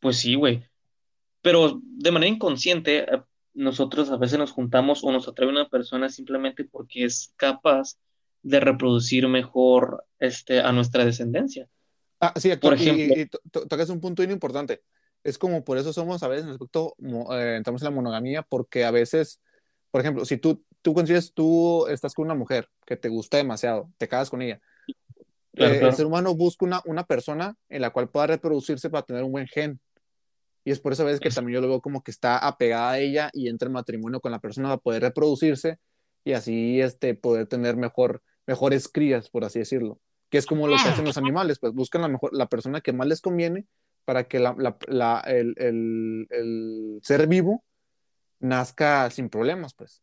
Pues 0.00 0.18
sí, 0.18 0.34
güey. 0.34 0.64
Pero 1.42 1.80
de 1.82 2.10
manera 2.10 2.30
inconsciente, 2.32 2.98
eh, 3.12 3.22
nosotros 3.54 4.10
a 4.10 4.16
veces 4.16 4.38
nos 4.38 4.52
juntamos 4.52 5.02
o 5.02 5.12
nos 5.12 5.26
atrae 5.28 5.48
una 5.48 5.68
persona 5.68 6.08
simplemente 6.08 6.64
porque 6.64 7.04
es 7.04 7.32
capaz 7.36 7.96
de 8.42 8.60
reproducir 8.60 9.28
mejor 9.28 10.04
este, 10.18 10.60
a 10.60 10.72
nuestra 10.72 11.04
descendencia. 11.06 11.68
Ah, 12.20 12.32
sí, 12.36 12.54
Por 12.56 12.74
y, 12.78 12.82
ejemplo, 12.82 13.14
y- 13.16 13.20
y 13.22 13.26
to- 13.26 13.40
to- 13.50 13.66
tocas 13.66 13.88
un 13.88 14.00
punto 14.00 14.22
bien 14.22 14.30
importante. 14.32 14.82
Es 15.24 15.38
como 15.38 15.64
por 15.64 15.78
eso 15.78 15.92
somos 15.92 16.22
a 16.22 16.28
veces 16.28 16.44
en 16.44 16.50
respecto, 16.50 16.94
mo- 16.98 17.34
eh, 17.34 17.56
entramos 17.56 17.82
en 17.82 17.86
la 17.86 17.90
monogamia, 17.90 18.42
porque 18.42 18.84
a 18.84 18.90
veces, 18.90 19.40
por 19.90 20.00
ejemplo, 20.02 20.24
si 20.24 20.36
tú, 20.36 20.62
tú 20.82 20.94
consigues, 20.94 21.32
tú 21.32 21.86
estás 21.88 22.14
con 22.14 22.26
una 22.26 22.34
mujer 22.34 22.68
que 22.86 22.96
te 22.96 23.08
gusta 23.08 23.38
demasiado, 23.38 23.90
te 23.98 24.06
casas 24.06 24.30
con 24.30 24.42
ella, 24.42 24.60
claro, 25.54 25.72
eh, 25.72 25.76
el 25.76 25.80
claro. 25.80 25.96
ser 25.96 26.06
humano 26.06 26.34
busca 26.34 26.64
una, 26.66 26.82
una 26.84 27.04
persona 27.04 27.56
en 27.68 27.80
la 27.82 27.90
cual 27.90 28.08
pueda 28.10 28.26
reproducirse 28.28 28.90
para 28.90 29.04
tener 29.04 29.24
un 29.24 29.32
buen 29.32 29.46
gen. 29.48 29.80
Y 30.66 30.70
es 30.70 30.80
por 30.80 30.92
eso 30.92 31.02
a 31.02 31.06
veces 31.06 31.20
que 31.20 31.28
Es- 31.28 31.34
también 31.34 31.54
yo 31.56 31.60
lo 31.60 31.68
veo 31.68 31.80
como 31.80 32.02
que 32.02 32.10
está 32.10 32.38
apegada 32.38 32.92
a 32.92 32.98
ella 32.98 33.30
y 33.32 33.48
entra 33.48 33.66
en 33.66 33.72
matrimonio 33.72 34.20
con 34.20 34.32
la 34.32 34.38
persona 34.40 34.68
para 34.68 34.78
poder 34.78 35.02
reproducirse 35.02 35.78
y 36.24 36.32
así 36.32 36.80
este, 36.80 37.14
poder 37.14 37.46
tener 37.46 37.76
mejor, 37.76 38.22
mejores 38.46 38.88
crías, 38.88 39.28
por 39.30 39.44
así 39.44 39.58
decirlo. 39.58 40.00
Que 40.30 40.38
es 40.38 40.46
como 40.46 40.66
lo 40.66 40.76
que 40.76 40.88
hacen 40.88 41.04
los 41.04 41.18
animales, 41.18 41.58
pues 41.58 41.72
buscan 41.74 42.00
la, 42.02 42.08
mejor, 42.08 42.30
la 42.34 42.46
persona 42.46 42.80
que 42.80 42.92
más 42.94 43.06
les 43.06 43.20
conviene 43.20 43.66
para 44.04 44.24
que 44.24 44.38
la, 44.38 44.54
la, 44.58 44.76
la, 44.86 45.20
el, 45.26 45.54
el, 45.56 46.26
el 46.30 47.00
ser 47.02 47.26
vivo 47.26 47.64
nazca 48.40 49.10
sin 49.10 49.28
problemas, 49.28 49.74
pues. 49.74 50.02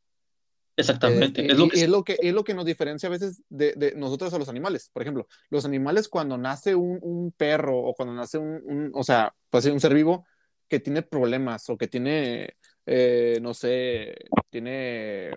Exactamente. 0.76 1.42
Eh, 1.42 1.52
es, 1.52 1.58
lo 1.58 1.66
y, 1.66 1.70
que, 1.70 1.82
es, 1.82 1.90
lo 1.90 2.04
que, 2.04 2.18
es 2.22 2.34
lo 2.34 2.44
que 2.44 2.54
nos 2.54 2.66
diferencia 2.66 3.08
a 3.08 3.12
veces 3.12 3.44
de, 3.50 3.74
de, 3.74 3.94
nosotros 3.96 4.34
a 4.34 4.40
los 4.40 4.50
animales. 4.50 4.90
Por 4.92 5.02
ejemplo, 5.02 5.28
los 5.50 5.66
animales 5.66 6.08
cuando 6.08 6.38
nace 6.38 6.76
un, 6.76 7.00
un 7.02 7.32
perro 7.32 7.78
o 7.78 7.94
cuando 7.94 8.14
nace 8.14 8.38
un, 8.38 8.62
un, 8.66 8.92
o 8.94 9.04
sea, 9.04 9.34
puede 9.50 9.64
ser 9.64 9.74
un 9.74 9.80
ser 9.80 9.94
vivo 9.94 10.26
que 10.68 10.80
tiene 10.80 11.02
problemas 11.02 11.70
o 11.70 11.78
que 11.78 11.88
tiene, 11.88 12.56
eh, 12.86 13.40
no 13.42 13.54
sé, 13.54 14.16
tiene 14.50 15.32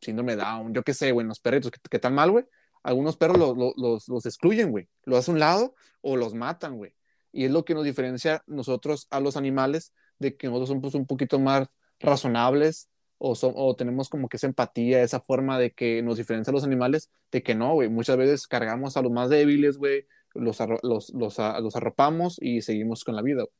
síndrome 0.00 0.36
Down, 0.36 0.72
yo 0.72 0.82
qué 0.82 0.94
sé, 0.94 1.12
güey, 1.12 1.26
los 1.26 1.40
perritos 1.40 1.70
que, 1.70 1.80
que 1.90 1.96
están 1.96 2.14
mal, 2.14 2.30
güey, 2.30 2.44
algunos 2.82 3.16
perros 3.16 3.38
lo, 3.38 3.54
lo, 3.54 3.74
los, 3.76 4.08
los 4.08 4.26
excluyen, 4.26 4.70
güey, 4.70 4.88
lo 5.04 5.16
hacen 5.16 5.32
a 5.32 5.34
un 5.34 5.40
lado 5.40 5.74
o 6.00 6.16
los 6.16 6.34
matan, 6.34 6.76
güey. 6.76 6.94
Y 7.32 7.44
es 7.44 7.50
lo 7.50 7.64
que 7.64 7.74
nos 7.74 7.84
diferencia 7.84 8.42
nosotros 8.46 9.06
a 9.10 9.20
los 9.20 9.36
animales 9.36 9.92
de 10.18 10.36
que 10.36 10.48
nosotros 10.48 10.68
somos 10.68 10.94
un 10.94 11.06
poquito 11.06 11.38
más 11.38 11.68
razonables 11.98 12.88
o, 13.18 13.34
son, 13.34 13.52
o 13.54 13.76
tenemos 13.76 14.08
como 14.08 14.28
que 14.28 14.38
esa 14.38 14.46
empatía, 14.46 15.02
esa 15.02 15.20
forma 15.20 15.58
de 15.58 15.72
que 15.72 16.02
nos 16.02 16.16
diferencia 16.16 16.50
a 16.50 16.54
los 16.54 16.64
animales, 16.64 17.10
de 17.30 17.42
que 17.42 17.54
no, 17.54 17.74
güey, 17.74 17.88
muchas 17.90 18.16
veces 18.16 18.46
cargamos 18.46 18.96
a 18.96 19.02
los 19.02 19.12
más 19.12 19.28
débiles, 19.28 19.76
güey, 19.76 20.06
los, 20.34 20.58
los, 20.82 21.12
los, 21.12 21.38
los, 21.38 21.76
arropamos 21.76 22.38
y 22.40 22.62
seguimos 22.62 23.04
con 23.04 23.16
la 23.16 23.22
vida. 23.22 23.42
Güey. 23.42 23.54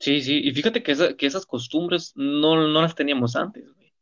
Sí, 0.00 0.20
sí, 0.22 0.40
y 0.42 0.52
fíjate 0.52 0.82
que, 0.82 0.92
esa, 0.92 1.16
que 1.16 1.26
esas 1.26 1.46
costumbres 1.46 2.12
no, 2.16 2.68
no 2.68 2.82
las 2.82 2.96
teníamos 2.96 3.36
antes, 3.36 3.72
güey. 3.74 3.92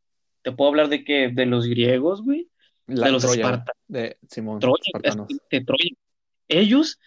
Te 0.43 0.53
puedo 0.53 0.71
hablar 0.71 0.89
de 0.89 1.05
que 1.05 1.29
de 1.29 1.45
los 1.45 1.67
griegos, 1.67 2.23
güey, 2.23 2.49
de 2.87 3.11
los 3.11 3.25
espartanos. 3.25 3.77
De 3.89 4.17
Simón, 4.29 4.61
Troya, 4.61 5.27
de 5.51 5.61
Troya. 5.61 5.91
Ellos 6.49 6.99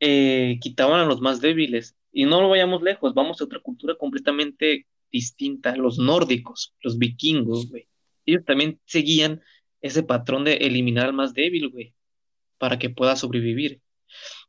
eh, 0.00 0.58
quitaban 0.60 1.00
a 1.00 1.06
los 1.06 1.20
más 1.20 1.40
débiles. 1.40 1.96
Y 2.12 2.24
no 2.24 2.40
lo 2.40 2.48
vayamos 2.48 2.82
lejos, 2.82 3.14
vamos 3.14 3.40
a 3.40 3.44
otra 3.44 3.60
cultura 3.60 3.94
completamente 3.96 4.86
distinta, 5.12 5.76
los 5.76 5.98
nórdicos, 5.98 6.74
los 6.80 6.98
vikingos, 6.98 7.68
güey. 7.68 7.88
Ellos 8.24 8.44
también 8.44 8.80
seguían 8.86 9.42
ese 9.80 10.02
patrón 10.02 10.44
de 10.44 10.54
eliminar 10.54 11.06
al 11.06 11.12
más 11.12 11.34
débil, 11.34 11.68
güey, 11.68 11.94
para 12.58 12.78
que 12.78 12.90
pueda 12.90 13.16
sobrevivir. 13.16 13.82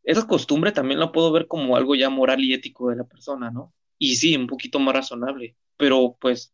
Esa 0.04 0.28
costumbre 0.28 0.72
también 0.72 1.00
la 1.00 1.12
puedo 1.12 1.32
ver 1.32 1.48
como 1.48 1.76
algo 1.76 1.96
ya 1.96 2.10
moral 2.10 2.42
y 2.44 2.54
ético 2.54 2.90
de 2.90 2.96
la 2.96 3.04
persona, 3.04 3.52
¿no? 3.52 3.74
Y 3.98 4.16
sí, 4.16 4.36
un 4.36 4.48
poquito 4.48 4.80
más 4.80 4.96
razonable, 4.96 5.58
pero 5.76 6.18
pues, 6.20 6.54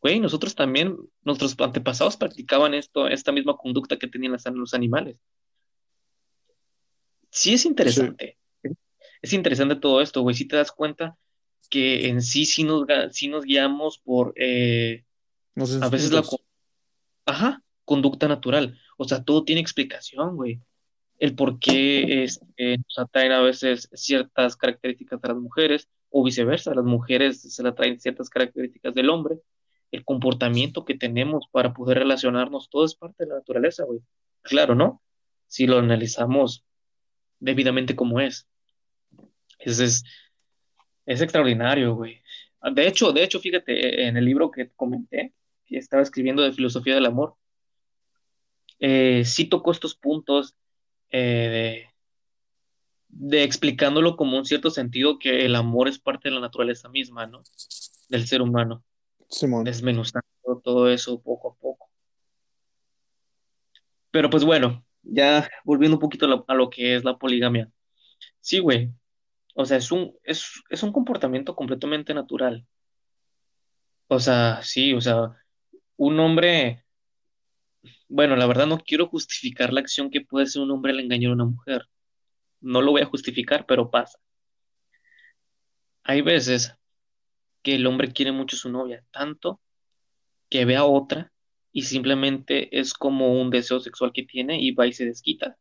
güey, 0.00 0.20
nosotros 0.20 0.54
también, 0.54 0.96
nuestros 1.22 1.54
antepasados 1.60 2.16
practicaban 2.16 2.74
esto, 2.74 3.08
esta 3.08 3.32
misma 3.32 3.56
conducta 3.56 3.98
que 3.98 4.08
tenían 4.08 4.36
los 4.54 4.74
animales. 4.74 5.18
Sí 7.30 7.54
es 7.54 7.64
interesante. 7.64 8.36
Sí. 8.62 8.70
Es 9.22 9.32
interesante 9.32 9.76
todo 9.76 10.00
esto, 10.00 10.22
güey. 10.22 10.34
Si 10.34 10.46
te 10.46 10.56
das 10.56 10.72
cuenta 10.72 11.16
que 11.68 12.08
en 12.08 12.22
sí 12.22 12.46
sí 12.46 12.64
nos, 12.64 12.86
sí 13.10 13.28
nos 13.28 13.44
guiamos 13.44 13.98
por 13.98 14.32
eh, 14.36 15.04
a 15.82 15.88
veces 15.88 16.12
la 16.12 16.22
ajá, 17.26 17.62
conducta 17.84 18.28
natural. 18.28 18.78
O 18.96 19.04
sea, 19.04 19.22
todo 19.22 19.44
tiene 19.44 19.60
explicación, 19.60 20.36
güey. 20.36 20.60
El 21.18 21.34
por 21.34 21.58
qué 21.58 22.24
este, 22.24 22.78
nos 22.78 22.98
atraen 22.98 23.32
a 23.32 23.40
veces 23.40 23.88
ciertas 23.92 24.56
características 24.56 25.20
de 25.20 25.28
las 25.28 25.36
mujeres 25.36 25.88
o 26.10 26.24
viceversa, 26.24 26.74
las 26.74 26.84
mujeres 26.84 27.42
se 27.42 27.62
le 27.62 27.70
atraen 27.70 28.00
ciertas 28.00 28.30
características 28.30 28.94
del 28.94 29.10
hombre. 29.10 29.40
El 29.90 30.04
comportamiento 30.04 30.84
que 30.84 30.94
tenemos 30.94 31.46
para 31.50 31.72
poder 31.72 31.98
relacionarnos, 31.98 32.70
todo 32.70 32.84
es 32.84 32.94
parte 32.94 33.24
de 33.24 33.30
la 33.30 33.36
naturaleza, 33.36 33.84
güey. 33.84 34.00
Claro, 34.42 34.74
¿no? 34.74 35.02
Si 35.46 35.66
lo 35.66 35.78
analizamos 35.78 36.64
debidamente 37.40 37.96
como 37.96 38.20
es. 38.20 38.48
Ese 39.58 39.84
es, 39.84 40.04
es 41.06 41.20
extraordinario, 41.20 41.94
güey. 41.94 42.22
De 42.74 42.86
hecho, 42.86 43.12
de 43.12 43.22
hecho, 43.24 43.40
fíjate, 43.40 44.06
en 44.06 44.16
el 44.16 44.24
libro 44.24 44.50
que 44.50 44.70
comenté, 44.70 45.34
que 45.64 45.78
estaba 45.78 46.02
escribiendo 46.02 46.42
de 46.42 46.52
filosofía 46.52 46.94
del 46.94 47.06
amor, 47.06 47.36
eh, 48.80 49.24
sí 49.24 49.46
tocó 49.46 49.72
estos 49.72 49.94
puntos 49.94 50.54
eh, 51.10 51.88
de, 53.08 53.28
de, 53.38 53.42
explicándolo 53.44 54.16
como 54.16 54.36
un 54.36 54.44
cierto 54.44 54.70
sentido 54.70 55.18
que 55.18 55.44
el 55.44 55.56
amor 55.56 55.88
es 55.88 55.98
parte 55.98 56.28
de 56.28 56.34
la 56.34 56.40
naturaleza 56.40 56.88
misma, 56.88 57.26
¿no? 57.26 57.42
Del 58.08 58.26
ser 58.26 58.42
humano. 58.42 58.84
Simón. 59.28 59.64
Desmenuzando 59.64 60.26
todo 60.62 60.90
eso 60.90 61.20
poco 61.20 61.52
a 61.52 61.54
poco. 61.54 61.90
Pero 64.10 64.30
pues 64.30 64.44
bueno, 64.44 64.84
ya 65.08 65.48
volviendo 65.64 65.96
un 65.96 66.00
poquito 66.00 66.26
a 66.46 66.54
lo, 66.54 66.70
que 66.70 66.94
es 66.96 67.04
la 67.04 67.18
poligamia. 67.18 67.70
Sí, 68.40 68.58
güey, 68.60 68.92
o 69.54 69.64
sea, 69.64 69.78
es 69.78 69.90
un, 69.92 70.14
es, 70.22 70.62
es 70.70 70.82
un 70.82 70.92
comportamiento 70.92 71.56
completamente 71.56 72.14
natural. 72.14 72.66
O 74.08 74.20
sea, 74.20 74.62
sí, 74.62 74.94
o 74.94 75.00
sea, 75.00 75.36
un 75.96 76.18
hombre, 76.20 76.84
bueno, 78.08 78.36
la 78.36 78.46
verdad 78.46 78.66
no 78.66 78.78
quiero 78.78 79.08
justificar 79.08 79.72
la 79.72 79.80
acción 79.80 80.10
que 80.10 80.22
puede 80.22 80.46
ser 80.46 80.62
un 80.62 80.70
hombre 80.70 80.92
al 80.92 81.00
engañar 81.00 81.30
a 81.32 81.34
una 81.34 81.44
mujer. 81.44 81.88
No 82.60 82.82
lo 82.82 82.92
voy 82.92 83.02
a 83.02 83.06
justificar, 83.06 83.66
pero 83.66 83.90
pasa. 83.90 84.18
Hay 86.04 86.22
veces 86.22 86.74
que 87.62 87.74
el 87.74 87.86
hombre 87.86 88.12
quiere 88.12 88.32
mucho 88.32 88.56
a 88.56 88.58
su 88.58 88.70
novia, 88.70 89.04
tanto 89.10 89.60
que 90.48 90.64
ve 90.64 90.76
a 90.76 90.84
otra 90.84 91.32
y 91.78 91.82
simplemente 91.82 92.76
es 92.76 92.92
como 92.92 93.40
un 93.40 93.50
deseo 93.50 93.78
sexual 93.78 94.10
que 94.12 94.24
tiene 94.24 94.60
y 94.60 94.72
va 94.72 94.88
y 94.88 94.92
se 94.92 95.04
desquita, 95.04 95.56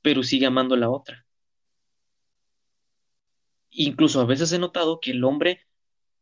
pero 0.00 0.22
sigue 0.22 0.46
amando 0.46 0.74
a 0.74 0.78
la 0.78 0.88
otra. 0.88 1.26
Incluso 3.68 4.22
a 4.22 4.24
veces 4.24 4.50
he 4.52 4.58
notado 4.58 5.00
que 5.00 5.10
el 5.10 5.22
hombre 5.24 5.66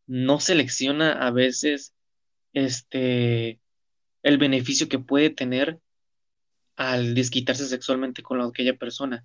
no 0.09 0.41
selecciona 0.41 1.13
a 1.13 1.31
veces 1.31 1.95
este 2.53 3.61
el 4.25 4.39
beneficio 4.39 4.89
que 4.89 4.99
puede 4.99 5.31
tener 5.31 5.79
al 6.75 7.15
desquitarse 7.15 7.67
sexualmente 7.67 8.25
con 8.25 8.41
aquella 8.41 8.77
persona. 8.77 9.25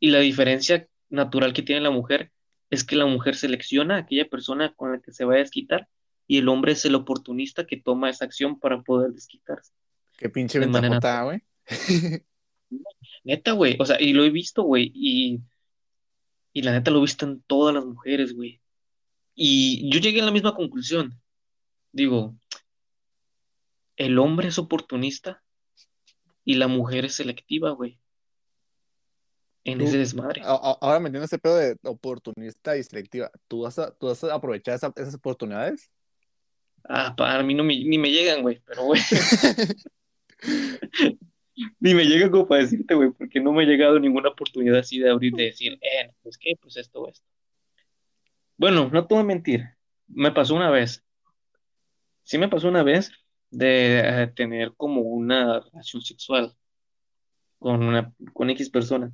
Y 0.00 0.10
la 0.10 0.18
diferencia 0.18 0.88
natural 1.10 1.52
que 1.52 1.62
tiene 1.62 1.80
la 1.80 1.92
mujer 1.92 2.32
es 2.70 2.82
que 2.82 2.96
la 2.96 3.06
mujer 3.06 3.36
selecciona 3.36 3.94
a 3.94 3.98
aquella 3.98 4.28
persona 4.28 4.74
con 4.74 4.90
la 4.90 5.00
que 5.00 5.12
se 5.12 5.24
va 5.24 5.34
a 5.34 5.38
desquitar 5.38 5.88
y 6.26 6.38
el 6.38 6.48
hombre 6.48 6.72
es 6.72 6.84
el 6.84 6.94
oportunista 6.94 7.66
que 7.66 7.76
toma 7.76 8.10
esa 8.10 8.24
acción 8.24 8.58
para 8.58 8.82
poder 8.82 9.12
desquitarse. 9.12 9.72
Qué 10.16 10.28
pinche 10.28 10.58
ventajota, 10.58 11.22
güey. 11.24 11.42
Neta, 13.24 13.52
güey. 13.52 13.76
O 13.78 13.86
sea, 13.86 14.00
y 14.00 14.12
lo 14.12 14.24
he 14.24 14.30
visto, 14.30 14.62
güey. 14.62 14.90
Y 14.94 15.40
y 16.56 16.62
la 16.62 16.72
neta 16.72 16.90
lo 16.90 16.96
he 16.96 17.02
visto 17.02 17.26
en 17.26 17.42
todas 17.42 17.74
las 17.74 17.84
mujeres, 17.84 18.34
güey. 18.34 18.62
Y 19.34 19.90
yo 19.92 20.00
llegué 20.00 20.22
a 20.22 20.24
la 20.24 20.30
misma 20.30 20.54
conclusión. 20.54 21.20
Digo, 21.92 22.34
el 23.96 24.18
hombre 24.18 24.48
es 24.48 24.58
oportunista 24.58 25.44
y 26.46 26.54
la 26.54 26.66
mujer 26.66 27.04
es 27.04 27.16
selectiva, 27.16 27.72
güey. 27.72 28.00
En 29.64 29.82
ese 29.82 29.98
desmadre. 29.98 30.40
Ahora 30.46 30.98
me 30.98 31.08
entiendes 31.08 31.30
ese 31.30 31.38
pedo 31.38 31.56
de 31.58 31.76
oportunista 31.82 32.74
y 32.78 32.82
selectiva. 32.82 33.30
¿Tú 33.48 33.60
vas 33.60 33.78
a, 33.78 33.94
tú 33.94 34.06
vas 34.06 34.24
a 34.24 34.34
aprovechar 34.34 34.76
esa, 34.76 34.90
esas 34.96 35.16
oportunidades? 35.16 35.90
Ah, 36.88 37.14
para 37.16 37.42
mí 37.42 37.54
no 37.54 37.64
me, 37.64 37.76
ni 37.76 37.98
me 37.98 38.10
llegan, 38.10 38.42
güey, 38.42 38.62
pero 38.64 38.84
güey. 38.84 39.00
Ni 41.80 41.94
me 41.94 42.04
llega 42.04 42.30
como 42.30 42.46
para 42.46 42.62
decirte, 42.62 42.94
güey, 42.94 43.10
porque 43.12 43.40
no 43.40 43.52
me 43.52 43.62
ha 43.62 43.66
llegado 43.66 43.98
ninguna 43.98 44.28
oportunidad 44.28 44.78
así 44.78 44.98
de 44.98 45.10
abrir, 45.10 45.32
de 45.32 45.44
decir, 45.44 45.78
eh, 45.82 46.12
pues 46.22 46.36
qué, 46.36 46.54
pues 46.60 46.76
esto 46.76 47.08
esto. 47.08 47.26
Bueno, 48.58 48.90
no 48.92 49.06
te 49.06 49.14
voy 49.14 49.22
a 49.22 49.26
mentir, 49.26 49.64
me 50.06 50.32
pasó 50.32 50.54
una 50.54 50.70
vez. 50.70 51.02
Sí 52.24 52.38
me 52.38 52.48
pasó 52.48 52.68
una 52.68 52.82
vez 52.82 53.12
de 53.50 54.00
eh, 54.00 54.26
tener 54.34 54.74
como 54.76 55.00
una 55.00 55.60
relación 55.60 56.02
sexual 56.02 56.54
con 57.58 57.82
una, 57.82 58.12
con 58.32 58.50
X 58.50 58.68
persona. 58.68 59.12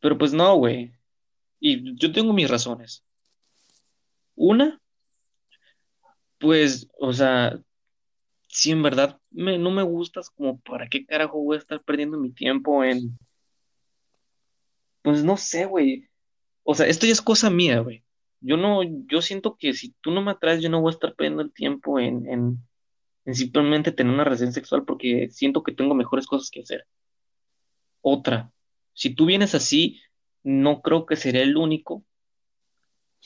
Pero 0.00 0.18
pues 0.18 0.32
no, 0.32 0.54
güey. 0.56 0.92
Y 1.58 1.96
yo 1.96 2.12
tengo 2.12 2.32
mis 2.32 2.50
razones. 2.50 3.04
Una, 4.34 4.80
pues, 6.42 6.88
o 6.98 7.12
sea, 7.12 7.56
si 8.48 8.72
en 8.72 8.82
verdad 8.82 9.20
no 9.30 9.70
me 9.70 9.84
gustas, 9.84 10.28
como 10.28 10.58
para 10.60 10.88
qué 10.88 11.06
carajo 11.06 11.38
voy 11.38 11.54
a 11.54 11.60
estar 11.60 11.80
perdiendo 11.84 12.18
mi 12.18 12.32
tiempo 12.32 12.82
en... 12.82 13.16
Pues 15.02 15.22
no 15.22 15.36
sé, 15.36 15.66
güey. 15.66 16.08
O 16.64 16.74
sea, 16.74 16.86
esto 16.86 17.06
ya 17.06 17.12
es 17.12 17.22
cosa 17.22 17.48
mía, 17.48 17.78
güey. 17.78 18.02
Yo 18.40 18.56
no, 18.56 18.82
yo 18.82 19.22
siento 19.22 19.56
que 19.56 19.72
si 19.72 19.94
tú 20.00 20.10
no 20.10 20.20
me 20.20 20.32
atraes, 20.32 20.60
yo 20.60 20.68
no 20.68 20.80
voy 20.80 20.90
a 20.90 20.94
estar 20.94 21.14
perdiendo 21.14 21.42
el 21.42 21.52
tiempo 21.52 22.00
en, 22.00 22.28
en, 22.28 22.58
en 23.24 23.34
simplemente 23.36 23.92
tener 23.92 24.12
una 24.12 24.24
relación 24.24 24.52
sexual 24.52 24.84
porque 24.84 25.28
siento 25.30 25.62
que 25.62 25.72
tengo 25.72 25.94
mejores 25.94 26.26
cosas 26.26 26.50
que 26.50 26.62
hacer. 26.62 26.88
Otra, 28.00 28.52
si 28.94 29.14
tú 29.14 29.26
vienes 29.26 29.54
así, 29.54 30.00
no 30.42 30.82
creo 30.82 31.06
que 31.06 31.14
sería 31.14 31.42
el 31.42 31.56
único 31.56 32.04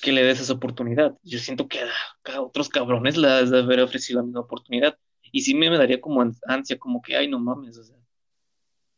que 0.00 0.12
le 0.12 0.22
des 0.22 0.40
esa 0.40 0.52
oportunidad. 0.52 1.16
Yo 1.22 1.38
siento 1.38 1.68
que 1.68 1.80
a, 1.80 2.40
otros 2.40 2.68
cabrones 2.68 3.16
les 3.16 3.30
has 3.30 3.50
de 3.50 3.60
haber 3.60 3.80
ofrecido 3.80 4.20
la 4.20 4.26
misma 4.26 4.40
oportunidad. 4.40 4.96
Y 5.32 5.42
sí 5.42 5.54
me, 5.54 5.68
daría 5.70 6.00
como 6.00 6.22
ansia, 6.46 6.78
como 6.78 7.02
que, 7.02 7.16
ay, 7.16 7.28
no 7.28 7.38
mames, 7.38 7.78
o 7.78 7.84
sea. 7.84 7.96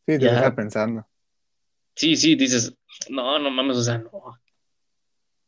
Sí, 0.06 0.18
te 0.18 0.20
ya. 0.20 0.54
pensando. 0.54 1.06
Sí, 1.94 2.16
sí, 2.16 2.34
dices, 2.34 2.74
no, 3.08 3.38
no 3.38 3.50
mames, 3.50 3.76
o 3.76 3.82
sea, 3.82 3.98
no. 3.98 4.38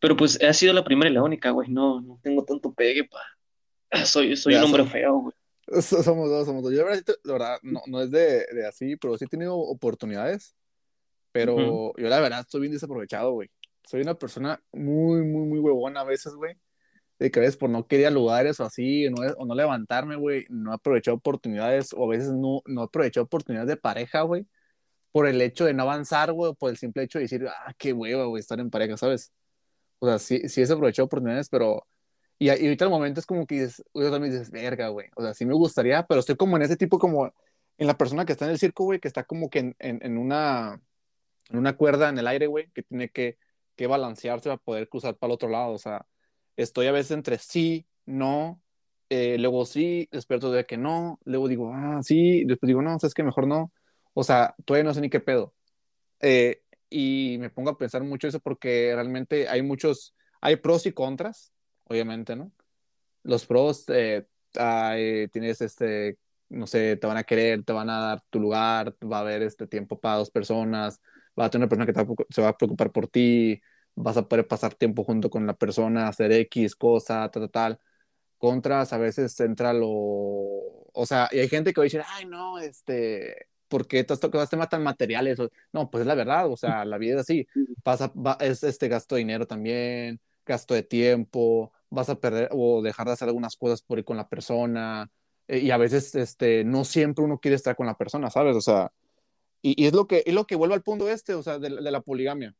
Pero 0.00 0.16
pues 0.16 0.42
ha 0.42 0.52
sido 0.52 0.72
la 0.72 0.82
primera 0.82 1.10
y 1.10 1.14
la 1.14 1.22
única, 1.22 1.50
güey, 1.50 1.68
no, 1.68 2.00
no 2.00 2.18
tengo 2.22 2.44
tanto 2.44 2.72
pegue 2.72 3.04
para 3.04 4.06
Soy, 4.06 4.36
soy 4.36 4.54
Ya 4.54 4.60
un 4.60 4.66
hombre 4.66 4.84
feo, 4.84 5.18
güey. 5.18 5.34
so- 5.82 6.02
somos 6.02 6.28
dos, 6.28 6.46
somos 6.46 6.62
dos. 6.62 6.72
Yo 6.72 6.78
la 6.78 6.90
verdad, 6.90 7.14
la 7.24 7.32
verdad, 7.32 7.58
no, 7.62 7.82
no 7.86 8.00
es 8.00 8.10
de, 8.10 8.46
de 8.52 8.66
así, 8.66 8.96
pero 8.96 9.16
sí 9.18 9.24
he 9.26 9.28
tenido 9.28 9.56
oportunidades, 9.56 10.54
pero 11.32 11.54
Ujú. 11.54 11.94
yo 11.98 12.08
la 12.08 12.20
verdad 12.20 12.40
estoy 12.40 12.62
bien 12.62 12.72
desaprovechado, 12.72 13.32
güey. 13.32 13.50
Soy 13.84 14.02
una 14.02 14.14
persona 14.14 14.62
muy, 14.72 15.22
muy, 15.22 15.46
muy 15.46 15.58
huevona 15.58 16.00
a 16.00 16.04
veces, 16.04 16.34
güey. 16.34 16.56
De 17.18 17.30
que 17.30 17.38
a 17.40 17.42
veces 17.42 17.56
por 17.56 17.70
no 17.70 17.86
querer 17.86 18.12
lugares 18.12 18.60
o 18.60 18.64
así, 18.64 19.06
o 19.06 19.10
no, 19.10 19.16
o 19.38 19.46
no 19.46 19.54
levantarme, 19.54 20.16
güey, 20.16 20.46
no 20.48 20.72
he 20.72 20.74
aprovechado 20.74 21.16
oportunidades, 21.16 21.92
o 21.94 22.04
a 22.04 22.08
veces 22.08 22.30
no, 22.32 22.62
no 22.66 22.82
he 22.82 22.84
aprovechado 22.84 23.24
oportunidades 23.24 23.68
de 23.68 23.76
pareja, 23.76 24.22
güey, 24.22 24.46
por 25.12 25.26
el 25.26 25.40
hecho 25.42 25.64
de 25.66 25.74
no 25.74 25.82
avanzar, 25.84 26.32
güey, 26.32 26.54
por 26.54 26.70
el 26.70 26.76
simple 26.78 27.02
hecho 27.04 27.18
de 27.18 27.24
decir, 27.24 27.46
ah, 27.48 27.74
qué 27.78 27.92
hueva, 27.92 28.26
güey, 28.26 28.40
estar 28.40 28.60
en 28.60 28.70
pareja, 28.70 28.96
¿sabes? 28.96 29.32
O 30.00 30.06
sea, 30.06 30.18
sí, 30.18 30.48
sí 30.48 30.62
he 30.62 30.64
aprovechado 30.64 31.06
oportunidades, 31.06 31.48
pero... 31.48 31.86
Y, 32.38 32.46
y 32.46 32.50
ahorita 32.50 32.84
el 32.86 32.90
momento 32.90 33.20
es 33.20 33.26
como 33.26 33.46
que 33.46 33.56
dices, 33.56 33.84
yo 33.94 34.10
también 34.10 34.32
dices, 34.32 34.50
verga, 34.50 34.88
güey. 34.88 35.08
O 35.16 35.22
sea, 35.22 35.34
sí 35.34 35.44
me 35.44 35.54
gustaría, 35.54 36.06
pero 36.06 36.20
estoy 36.20 36.36
como 36.36 36.56
en 36.56 36.62
ese 36.62 36.76
tipo, 36.76 36.98
como 36.98 37.32
en 37.80 37.86
la 37.86 37.98
persona 37.98 38.24
que 38.24 38.32
está 38.32 38.46
en 38.46 38.52
el 38.52 38.58
circo, 38.58 38.84
güey, 38.84 39.00
que 39.00 39.08
está 39.08 39.24
como 39.24 39.50
que 39.50 39.58
en, 39.60 39.76
en, 39.78 40.00
en 40.02 40.18
una, 40.18 40.80
en 41.50 41.58
una 41.58 41.76
cuerda 41.76 42.08
en 42.08 42.18
el 42.18 42.26
aire, 42.26 42.46
güey, 42.46 42.70
que 42.72 42.82
tiene 42.82 43.10
que, 43.10 43.38
que 43.80 43.86
balancearse 43.86 44.50
para 44.50 44.58
poder 44.58 44.90
cruzar 44.90 45.16
para 45.16 45.30
el 45.30 45.34
otro 45.36 45.48
lado. 45.48 45.72
O 45.72 45.78
sea, 45.78 46.06
estoy 46.54 46.86
a 46.86 46.92
veces 46.92 47.12
entre 47.12 47.38
sí, 47.38 47.86
no, 48.04 48.60
eh, 49.08 49.38
luego 49.38 49.64
sí, 49.64 50.06
despierto 50.12 50.52
de 50.52 50.66
que 50.66 50.76
no, 50.76 51.18
luego 51.24 51.48
digo, 51.48 51.72
ah, 51.72 52.00
sí, 52.02 52.44
después 52.44 52.68
digo, 52.68 52.82
no, 52.82 52.98
sabes 52.98 53.14
que 53.14 53.22
mejor 53.22 53.46
no. 53.46 53.72
O 54.12 54.22
sea, 54.22 54.54
todavía 54.66 54.84
no 54.84 54.92
sé 54.92 55.00
ni 55.00 55.08
qué 55.08 55.20
pedo. 55.20 55.54
Eh, 56.20 56.62
y 56.90 57.38
me 57.40 57.48
pongo 57.48 57.70
a 57.70 57.78
pensar 57.78 58.04
mucho 58.04 58.28
eso 58.28 58.40
porque 58.40 58.92
realmente 58.94 59.48
hay 59.48 59.62
muchos, 59.62 60.14
hay 60.42 60.56
pros 60.56 60.84
y 60.84 60.92
contras, 60.92 61.50
obviamente, 61.84 62.36
¿no? 62.36 62.52
Los 63.22 63.46
pros, 63.46 63.86
eh, 63.88 64.26
eh, 64.58 65.28
tienes 65.32 65.62
este, 65.62 66.18
no 66.50 66.66
sé, 66.66 66.96
te 66.98 67.06
van 67.06 67.16
a 67.16 67.24
querer, 67.24 67.64
te 67.64 67.72
van 67.72 67.88
a 67.88 67.98
dar 67.98 68.22
tu 68.28 68.40
lugar, 68.40 68.94
va 69.02 69.18
a 69.18 69.20
haber 69.20 69.42
este 69.42 69.66
tiempo 69.66 69.98
para 69.98 70.16
dos 70.18 70.30
personas, 70.30 71.00
va 71.38 71.46
a 71.46 71.50
tener 71.50 71.64
una 71.64 71.68
persona 71.70 71.86
que 71.86 71.92
te 71.94 72.02
va 72.04 72.26
se 72.28 72.42
va 72.42 72.48
a 72.48 72.56
preocupar 72.58 72.92
por 72.92 73.08
ti, 73.08 73.60
vas 73.94 74.16
a 74.16 74.28
poder 74.28 74.46
pasar 74.48 74.74
tiempo 74.74 75.04
junto 75.04 75.30
con 75.30 75.46
la 75.46 75.54
persona, 75.54 76.08
hacer 76.08 76.32
X 76.32 76.76
cosa, 76.76 77.30
tal, 77.30 77.42
tal, 77.44 77.50
tal. 77.50 77.80
Contras, 78.38 78.92
a 78.92 78.98
veces 78.98 79.38
entra 79.40 79.72
lo, 79.74 79.88
o 79.90 81.06
sea, 81.06 81.28
y 81.32 81.38
hay 81.40 81.48
gente 81.48 81.72
que 81.72 81.80
va 81.80 81.84
a 81.84 81.86
decir, 81.86 82.02
ay, 82.06 82.24
no, 82.26 82.58
este, 82.58 83.48
¿por 83.68 83.86
qué 83.86 84.02
te 84.04 84.12
has 84.14 84.20
tocado 84.20 84.46
temas 84.46 84.68
tan 84.68 84.82
materiales? 84.82 85.38
No, 85.72 85.90
pues 85.90 86.02
es 86.02 86.06
la 86.06 86.14
verdad, 86.14 86.50
o 86.50 86.56
sea, 86.56 86.84
la 86.84 86.98
vida 86.98 87.14
es 87.16 87.20
así, 87.22 87.46
pasa, 87.82 88.08
va- 88.16 88.38
es 88.40 88.62
este 88.64 88.88
gasto 88.88 89.14
de 89.14 89.20
dinero 89.20 89.46
también, 89.46 90.20
gasto 90.46 90.74
de 90.74 90.82
tiempo, 90.82 91.72
vas 91.90 92.08
a 92.08 92.18
perder 92.20 92.48
o 92.52 92.82
dejar 92.82 93.06
de 93.06 93.12
hacer 93.12 93.28
algunas 93.28 93.56
cosas 93.56 93.82
por 93.82 93.98
ir 93.98 94.04
con 94.04 94.16
la 94.16 94.28
persona, 94.28 95.10
eh, 95.48 95.58
y 95.58 95.70
a 95.70 95.76
veces, 95.76 96.14
este, 96.14 96.64
no 96.64 96.84
siempre 96.84 97.24
uno 97.24 97.38
quiere 97.40 97.56
estar 97.56 97.76
con 97.76 97.86
la 97.86 97.96
persona, 97.96 98.30
¿sabes? 98.30 98.56
O 98.56 98.60
sea, 98.62 98.92
y, 99.62 99.82
y 99.82 99.86
es 99.86 99.94
lo 99.94 100.06
que, 100.06 100.22
es 100.26 100.34
lo 100.34 100.46
que 100.46 100.56
vuelve 100.56 100.74
al 100.74 100.82
punto 100.82 101.08
este, 101.10 101.34
o 101.34 101.42
sea, 101.42 101.58
de, 101.58 101.70
de 101.70 101.90
la 101.90 102.00
poligamia. 102.02 102.54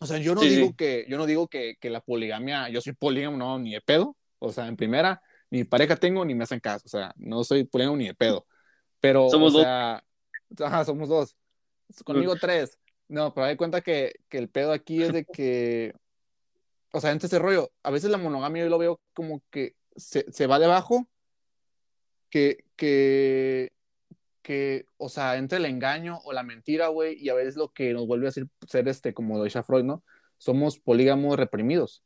O 0.00 0.06
sea, 0.06 0.18
yo 0.18 0.34
no 0.34 0.42
Sí, 0.42 0.48
digo 0.48 0.68
sí. 0.68 0.74
que, 0.76 1.06
yo 1.08 1.18
no 1.18 1.26
digo 1.26 1.48
que, 1.48 1.76
que 1.80 1.90
la 1.90 2.00
poligamia, 2.00 2.68
yo 2.68 2.80
soy 2.80 2.92
polígamo, 2.92 3.36
no, 3.36 3.58
ni 3.58 3.72
de 3.72 3.80
pedo. 3.80 4.16
O 4.38 4.52
sea, 4.52 4.66
en 4.68 4.76
primera, 4.76 5.20
ni 5.50 5.64
pareja 5.64 5.96
tengo, 5.96 6.24
ni 6.24 6.34
me 6.34 6.44
hacen 6.44 6.60
caso. 6.60 6.84
O 6.86 6.88
sea, 6.88 7.12
no 7.16 7.42
soy 7.44 7.64
polígamo 7.64 7.96
ni 7.96 8.06
de 8.06 8.14
pedo. 8.14 8.46
Pero, 9.00 9.26
o 9.26 9.30
Somos 9.30 9.52
dos. 9.52 9.62
sea, 9.62 10.04
ajá, 10.60 10.84
somos 10.84 11.08
dos. 11.08 11.36
Conmigo 12.04 12.36
tres. 12.36 12.78
No, 13.08 13.32
pero 13.34 13.46
hay 13.46 13.56
cuenta 13.56 13.80
que, 13.80 14.12
que 14.28 14.38
el 14.38 14.48
pedo 14.50 14.72
aquí 14.72 15.02
es 15.02 15.12
de 15.12 15.24
que, 15.24 15.94
o 16.92 17.00
sea, 17.00 17.10
entre 17.12 17.26
ese 17.26 17.38
rollo, 17.38 17.72
a 17.82 17.90
veces 17.90 18.10
la 18.10 18.18
monogamia 18.18 18.64
yo 18.64 18.70
lo 18.70 18.78
veo 18.78 19.00
como 19.14 19.42
que 19.50 19.74
se, 19.96 20.30
se 20.30 20.46
va 20.46 20.58
debajo, 20.58 21.08
que, 22.30 22.64
que, 22.76 23.72
que, 24.48 24.86
o 24.96 25.10
sea, 25.10 25.36
entre 25.36 25.58
el 25.58 25.66
engaño 25.66 26.20
o 26.24 26.32
la 26.32 26.42
mentira, 26.42 26.88
güey, 26.88 27.22
y 27.22 27.28
a 27.28 27.34
veces 27.34 27.56
lo 27.56 27.70
que 27.70 27.92
nos 27.92 28.06
vuelve 28.06 28.28
a 28.28 28.30
ser, 28.30 28.46
ser 28.66 28.88
este, 28.88 29.12
como 29.12 29.36
lo 29.36 29.62
Freud, 29.62 29.84
¿no? 29.84 30.02
Somos 30.38 30.78
polígamos 30.78 31.36
reprimidos. 31.36 32.02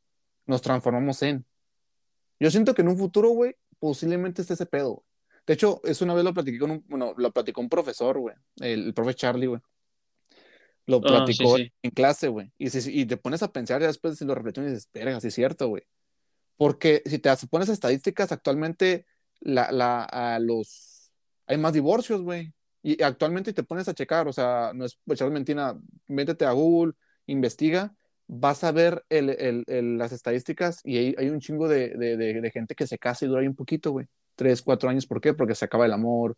Nos 0.47 0.61
transformamos 0.61 1.23
en. 1.23 1.47
Yo 2.41 2.51
siento 2.51 2.75
que 2.75 2.83
en 2.83 2.89
un 2.89 2.99
futuro, 2.99 3.29
güey, 3.29 3.55
posiblemente 3.79 4.43
esté 4.43 4.55
ese 4.55 4.67
pedo. 4.67 5.05
De 5.47 5.55
hecho, 5.55 5.81
es 5.85 6.03
una 6.03 6.15
vez 6.15 6.25
lo 6.25 6.35
platiqué 6.35 6.59
con 6.59 6.73
un, 6.73 6.85
bueno, 6.89 7.15
lo 7.17 7.31
platicó 7.31 7.61
un 7.61 7.69
profesor, 7.69 8.19
güey, 8.19 8.35
el, 8.57 8.87
el 8.87 8.93
profe 8.95 9.15
Charlie, 9.15 9.47
güey. 9.47 9.61
Lo 10.87 10.97
Ah, 10.97 11.25
sí, 11.29 11.37
platicó 11.37 11.57
sí. 11.59 11.73
en 11.81 11.91
clase, 11.93 12.27
güey. 12.27 12.51
Y, 12.59 12.71
si- 12.71 12.91
y 13.01 13.07
te 13.07 13.17
pones 13.19 13.45
a 13.45 13.53
pensar 13.53 13.81
y 13.83 13.87
después 13.87 14.19
si 14.19 14.25
lo 14.25 14.35
reflexionas 14.35 14.73
y 14.73 14.75
dices, 14.75 14.91
verga, 14.93 15.21
sí 15.21 15.29
es 15.29 15.35
cierto, 15.35 15.69
güey. 15.69 15.85
Porque 16.57 17.05
si 17.07 17.21
te 17.21 17.31
pones 17.49 17.69
estadísticas, 17.69 18.33
actualmente 18.33 19.07
la, 19.39 19.71
la, 19.71 20.03
a 20.03 20.41
los, 20.41 20.92
hay 21.47 21.59
más 21.59 21.73
divorcios, 21.73 22.23
güey. 22.23 22.53
Y 22.83 23.03
actualmente 23.03 23.53
te 23.53 23.63
pones 23.63 23.89
a 23.89 23.95
checar, 23.95 24.27
o 24.27 24.33
sea, 24.33 24.73
no 24.75 24.85
es 24.85 24.99
echar 25.07 25.31
mentira, 25.31 25.77
métete 26.09 26.45
a 26.45 26.53
Google, 26.53 26.95
investiga, 27.27 27.95
vas 28.27 28.65
a 28.65 28.73
ver 28.73 29.05
el, 29.09 29.31
el, 29.31 29.65
el, 29.69 29.99
las 29.99 30.13
estadísticas 30.13 30.81
y 30.85 30.97
hay, 30.99 31.15
hay 31.17 31.29
un 31.31 31.41
chingo 31.41 31.69
de, 31.69 31.91
de, 31.91 32.17
de, 32.17 32.41
de, 32.41 32.51
gente 32.51 32.75
que 32.75 32.87
se 32.87 32.99
casa 32.99 33.25
y 33.25 33.29
dura 33.29 33.41
ahí 33.41 33.47
un 33.47 33.55
poquito, 33.55 33.93
güey. 33.93 34.07
Tres, 34.35 34.63
cuatro 34.63 34.89
años, 34.89 35.07
¿por 35.07 35.21
qué? 35.21 35.35
Porque 35.35 35.55
se 35.55 35.65
acaba 35.65 35.87
el 35.87 35.93
amor 35.93 36.37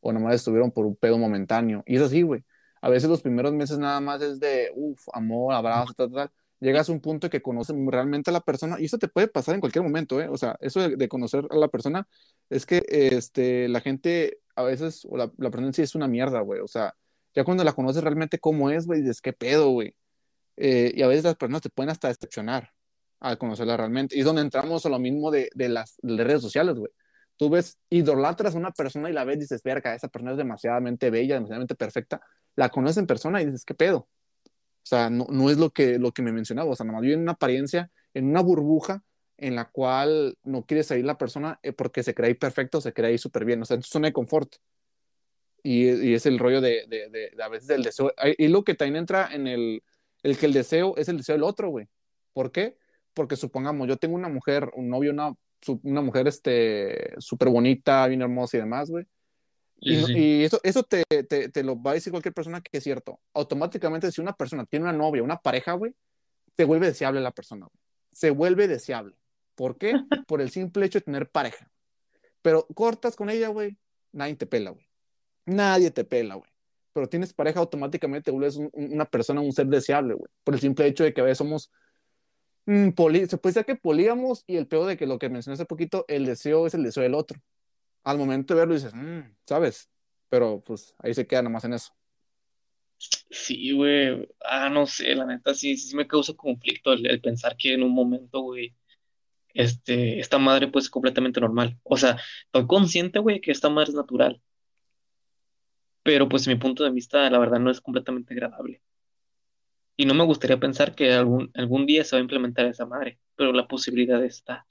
o 0.00 0.12
nomás 0.12 0.34
estuvieron 0.34 0.70
por 0.70 0.84
un 0.84 0.96
pedo 0.96 1.16
momentáneo. 1.18 1.82
Y 1.86 1.96
es 1.96 2.02
así, 2.02 2.22
güey. 2.22 2.44
A 2.82 2.90
veces 2.90 3.08
los 3.08 3.22
primeros 3.22 3.52
meses 3.54 3.78
nada 3.78 4.00
más 4.00 4.20
es 4.20 4.38
de, 4.38 4.70
uff, 4.74 5.08
amor, 5.12 5.54
abrazo, 5.54 5.94
tal, 5.94 6.12
tal 6.12 6.30
llegas 6.60 6.88
a 6.88 6.92
un 6.92 7.00
punto 7.00 7.28
que 7.30 7.42
conoces 7.42 7.76
realmente 7.86 8.30
a 8.30 8.32
la 8.32 8.40
persona 8.40 8.80
y 8.80 8.86
eso 8.86 8.98
te 8.98 9.08
puede 9.08 9.28
pasar 9.28 9.54
en 9.54 9.60
cualquier 9.60 9.84
momento, 9.84 10.20
¿eh? 10.20 10.28
O 10.28 10.36
sea, 10.36 10.56
eso 10.60 10.88
de, 10.88 11.08
conocer 11.08 11.46
a 11.50 11.56
la 11.56 11.68
persona 11.68 12.08
es 12.50 12.66
que 12.66 12.84
este, 12.88 13.68
la 13.68 13.80
gente 13.80 14.38
a 14.56 14.62
veces, 14.62 15.06
o 15.08 15.16
la, 15.16 15.30
la 15.38 15.50
persona 15.50 15.72
sí 15.72 15.82
es 15.82 15.94
una 15.94 16.08
mierda, 16.08 16.40
güey. 16.40 16.60
O 16.60 16.68
sea, 16.68 16.94
ya 17.34 17.44
cuando 17.44 17.62
la 17.62 17.74
conoces 17.74 18.02
realmente 18.02 18.38
cómo 18.38 18.70
es, 18.70 18.86
güey, 18.86 19.02
dices, 19.02 19.20
¿qué 19.20 19.32
pedo, 19.32 19.70
güey? 19.70 19.94
Eh, 20.56 20.92
y 20.94 21.02
a 21.02 21.06
veces 21.06 21.24
las 21.24 21.36
personas 21.36 21.62
te 21.62 21.70
pueden 21.70 21.90
hasta 21.90 22.08
decepcionar 22.08 22.72
al 23.20 23.38
conocerla 23.38 23.76
realmente. 23.76 24.16
Y 24.16 24.20
es 24.20 24.24
donde 24.24 24.42
entramos 24.42 24.86
a 24.86 24.88
lo 24.88 24.98
mismo 24.98 25.30
de, 25.30 25.50
de 25.54 25.68
las 25.68 25.96
de 26.02 26.24
redes 26.24 26.42
sociales, 26.42 26.76
güey. 26.76 26.90
Tú 27.36 27.50
ves, 27.50 27.78
idolatras 27.90 28.54
a 28.54 28.58
una 28.58 28.72
persona 28.72 29.10
y 29.10 29.12
la 29.12 29.24
ves 29.24 29.36
y 29.36 29.40
dices, 29.40 29.62
verga, 29.62 29.94
esa 29.94 30.08
persona 30.08 30.32
es 30.32 30.38
demasiadamente 30.38 31.10
bella, 31.10 31.34
demasiadamente 31.34 31.74
perfecta. 31.74 32.22
La 32.56 32.70
conoces 32.70 32.96
en 32.96 33.06
persona 33.06 33.42
y 33.42 33.46
dices, 33.46 33.64
¿qué 33.66 33.74
pedo? 33.74 33.98
O 33.98 34.88
sea, 34.88 35.10
no, 35.10 35.26
no 35.28 35.50
es 35.50 35.58
lo 35.58 35.70
que, 35.70 35.98
lo 35.98 36.12
que 36.12 36.22
me 36.22 36.32
mencionaba, 36.32 36.70
o 36.70 36.76
sea, 36.76 36.86
nomás 36.86 37.02
vive 37.02 37.14
en 37.14 37.20
una 37.20 37.32
apariencia, 37.32 37.90
en 38.14 38.26
una 38.30 38.40
burbuja 38.40 39.02
en 39.38 39.54
la 39.54 39.70
cual 39.70 40.38
no 40.44 40.64
quiere 40.64 40.82
salir 40.82 41.04
la 41.04 41.18
persona 41.18 41.58
eh, 41.62 41.72
porque 41.72 42.02
se 42.02 42.14
cree 42.14 42.28
ahí 42.28 42.34
perfecto, 42.34 42.80
se 42.80 42.92
cree 42.92 43.10
ahí 43.10 43.18
súper 43.18 43.44
bien, 43.44 43.62
o 43.62 43.64
sea, 43.64 43.76
en 43.76 43.82
su 43.82 43.90
zona 43.90 44.08
de 44.08 44.12
confort. 44.12 44.56
Y, 45.62 45.90
y 45.90 46.14
es 46.14 46.26
el 46.26 46.38
rollo 46.38 46.60
de, 46.60 46.86
de, 46.86 47.10
de, 47.10 47.30
de, 47.34 47.42
a 47.42 47.48
veces 47.48 47.66
del 47.66 47.82
deseo. 47.82 48.12
Y 48.38 48.48
lo 48.48 48.62
que 48.62 48.74
también 48.74 48.96
entra 48.96 49.28
en 49.32 49.46
el, 49.48 49.82
el 50.22 50.38
que 50.38 50.46
el 50.46 50.52
deseo 50.52 50.94
es 50.96 51.08
el 51.08 51.16
deseo 51.16 51.34
del 51.34 51.42
otro, 51.42 51.70
güey. 51.70 51.88
¿Por 52.32 52.52
qué? 52.52 52.76
Porque 53.14 53.34
supongamos, 53.34 53.88
yo 53.88 53.96
tengo 53.96 54.14
una 54.14 54.28
mujer, 54.28 54.70
un 54.74 54.88
novio, 54.88 55.10
una, 55.10 55.34
una 55.82 56.02
mujer 56.02 56.28
este, 56.28 57.14
súper 57.18 57.48
bonita, 57.48 58.06
bien 58.06 58.22
hermosa 58.22 58.56
y 58.56 58.60
demás, 58.60 58.90
güey. 58.90 59.06
Y, 59.78 59.96
sí. 60.04 60.12
y 60.16 60.44
eso, 60.44 60.60
eso 60.62 60.84
te, 60.84 61.04
te, 61.04 61.48
te 61.48 61.62
lo 61.62 61.80
va 61.80 61.90
a 61.90 61.94
decir 61.94 62.10
cualquier 62.12 62.32
persona 62.32 62.60
que 62.60 62.78
es 62.78 62.84
cierto. 62.84 63.20
Automáticamente, 63.34 64.10
si 64.12 64.20
una 64.20 64.34
persona 64.34 64.64
tiene 64.66 64.84
una 64.84 64.92
novia, 64.92 65.22
una 65.22 65.38
pareja, 65.38 65.72
güey, 65.72 65.94
se 66.56 66.64
vuelve 66.64 66.86
deseable 66.86 67.20
la 67.20 67.32
persona, 67.32 67.66
güey. 67.66 67.82
Se 68.12 68.30
vuelve 68.30 68.68
deseable. 68.68 69.16
¿Por 69.56 69.76
qué? 69.78 69.94
Por 70.28 70.40
el 70.40 70.50
simple 70.50 70.86
hecho 70.86 71.00
de 71.00 71.04
tener 71.06 71.28
pareja. 71.28 71.68
Pero 72.42 72.66
cortas 72.74 73.16
con 73.16 73.28
ella, 73.30 73.48
güey, 73.48 73.76
nadie 74.12 74.36
te 74.36 74.46
pela, 74.46 74.70
güey. 74.70 74.86
Nadie 75.46 75.90
te 75.90 76.04
pela, 76.04 76.36
güey. 76.36 76.48
Pero 76.92 77.08
tienes 77.08 77.32
pareja, 77.34 77.58
automáticamente 77.60 78.26
te 78.26 78.30
vuelves 78.30 78.56
un- 78.56 78.70
un- 78.72 78.92
una 78.92 79.04
persona, 79.04 79.40
un 79.40 79.52
ser 79.52 79.66
deseable, 79.66 80.14
güey. 80.14 80.30
Por 80.44 80.54
el 80.54 80.60
simple 80.60 80.86
hecho 80.86 81.02
de 81.02 81.12
que 81.12 81.20
a 81.20 81.24
veces 81.24 81.38
somos 81.38 81.72
mm, 82.66 82.90
poli- 82.90 83.26
se 83.28 83.38
puede 83.38 83.54
decir 83.54 83.64
que 83.66 83.76
polígamos 83.76 84.42
y 84.46 84.56
el 84.56 84.66
peor 84.66 84.86
de 84.86 84.96
que 84.96 85.06
lo 85.06 85.18
que 85.18 85.28
mencioné 85.28 85.54
hace 85.54 85.66
poquito, 85.66 86.04
el 86.08 86.26
deseo 86.26 86.66
es 86.66 86.74
el 86.74 86.82
deseo 86.82 87.02
del 87.04 87.14
otro. 87.14 87.40
Al 88.02 88.18
momento 88.18 88.54
de 88.54 88.60
verlo 88.60 88.74
dices, 88.74 88.92
"Mm", 88.94 89.20
¿sabes? 89.46 89.88
Pero 90.28 90.60
pues 90.64 90.94
ahí 90.98 91.14
se 91.14 91.26
queda 91.26 91.42
nomás 91.42 91.64
en 91.64 91.74
eso. 91.74 91.92
Sí, 92.98 93.72
güey. 93.72 94.28
Ah, 94.40 94.68
no 94.68 94.86
sé, 94.86 95.14
la 95.14 95.26
neta, 95.26 95.54
sí, 95.54 95.76
sí 95.76 95.94
me 95.94 96.06
causa 96.08 96.32
conflicto 96.34 96.92
el 96.92 97.20
pensar 97.20 97.56
que 97.56 97.74
en 97.74 97.82
un 97.82 97.92
momento, 97.92 98.40
güey, 98.40 98.74
este, 99.56 100.20
esta 100.20 100.38
madre 100.38 100.68
pues 100.68 100.86
es 100.86 100.90
completamente 100.90 101.40
normal. 101.40 101.78
O 101.82 101.96
sea, 101.96 102.18
estoy 102.44 102.66
consciente, 102.66 103.18
güey, 103.18 103.40
que 103.40 103.50
esta 103.50 103.70
madre 103.70 103.90
es 103.90 103.96
natural. 103.96 104.40
Pero 106.02 106.28
pues 106.28 106.46
mi 106.46 106.54
punto 106.56 106.84
de 106.84 106.90
vista, 106.90 107.28
la 107.30 107.38
verdad, 107.38 107.58
no 107.58 107.70
es 107.70 107.80
completamente 107.80 108.34
agradable. 108.34 108.82
Y 109.96 110.04
no 110.04 110.14
me 110.14 110.24
gustaría 110.24 110.60
pensar 110.60 110.94
que 110.94 111.12
algún, 111.14 111.50
algún 111.54 111.86
día 111.86 112.04
se 112.04 112.14
va 112.14 112.18
a 112.18 112.22
implementar 112.22 112.66
esa 112.66 112.84
madre, 112.84 113.18
pero 113.34 113.52
la 113.52 113.66
posibilidad 113.66 114.22
está. 114.22 114.66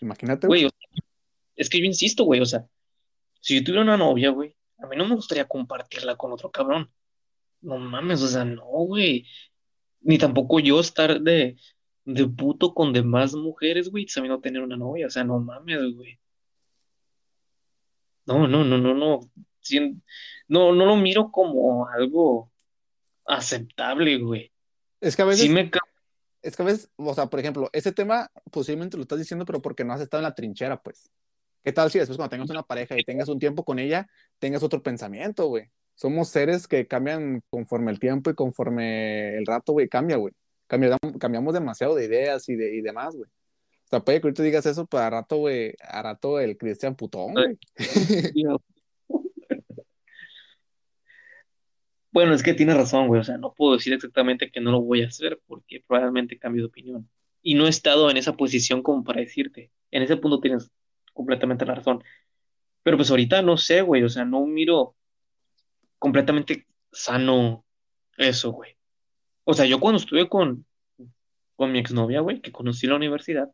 Imagínate, 0.00 0.46
Güey, 0.46 0.66
o 0.66 0.70
sea, 0.70 1.04
es 1.56 1.68
que 1.68 1.80
yo 1.80 1.84
insisto, 1.84 2.24
güey, 2.24 2.40
o 2.40 2.46
sea, 2.46 2.66
si 3.40 3.56
yo 3.56 3.64
tuviera 3.64 3.82
una 3.82 3.96
novia, 3.96 4.30
güey, 4.30 4.54
a 4.78 4.86
mí 4.86 4.96
no 4.96 5.06
me 5.06 5.16
gustaría 5.16 5.46
compartirla 5.46 6.16
con 6.16 6.32
otro 6.32 6.50
cabrón. 6.50 6.90
No 7.60 7.78
mames, 7.78 8.22
o 8.22 8.28
sea, 8.28 8.44
no, 8.44 8.66
güey. 8.66 9.26
Ni 10.00 10.18
tampoco 10.18 10.60
yo 10.60 10.78
estar 10.78 11.20
de, 11.20 11.56
de 12.06 12.26
puto 12.28 12.72
con 12.72 12.92
demás 12.92 13.34
mujeres, 13.34 13.90
güey, 13.90 14.08
sabiendo 14.08 14.40
tener 14.40 14.62
una 14.62 14.76
novia. 14.76 15.08
O 15.08 15.10
sea, 15.10 15.24
no 15.24 15.38
mames, 15.40 15.94
güey. 15.94 16.18
No, 18.26 18.48
no, 18.48 18.64
no, 18.64 18.78
no, 18.78 18.94
no. 18.94 19.20
No, 20.48 20.72
no 20.72 20.86
lo 20.86 20.96
miro 20.96 21.30
como 21.32 21.88
algo 21.88 22.50
aceptable, 23.26 24.18
güey. 24.18 24.52
Es 25.00 25.16
que 25.16 25.22
a 25.22 25.24
Sí 25.32 25.42
veces, 25.42 25.50
me... 25.50 25.68
ca- 25.70 25.80
es 26.42 26.56
que 26.56 26.62
a 26.62 26.66
veces, 26.66 26.90
o 26.96 27.12
sea, 27.14 27.26
por 27.26 27.40
ejemplo, 27.40 27.68
ese 27.72 27.92
tema 27.92 28.30
posiblemente 28.52 28.96
lo 28.96 29.02
estás 29.02 29.18
diciendo, 29.18 29.44
pero 29.44 29.60
porque 29.60 29.84
no 29.84 29.92
has 29.92 30.00
estado 30.00 30.20
en 30.20 30.28
la 30.28 30.34
trinchera, 30.34 30.80
pues. 30.80 31.10
¿Qué 31.64 31.72
tal 31.72 31.90
si 31.90 31.98
después 31.98 32.16
cuando 32.16 32.30
tengas 32.30 32.50
una 32.50 32.62
pareja 32.62 32.96
y 32.96 33.02
tengas 33.02 33.28
un 33.28 33.40
tiempo 33.40 33.64
con 33.64 33.80
ella, 33.80 34.08
tengas 34.38 34.62
otro 34.62 34.80
pensamiento, 34.80 35.46
güey? 35.48 35.68
Somos 35.96 36.28
seres 36.28 36.68
que 36.68 36.86
cambian 36.86 37.42
conforme 37.50 37.90
el 37.90 37.98
tiempo 37.98 38.30
y 38.30 38.34
conforme 38.34 39.36
el 39.36 39.44
rato, 39.46 39.72
güey, 39.72 39.88
cambia, 39.88 40.16
güey. 40.16 40.32
Cambia- 40.66 40.98
cambiamos 41.18 41.54
demasiado 41.54 41.94
de 41.94 42.04
ideas 42.06 42.48
y, 42.48 42.56
de, 42.56 42.74
y 42.76 42.80
demás, 42.80 43.14
güey. 43.16 43.28
O 43.28 43.88
sea, 43.88 44.00
puede 44.00 44.20
que 44.20 44.26
ahorita 44.26 44.42
digas 44.42 44.66
eso, 44.66 44.84
pero 44.86 45.04
a 45.04 45.10
rato, 45.10 45.36
güey, 45.36 45.74
a 45.80 46.02
rato 46.02 46.40
el 46.40 46.56
Cristian 46.56 46.96
putón, 46.96 47.34
güey. 47.34 47.58
Bueno, 52.10 52.32
es 52.32 52.42
que 52.42 52.54
tiene 52.54 52.74
razón, 52.74 53.08
güey. 53.08 53.20
O 53.20 53.24
sea, 53.24 53.36
no 53.36 53.52
puedo 53.52 53.74
decir 53.74 53.92
exactamente 53.92 54.50
que 54.50 54.60
no 54.60 54.70
lo 54.70 54.80
voy 54.80 55.02
a 55.02 55.08
hacer 55.08 55.40
porque 55.46 55.84
probablemente 55.86 56.38
cambie 56.38 56.62
de 56.62 56.66
opinión. 56.68 57.08
Y 57.42 57.54
no 57.54 57.66
he 57.66 57.68
estado 57.70 58.10
en 58.10 58.16
esa 58.16 58.36
posición 58.36 58.82
como 58.82 59.04
para 59.04 59.20
decirte. 59.20 59.70
En 59.90 60.02
ese 60.02 60.16
punto 60.16 60.40
tienes 60.40 60.70
completamente 61.12 61.66
la 61.66 61.74
razón. 61.74 62.02
Pero 62.82 62.96
pues 62.96 63.10
ahorita 63.10 63.42
no 63.42 63.56
sé, 63.58 63.82
güey. 63.82 64.02
O 64.02 64.08
sea, 64.08 64.24
no 64.24 64.46
miro 64.46 64.96
completamente 65.98 66.66
sano 66.90 67.64
eso, 68.16 68.50
güey. 68.52 68.75
O 69.48 69.54
sea, 69.54 69.64
yo 69.64 69.78
cuando 69.78 69.98
estuve 69.98 70.28
con, 70.28 70.66
con 71.54 71.70
mi 71.70 71.78
exnovia, 71.78 72.20
güey, 72.20 72.40
que 72.40 72.50
conocí 72.50 72.86
en 72.86 72.90
la 72.90 72.96
universidad, 72.96 73.48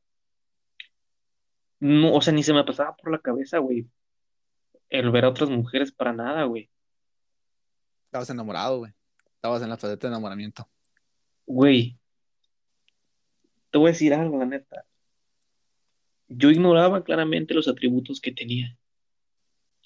no, 1.81 2.15
o 2.15 2.23
sea, 2.23 2.33
ni 2.33 2.43
se 2.43 2.55
me 2.55 2.65
pasaba 2.65 2.97
por 2.97 3.13
la 3.13 3.19
cabeza, 3.19 3.59
güey, 3.59 3.87
el 4.89 5.11
ver 5.11 5.27
a 5.27 5.29
otras 5.29 5.51
mujeres 5.51 5.93
para 5.93 6.15
nada, 6.15 6.45
güey. 6.45 6.71
Estabas 8.07 8.31
enamorado, 8.31 8.79
güey. 8.79 8.93
Estabas 9.35 9.63
en 9.63 9.69
la 9.69 9.77
faceta 9.77 10.07
de 10.07 10.13
enamoramiento. 10.13 10.67
Güey, 11.45 11.99
te 13.71 13.77
voy 13.77 13.91
a 13.91 13.93
decir 13.93 14.15
algo, 14.15 14.39
la 14.39 14.47
neta. 14.47 14.87
Yo 16.29 16.51
ignoraba 16.51 17.05
claramente 17.05 17.53
los 17.53 17.69
atributos 17.69 18.19
que 18.19 18.33
tenía, 18.33 18.79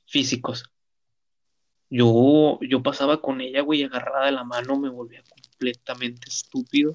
físicos. 0.07 0.71
Yo, 1.91 2.61
yo 2.61 2.81
pasaba 2.85 3.21
con 3.21 3.41
ella, 3.41 3.63
güey, 3.63 3.83
agarrada 3.83 4.27
de 4.27 4.33
la 4.33 4.45
mano, 4.45 4.79
me 4.79 4.89
volvía 4.89 5.25
completamente 5.57 6.29
estúpido. 6.29 6.95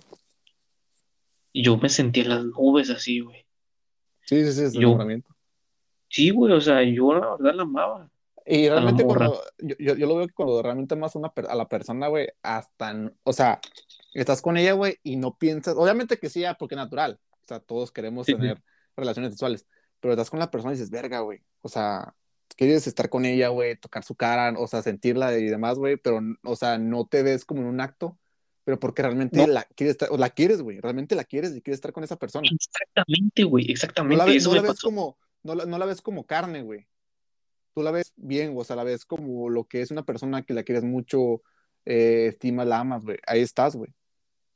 Y 1.51 1.63
yo 1.63 1.77
me 1.77 1.89
sentía 1.89 2.23
en 2.23 2.29
las 2.29 2.45
nubes 2.45 2.89
así, 2.89 3.19
güey. 3.19 3.45
Sí, 4.25 4.45
sí, 4.45 4.53
sí, 4.53 4.63
es 4.63 4.73
Yo, 4.73 4.97
sí, 6.07 6.29
güey, 6.29 6.53
o 6.53 6.61
sea, 6.61 6.83
yo 6.83 7.13
la 7.13 7.31
verdad 7.31 7.55
la 7.55 7.63
amaba 7.63 8.09
Y 8.45 8.69
realmente 8.69 9.03
cuando, 9.03 9.41
yo, 9.57 9.75
yo, 9.77 9.95
yo 9.95 10.07
lo 10.07 10.15
veo 10.15 10.27
que 10.27 10.33
cuando 10.33 10.61
realmente 10.61 10.93
amas 10.93 11.15
a, 11.15 11.19
una, 11.19 11.33
a 11.49 11.55
la 11.55 11.67
persona, 11.67 12.07
güey, 12.07 12.29
hasta, 12.41 13.11
o 13.23 13.33
sea, 13.33 13.59
estás 14.13 14.41
con 14.41 14.55
ella, 14.57 14.73
güey, 14.73 14.97
y 15.03 15.17
no 15.17 15.37
piensas, 15.37 15.75
obviamente 15.75 16.17
que 16.17 16.29
sí, 16.29 16.45
ah, 16.45 16.55
porque 16.57 16.75
es 16.75 16.77
natural, 16.77 17.19
o 17.29 17.47
sea, 17.47 17.59
todos 17.59 17.91
queremos 17.91 18.25
Sí, 18.25 18.33
sí. 18.33 18.37
tener 18.37 18.61
relaciones 18.95 19.31
sexuales, 19.31 19.67
pero 19.99 20.13
estás 20.13 20.29
con 20.29 20.39
la 20.39 20.51
persona 20.51 20.73
y 20.73 20.75
dices, 20.75 20.91
verga, 20.91 21.19
güey, 21.19 21.41
o 21.61 21.67
sea, 21.67 22.15
quieres 22.55 22.87
estar 22.87 23.09
con 23.09 23.25
ella, 23.25 23.49
güey, 23.49 23.75
tocar 23.75 24.03
su 24.03 24.15
cara, 24.15 24.53
o 24.57 24.67
sea, 24.67 24.81
sentirla 24.81 25.37
y 25.37 25.45
demás, 25.45 25.77
güey, 25.77 25.97
pero, 25.97 26.21
o 26.43 26.55
sea, 26.55 26.77
no 26.77 27.05
te 27.05 27.23
ves 27.23 27.43
como 27.43 27.61
en 27.61 27.67
un 27.67 27.81
acto, 27.81 28.17
pero 28.71 28.79
porque 28.79 29.01
realmente 29.01 29.37
No, 29.37 29.47
la 29.47 29.63
quieres 29.63 29.97
o 30.09 30.17
la 30.17 30.29
quieres, 30.29 30.61
güey, 30.61 30.79
realmente 30.79 31.13
la 31.13 31.25
quieres 31.25 31.53
y 31.53 31.61
quieres 31.61 31.79
estar 31.79 31.91
con 31.91 32.05
esa 32.05 32.15
persona. 32.15 32.47
exactamente, 32.49 33.43
güey, 33.43 33.65
No 33.65 33.69
la, 33.69 33.73
exactamente, 33.73 34.31
ve- 34.31 34.37
eso 34.37 34.49
no 34.49 34.55
la 34.55 34.61
ves 34.61 34.79
como, 34.79 35.17
no 35.43 35.55
la, 35.55 35.65
no 35.65 35.77
la 35.77 35.85
ves 35.85 36.01
como 36.01 36.25
carne, 36.25 36.61
güey. 36.61 36.87
Tú 37.75 37.83
la 37.83 37.91
ves 37.91 38.13
bien, 38.15 38.53
o 38.55 38.63
sea, 38.63 38.77
la 38.77 38.85
ves 38.85 39.03
como 39.03 39.49
lo 39.49 39.65
que 39.65 39.81
es 39.81 39.91
una 39.91 40.03
persona 40.05 40.43
que 40.43 40.53
la 40.53 40.63
quieres 40.63 40.85
mucho, 40.85 41.41
eh, 41.83 42.27
estimas, 42.29 42.65
la 42.65 42.79
amas, 42.79 43.03
güey. 43.03 43.17
Ahí 43.27 43.41
estás, 43.41 43.75
güey. 43.75 43.93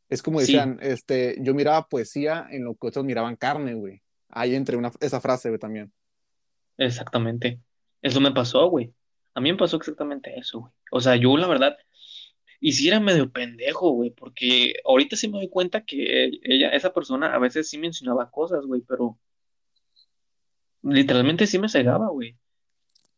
Es 0.07 0.21
como 0.23 0.39
Sí, 0.39 0.53
decían, 0.53 0.79
este, 0.81 1.35
yo 1.41 1.53
miraba 1.53 1.89
poesía 1.89 2.47
en 2.51 2.63
lo 2.63 2.75
que 2.75 2.87
otros 2.87 3.03
miraban 3.03 3.35
carne, 3.35 3.73
güey. 3.73 4.01
Ahí 4.29 4.55
entre 4.55 4.77
una, 4.77 4.91
esa 5.01 5.19
frase, 5.19 5.49
güey, 5.49 5.59
también. 5.59 5.91
exactamente. 6.77 7.59
Eso 8.01 8.21
me 8.21 8.31
pasó, 8.31 8.69
güey. 8.69 8.93
A 9.33 9.41
mí 9.41 9.51
me 9.51 9.57
pasó 9.57 9.77
exactamente 9.77 10.37
eso, 10.39 10.59
güey. 10.61 10.71
O 10.91 11.01
sea, 11.01 11.15
yo 11.17 11.35
la 11.37 11.47
verdad, 11.47 11.75
y 12.59 12.73
sí 12.73 12.87
era 12.87 12.99
medio 12.99 13.31
pendejo, 13.31 13.91
güey, 13.91 14.11
porque 14.11 14.75
ahorita 14.85 15.15
sí 15.15 15.27
me 15.27 15.37
doy 15.37 15.49
cuenta 15.49 15.83
que 15.83 16.31
ella, 16.43 16.69
esa 16.69 16.93
persona 16.93 17.33
a 17.33 17.39
veces 17.39 17.69
sí 17.69 17.77
mencionaba 17.77 18.31
cosas, 18.31 18.65
güey, 18.65 18.81
pero 18.81 19.17
literalmente 20.83 21.47
sí 21.47 21.59
me 21.59 21.69
cegaba, 21.69 22.09
güey. 22.09 22.37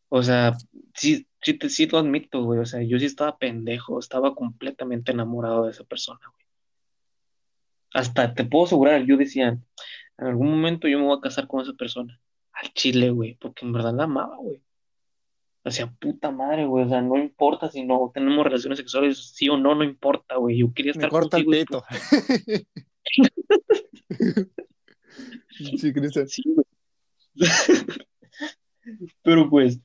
O 0.08 0.22
sea, 0.22 0.56
sí, 0.94 1.26
sí, 1.42 1.54
te, 1.54 1.68
sí 1.68 1.86
lo 1.86 1.98
admito, 1.98 2.42
güey. 2.42 2.60
O 2.60 2.66
sea, 2.66 2.82
yo 2.82 2.98
sí 2.98 3.04
estaba 3.04 3.38
pendejo, 3.38 3.98
estaba 3.98 4.34
completamente 4.34 5.12
enamorado 5.12 5.64
de 5.64 5.72
esa 5.72 5.84
persona, 5.84 6.20
güey. 6.32 6.44
Hasta 7.94 8.34
te 8.34 8.44
puedo 8.44 8.66
asegurar, 8.66 9.04
yo 9.04 9.16
decía, 9.16 9.48
en 10.18 10.26
algún 10.26 10.50
momento 10.50 10.88
yo 10.88 10.98
me 10.98 11.04
voy 11.06 11.18
a 11.18 11.20
casar 11.20 11.46
con 11.46 11.62
esa 11.62 11.72
persona. 11.74 12.20
Al 12.52 12.72
chile, 12.72 13.10
güey, 13.10 13.34
porque 13.36 13.64
en 13.64 13.72
verdad 13.72 13.94
la 13.94 14.04
amaba, 14.04 14.36
güey. 14.36 14.62
O 15.64 15.70
sea, 15.70 15.90
puta 15.90 16.30
madre, 16.30 16.66
güey. 16.66 16.84
O 16.84 16.88
sea, 16.88 17.02
no 17.02 17.18
importa 17.18 17.70
si 17.70 17.84
no 17.84 18.10
tenemos 18.14 18.44
relaciones 18.44 18.78
sexuales, 18.78 19.32
sí 19.34 19.48
o 19.48 19.56
no, 19.56 19.74
no 19.74 19.84
importa, 19.84 20.36
güey. 20.36 20.58
Yo 20.58 20.72
quería 20.72 20.92
Me 20.92 20.98
estar 20.98 21.10
corta 21.10 21.36
el 21.36 21.44
contigo 21.44 21.66
punto. 21.66 21.84
Sí. 25.50 25.76
Sí, 25.76 25.92
güey. 25.92 26.64
Pero 29.22 29.50
pues, 29.50 29.80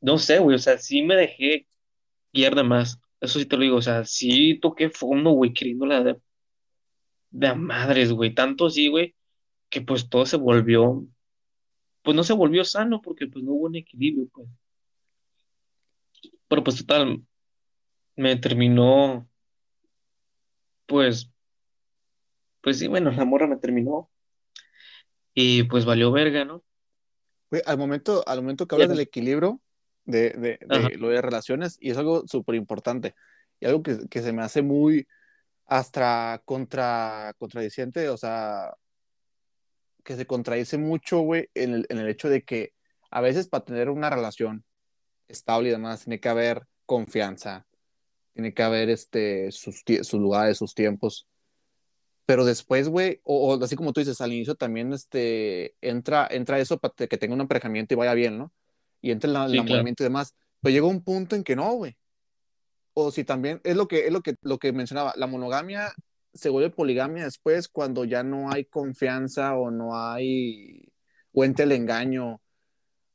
no 0.00 0.18
sé, 0.18 0.38
güey. 0.38 0.56
O 0.56 0.58
sea, 0.58 0.78
sí 0.78 1.02
me 1.02 1.16
dejé 1.16 1.66
guiar 2.32 2.54
de 2.54 2.62
más. 2.62 3.00
Eso 3.20 3.38
sí 3.38 3.46
te 3.46 3.56
lo 3.56 3.62
digo. 3.62 3.76
O 3.76 3.82
sea, 3.82 4.04
sí 4.04 4.58
toqué 4.60 4.90
fondo, 4.90 5.30
güey, 5.30 5.52
queriéndola 5.52 6.02
de, 6.02 6.20
de 7.30 7.46
a 7.46 7.54
madres, 7.54 8.12
güey. 8.12 8.34
Tanto 8.34 8.66
así, 8.66 8.88
güey, 8.88 9.14
que 9.68 9.80
pues 9.80 10.08
todo 10.08 10.26
se 10.26 10.36
volvió, 10.36 11.06
pues 12.02 12.16
no 12.16 12.24
se 12.24 12.32
volvió 12.32 12.64
sano 12.64 13.00
porque 13.00 13.26
pues 13.26 13.44
no 13.44 13.52
hubo 13.52 13.66
un 13.66 13.76
equilibrio, 13.76 14.28
pues. 14.32 14.48
Pero 16.50 16.64
pues 16.64 16.78
total, 16.78 17.22
me 18.16 18.34
terminó, 18.34 19.28
pues, 20.86 21.30
pues 22.60 22.80
sí, 22.80 22.88
bueno, 22.88 23.12
la 23.12 23.24
morra 23.24 23.46
me 23.46 23.56
terminó 23.56 24.10
y 25.32 25.62
pues 25.62 25.84
valió 25.84 26.10
verga, 26.10 26.44
¿no? 26.44 26.64
Al 27.66 27.78
momento, 27.78 28.24
al 28.26 28.42
momento 28.42 28.66
que 28.66 28.74
hablas 28.74 28.88
del 28.88 28.98
equilibrio 28.98 29.60
de, 30.04 30.30
de 30.30 30.96
lo 30.98 31.10
de 31.10 31.22
relaciones, 31.22 31.78
y 31.80 31.92
es 31.92 31.96
algo 31.98 32.26
súper 32.26 32.56
importante, 32.56 33.14
y 33.60 33.66
algo 33.66 33.84
que, 33.84 34.08
que 34.08 34.20
se 34.20 34.32
me 34.32 34.42
hace 34.42 34.60
muy 34.60 35.06
hasta 35.66 36.42
contra, 36.44 37.32
contradiciente, 37.38 38.08
o 38.08 38.16
sea, 38.16 38.74
que 40.02 40.16
se 40.16 40.26
contradice 40.26 40.78
mucho, 40.78 41.20
güey, 41.20 41.48
en 41.54 41.74
el, 41.74 41.86
en 41.90 41.98
el 41.98 42.08
hecho 42.08 42.28
de 42.28 42.42
que 42.42 42.72
a 43.08 43.20
veces 43.20 43.46
para 43.46 43.64
tener 43.64 43.88
una 43.88 44.10
relación 44.10 44.64
estable 45.30 45.68
y 45.68 45.72
demás, 45.72 46.04
tiene 46.04 46.20
que 46.20 46.28
haber 46.28 46.66
confianza, 46.86 47.66
tiene 48.32 48.52
que 48.52 48.62
haber 48.62 48.90
este, 48.90 49.50
sus, 49.52 49.82
sus 50.02 50.20
lugares, 50.20 50.58
sus 50.58 50.74
tiempos. 50.74 51.26
Pero 52.26 52.44
después, 52.44 52.88
güey, 52.88 53.20
o, 53.24 53.54
o 53.54 53.64
así 53.64 53.76
como 53.76 53.92
tú 53.92 54.00
dices, 54.00 54.20
al 54.20 54.32
inicio 54.32 54.54
también 54.54 54.92
este, 54.92 55.74
entra, 55.80 56.28
entra 56.30 56.58
eso 56.58 56.78
para 56.78 56.94
que 56.94 57.18
tenga 57.18 57.34
un 57.34 57.40
emparejamiento 57.40 57.94
y 57.94 57.96
vaya 57.96 58.14
bien, 58.14 58.38
¿no? 58.38 58.52
Y 59.00 59.10
entra 59.10 59.30
el, 59.30 59.36
el 59.36 59.60
Sí, 59.60 59.66
claro. 59.66 59.88
y 59.88 59.94
demás. 59.98 60.34
Pero 60.60 60.72
llega 60.72 60.86
un 60.86 61.02
punto 61.02 61.34
en 61.34 61.42
que 61.42 61.56
no, 61.56 61.72
güey. 61.72 61.96
O 62.92 63.10
si 63.10 63.24
también, 63.24 63.60
es 63.64 63.76
lo 63.76 63.88
que, 63.88 64.06
es 64.06 64.12
lo 64.12 64.20
que, 64.20 64.36
lo 64.42 64.58
que 64.58 64.72
mencionaba, 64.72 65.12
la 65.16 65.26
monogamia 65.26 65.92
se 66.32 66.48
vuelve 66.48 66.70
poligamia 66.70 67.24
después 67.24 67.68
cuando 67.68 68.04
ya 68.04 68.22
no 68.22 68.50
hay 68.50 68.64
confianza 68.64 69.56
o 69.56 69.70
no 69.70 69.96
hay, 69.96 70.92
o 71.32 71.44
entra 71.44 71.64
el 71.64 71.72
engaño, 71.72 72.40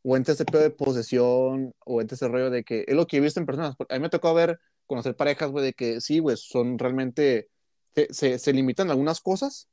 o 0.08 0.16
entra 0.16 0.36
ese 0.36 0.46
pedo 0.46 0.62
de 0.62 0.70
posesión, 0.70 1.74
o 1.84 2.00
entra 2.00 2.16
ese 2.16 2.28
rollo 2.28 2.52
de 2.52 2.64
que, 2.64 2.86
es 2.88 2.96
lo 2.96 3.08
que 3.08 3.18
he 3.18 3.20
visto 3.20 3.40
en 3.40 3.48
personas. 3.48 3.76
A 3.90 3.96
mí 3.96 4.00
me 4.00 4.10
tocó 4.10 4.34
ver, 4.36 4.60
conocer 4.86 5.16
parejas, 5.16 5.50
güey, 5.50 5.66
de 5.66 5.74
que 5.74 6.00
sí, 6.00 6.20
güey, 6.20 6.38
son 6.38 6.78
realmente, 6.78 7.50
se, 7.96 8.14
se, 8.14 8.38
se 8.38 8.54
limitan 8.54 8.92
algunas 8.92 9.20
cosas, 9.20 9.68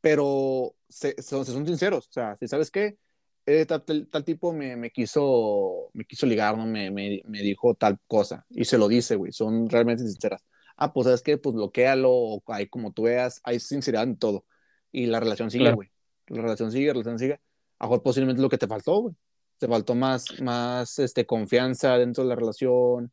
pero 0.00 0.74
se, 0.88 1.14
son, 1.22 1.46
son 1.46 1.64
sinceros. 1.66 2.08
O 2.08 2.12
sea, 2.12 2.34
si 2.36 2.48
sabes 2.48 2.72
qué, 2.72 2.98
eh, 3.46 3.64
tal, 3.64 3.84
tal, 3.84 4.08
tal, 4.08 4.24
tipo 4.24 4.52
me, 4.52 4.74
me, 4.74 4.90
quiso, 4.90 5.90
me 5.92 6.04
quiso 6.04 6.26
ligar, 6.26 6.58
¿no? 6.58 6.66
Me, 6.66 6.90
me, 6.90 7.22
me, 7.26 7.42
dijo 7.42 7.76
tal 7.76 7.98
cosa. 8.08 8.44
Y 8.50 8.64
se 8.64 8.76
lo 8.76 8.88
dice, 8.88 9.14
güey. 9.14 9.30
Son 9.30 9.68
realmente 9.68 10.02
sinceras. 10.02 10.44
Ah, 10.76 10.92
pues 10.92 11.04
sabes 11.04 11.22
qué, 11.22 11.38
pues 11.38 11.54
bloquealo, 11.54 12.42
ahí 12.48 12.66
como 12.66 12.92
tú 12.92 13.02
veas, 13.02 13.40
hay 13.44 13.60
sinceridad 13.60 14.02
en 14.02 14.16
todo. 14.16 14.46
Y 14.90 15.06
la 15.06 15.20
relación 15.20 15.48
sigue, 15.50 15.72
güey. 15.72 15.90
Claro. 16.24 16.42
La 16.42 16.42
relación 16.42 16.72
sigue, 16.72 16.86
la 16.88 16.92
relación 16.94 17.18
sigue. 17.20 17.40
A 17.80 17.86
mejor 17.86 18.02
posiblemente 18.02 18.40
lo 18.40 18.48
que 18.48 18.58
te 18.58 18.68
faltó, 18.68 19.00
güey. 19.00 19.14
Te 19.58 19.66
faltó 19.66 19.94
más, 19.94 20.40
más 20.40 20.98
este, 20.98 21.26
confianza 21.26 21.98
dentro 21.98 22.22
de 22.22 22.28
la 22.28 22.36
relación. 22.36 23.10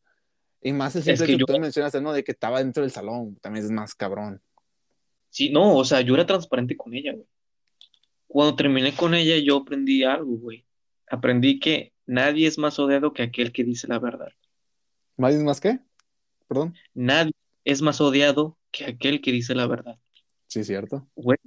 Y 0.62 0.74
más 0.74 0.96
el 0.96 1.04
simple 1.04 1.26
es 1.26 1.32
que 1.32 1.38
yo... 1.38 1.46
tú 1.46 1.60
mencionaste, 1.60 2.02
¿no? 2.02 2.14
De 2.14 2.24
que 2.24 2.34
estaba 2.34 2.60
dentro 2.60 2.84
del 2.84 2.92
salón. 2.92 3.38
También 3.42 3.66
es 3.66 3.72
más 3.72 3.96
cabrón. 3.96 4.42
Sí, 5.30 5.50
no, 5.50 5.76
o 5.76 5.86
sea, 5.86 6.02
yo 6.02 6.14
era 6.14 6.26
transparente 6.26 6.76
con 6.78 6.94
ella, 6.94 7.14
güey. 7.14 7.26
Cuando 8.28 8.56
terminé 8.56 8.94
con 8.96 9.14
ella, 9.14 9.38
yo 9.38 9.58
aprendí 9.58 10.04
algo, 10.04 10.38
güey. 10.38 10.66
Aprendí 11.10 11.60
que 11.60 11.94
nadie 12.06 12.48
es 12.48 12.58
más 12.58 12.78
odiado 12.78 13.14
que 13.14 13.24
aquel 13.24 13.52
que 13.52 13.64
dice 13.64 13.88
la 13.88 14.00
verdad. 14.00 14.30
¿Nadie 15.16 15.38
más 15.40 15.62
qué? 15.62 15.80
Perdón. 16.48 16.76
Nadie 16.94 17.34
es 17.64 17.82
más 17.82 18.02
odiado 18.02 18.58
que 18.72 18.86
aquel 18.86 19.22
que 19.22 19.32
dice 19.32 19.56
la 19.56 19.68
verdad. 19.68 19.98
Sí, 20.48 20.64
cierto. 20.64 21.08
Güey, 21.16 21.38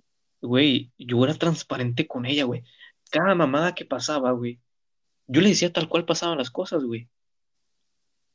güey, 0.41 0.93
yo 0.99 1.23
era 1.25 1.35
transparente 1.35 2.07
con 2.07 2.27
ella, 2.27 2.45
güey. 2.45 2.65
Cada 3.11 3.35
mamada 3.35 3.75
que 3.75 3.85
pasaba, 3.85 4.33
güey, 4.33 4.61
yo 5.27 5.41
le 5.41 5.51
decía 5.51 5.73
tal 5.73 5.89
cual 5.89 6.05
pasaban 6.05 6.39
las 6.39 6.51
cosas, 6.51 6.85
güey. 6.85 7.09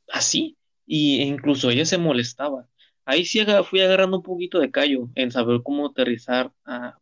Así. 0.07 0.57
Y 0.85 1.21
incluso 1.23 1.69
ella 1.69 1.85
se 1.85 1.97
molestaba. 1.97 2.67
Ahí 3.05 3.25
sí 3.25 3.39
fui 3.69 3.81
agarrando 3.81 4.17
un 4.17 4.23
poquito 4.23 4.59
de 4.59 4.71
callo 4.71 5.09
en 5.15 5.31
saber 5.31 5.61
cómo 5.63 5.87
aterrizar 5.87 6.51
a, 6.65 6.99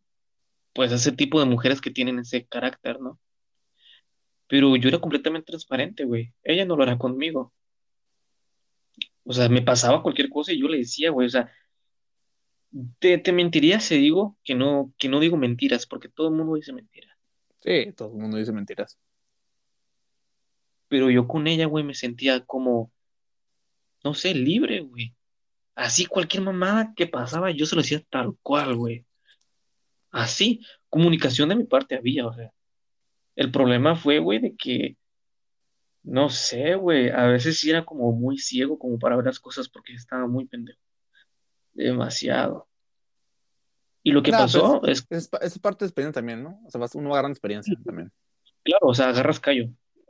pues, 0.74 0.92
a 0.92 0.96
ese 0.96 1.12
tipo 1.12 1.40
de 1.40 1.46
mujeres 1.46 1.80
que 1.80 1.90
tienen 1.90 2.18
ese 2.18 2.46
carácter, 2.46 3.00
¿no? 3.00 3.20
Pero 4.48 4.76
yo 4.76 4.88
era 4.88 5.00
completamente 5.00 5.46
transparente, 5.46 6.04
güey. 6.04 6.32
Ella 6.42 6.64
no 6.64 6.76
lo 6.76 6.82
era 6.82 6.98
conmigo. 6.98 7.52
O 9.24 9.32
sea, 9.32 9.48
me 9.48 9.62
pasaba 9.62 10.02
cualquier 10.02 10.28
cosa 10.28 10.52
y 10.52 10.60
yo 10.60 10.68
le 10.68 10.78
decía, 10.78 11.10
güey, 11.10 11.26
o 11.26 11.30
sea, 11.30 11.50
te, 12.98 13.18
te 13.18 13.32
mentiría 13.32 13.80
si 13.80 13.96
digo 13.96 14.36
que 14.44 14.54
no, 14.54 14.92
que 14.98 15.08
no 15.08 15.20
digo 15.20 15.36
mentiras, 15.36 15.86
porque 15.86 16.08
todo 16.08 16.28
el 16.28 16.34
mundo 16.34 16.54
dice 16.54 16.72
mentiras. 16.72 17.13
Sí, 17.64 17.92
todo 17.96 18.10
el 18.10 18.20
mundo 18.20 18.36
dice 18.36 18.52
mentiras. 18.52 18.98
Pero 20.88 21.10
yo 21.10 21.26
con 21.26 21.46
ella, 21.46 21.66
güey, 21.66 21.82
me 21.82 21.94
sentía 21.94 22.44
como, 22.44 22.92
no 24.04 24.12
sé, 24.14 24.34
libre, 24.34 24.80
güey. 24.82 25.14
Así 25.74 26.06
cualquier 26.06 26.42
mamada 26.42 26.92
que 26.94 27.06
pasaba, 27.06 27.50
yo 27.50 27.66
se 27.66 27.74
lo 27.74 27.82
decía 27.82 28.02
tal 28.10 28.36
cual, 28.42 28.76
güey. 28.76 29.06
Así, 30.10 30.60
comunicación 30.90 31.48
de 31.48 31.56
mi 31.56 31.64
parte 31.64 31.96
había, 31.96 32.26
o 32.26 32.34
sea. 32.34 32.52
El 33.36 33.50
problema 33.50 33.96
fue, 33.96 34.18
güey, 34.18 34.40
de 34.40 34.54
que, 34.56 34.96
no 36.02 36.28
sé, 36.30 36.74
güey, 36.76 37.08
a 37.10 37.26
veces 37.26 37.58
sí 37.58 37.70
era 37.70 37.84
como 37.84 38.12
muy 38.12 38.38
ciego 38.38 38.78
como 38.78 38.98
para 38.98 39.16
ver 39.16 39.24
las 39.26 39.40
cosas 39.40 39.68
porque 39.70 39.94
estaba 39.94 40.26
muy 40.28 40.46
pendejo. 40.46 40.80
Demasiado. 41.72 42.68
Y 44.04 44.12
lo 44.12 44.22
que 44.22 44.32
Nah, 44.32 44.48
pues 44.50 44.76
pasó 44.76 44.82
es, 44.86 45.06
es, 45.10 45.28
pa- 45.28 45.38
es 45.38 45.58
parte 45.58 45.84
de 45.84 45.88
experiencia 45.88 46.20
también, 46.20 46.42
¿no? 46.42 46.60
O 46.66 46.70
sea, 46.70 46.80
vas, 46.80 46.94
uno 46.94 47.10
va 47.10 47.16
agarrando 47.16 47.34
experiencia 47.34 47.78
también. 47.84 48.12
claro, 48.62 48.86
o 48.88 48.94
sea, 48.94 49.08
agarras 49.10 49.40
callo, 49.40 49.66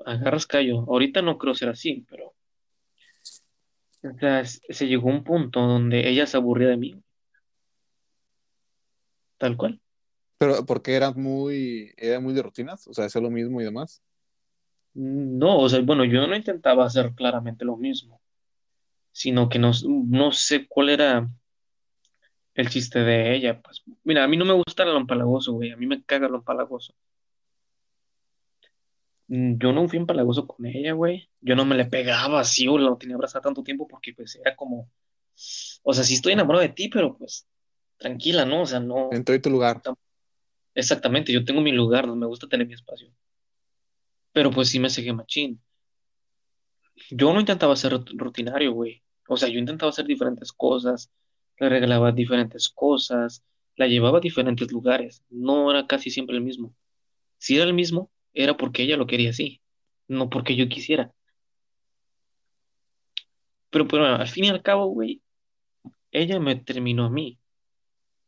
agarras 0.07 0.47
callo. 0.47 0.81
Ahorita 0.89 1.23
no 1.23 1.39
creo 1.39 1.55
ser 1.55 1.69
así, 1.71 2.05
pero, 2.09 2.35
o 4.05 4.19
sea, 4.21 4.45
se 4.45 4.87
llegó 4.87 5.11
a 5.11 5.15
un 5.15 5.25
punto 5.25 5.61
donde 5.61 6.09
ella 6.09 6.27
se 6.29 6.37
aburría 6.37 6.69
de 6.69 6.77
mí, 6.77 7.03
tal 9.39 9.57
cual. 9.57 9.81
Pero 10.39 10.67
porque 10.67 10.95
era 10.97 11.13
muy, 11.13 11.93
era 11.97 12.21
muy 12.21 12.35
de 12.35 12.43
rutinas, 12.43 12.87
o 12.89 12.95
sea, 12.95 13.07
hacer 13.07 13.23
lo 13.23 13.31
mismo 13.31 13.61
y 13.61 13.65
demás. 13.65 14.03
No, 14.95 15.59
o 15.59 15.69
sea, 15.69 15.81
bueno, 15.81 16.05
yo 16.05 16.27
no 16.27 16.37
intentaba 16.37 16.85
hacer 16.87 17.15
claramente 17.15 17.65
lo 17.65 17.77
mismo, 17.77 18.21
sino 19.13 19.49
que 19.49 19.59
no, 19.59 19.73
no 19.89 20.33
sé 20.33 20.69
cuál 20.69 20.91
era 20.91 21.31
el 22.55 22.71
chiste 22.71 23.01
de 23.01 23.35
ella. 23.37 23.61
Pues, 23.63 23.83
mira, 24.05 24.25
a 24.25 24.29
mí 24.29 24.37
no 24.37 24.45
me 24.45 24.55
gusta 24.55 24.85
el 24.85 24.97
empalagoso, 24.97 25.53
güey, 25.55 25.71
a 25.73 25.77
mí 25.77 25.87
me 25.87 26.03
caga 26.05 26.27
el 26.29 26.35
empalagoso. 26.35 26.95
Mm, 29.29 29.59
Yo 29.59 29.73
no 29.73 29.89
fui 29.89 29.99
empalagoso 29.99 30.47
con 30.47 30.67
ella, 30.67 30.93
güey. 30.93 31.29
Yo 31.41 31.57
no 31.57 31.65
me 31.65 31.77
le 31.77 31.87
pegaba 31.87 32.41
así 32.41 32.69
o 32.69 32.79
la 32.79 32.97
tenía 32.99 33.17
abrazada 33.17 33.43
tanto 33.43 33.63
tiempo 33.63 33.89
porque 33.89 34.13
pues 34.15 34.37
era 34.37 34.55
como, 34.57 34.91
o 35.83 35.93
sea, 35.95 36.05
sí 36.05 36.15
estoy 36.15 36.35
enamorado 36.35 36.63
de 36.63 36.69
ti, 36.71 36.89
pero 36.89 37.17
pues 37.17 37.47
tranquila, 37.99 38.45
¿no? 38.45 38.63
O 38.63 38.67
sea, 38.67 38.81
no, 38.81 39.11
En 39.13 39.25
tu 39.25 39.51
lugar. 39.51 39.81
exactamente, 40.75 41.33
yo 41.33 41.45
tengo 41.45 41.61
mi 41.61 41.73
lugar, 41.73 42.07
me 42.09 42.27
gusta 42.27 42.49
tener 42.49 42.67
mi 42.67 42.75
espacio. 42.75 43.11
Pero 44.33 44.51
pues 44.51 44.69
sí 44.69 44.79
me 44.81 44.91
seguía 44.91 45.15
machín. 45.15 45.61
Yo 47.11 47.33
no 47.33 47.41
intentaba 47.41 47.77
ser 47.77 47.93
rut- 47.93 48.13
rutinario, 48.17 48.73
güey. 48.73 49.03
O 49.29 49.37
sea, 49.37 49.49
yo 49.49 49.59
intentaba 49.59 49.91
hacer 49.91 50.07
diferentes 50.07 50.53
cosas, 50.53 51.11
le 51.59 51.69
regalaba 51.69 52.13
diferentes 52.13 52.69
cosas, 52.69 53.45
la 53.77 53.87
llevaba 53.87 54.19
a 54.19 54.21
diferentes 54.21 54.71
lugares. 54.73 55.25
No 55.31 55.71
era 55.71 55.87
casi 55.87 56.11
siempre 56.11 56.37
el 56.37 56.43
mismo. 56.43 56.75
Si 57.39 57.57
era 57.57 57.65
el 57.65 57.75
mismo, 57.75 58.11
era 58.33 58.57
porque 58.57 58.83
ella 58.83 58.97
lo 58.97 59.07
quería 59.07 59.31
así, 59.31 59.61
no 60.09 60.31
porque 60.31 60.57
yo 60.57 60.69
quisiera. 60.69 61.13
Pero, 63.71 63.89
pero 63.89 64.07
al 64.07 64.29
fin 64.29 64.45
y 64.45 64.49
al 64.49 64.63
cabo, 64.63 64.87
güey, 64.87 65.21
ella 66.11 66.39
me 66.41 66.57
terminó 66.57 67.07
a 67.07 67.11
mí. 67.11 67.39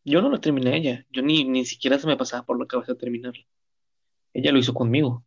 Yo 0.05 0.23
no 0.23 0.29
lo 0.29 0.41
terminé 0.41 0.71
a 0.71 0.77
ella. 0.77 1.07
Yo 1.11 1.23
ni, 1.23 1.45
ni 1.45 1.65
siquiera 1.65 1.99
se 1.99 2.07
me 2.07 2.17
pasaba 2.17 2.45
por 2.45 2.59
la 2.59 2.67
cabeza 2.67 2.95
terminarla. 2.95 3.45
Ella 4.33 4.53
lo 4.53 4.59
hizo 4.59 4.75
conmigo. 4.75 5.25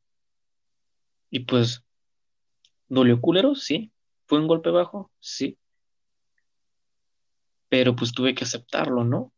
Y 1.30 1.42
pues, 1.42 1.84
¿dolió 2.88 3.20
culero? 3.20 3.56
Sí. 3.56 3.92
¿Fue 4.26 4.40
un 4.40 4.48
golpe 4.48 4.70
bajo? 4.70 5.12
Sí. 5.20 5.58
Pero 7.70 7.96
pues 7.96 8.12
tuve 8.14 8.34
que 8.36 8.44
aceptarlo, 8.44 9.04
¿no? 9.04 9.32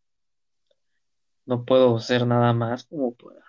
No 1.45 1.65
puedo 1.65 1.97
hacer 1.97 2.25
nada 2.25 2.53
más 2.53 2.85
como 2.85 3.13
para, 3.13 3.43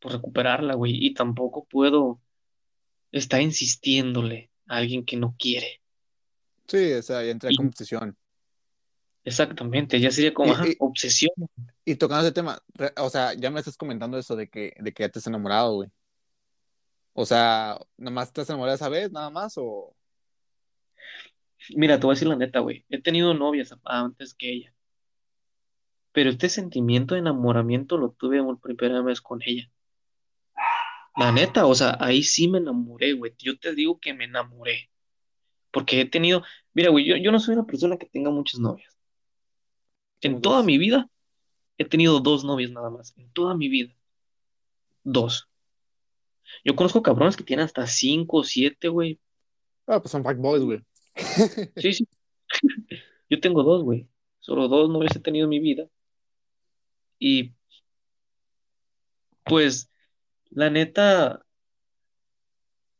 por 0.00 0.12
recuperarla, 0.12 0.74
güey. 0.74 1.04
Y 1.04 1.14
tampoco 1.14 1.64
puedo 1.64 2.20
estar 3.10 3.40
insistiéndole 3.40 4.50
a 4.66 4.76
alguien 4.76 5.04
que 5.04 5.16
no 5.16 5.34
quiere. 5.38 5.80
Sí, 6.68 6.92
o 6.92 7.02
sea, 7.02 7.22
ya 7.24 7.30
entré 7.30 7.48
a 7.48 7.52
Y 7.52 7.56
competición. 7.56 8.16
exactamente, 9.24 9.98
ya 10.00 10.10
sería 10.10 10.34
como, 10.34 10.48
Y, 10.48 10.52
ajá, 10.52 10.68
y, 10.68 10.76
obsesión. 10.80 11.32
y 11.84 11.94
tocando 11.94 12.24
ese 12.24 12.32
tema, 12.32 12.60
o 12.98 13.08
sea, 13.08 13.32
ya 13.34 13.50
me 13.50 13.60
estás 13.60 13.76
comentando 13.76 14.18
eso 14.18 14.36
de 14.36 14.48
que, 14.48 14.74
de 14.78 14.92
que 14.92 15.04
ya 15.04 15.08
te 15.08 15.20
has 15.20 15.26
enamorado, 15.26 15.76
güey. 15.76 15.88
O 17.14 17.24
sea, 17.24 17.78
¿nada 17.96 18.10
más 18.10 18.30
te 18.32 18.42
has 18.42 18.50
enamorado 18.50 18.74
esa 18.74 18.90
vez, 18.90 19.10
nada 19.10 19.30
más? 19.30 19.54
O, 19.56 19.95
Mira, 21.74 21.98
te 21.98 22.06
voy 22.06 22.12
a 22.12 22.16
decir 22.16 22.28
la 22.28 22.36
neta, 22.36 22.60
güey. 22.60 22.84
He 22.88 23.00
tenido 23.00 23.34
novias 23.34 23.74
antes 23.84 24.34
que 24.34 24.52
ella. 24.52 24.74
Pero 26.12 26.30
este 26.30 26.48
sentimiento 26.48 27.14
de 27.14 27.20
enamoramiento 27.20 27.98
lo 27.98 28.10
tuve 28.10 28.42
por 28.42 28.76
primera 28.76 29.02
vez 29.02 29.20
con 29.20 29.40
ella. 29.44 29.70
La 31.16 31.32
neta, 31.32 31.66
o 31.66 31.74
sea, 31.74 31.96
ahí 32.00 32.22
sí 32.22 32.48
me 32.48 32.58
enamoré, 32.58 33.14
güey. 33.14 33.34
Yo 33.38 33.58
te 33.58 33.74
digo 33.74 33.98
que 33.98 34.14
me 34.14 34.24
enamoré. 34.24 34.90
Porque 35.70 36.00
he 36.00 36.06
tenido, 36.06 36.42
mira, 36.74 36.90
güey, 36.90 37.04
yo, 37.06 37.16
yo 37.16 37.32
no 37.32 37.40
soy 37.40 37.54
una 37.54 37.66
persona 37.66 37.96
que 37.96 38.06
tenga 38.06 38.30
muchas 38.30 38.60
novias. 38.60 38.96
En 40.20 40.40
toda 40.40 40.62
mi 40.62 40.78
vida 40.78 41.10
he 41.78 41.84
tenido 41.84 42.20
dos 42.20 42.44
novias 42.44 42.70
nada 42.70 42.90
más. 42.90 43.14
En 43.16 43.30
toda 43.32 43.54
mi 43.54 43.68
vida. 43.68 43.94
Dos. 45.04 45.48
Yo 46.64 46.74
conozco 46.76 47.02
cabrones 47.02 47.36
que 47.36 47.44
tienen 47.44 47.64
hasta 47.64 47.86
cinco 47.86 48.38
o 48.38 48.44
siete, 48.44 48.88
güey. 48.88 49.20
Ah, 49.86 50.00
pues 50.00 50.12
son 50.12 50.22
fuckboys, 50.22 50.62
güey. 50.62 50.82
Sí, 51.76 51.92
sí. 51.92 52.08
Yo 53.30 53.40
tengo 53.40 53.62
dos, 53.62 53.82
güey. 53.82 54.08
Solo 54.40 54.68
dos 54.68 54.88
novias 54.90 55.16
he 55.16 55.20
tenido 55.20 55.44
en 55.44 55.50
mi 55.50 55.60
vida. 55.60 55.88
Y 57.18 57.54
pues, 59.44 59.90
la 60.50 60.70
neta, 60.70 61.46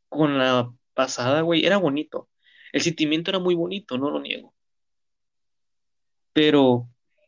con 0.09 0.37
la 0.37 0.73
pasada, 0.93 1.41
güey, 1.41 1.65
era 1.65 1.77
bonito. 1.77 2.29
El 2.73 2.81
sentimiento 2.81 3.31
era 3.31 3.39
muy 3.39 3.55
bonito, 3.55 3.97
no 3.97 4.09
lo 4.09 4.19
niego. 4.19 4.53
Pero 6.33 6.87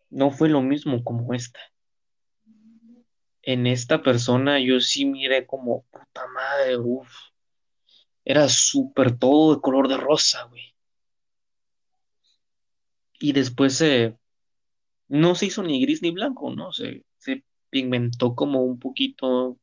no 0.09 0.31
fue 0.31 0.49
lo 0.49 0.61
mismo 0.61 1.03
como 1.03 1.33
esta. 1.33 1.59
En 3.41 3.67
esta 3.67 4.01
persona 4.01 4.59
yo 4.59 4.79
sí 4.79 5.05
miré 5.05 5.45
como, 5.45 5.83
puta 5.91 6.25
madre, 6.33 6.77
uff. 6.77 7.09
Era 8.23 8.47
súper 8.47 9.17
todo 9.17 9.55
de 9.55 9.61
color 9.61 9.87
de 9.89 9.97
rosa, 9.97 10.43
güey. 10.45 10.68
Y 13.19 13.33
después 13.33 13.75
se, 13.75 14.17
no 15.07 15.35
se 15.35 15.47
hizo 15.47 15.61
ni 15.63 15.81
gris 15.81 16.01
ni 16.01 16.11
blanco, 16.11 16.55
¿no? 16.55 16.71
Se, 16.71 17.03
se 17.17 17.43
pigmentó 17.69 18.33
como 18.35 18.63
un 18.63 18.79
poquito 18.79 19.57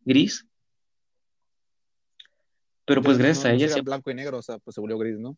gris. 0.00 0.46
Pero 2.86 3.02
pues 3.02 3.18
gracias 3.18 3.44
no, 3.44 3.50
a 3.50 3.54
ella 3.54 3.68
sí, 3.68 3.80
blanco 3.80 4.10
y 4.10 4.14
negro, 4.14 4.38
o 4.38 4.42
sea, 4.42 4.58
pues 4.58 4.74
se 4.74 4.80
volvió 4.80 4.98
gris, 4.98 5.18
¿no? 5.18 5.36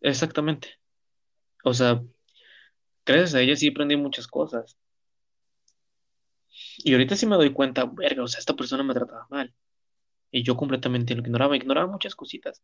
exactamente. 0.00 0.78
O 1.64 1.74
sea, 1.74 2.02
gracias 3.04 3.34
a 3.34 3.40
ella 3.40 3.56
sí 3.56 3.68
aprendí 3.68 3.96
muchas 3.96 4.26
cosas. 4.26 4.76
Y 6.78 6.92
ahorita 6.92 7.16
sí 7.16 7.26
me 7.26 7.36
doy 7.36 7.52
cuenta, 7.52 7.84
verga, 7.86 8.22
o 8.22 8.28
sea, 8.28 8.38
esta 8.38 8.54
persona 8.54 8.82
me 8.82 8.94
trataba 8.94 9.26
mal. 9.30 9.54
Y 10.30 10.42
yo 10.42 10.56
completamente 10.56 11.14
lo 11.14 11.22
ignoraba, 11.22 11.56
ignoraba 11.56 11.90
muchas 11.90 12.14
cositas. 12.14 12.62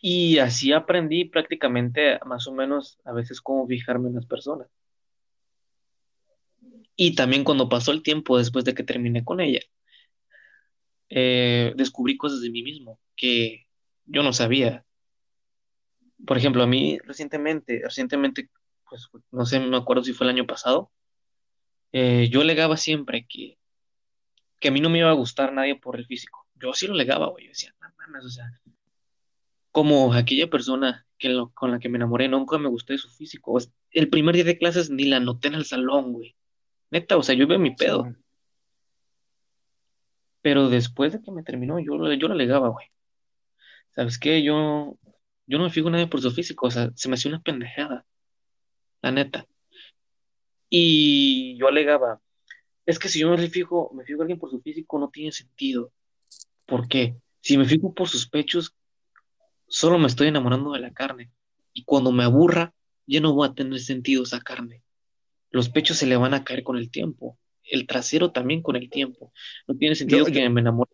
Y 0.00 0.38
así 0.38 0.72
aprendí 0.72 1.24
prácticamente 1.24 2.18
más 2.24 2.46
o 2.46 2.52
menos 2.52 2.98
a 3.04 3.12
veces 3.12 3.40
cómo 3.40 3.66
fijarme 3.66 4.08
en 4.08 4.16
las 4.16 4.26
personas. 4.26 4.68
Y 6.96 7.14
también 7.14 7.44
cuando 7.44 7.68
pasó 7.68 7.92
el 7.92 8.02
tiempo 8.02 8.38
después 8.38 8.64
de 8.64 8.74
que 8.74 8.82
terminé 8.82 9.24
con 9.24 9.40
ella, 9.40 9.60
eh, 11.08 11.72
descubrí 11.76 12.16
cosas 12.16 12.40
de 12.42 12.50
mí 12.50 12.62
mismo 12.62 13.00
que 13.16 13.66
yo 14.06 14.22
no 14.22 14.32
sabía. 14.32 14.84
por 16.26 16.36
ejemplo, 16.36 16.62
a 16.62 16.66
mí 16.66 16.98
recientemente, 17.04 17.80
recientemente, 17.84 18.50
pues 18.88 19.08
no 19.30 19.46
sé, 19.46 19.60
me 19.60 19.76
acuerdo 19.76 20.02
si 20.04 20.12
fue 20.12 20.26
el 20.26 20.34
año 20.34 20.46
pasado, 20.46 20.90
eh, 21.92 22.28
yo 22.30 22.40
alegaba 22.40 22.76
siempre 22.76 23.26
que, 23.28 23.58
que 24.60 24.68
a 24.68 24.70
mí 24.72 24.80
no 24.80 24.90
me 24.90 24.98
iba 24.98 25.10
a 25.10 25.14
gustar 25.14 25.52
nadie 25.52 25.76
por 25.76 25.96
el 25.96 26.06
físico. 26.06 26.46
Yo 26.56 26.72
sí 26.72 26.86
lo 26.86 26.94
alegaba, 26.94 27.28
güey. 27.28 27.46
Yo 27.46 27.50
decía, 27.50 27.74
no 27.80 27.88
mames, 27.98 28.24
o 28.24 28.30
sea, 28.30 28.46
como 29.78 30.12
aquella 30.12 30.50
persona 30.50 31.06
que 31.18 31.28
lo- 31.28 31.50
con 31.54 31.70
la 31.70 31.78
que 31.78 31.88
me 31.88 31.98
enamoré, 31.98 32.26
nunca 32.28 32.58
me 32.58 32.68
gustó 32.68 32.92
de 32.94 32.98
su 32.98 33.08
físico. 33.10 33.52
O 33.52 33.60
sea, 33.60 33.70
el 33.92 34.08
primer 34.10 34.34
día 34.34 34.42
de 34.42 34.58
clases 34.58 34.90
ni 34.90 35.04
la 35.04 35.20
noté 35.20 35.46
en 35.46 35.54
el 35.54 35.64
salón, 35.66 36.14
güey. 36.14 36.34
Neta, 36.90 37.16
o 37.16 37.22
sea, 37.22 37.36
yo 37.36 37.46
veo 37.46 37.60
mi 37.60 37.76
pedo. 37.76 38.12
Pero 40.42 40.68
después 40.68 41.12
de 41.12 41.22
que 41.22 41.30
me 41.30 41.44
terminó, 41.44 41.78
yo, 41.78 42.12
yo 42.14 42.26
lo 42.26 42.34
alegaba, 42.34 42.70
güey. 42.70 42.88
¿Sabes 43.94 44.18
qué? 44.18 44.42
Yo, 44.42 44.98
yo 45.46 45.58
no 45.58 45.64
me 45.64 45.70
fijo 45.70 45.88
nadie 45.90 46.08
por 46.08 46.20
su 46.20 46.32
físico, 46.32 46.66
o 46.66 46.70
sea, 46.72 46.90
se 46.96 47.08
me 47.08 47.14
hacía 47.14 47.30
una 47.30 47.40
pendejada, 47.40 48.04
la 49.00 49.12
neta. 49.12 49.46
Y 50.68 51.56
yo 51.56 51.68
alegaba, 51.68 52.20
es 52.84 52.98
que 52.98 53.08
si 53.08 53.20
yo 53.20 53.30
me 53.30 53.48
fijo, 53.48 53.92
me 53.94 54.04
fijo 54.04 54.18
en 54.18 54.22
alguien 54.22 54.40
por 54.40 54.50
su 54.50 54.60
físico, 54.60 54.98
no 54.98 55.08
tiene 55.08 55.30
sentido. 55.30 55.92
¿Por 56.66 56.88
qué? 56.88 57.14
Si 57.40 57.56
me 57.56 57.64
fijo 57.64 57.94
por 57.94 58.08
sus 58.08 58.28
pechos, 58.28 58.74
solo 59.68 59.98
me 59.98 60.06
estoy 60.06 60.28
enamorando 60.28 60.72
de 60.72 60.80
la 60.80 60.92
carne. 60.92 61.30
Y 61.72 61.84
cuando 61.84 62.12
me 62.12 62.24
aburra, 62.24 62.74
ya 63.06 63.20
no 63.20 63.36
va 63.36 63.46
a 63.46 63.54
tener 63.54 63.78
sentido 63.80 64.24
esa 64.24 64.40
carne. 64.40 64.82
Los 65.50 65.68
pechos 65.68 65.96
se 65.96 66.06
le 66.06 66.16
van 66.16 66.34
a 66.34 66.44
caer 66.44 66.62
con 66.62 66.76
el 66.76 66.90
tiempo. 66.90 67.38
El 67.62 67.86
trasero 67.86 68.32
también 68.32 68.62
con 68.62 68.76
el 68.76 68.90
tiempo. 68.90 69.32
No 69.66 69.76
tiene 69.76 69.94
sentido 69.94 70.26
yo, 70.26 70.32
que 70.32 70.48
me 70.48 70.60
enamore. 70.60 70.90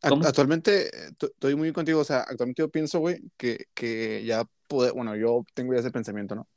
actualmente, 0.00 0.86
eh, 0.86 1.10
estoy 1.20 1.54
muy 1.54 1.72
contigo, 1.72 2.00
o 2.00 2.04
sea, 2.04 2.20
actualmente 2.20 2.62
yo 2.62 2.70
pienso, 2.70 3.00
güey, 3.00 3.20
que, 3.36 3.66
que 3.74 4.24
ya 4.24 4.44
pude, 4.66 4.90
bueno, 4.92 5.16
yo 5.16 5.44
tengo 5.54 5.74
ya 5.74 5.80
ese 5.80 5.90
pensamiento, 5.90 6.34
¿no? 6.34 6.48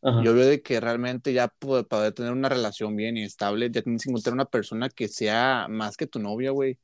Ajá. 0.00 0.22
Yo 0.22 0.32
veo 0.32 0.46
de 0.46 0.62
que 0.62 0.80
realmente 0.80 1.32
ya 1.32 1.48
para 1.48 1.82
poder 1.82 2.12
tener 2.12 2.32
una 2.32 2.48
relación 2.48 2.94
bien 2.94 3.16
y 3.16 3.24
estable, 3.24 3.68
ya 3.70 3.82
tienes 3.82 4.04
que 4.04 4.10
encontrar 4.10 4.32
una 4.32 4.44
persona 4.44 4.88
que 4.88 5.08
sea 5.08 5.66
más 5.68 5.96
que 5.96 6.06
tu 6.06 6.20
novia, 6.20 6.52
güey, 6.52 6.78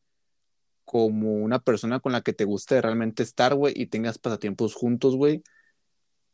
como 0.85 1.33
una 1.35 1.59
persona 1.59 2.01
con 2.01 2.13
la 2.13 2.21
que 2.23 2.33
te 2.33 2.45
guste 2.45 2.81
realmente 2.81 3.23
estar, 3.23 3.55
güey, 3.55 3.75
y 3.77 3.87
tengas 3.87 4.19
pasatiempos 4.19 4.75
juntos, 4.75 5.17
güey. 5.17 5.43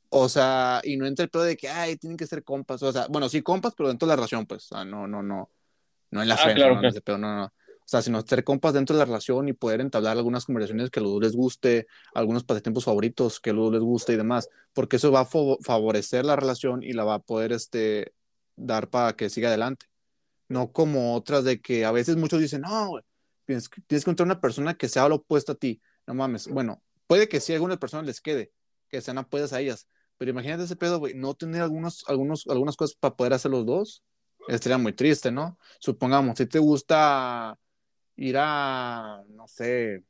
O 0.09 0.29
sea, 0.29 0.81
y 0.85 0.97
no 0.97 1.07
entre 1.07 1.25
el 1.25 1.31
pedo 1.31 1.45
de 1.45 1.57
que, 1.57 1.69
ay, 1.69 1.97
tienen 1.97 2.17
que 2.17 2.27
ser 2.27 2.43
compas, 2.43 2.83
o 2.83 2.93
sea, 2.93 3.07
bueno, 3.09 3.29
sí 3.29 3.43
compas, 3.43 3.75
pero 3.77 3.89
dentro 3.89 4.07
de 4.07 4.11
la 4.11 4.17
relación, 4.17 4.45
pues, 4.47 4.65
o 4.65 4.77
sea, 4.77 4.85
no, 4.85 5.07
no, 5.07 5.23
no, 5.23 5.51
no 6.11 6.23
en 6.23 6.29
la 6.29 6.35
Ah, 6.35 6.39
friendzone, 6.39 6.67
claro, 6.67 6.83
no 6.83 6.89
ese 6.89 7.01
pedo, 7.01 7.19
no, 7.19 7.37
no. 7.37 7.45
O 7.45 7.89
sea, 7.91 8.03
sino 8.03 8.21
ser 8.23 8.45
compas 8.45 8.73
dentro 8.73 8.95
de 8.95 9.01
la 9.01 9.05
relación 9.05 9.49
y 9.49 9.53
poder 9.53 9.81
entablar 9.81 10.17
algunas 10.17 10.45
conversaciones 10.45 10.91
que 10.91 11.01
a 11.01 11.03
los 11.03 11.13
dos 11.13 11.23
les 11.23 11.35
guste, 11.35 11.87
algunos 12.15 12.45
pasatiempos 12.45 12.85
favoritos 12.85 13.41
que 13.41 13.51
a 13.51 13.53
los 13.53 13.65
dos 13.67 13.73
les 13.75 13.83
guste 13.83 14.13
y 14.13 14.17
demás, 14.17 14.49
porque 14.73 14.97
eso 14.97 15.11
va 15.11 15.21
a 15.21 15.29
favorecer 15.61 16.25
la 16.25 16.37
relación 16.37 16.83
y 16.83 16.93
la 16.93 17.05
va 17.05 17.15
a 17.15 17.19
poder, 17.21 17.53
este, 17.53 18.13
dar 18.57 18.91
para 18.91 19.15
que 19.15 19.31
siga 19.31 19.49
adelante. 19.49 19.87
No 20.49 20.73
como 20.73 21.15
otras 21.15 21.45
de 21.45 21.61
que 21.61 21.85
a 21.85 21.93
veces 21.93 22.17
muchos 22.17 22.41
dicen, 22.41 22.63
no, 22.63 22.89
güey, 22.89 23.05
tienes, 23.51 23.69
que- 23.69 23.81
tienes 23.83 24.05
que 24.05 24.11
encontrar 24.11 24.27
una 24.27 24.41
persona 24.41 24.75
que 24.75 24.89
sea 24.89 25.09
lo 25.09 25.17
opuesto 25.17 25.53
a 25.53 25.55
ti. 25.57 25.81
No 26.07 26.15
mames. 26.15 26.47
Bueno, 26.47 26.83
puede 27.07 27.29
que 27.29 27.41
sí 27.41 27.53
a 27.53 27.57
algunas 27.57 27.79
personas 27.79 28.07
les 28.07 28.21
quede, 28.21 28.53
que 28.89 29.01
sean 29.01 29.19
apoyadas 29.19 29.53
a 29.53 29.61
ellas, 29.61 29.89
pero 30.19 30.31
imagínate 30.31 30.65
ese 30.65 30.77
pedo, 30.77 30.99
güey, 30.99 31.15
no 31.15 31.35
tener 31.35 31.63
algunos, 31.63 32.05
algunos, 32.07 32.47
algunas 32.47 32.77
cosas 32.77 32.97
para 32.97 33.17
poder 33.17 33.33
hacer 33.33 33.51
los 33.51 33.67
dos. 33.67 34.05
Estaría 34.49 34.79
muy 34.79 34.93
triste, 34.93 35.31
¿no? 35.31 35.59
Supongamos, 35.81 36.39
si 36.39 36.47
te 36.47 36.59
gusta 36.59 37.59
ir 38.17 38.37
a, 38.39 39.23
no 39.29 39.47
sé, 39.49 40.05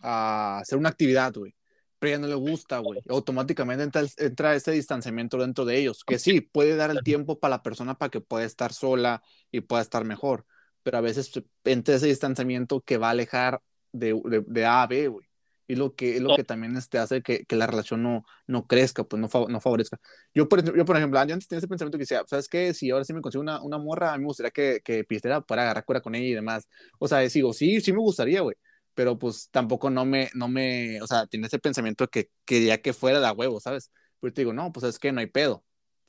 a 0.00 0.58
hacer 0.58 0.78
una 0.78 0.88
actividad, 0.90 1.32
güey, 1.34 1.54
pero 1.98 2.12
ya 2.12 2.18
no 2.18 2.26
le 2.26 2.34
gusta, 2.34 2.78
güey, 2.78 3.00
automáticamente 3.08 3.84
entra, 3.84 4.02
entra 4.18 4.54
ese 4.54 4.72
distanciamiento 4.72 5.38
dentro 5.38 5.64
de 5.64 5.78
ellos, 5.78 6.04
que 6.04 6.18
sí, 6.18 6.40
puede 6.40 6.76
dar 6.76 6.90
el 6.90 7.02
tiempo 7.02 7.38
para 7.38 7.56
la 7.56 7.62
persona 7.62 7.96
para 7.96 8.10
que 8.10 8.20
pueda 8.20 8.44
estar 8.44 8.72
sola 8.72 9.22
y 9.50 9.60
pueda 9.60 9.82
estar 9.82 10.04
mejor, 10.04 10.46
pero 10.82 10.98
a 10.98 11.00
veces 11.00 11.30
entra 11.64 11.94
ese 11.94 12.06
distanciamiento 12.06 12.80
que 12.80 12.98
va 12.98 13.08
a 13.08 13.10
alejar 13.10 13.60
de, 13.92 14.20
de, 14.24 14.44
de 14.46 14.64
A 14.66 14.82
a 14.82 14.86
B, 14.86 15.08
güey. 15.08 15.26
Y 15.70 15.76
lo 15.76 15.94
que, 15.94 16.16
es 16.16 16.22
lo 16.22 16.34
que 16.34 16.44
también 16.44 16.74
este, 16.78 16.96
hace 16.96 17.20
que, 17.20 17.44
que 17.44 17.54
la 17.54 17.66
relación 17.66 18.02
no, 18.02 18.24
no 18.46 18.66
crezca, 18.66 19.04
pues 19.04 19.20
no, 19.20 19.28
no 19.48 19.60
favorezca. 19.60 19.98
Yo 20.32 20.48
por, 20.48 20.64
yo, 20.74 20.84
por 20.86 20.96
ejemplo, 20.96 21.20
antes 21.20 21.46
tenía 21.46 21.58
ese 21.58 21.68
pensamiento 21.68 21.98
que 21.98 22.04
decía, 22.04 22.22
¿sabes 22.26 22.48
qué? 22.48 22.72
Si 22.72 22.90
ahora 22.90 23.04
sí 23.04 23.12
me 23.12 23.20
consigo 23.20 23.42
una, 23.42 23.62
una 23.62 23.76
morra, 23.76 24.14
a 24.14 24.16
mí 24.16 24.22
me 24.22 24.28
gustaría 24.28 24.50
que, 24.50 24.80
que 24.82 25.04
pisteara 25.04 25.42
para 25.42 25.62
agarrar 25.64 25.84
cura 25.84 26.00
con 26.00 26.14
ella 26.14 26.26
y 26.26 26.32
demás. 26.34 26.66
O 26.98 27.06
sea, 27.06 27.18
digo, 27.18 27.52
sí, 27.52 27.82
sí 27.82 27.92
me 27.92 27.98
gustaría, 27.98 28.40
güey 28.40 28.56
pero 28.98 29.16
pues 29.16 29.48
tampoco 29.52 29.90
no 29.90 30.04
me, 30.04 30.28
no 30.34 30.48
me, 30.48 31.00
o 31.00 31.06
sea, 31.06 31.24
tiene 31.28 31.46
ese 31.46 31.60
pensamiento 31.60 32.08
que 32.08 32.30
quería 32.44 32.82
que 32.82 32.92
fuera 32.92 33.20
de 33.20 33.30
huevo, 33.30 33.60
¿sabes? 33.60 33.92
Pero 34.18 34.34
te 34.34 34.40
digo, 34.40 34.52
no, 34.52 34.72
pues 34.72 34.86
es 34.86 34.98
que 34.98 35.12
no 35.12 35.20
hay 35.20 35.28
pedo, 35.28 35.64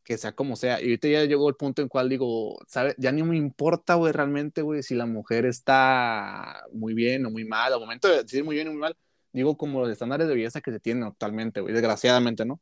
que 0.09 0.17
sea 0.17 0.31
como 0.31 0.55
sea. 0.55 0.81
Y 0.81 0.85
ahorita 0.85 1.07
ya 1.07 1.25
llegó 1.25 1.47
el 1.49 1.55
punto 1.55 1.83
en 1.83 1.87
cual 1.87 2.09
digo, 2.09 2.57
¿sabes? 2.67 2.95
Ya 2.97 3.11
ni 3.11 3.21
me 3.21 3.37
importa, 3.37 3.93
güey, 3.93 4.11
realmente, 4.11 4.63
güey, 4.63 4.81
si 4.81 4.95
la 4.95 5.05
mujer 5.05 5.45
está 5.45 6.63
muy 6.73 6.95
bien 6.95 7.27
o 7.27 7.29
muy 7.29 7.45
mal, 7.45 7.71
al 7.71 7.79
momento 7.79 8.07
de 8.07 8.23
decir 8.23 8.43
muy 8.43 8.55
bien 8.55 8.69
o 8.69 8.71
muy 8.71 8.79
mal, 8.79 8.97
digo 9.33 9.55
como 9.55 9.81
los 9.81 9.89
estándares 9.91 10.27
de 10.27 10.33
belleza 10.33 10.61
que 10.61 10.71
se 10.71 10.79
tienen 10.79 11.03
actualmente, 11.03 11.61
güey, 11.61 11.75
desgraciadamente, 11.75 12.43
¿no? 12.43 12.59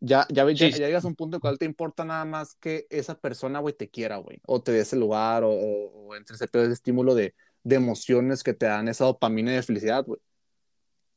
Ya, 0.00 0.26
ya, 0.30 0.46
Sí, 0.46 0.54
ya, 0.54 0.86
llegas 0.86 1.04
a 1.04 1.08
un 1.08 1.14
punto 1.14 1.36
en 1.36 1.42
cual 1.42 1.58
te 1.58 1.66
importa 1.66 2.06
nada 2.06 2.24
más 2.24 2.54
que 2.54 2.86
esa 2.88 3.20
persona, 3.20 3.58
güey, 3.58 3.74
te 3.74 3.90
quiera, 3.90 4.16
güey, 4.16 4.40
o 4.46 4.62
te 4.62 4.72
dé 4.72 4.80
ese 4.80 4.96
lugar, 4.96 5.44
o, 5.44 5.50
o, 5.50 6.08
o 6.08 6.16
entre 6.16 6.36
ese 6.36 6.48
pedo, 6.48 6.62
ese 6.62 6.72
estímulo 6.72 7.14
de, 7.14 7.34
de 7.64 7.76
emociones 7.76 8.42
que 8.42 8.54
te 8.54 8.64
dan 8.64 8.88
esa 8.88 9.04
dopamina 9.04 9.52
de 9.52 9.62
felicidad, 9.62 10.06
güey. 10.06 10.20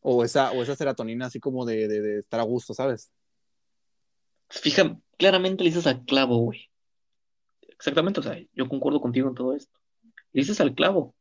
O 0.01 0.26
esa, 0.26 0.51
o 0.51 0.63
esa 0.63 0.76
serotonina 0.76 1.28
así 1.28 1.39
como 1.39 1.63
de, 1.63 1.88
de, 1.88 2.01
de, 2.01 2.19
estar 2.19 2.41
a 2.41 2.43
gusto, 2.43 2.74
¿sabes? 2.74 3.09
Fija, 4.49 4.99
claramente 5.22 5.63
le 5.63 5.69
dices 5.69 5.86
al 5.86 6.03
clavo, 6.03 6.38
güey. 6.38 6.67
Exactamente, 7.69 8.19
o 8.19 8.24
sea, 8.24 8.41
yo 8.53 8.67
concuerdo 8.67 8.99
contigo 8.99 9.30
en 9.30 9.36
todo 9.36 9.55
esto. 9.55 9.80
Le 10.34 10.41
dices 10.41 10.59
al 10.59 10.74
clavo. 10.74 11.13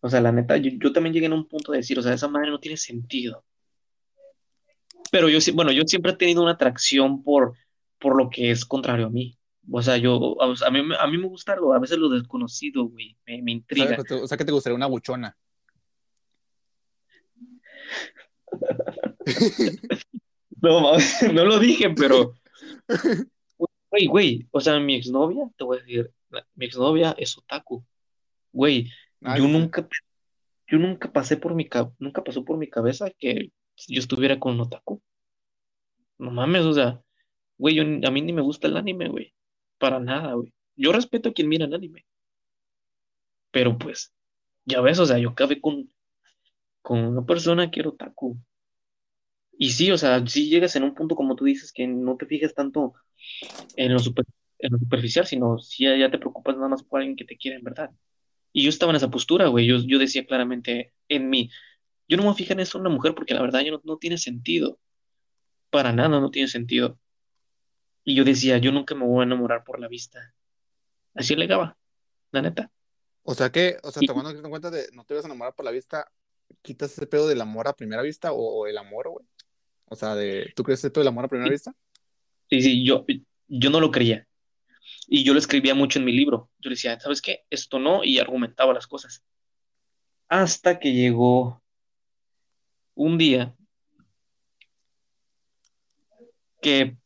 O 0.00 0.08
sea, 0.08 0.20
la 0.20 0.30
neta, 0.30 0.56
yo, 0.56 0.70
yo 0.80 0.92
también 0.92 1.12
llegué 1.12 1.26
a 1.26 1.34
un 1.34 1.48
punto 1.48 1.72
de 1.72 1.78
decir, 1.78 1.98
o 1.98 2.02
sea, 2.02 2.14
esa 2.14 2.28
madre 2.28 2.50
no 2.50 2.60
tiene 2.60 2.76
sentido. 2.76 3.44
Pero 5.10 5.28
yo, 5.28 5.40
sí- 5.40 5.50
bueno, 5.50 5.72
yo 5.72 5.82
siempre 5.86 6.12
he 6.12 6.16
tenido 6.16 6.40
una 6.42 6.52
atracción 6.52 7.24
por, 7.24 7.56
por 7.98 8.16
lo 8.16 8.30
que 8.30 8.52
es 8.52 8.64
contrario 8.64 9.06
a 9.06 9.10
mí. 9.10 9.36
O 9.68 9.82
sea, 9.82 9.96
yo, 9.96 10.36
a 10.40 10.70
mí, 10.70 10.82
me- 10.82 10.96
a 10.96 11.06
mí 11.08 11.18
me 11.18 11.26
gusta 11.26 11.54
algo, 11.54 11.74
a 11.74 11.80
veces 11.80 11.98
lo 11.98 12.08
desconocido, 12.08 12.84
güey, 12.84 13.16
me, 13.26 13.50
intriga. 13.50 13.96
o 14.22 14.26
sea, 14.28 14.38
que 14.38 14.44
te 14.44 14.52
gustaría 14.52 14.76
una 14.76 14.86
buchona. 14.86 15.36
No, 20.66 20.92
no 21.32 21.44
lo 21.44 21.58
dije, 21.60 21.90
pero, 21.90 22.34
güey, 23.90 24.06
güey, 24.06 24.48
o 24.50 24.60
sea, 24.60 24.80
mi 24.80 24.96
exnovia, 24.96 25.48
te 25.56 25.64
voy 25.64 25.78
a 25.78 25.80
decir, 25.80 26.10
mi 26.54 26.66
exnovia 26.66 27.14
es 27.16 27.38
otaku. 27.38 27.84
Güey, 28.52 28.90
yo 29.38 29.44
nunca, 29.48 29.88
yo 30.66 30.78
nunca 30.78 31.12
pasé 31.12 31.36
por 31.36 31.54
mi, 31.54 31.68
ca- 31.68 31.92
nunca 31.98 32.24
pasó 32.24 32.44
por 32.44 32.56
mi 32.58 32.68
cabeza 32.68 33.10
que 33.18 33.52
yo 33.86 33.98
estuviera 34.00 34.40
con 34.40 34.54
un 34.54 34.62
otaku. 34.62 35.00
No 36.18 36.30
mames, 36.30 36.62
o 36.64 36.72
sea, 36.72 37.00
güey, 37.58 37.74
yo, 37.76 37.82
a 37.82 38.10
mí 38.10 38.22
ni 38.22 38.32
me 38.32 38.42
gusta 38.42 38.66
el 38.66 38.76
anime, 38.76 39.08
güey. 39.08 39.32
Para 39.78 40.00
nada, 40.00 40.32
güey. 40.32 40.52
Yo 40.74 40.92
respeto 40.92 41.28
a 41.28 41.32
quien 41.32 41.48
mira 41.48 41.66
el 41.66 41.74
anime, 41.74 42.04
pero 43.50 43.78
pues, 43.78 44.12
ya 44.64 44.80
ves, 44.80 44.98
o 44.98 45.06
sea, 45.06 45.18
yo 45.18 45.30
acabé 45.30 45.60
con, 45.60 45.88
con 46.82 46.98
una 46.98 47.24
persona 47.24 47.70
que 47.70 47.80
era 47.80 47.90
otaku. 47.90 48.36
Y 49.58 49.70
sí, 49.70 49.90
o 49.90 49.98
sea, 49.98 50.24
sí 50.26 50.48
llegas 50.48 50.76
en 50.76 50.82
un 50.84 50.94
punto, 50.94 51.16
como 51.16 51.34
tú 51.36 51.44
dices, 51.44 51.72
que 51.72 51.86
no 51.86 52.16
te 52.16 52.26
fijas 52.26 52.54
tanto 52.54 52.94
en 53.76 53.92
lo, 53.92 53.98
super- 53.98 54.26
en 54.58 54.72
lo 54.72 54.78
superficial, 54.78 55.26
sino 55.26 55.58
si 55.58 55.84
ya, 55.84 55.96
ya 55.96 56.10
te 56.10 56.18
preocupas 56.18 56.56
nada 56.56 56.68
más 56.68 56.82
por 56.82 57.00
alguien 57.00 57.16
que 57.16 57.24
te 57.24 57.36
quiere 57.36 57.56
en 57.58 57.64
verdad. 57.64 57.90
Y 58.52 58.62
yo 58.64 58.70
estaba 58.70 58.92
en 58.92 58.96
esa 58.96 59.10
postura, 59.10 59.48
güey. 59.48 59.66
Yo, 59.66 59.78
yo 59.86 59.98
decía 59.98 60.26
claramente 60.26 60.92
en 61.08 61.28
mí, 61.30 61.50
yo 62.08 62.16
no 62.16 62.22
me 62.22 62.28
voy 62.28 62.34
a 62.34 62.36
fijar 62.36 62.56
en 62.56 62.60
eso 62.60 62.78
en 62.78 62.82
una 62.82 62.94
mujer 62.94 63.14
porque 63.14 63.34
la 63.34 63.42
verdad 63.42 63.60
ya 63.60 63.70
no, 63.72 63.80
no 63.84 63.98
tiene 63.98 64.18
sentido. 64.18 64.78
Para 65.70 65.92
nada 65.92 66.08
no 66.20 66.30
tiene 66.30 66.48
sentido. 66.48 66.98
Y 68.04 68.14
yo 68.14 68.24
decía, 68.24 68.58
yo 68.58 68.72
nunca 68.72 68.94
me 68.94 69.04
voy 69.04 69.20
a 69.20 69.24
enamorar 69.24 69.64
por 69.64 69.80
la 69.80 69.88
vista. 69.88 70.34
Así 71.14 71.34
alegaba, 71.34 71.76
la 72.30 72.42
neta. 72.42 72.70
O 73.24 73.34
sea 73.34 73.50
que, 73.50 73.78
o 73.82 73.90
sea, 73.90 74.02
Y 74.02 74.06
tomando 74.06 74.30
en 74.30 74.48
cuenta 74.50 74.70
de 74.70 74.86
no 74.92 75.04
te 75.04 75.14
vas 75.14 75.24
a 75.24 75.28
enamorar 75.28 75.54
por 75.54 75.64
la 75.64 75.72
vista, 75.72 76.10
quitas 76.62 76.92
ese 76.92 77.06
pedo 77.06 77.26
del 77.26 77.40
amor 77.40 77.66
a 77.66 77.74
primera 77.74 78.02
vista 78.02 78.32
o, 78.32 78.38
o 78.38 78.66
el 78.66 78.78
amor, 78.78 79.08
güey. 79.08 79.26
O 79.88 79.96
sea, 79.96 80.14
de, 80.14 80.52
¿tú 80.56 80.62
crees 80.64 80.82
pedo 80.82 81.00
del 81.00 81.08
amor 81.08 81.24
a 81.24 81.28
primera 81.28 81.50
vista? 81.50 81.74
sí, 82.50 82.60
sí, 82.62 82.84
yo, 82.84 83.04
yo 83.48 83.70
no 83.70 83.80
lo 83.80 83.90
creía. 83.90 84.26
Y 85.08 85.24
yo 85.24 85.32
lo 85.32 85.38
escribía 85.38 85.74
mucho 85.74 85.98
en 85.98 86.04
mi 86.04 86.12
libro. 86.12 86.50
Yo 86.58 86.70
le 86.70 86.74
decía, 86.74 86.98
¿sabes 87.00 87.22
qué? 87.22 87.44
Esto 87.50 87.78
no, 87.78 88.04
y 88.04 88.18
argumentaba 88.18 88.74
las 88.74 88.86
cosas. 88.86 89.22
Hasta 90.28 90.78
que 90.78 90.92
llegó 90.92 91.62
un 92.94 93.18
día 93.18 93.54
que, 96.60 96.96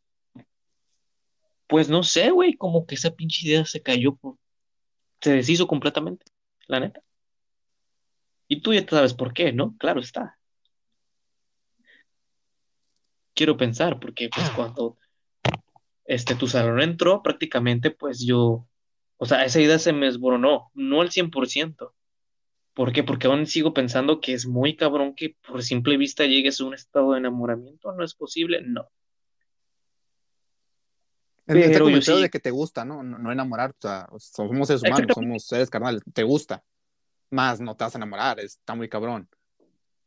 pues 1.66 1.88
no 1.88 2.02
sé, 2.02 2.30
güey, 2.30 2.54
como 2.54 2.86
que 2.86 2.94
esa 2.96 3.10
pinche 3.14 3.46
idea 3.46 3.64
se 3.64 3.82
cayó, 3.82 4.16
por- 4.16 4.36
se 5.20 5.32
deshizo 5.34 5.66
completamente, 5.68 6.26
la 6.66 6.80
neta. 6.80 7.02
Y 8.48 8.60
tú 8.62 8.74
ya 8.74 8.84
sabes 8.88 9.14
por 9.14 9.32
qué, 9.32 9.52
¿no? 9.52 9.76
Claro 9.78 10.00
está. 10.00 10.39
Quiero 13.40 13.56
pensar, 13.56 13.98
porque 13.98 14.28
pues 14.28 14.50
cuando 14.50 14.98
este, 16.04 16.34
tu 16.34 16.46
salón 16.46 16.82
entró, 16.82 17.22
prácticamente 17.22 17.90
pues 17.90 18.20
yo, 18.20 18.68
o 19.16 19.24
sea, 19.24 19.46
esa 19.46 19.62
idea 19.62 19.78
se 19.78 19.94
me 19.94 20.08
esboronó, 20.08 20.70
no 20.74 21.00
al 21.00 21.08
100%. 21.08 21.94
¿Por 22.74 22.92
qué? 22.92 23.02
Porque 23.02 23.28
aún 23.28 23.46
sigo 23.46 23.72
pensando 23.72 24.20
que 24.20 24.34
es 24.34 24.46
muy 24.46 24.76
cabrón 24.76 25.14
que 25.14 25.38
por 25.48 25.62
simple 25.62 25.96
vista 25.96 26.26
llegues 26.26 26.60
a 26.60 26.66
un 26.66 26.74
estado 26.74 27.12
de 27.12 27.20
enamoramiento. 27.20 27.92
¿No 27.92 28.04
es 28.04 28.14
posible? 28.14 28.60
No. 28.60 28.90
En 31.46 31.56
este 31.56 31.78
comentario 31.78 32.20
de 32.20 32.28
que 32.28 32.40
te 32.40 32.50
gusta, 32.50 32.84
¿no? 32.84 33.02
No, 33.02 33.32
enamorar, 33.32 33.70
o 33.70 33.80
sea, 33.80 34.06
somos 34.18 34.68
seres 34.68 34.82
humanos, 34.82 35.12
somos 35.14 35.46
seres 35.46 35.70
carnales, 35.70 36.02
te 36.12 36.24
gusta. 36.24 36.62
Más 37.30 37.58
no 37.58 37.74
te 37.74 37.84
vas 37.84 37.94
a 37.94 37.98
enamorar, 37.98 38.38
está 38.38 38.74
muy 38.74 38.90
cabrón. 38.90 39.26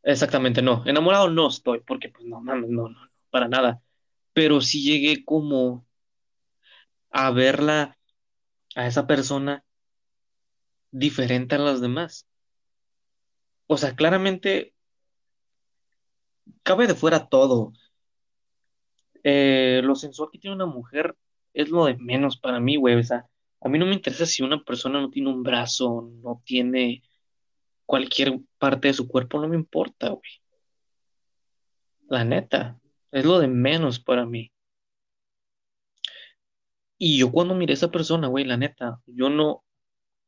Exactamente, 0.04 0.62
no. 0.62 0.84
Enamorado 0.86 1.32
no 1.32 1.48
estoy, 1.48 1.80
porque 1.80 2.10
pues 2.10 2.26
no, 2.26 2.42
no, 2.42 2.56
no, 2.58 2.90
no, 2.90 3.13
para 3.34 3.48
nada. 3.48 3.82
Pero 4.34 4.62
sí 4.62 4.84
llegué 4.84 5.26
como 5.26 5.88
a 7.10 7.32
verla, 7.32 7.98
a 8.76 8.88
esa 8.88 9.08
persona 9.08 9.64
diferente 10.92 11.56
a 11.56 11.60
las 11.60 11.82
demás. 11.82 12.28
O 13.66 13.78
sea, 13.78 13.96
claramente 13.96 14.76
cabe 16.62 16.86
de 16.86 16.94
fuera 16.94 17.28
todo. 17.28 17.74
Eh, 19.24 19.82
lo 19.84 19.96
sensual 19.96 20.30
que 20.32 20.38
tiene 20.38 20.56
una 20.56 20.68
mujer 20.68 21.18
es 21.54 21.70
lo 21.70 21.86
de 21.86 21.98
menos 21.98 22.38
para 22.38 22.60
mí, 22.60 22.76
güey. 22.76 22.96
O 22.96 23.04
sea, 23.04 23.28
a 23.62 23.70
mí 23.70 23.80
no 23.80 23.88
me 23.88 23.96
interesa 23.96 24.28
si 24.28 24.44
una 24.44 24.64
persona 24.64 25.02
no 25.02 25.10
tiene 25.10 25.30
un 25.30 25.42
brazo, 25.42 26.12
no 26.22 26.42
tiene 26.46 27.02
cualquier 27.86 28.40
parte 28.60 28.90
de 28.90 28.94
su 28.94 29.08
cuerpo, 29.08 29.40
no 29.42 29.48
me 29.48 29.56
importa, 29.56 30.10
güey. 30.10 30.32
La 32.08 32.24
neta, 32.24 32.80
es 33.14 33.26
lo 33.26 33.40
de 33.40 33.48
menos 33.48 34.00
para 34.00 34.26
mí. 34.26 34.52
Y 36.98 37.20
yo 37.20 37.32
cuando 37.32 37.54
miré 37.56 37.74
a 37.74 37.76
esa 37.76 37.92
persona, 37.92 38.28
güey, 38.28 38.46
la 38.46 38.58
neta, 38.58 39.02
yo 39.06 39.30
no, 39.30 39.64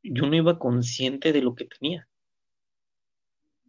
yo 0.03 0.27
no 0.27 0.35
iba 0.35 0.59
consciente 0.59 1.33
de 1.33 1.41
lo 1.41 1.55
que 1.55 1.65
tenía. 1.65 2.07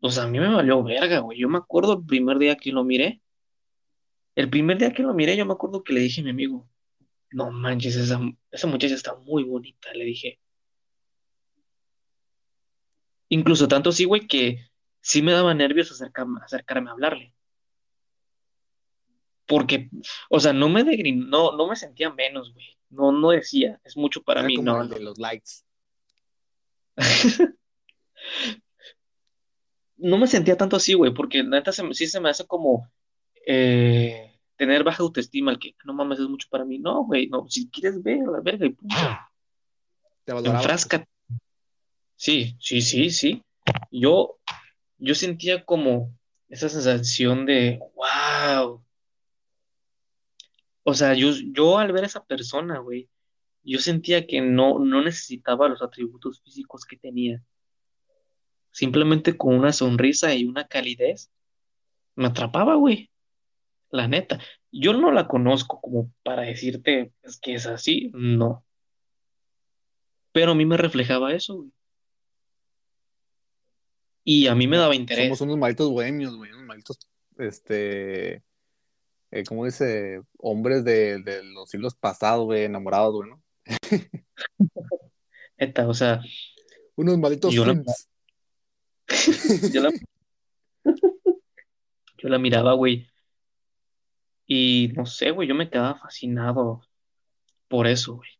O 0.00 0.10
sea, 0.10 0.24
a 0.24 0.26
mí 0.28 0.38
me 0.38 0.52
valió 0.52 0.82
verga, 0.82 1.20
güey. 1.20 1.38
Yo 1.38 1.48
me 1.48 1.58
acuerdo 1.58 1.94
el 1.94 2.06
primer 2.06 2.38
día 2.38 2.56
que 2.56 2.72
lo 2.72 2.84
miré. 2.84 3.22
El 4.34 4.50
primer 4.50 4.78
día 4.78 4.92
que 4.92 5.02
lo 5.02 5.14
miré, 5.14 5.36
yo 5.36 5.46
me 5.46 5.54
acuerdo 5.54 5.82
que 5.82 5.94
le 5.94 6.00
dije 6.00 6.20
a 6.20 6.24
mi 6.24 6.30
amigo, 6.30 6.68
no 7.30 7.50
manches, 7.50 7.96
esa, 7.96 8.20
esa 8.50 8.66
muchacha 8.66 8.94
está 8.94 9.14
muy 9.16 9.44
bonita, 9.44 9.92
le 9.94 10.04
dije. 10.04 10.40
Incluso 13.28 13.66
tanto 13.66 13.92
sí, 13.92 14.04
güey, 14.04 14.26
que 14.26 14.68
sí 15.00 15.22
me 15.22 15.32
daba 15.32 15.54
nervios 15.54 15.90
acercarme, 15.90 16.40
acercarme 16.44 16.90
a 16.90 16.92
hablarle. 16.92 17.35
Porque, 19.46 19.90
o 20.28 20.40
sea, 20.40 20.52
no 20.52 20.68
me 20.68 20.84
no, 20.84 21.56
no 21.56 21.68
me 21.68 21.76
sentía 21.76 22.10
menos, 22.10 22.52
güey. 22.52 22.66
No, 22.90 23.12
no 23.12 23.30
decía, 23.30 23.80
es 23.84 23.96
mucho 23.96 24.22
para 24.22 24.42
mí, 24.42 24.56
como 24.56 24.72
no. 24.72 24.82
El 24.82 24.88
de 24.88 25.00
los 25.00 25.18
likes. 25.18 25.50
no 29.96 30.18
me 30.18 30.26
sentía 30.26 30.56
tanto 30.56 30.76
así, 30.76 30.94
güey, 30.94 31.12
porque 31.12 31.42
la 31.42 31.58
neta 31.58 31.72
sí 31.72 32.06
se 32.06 32.20
me 32.20 32.30
hace 32.30 32.46
como 32.46 32.90
eh, 33.46 34.38
tener 34.56 34.84
baja 34.84 35.02
autoestima, 35.02 35.52
el 35.52 35.58
que 35.58 35.74
no 35.84 35.94
mames 35.94 36.18
es 36.18 36.28
mucho 36.28 36.48
para 36.50 36.64
mí. 36.64 36.78
No, 36.78 37.04
güey, 37.04 37.28
no, 37.28 37.46
si 37.48 37.68
quieres 37.68 38.02
ver 38.02 38.26
la 38.26 38.40
verga 38.40 38.66
y 38.66 38.70
punto. 38.70 38.96
Te 40.24 40.32
Enfráscate. 40.32 41.06
Sí, 42.16 42.56
sí, 42.58 42.80
sí, 42.80 43.10
sí. 43.10 43.42
Yo, 43.90 44.38
yo 44.98 45.14
sentía 45.14 45.64
como 45.64 46.12
esa 46.48 46.68
sensación 46.68 47.46
de 47.46 47.78
wow. 47.94 48.82
O 50.88 50.94
sea, 50.94 51.14
yo, 51.14 51.32
yo 51.52 51.78
al 51.78 51.90
ver 51.90 52.04
a 52.04 52.06
esa 52.06 52.24
persona, 52.24 52.78
güey, 52.78 53.08
yo 53.64 53.80
sentía 53.80 54.24
que 54.24 54.40
no, 54.40 54.78
no 54.78 55.02
necesitaba 55.02 55.68
los 55.68 55.82
atributos 55.82 56.40
físicos 56.42 56.84
que 56.84 56.96
tenía 56.96 57.42
simplemente 58.76 59.36
con 59.36 59.54
una 59.54 59.72
sonrisa 59.72 60.34
y 60.34 60.44
una 60.44 60.68
calidez, 60.68 61.32
me 62.14 62.26
atrapaba, 62.26 62.74
güey. 62.74 63.10
La 63.90 64.06
neta. 64.06 64.38
Yo 64.70 64.92
no 64.92 65.10
la 65.10 65.26
conozco 65.26 65.80
como 65.80 66.12
para 66.22 66.42
decirte 66.42 67.10
que 67.40 67.54
es 67.54 67.66
así, 67.66 68.12
no. 68.12 68.64
Pero 70.30 70.52
a 70.52 70.54
mí 70.54 70.66
me 70.66 70.76
reflejaba 70.76 71.32
eso, 71.32 71.56
güey. 71.56 71.72
Y 74.22 74.46
a 74.46 74.54
mí 74.54 74.68
me 74.68 74.76
daba 74.76 74.94
interés. 74.94 75.24
Somos 75.24 75.40
unos 75.40 75.58
malditos 75.58 75.90
bohemios, 75.90 76.36
güey, 76.36 76.52
unos 76.52 76.66
malditos, 76.66 76.98
este, 77.38 78.44
eh, 79.30 79.44
¿cómo 79.44 79.64
dice? 79.64 80.22
Hombres 80.38 80.84
de, 80.84 81.22
los 81.44 81.68
siglos 81.68 81.94
pasados, 81.94 82.44
güey, 82.44 82.64
enamorados, 82.64 83.14
güey, 83.14 83.30
¿no? 83.30 83.42
Eta, 85.56 85.88
o 85.88 85.94
sea. 85.94 86.20
Unos 86.96 87.18
malditos 87.18 87.52
yo, 87.52 87.64
la... 87.64 87.82
yo 92.18 92.28
la 92.28 92.38
miraba, 92.38 92.74
güey. 92.74 93.08
Y 94.46 94.92
no 94.94 95.06
sé, 95.06 95.32
güey, 95.32 95.48
yo 95.48 95.54
me 95.54 95.68
quedaba 95.68 95.98
fascinado 95.98 96.82
por 97.68 97.86
eso, 97.86 98.16
güey. 98.16 98.30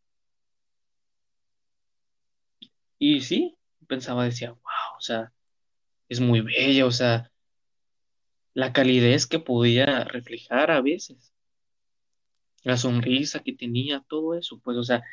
Y 2.99 3.21
sí, 3.21 3.57
pensaba, 3.87 4.25
decía, 4.25 4.53
wow, 4.53 4.97
o 4.97 5.01
sea, 5.01 5.33
es 6.09 6.21
muy 6.21 6.41
bella, 6.41 6.87
o 6.87 6.91
sea, 6.91 7.31
la 8.57 8.73
calidez 8.73 9.27
que 9.27 9.39
podía 9.39 10.05
reflejar 10.05 10.71
a 10.71 10.81
veces, 10.81 11.35
la 12.63 12.79
sonrisa 12.79 13.41
que 13.41 13.53
tenía, 13.53 14.03
todo 14.09 14.35
eso, 14.35 14.59
pues, 14.65 14.79
o 14.79 14.83
sea, 14.83 15.05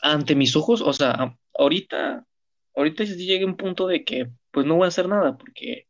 ante 0.00 0.36
mis 0.36 0.54
ojos, 0.54 0.80
o 0.80 0.92
sea, 0.92 1.36
ahorita 1.52 2.24
ahorita 2.76 3.04
sí 3.04 3.16
llegué 3.26 3.42
a 3.42 3.48
un 3.48 3.56
punto 3.56 3.88
de 3.88 4.04
que 4.04 4.30
pues 4.52 4.64
no 4.64 4.76
voy 4.76 4.84
a 4.84 4.88
hacer 4.88 5.08
nada 5.08 5.36
porque 5.36 5.88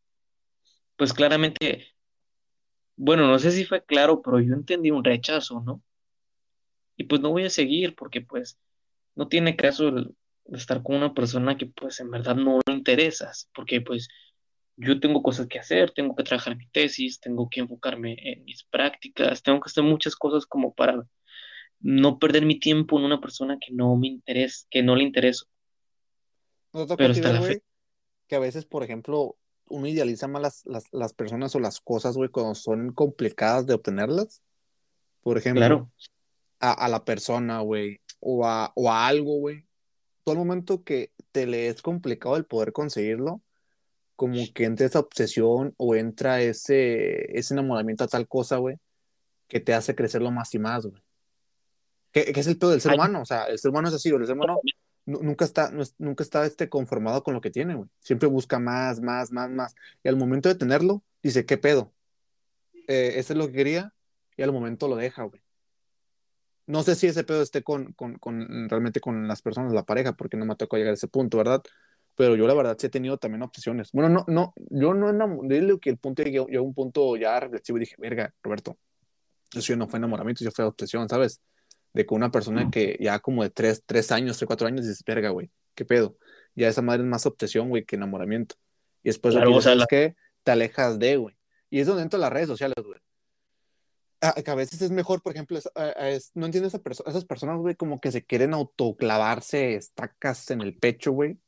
pues 0.96 1.12
claramente, 1.12 1.88
bueno, 2.96 3.26
no 3.26 3.38
sé 3.38 3.50
si 3.50 3.66
fue 3.66 3.84
claro, 3.84 4.22
pero 4.22 4.40
yo 4.40 4.54
entendí 4.54 4.90
un 4.90 5.04
rechazo, 5.04 5.60
¿no? 5.60 5.82
Y 6.96 7.04
pues 7.04 7.20
no 7.20 7.30
voy 7.30 7.44
a 7.44 7.50
seguir 7.50 7.94
porque 7.96 8.22
pues 8.22 8.58
no 9.14 9.28
tiene 9.28 9.56
caso 9.56 9.88
el, 9.88 10.16
estar 10.46 10.82
con 10.82 10.96
una 10.96 11.12
persona 11.12 11.58
que 11.58 11.66
pues 11.66 12.00
en 12.00 12.10
verdad 12.10 12.34
no 12.34 12.60
me 12.66 12.72
interesas, 12.72 13.50
porque 13.54 13.82
pues 13.82 14.08
yo 14.76 15.00
tengo 15.00 15.22
cosas 15.22 15.46
que 15.46 15.58
hacer, 15.58 15.92
tengo 15.92 16.14
que 16.14 16.24
trabajar 16.24 16.56
mi 16.56 16.66
tesis, 16.68 17.20
tengo 17.20 17.48
que 17.48 17.60
enfocarme 17.60 18.16
en 18.18 18.44
mis 18.44 18.64
prácticas, 18.64 19.42
tengo 19.42 19.60
que 19.60 19.68
hacer 19.68 19.84
muchas 19.84 20.16
cosas 20.16 20.46
como 20.46 20.72
para 20.72 21.06
no 21.80 22.18
perder 22.18 22.46
mi 22.46 22.58
tiempo 22.58 22.98
en 22.98 23.04
una 23.04 23.20
persona 23.20 23.58
que 23.60 23.72
no 23.72 23.96
me 23.96 24.08
interesa, 24.08 24.66
que 24.70 24.82
no 24.82 24.96
le 24.96 25.04
intereso. 25.04 25.46
No 26.72 26.86
Pero 26.86 27.12
está 27.12 27.38
güey, 27.38 27.62
que 28.26 28.36
a 28.36 28.38
veces, 28.38 28.64
por 28.64 28.82
ejemplo, 28.82 29.36
uno 29.66 29.86
idealiza 29.86 30.28
más 30.28 30.64
las, 30.64 31.12
personas 31.12 31.54
o 31.54 31.60
las 31.60 31.80
cosas, 31.80 32.16
güey, 32.16 32.30
cuando 32.30 32.54
son 32.54 32.92
complicadas 32.92 33.66
de 33.66 33.74
obtenerlas. 33.74 34.42
Por 35.22 35.38
ejemplo, 35.38 35.90
a, 36.60 36.88
la 36.88 37.04
persona, 37.04 37.60
güey, 37.60 38.00
o 38.20 38.46
a, 38.46 38.72
o 38.74 38.90
a 38.90 39.06
algo, 39.06 39.38
güey. 39.38 39.66
Todo 40.24 40.34
el 40.34 40.38
momento 40.38 40.82
que 40.84 41.12
te 41.32 41.46
le 41.46 41.66
es 41.66 41.82
complicado 41.82 42.36
el 42.36 42.44
poder 42.44 42.72
conseguirlo, 42.72 43.42
como 44.22 44.36
que 44.54 44.62
entra 44.66 44.86
esa 44.86 45.00
obsesión 45.00 45.74
o 45.78 45.96
entra 45.96 46.40
ese, 46.40 47.36
ese 47.36 47.54
enamoramiento 47.54 48.04
a 48.04 48.06
tal 48.06 48.28
cosa, 48.28 48.58
güey, 48.58 48.78
que 49.48 49.58
te 49.58 49.74
hace 49.74 49.96
crecerlo 49.96 50.30
más 50.30 50.54
y 50.54 50.60
más, 50.60 50.86
güey. 50.86 51.02
¿Qué, 52.12 52.32
es 52.32 52.46
el 52.46 52.56
todo 52.56 52.70
del 52.70 52.80
ser 52.80 52.94
humano? 52.94 53.22
O 53.22 53.24
sea, 53.24 53.46
el 53.46 53.58
ser 53.58 53.72
humano 53.72 53.88
es 53.88 53.94
así, 53.94 54.10
güey. 54.10 54.20
El 54.20 54.28
ser 54.28 54.36
humano 54.36 54.60
nunca 55.06 55.44
está, 55.44 55.72
nunca 55.98 56.22
está 56.22 56.46
este, 56.46 56.68
conformado 56.68 57.24
con 57.24 57.34
lo 57.34 57.40
que 57.40 57.50
tiene, 57.50 57.74
güey. 57.74 57.88
Siempre 57.98 58.28
busca 58.28 58.60
más, 58.60 59.00
más, 59.00 59.32
más, 59.32 59.50
más. 59.50 59.74
Y 60.04 60.08
al 60.08 60.16
momento 60.16 60.48
de 60.48 60.54
tenerlo, 60.54 61.02
dice, 61.20 61.44
¿qué 61.44 61.58
pedo? 61.58 61.92
Eh, 62.86 63.14
ese 63.16 63.32
es 63.32 63.36
lo 63.36 63.48
que 63.48 63.54
quería, 63.54 63.92
y 64.36 64.42
al 64.44 64.52
momento 64.52 64.86
lo 64.86 64.94
deja, 64.94 65.24
güey. 65.24 65.42
No 66.68 66.84
sé 66.84 66.94
si 66.94 67.08
ese 67.08 67.24
pedo 67.24 67.42
esté 67.42 67.64
con, 67.64 67.92
con, 67.94 68.20
con, 68.20 68.68
realmente 68.68 69.00
con 69.00 69.26
las 69.26 69.42
personas, 69.42 69.72
la 69.72 69.82
pareja, 69.82 70.12
porque 70.12 70.36
no 70.36 70.46
me 70.46 70.54
tocó 70.54 70.76
llegar 70.76 70.92
a 70.92 70.94
ese 70.94 71.08
punto, 71.08 71.38
¿verdad? 71.38 71.64
Pero 72.22 72.36
yo 72.36 72.46
la 72.46 72.54
verdad 72.54 72.76
sí 72.78 72.86
he 72.86 72.88
tenido 72.88 73.16
también 73.16 73.42
obsesiones. 73.42 73.90
Bueno, 73.90 74.08
no, 74.08 74.24
no, 74.28 74.54
yo 74.70 74.94
no 74.94 75.10
enamoré, 75.10 75.60
que 75.80 75.90
el 75.90 75.96
punto 75.96 76.22
llegó 76.22 76.46
a 76.56 76.62
un 76.62 76.72
punto 76.72 77.16
ya 77.16 77.40
reflexivo 77.40 77.78
y 77.78 77.80
dije, 77.80 77.96
verga, 77.98 78.32
Roberto, 78.44 78.78
eso 79.52 79.74
no 79.74 79.88
fue 79.88 79.98
enamoramiento, 79.98 80.44
yo 80.44 80.52
fue 80.52 80.64
obsesión, 80.64 81.08
¿sabes? 81.08 81.40
de 81.92 82.06
con 82.06 82.16
una 82.18 82.30
persona 82.30 82.70
que 82.70 82.96
ya 83.00 83.18
como 83.18 83.42
de 83.42 83.50
tres, 83.50 83.82
tres 83.84 84.12
años, 84.12 84.36
tres, 84.36 84.46
cuatro 84.46 84.68
años, 84.68 84.86
dices, 84.86 85.02
verga, 85.04 85.30
güey, 85.30 85.50
¿qué 85.74 85.84
pedo? 85.84 86.16
Ya 86.54 86.68
esa 86.68 86.80
madre 86.80 87.02
es 87.02 87.08
más 87.08 87.26
obsesión, 87.26 87.70
güey, 87.70 87.84
que 87.84 87.96
enamoramiento. 87.96 88.54
Y 89.02 89.08
después 89.08 89.34
lo 89.34 89.60
que 89.60 89.72
es 89.72 89.86
que 89.88 90.16
te 90.44 90.52
alejas 90.52 91.00
de, 91.00 91.16
güey. 91.16 91.36
Y 91.70 91.80
es 91.80 91.88
donde 91.88 92.04
entran 92.04 92.20
las 92.20 92.32
redes 92.32 92.46
sociales, 92.46 92.76
güey. 92.84 93.00
A, 94.20 94.28
a 94.28 94.54
veces 94.54 94.80
es 94.80 94.92
mejor, 94.92 95.22
por 95.22 95.32
ejemplo, 95.32 95.58
no 96.34 96.46
entiendo 96.46 96.68
esa 96.68 96.80
esas 97.06 97.24
personas, 97.24 97.58
güey, 97.58 97.74
como 97.74 98.00
que 98.00 98.12
se 98.12 98.24
quieren 98.24 98.54
autoclavarse 98.54 99.74
estacas 99.74 100.48
en 100.52 100.60
el 100.60 100.78
pecho, 100.78 101.10
güey. 101.10 101.38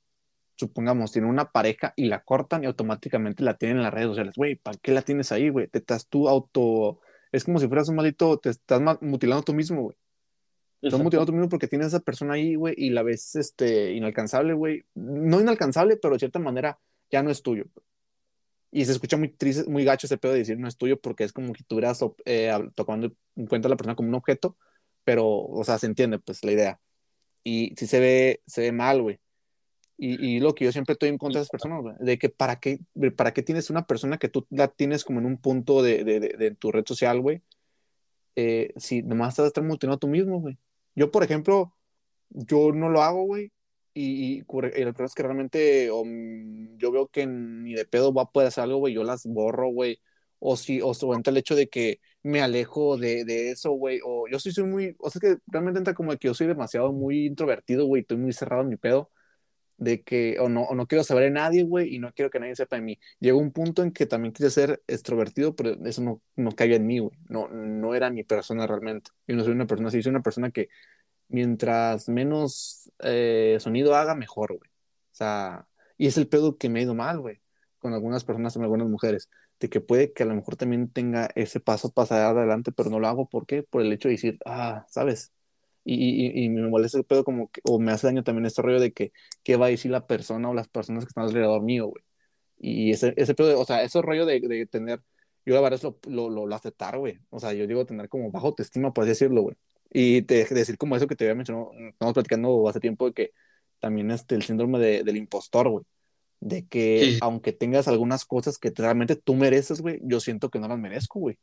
Supongamos, 0.57 1.13
tiene 1.13 1.29
una 1.29 1.51
pareja 1.51 1.93
y 1.97 2.07
la 2.07 2.23
cortan 2.23 2.65
y 2.65 2.67
automáticamente 2.67 3.43
la 3.43 3.57
tienen 3.57 3.79
en 3.79 3.83
las 3.85 3.95
redes 3.95 4.09
sociales. 4.09 4.35
Güey, 4.37 4.57
¿para 4.57 4.79
qué 4.79 4.93
la 4.93 5.03
tienes 5.03 5.33
ahí, 5.33 5.49
güey? 5.49 5.69
Te 5.69 5.79
estás 5.79 6.09
tú 6.09 6.29
auto... 6.29 7.01
Es 7.33 7.45
como 7.45 7.59
si 7.59 7.67
fueras 7.67 7.89
un 7.89 7.97
maldito, 7.97 8.39
te 8.39 8.51
estás 8.51 8.81
mutilando 9.01 9.43
tú 9.43 9.55
mismo, 9.55 9.83
güey. 9.83 9.97
Estás 10.81 11.01
mutilando 11.01 11.27
tú 11.27 11.33
mismo 11.33 11.49
porque 11.49 11.67
tienes 11.67 11.87
a 11.87 11.89
esa 11.89 12.01
persona 12.01 12.35
ahí, 12.35 12.55
güey, 12.55 12.75
y 12.77 12.91
la 12.91 13.03
ves 13.03 13.35
este, 13.37 13.93
inalcanzable, 13.93 14.53
güey. 14.53 14.85
No 14.95 15.41
inalcanzable, 15.41 15.97
pero 15.97 16.15
de 16.15 16.21
cierta 16.21 16.39
manera 16.39 16.79
ya 17.11 17.23
no 17.23 17.31
es 17.31 17.43
tuyo. 17.43 17.65
Y 18.71 18.85
se 18.85 18.93
escucha 18.93 19.17
muy 19.17 19.29
triste, 19.29 19.69
muy 19.69 19.85
gacho 19.85 20.07
ese 20.07 20.19
pedo 20.19 20.33
de 20.33 20.41
decir 20.41 20.59
no 20.59 20.69
es 20.69 20.77
tuyo 20.77 21.01
porque 21.01 21.25
es 21.25 21.33
como 21.33 21.53
que 21.53 21.65
tú 21.65 21.77
hubieras 21.77 22.05
eh, 22.25 22.53
tocando 22.75 23.11
en 23.37 23.47
cuenta 23.47 23.69
a 23.69 23.71
la 23.71 23.77
persona 23.77 23.95
como 23.95 24.09
un 24.09 24.15
objeto, 24.17 24.57
pero, 25.05 25.27
o 25.27 25.65
sea, 25.65 25.79
se 25.79 25.87
entiende, 25.87 26.19
pues, 26.19 26.45
la 26.45 26.53
idea. 26.53 26.81
Y 27.43 27.75
si 27.77 27.87
se 27.87 28.01
ve, 28.01 28.43
se 28.47 28.63
ve 28.63 28.73
mal, 28.73 29.03
güey. 29.03 29.21
Y, 29.97 30.37
y, 30.37 30.41
lo 30.41 30.55
que 30.55 30.65
yo 30.65 30.73
siempre 30.73 30.95
estoy 30.95 31.09
en 31.09 31.19
contra 31.19 31.39
de 31.39 31.43
esas 31.43 31.51
personas, 31.51 31.81
güey, 31.83 31.95
de 32.01 32.19
que 32.19 32.29
para 32.29 32.59
qué, 32.59 32.81
para 33.17 33.33
qué 33.33 33.43
tienes 33.43 33.71
una 33.71 33.87
persona 33.87 34.19
que 34.19 34.29
tú 34.29 34.45
la 34.51 34.69
tienes 34.69 35.05
como 35.05 35.21
en 35.21 35.27
un 35.27 35.39
punto 35.39 35.83
de, 35.83 36.03
de, 36.03 36.19
de, 36.21 36.51
tu 36.57 36.73
red 36.73 36.85
social, 36.85 37.21
güey, 37.21 37.43
eh, 38.37 38.73
si 38.77 39.03
nomás 39.03 39.31
estás 39.31 39.47
estar 39.47 39.63
mutilando 39.63 39.99
tú 39.99 40.09
mismo, 40.09 40.41
güey. 40.41 40.59
Yo, 40.97 41.13
por 41.13 41.23
ejemplo, 41.23 41.77
yo 42.31 42.73
no 42.73 42.89
lo 42.89 43.03
hago, 43.03 43.25
güey, 43.25 43.53
y, 43.95 44.35
y, 44.35 44.39
el 44.39 44.45
problema 44.47 45.05
es 45.07 45.15
que 45.15 45.23
realmente 45.23 45.87
yo 45.87 46.93
veo 46.93 47.07
que 47.09 47.27
ni 47.27 47.75
de 47.75 47.85
pedo 47.85 48.13
va 48.13 48.23
a 48.23 48.31
poder 48.33 48.49
hacer 48.49 48.65
algo, 48.65 48.79
güey, 48.79 48.95
yo 48.95 49.05
las 49.05 49.25
borro, 49.27 49.69
güey, 49.69 50.01
o 50.41 50.57
si, 50.57 50.81
o 50.83 50.93
entra 51.15 51.31
el 51.31 51.37
hecho 51.39 51.55
de 51.55 51.69
que 51.69 52.01
me 52.23 52.43
alejo 52.43 52.97
de, 52.97 53.25
de 53.25 53.51
eso, 53.51 53.71
güey, 53.73 54.01
o 54.05 54.27
yo 54.29 54.41
sí 54.41 54.51
soy 54.51 54.65
muy, 54.65 54.97
o 54.99 55.11
sea, 55.11 55.21
es 55.23 55.37
que 55.37 55.43
realmente 55.47 55.79
entra 55.79 55.95
como 55.95 56.11
que 56.17 56.29
yo 56.29 56.35
soy 56.35 56.49
demasiado 56.49 56.93
muy 56.93 57.27
introvertido, 57.27 57.87
güey, 57.87 58.03
estoy 58.03 58.17
muy 58.19 58.33
cerrado 58.33 58.63
en 58.63 58.69
mi 58.71 58.77
pedo, 58.77 59.11
de 59.77 60.03
que, 60.03 60.39
o 60.41 60.49
no, 60.49 60.63
o 60.63 60.75
no 60.75 60.87
quiero 60.87 61.05
saber 61.05 61.25
de 61.25 61.31
nadie, 61.31 61.65
güey, 61.65 61.95
y 61.95 61.99
no 61.99 62.13
quiero 62.13 62.31
que 62.31 62.41
nadie 62.41 62.57
sepa 62.57 62.77
de 62.77 62.83
mí. 62.83 62.99
Llegó 63.21 63.39
un 63.39 63.53
punto 63.53 63.83
en 63.83 63.93
que 63.93 64.07
también 64.07 64.33
quise 64.33 64.51
ser 64.51 64.83
extrovertido, 64.87 65.55
pero 65.57 65.71
eso 65.85 66.03
no, 66.03 66.23
no 66.37 66.53
caía 66.53 66.77
en 66.77 66.87
mí, 66.87 66.99
güey, 67.01 67.17
no, 67.29 67.49
no 67.49 67.95
era 67.95 68.11
mi 68.11 68.25
persona 68.25 68.67
realmente. 68.67 69.11
Yo 69.27 69.37
no 69.37 69.45
soy 69.45 69.53
una 69.53 69.67
persona 69.67 69.89
así, 69.89 70.03
soy 70.03 70.11
una 70.11 70.23
persona 70.23 70.51
que 70.51 70.69
mientras 71.29 72.09
menos 72.09 72.93
eh, 73.01 73.59
sonido 73.61 73.95
haga, 73.97 74.15
mejor, 74.15 74.57
güey. 74.57 74.71
O 75.13 75.17
sea, 75.17 75.69
y 75.97 76.07
es 76.07 76.17
el 76.19 76.29
pedo 76.29 76.59
que 76.59 76.69
me 76.69 76.81
ha 76.81 76.83
ido 76.83 76.95
mal, 76.95 77.21
güey, 77.21 77.41
con 77.79 77.95
algunas 77.95 78.25
personas, 78.25 78.55
con 78.55 78.63
algunas 78.63 78.89
mujeres, 78.89 79.31
de 79.61 79.69
que 79.69 79.81
puede 79.81 80.13
que 80.13 80.23
a 80.25 80.27
lo 80.27 80.35
mejor 80.35 80.57
también 80.57 80.91
tenga 80.91 81.31
ese 81.35 81.61
paso 81.61 81.93
para 81.93 82.31
adelante, 82.31 82.73
pero 82.73 82.91
no 82.91 83.01
lo 83.01 83.09
hago, 83.09 83.29
¿por 83.29 83.47
qué? 83.47 83.63
Por 83.63 83.83
el 83.83 83.93
hecho 83.93 84.09
de 84.09 84.15
decir, 84.15 84.39
ah, 84.47 84.87
¿sabes? 84.89 85.33
Y, 85.85 86.45
y, 86.45 86.49
me 86.49 86.67
molesta 86.69 86.97
el 86.99 87.05
pedo 87.05 87.25
como, 87.25 87.51
que, 87.51 87.61
o 87.65 87.79
me 87.79 87.93
hace 87.93 88.07
daño 88.07 88.25
también 88.25 88.47
este 88.47 88.63
rollo 88.63 88.81
de 88.81 88.93
que, 88.93 89.13
¿qué 89.43 89.57
va 89.57 89.67
a 89.67 89.69
decir 89.69 89.91
la 89.91 90.07
persona 90.07 90.49
o 90.49 90.55
las 90.55 90.69
personas 90.69 91.05
que 91.05 91.09
están 91.09 91.25
alrededor 91.25 91.63
mío, 91.63 91.89
güey? 91.89 92.03
Y 92.59 92.93
ese, 92.93 93.13
ese 93.17 93.35
pedo, 93.35 93.61
o 93.61 93.65
sea, 93.67 93.83
ese 93.83 94.01
rollo 94.01 94.25
de, 94.25 94.41
de 94.41 94.67
tener, 94.67 95.03
yo 95.45 95.55
la 95.55 95.61
verdad 95.61 95.79
es 95.79 95.85
lo, 95.85 95.99
lo, 96.09 96.31
lo, 96.31 96.47
lo 96.47 96.55
aceptar, 96.55 96.99
güey. 96.99 97.19
O 97.31 97.39
sea, 97.41 97.53
yo 97.53 97.67
digo 97.67 97.85
tener 97.85 98.09
como 98.09 98.31
bajo 98.31 98.47
autoestima, 98.49 98.95
por 98.95 99.05
decirlo, 99.05 99.43
güey. 99.43 99.57
Y 99.93 100.23
te, 100.23 100.45
decir 100.47 100.79
como 100.79 100.97
eso 100.97 101.07
que 101.07 101.17
te 101.17 101.25
había 101.25 101.35
mencionado, 101.35 101.71
estamos 101.89 102.15
platicando 102.15 102.69
hace 102.69 102.81
tiempo 102.81 103.07
de 103.07 103.13
que 103.13 103.31
también 103.79 104.11
este, 104.11 104.35
el 104.35 104.43
síndrome 104.43 104.79
de, 104.79 105.05
del 105.05 105.17
impostor, 105.17 105.69
güey. 105.69 105.85
De 106.41 106.67
que 106.67 107.19
aunque 107.21 107.53
tengas 107.53 107.89
algunas 107.89 108.25
cosas 108.25 108.59
que 108.59 108.73
realmente 108.75 109.17
tú 109.17 109.35
mereces, 109.35 109.81
güey, 109.81 110.01
yo 110.03 110.21
siento 110.21 110.51
que 110.51 110.59
no 110.59 110.69
las 110.69 110.79
merezco, 110.79 111.21
güey. 111.21 111.39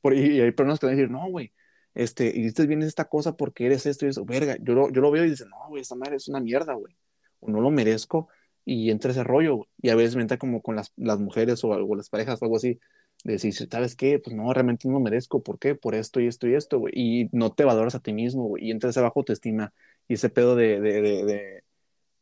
Por, 0.00 0.14
y, 0.14 0.40
hay 0.40 0.52
personas 0.52 0.78
que 0.78 0.86
van 0.86 0.94
a 0.94 0.96
decir, 0.96 1.10
no, 1.10 1.28
güey, 1.28 1.52
este, 1.94 2.32
dices 2.32 2.66
bien 2.66 2.82
esta 2.82 3.06
cosa 3.06 3.36
porque 3.36 3.66
eres 3.66 3.86
esto 3.86 4.06
y 4.06 4.10
eso, 4.10 4.24
verga, 4.24 4.56
yo 4.60 4.74
lo, 4.74 4.90
yo 4.90 5.00
lo 5.00 5.10
veo 5.10 5.24
y 5.24 5.30
dice, 5.30 5.44
no, 5.46 5.68
güey, 5.68 5.82
esta 5.82 5.94
madre 5.94 6.16
es 6.16 6.28
una 6.28 6.40
mierda, 6.40 6.74
güey, 6.74 6.96
o 7.40 7.50
no 7.50 7.60
lo 7.60 7.70
merezco, 7.70 8.28
y 8.64 8.90
entra 8.90 9.10
ese 9.12 9.24
rollo, 9.24 9.66
y 9.80 9.90
a 9.90 9.96
veces 9.96 10.16
entra 10.16 10.38
como 10.38 10.62
con 10.62 10.76
las, 10.76 10.92
las 10.96 11.18
mujeres 11.18 11.64
o, 11.64 11.68
o 11.70 11.96
las 11.96 12.08
parejas 12.10 12.40
o 12.40 12.44
algo 12.44 12.56
así, 12.56 12.78
de 13.24 13.34
decir, 13.34 13.52
¿sabes 13.54 13.96
qué? 13.96 14.18
Pues 14.18 14.34
no, 14.34 14.52
realmente 14.52 14.88
no 14.88 15.00
merezco, 15.00 15.42
¿por 15.42 15.58
qué? 15.58 15.74
Por 15.74 15.94
esto 15.94 16.20
y 16.20 16.26
esto 16.26 16.48
y 16.48 16.54
esto, 16.54 16.78
güey. 16.78 16.92
Y 16.96 17.28
no 17.32 17.52
te 17.52 17.64
valoras 17.64 17.94
a 17.94 18.00
ti 18.00 18.12
mismo, 18.12 18.44
güey. 18.44 18.66
Y 18.66 18.70
entras 18.70 18.96
bajo 18.96 19.20
autoestima 19.20 19.74
y 20.08 20.14
ese 20.14 20.30
pedo 20.30 20.56
de, 20.56 20.80
de, 20.80 21.02
de, 21.02 21.64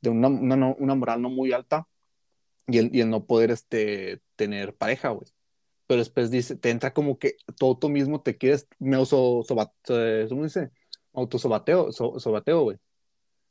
de 0.01 0.11
una, 0.11 0.29
una, 0.29 0.75
una, 0.79 0.95
moral 0.95 1.23
no 1.23 1.31
muy 1.31 1.53
alta 1.53 1.87
y 2.67 2.79
el, 2.79 2.95
y 2.95 3.01
el 3.01 3.11
no 3.11 3.27
poder 3.27 3.51
este, 3.51 4.21
tener 4.37 4.75
pareja, 4.75 5.11
güey. 5.11 5.29
Pero 5.89 5.99
después 5.99 6.31
dice, 6.31 6.55
te 6.55 6.71
entra 6.71 6.95
como 6.95 7.19
que 7.19 7.39
todo 7.59 7.77
tú 7.77 7.89
mismo 7.89 8.21
te 8.21 8.37
quieres, 8.37 8.69
me 8.79 8.97
auto, 8.97 9.45
¿cómo 10.29 10.45
dice? 10.45 10.71
Autosobateo, 11.13 11.91
so, 11.91 12.21
sobateo, 12.21 12.63
güey. 12.63 12.79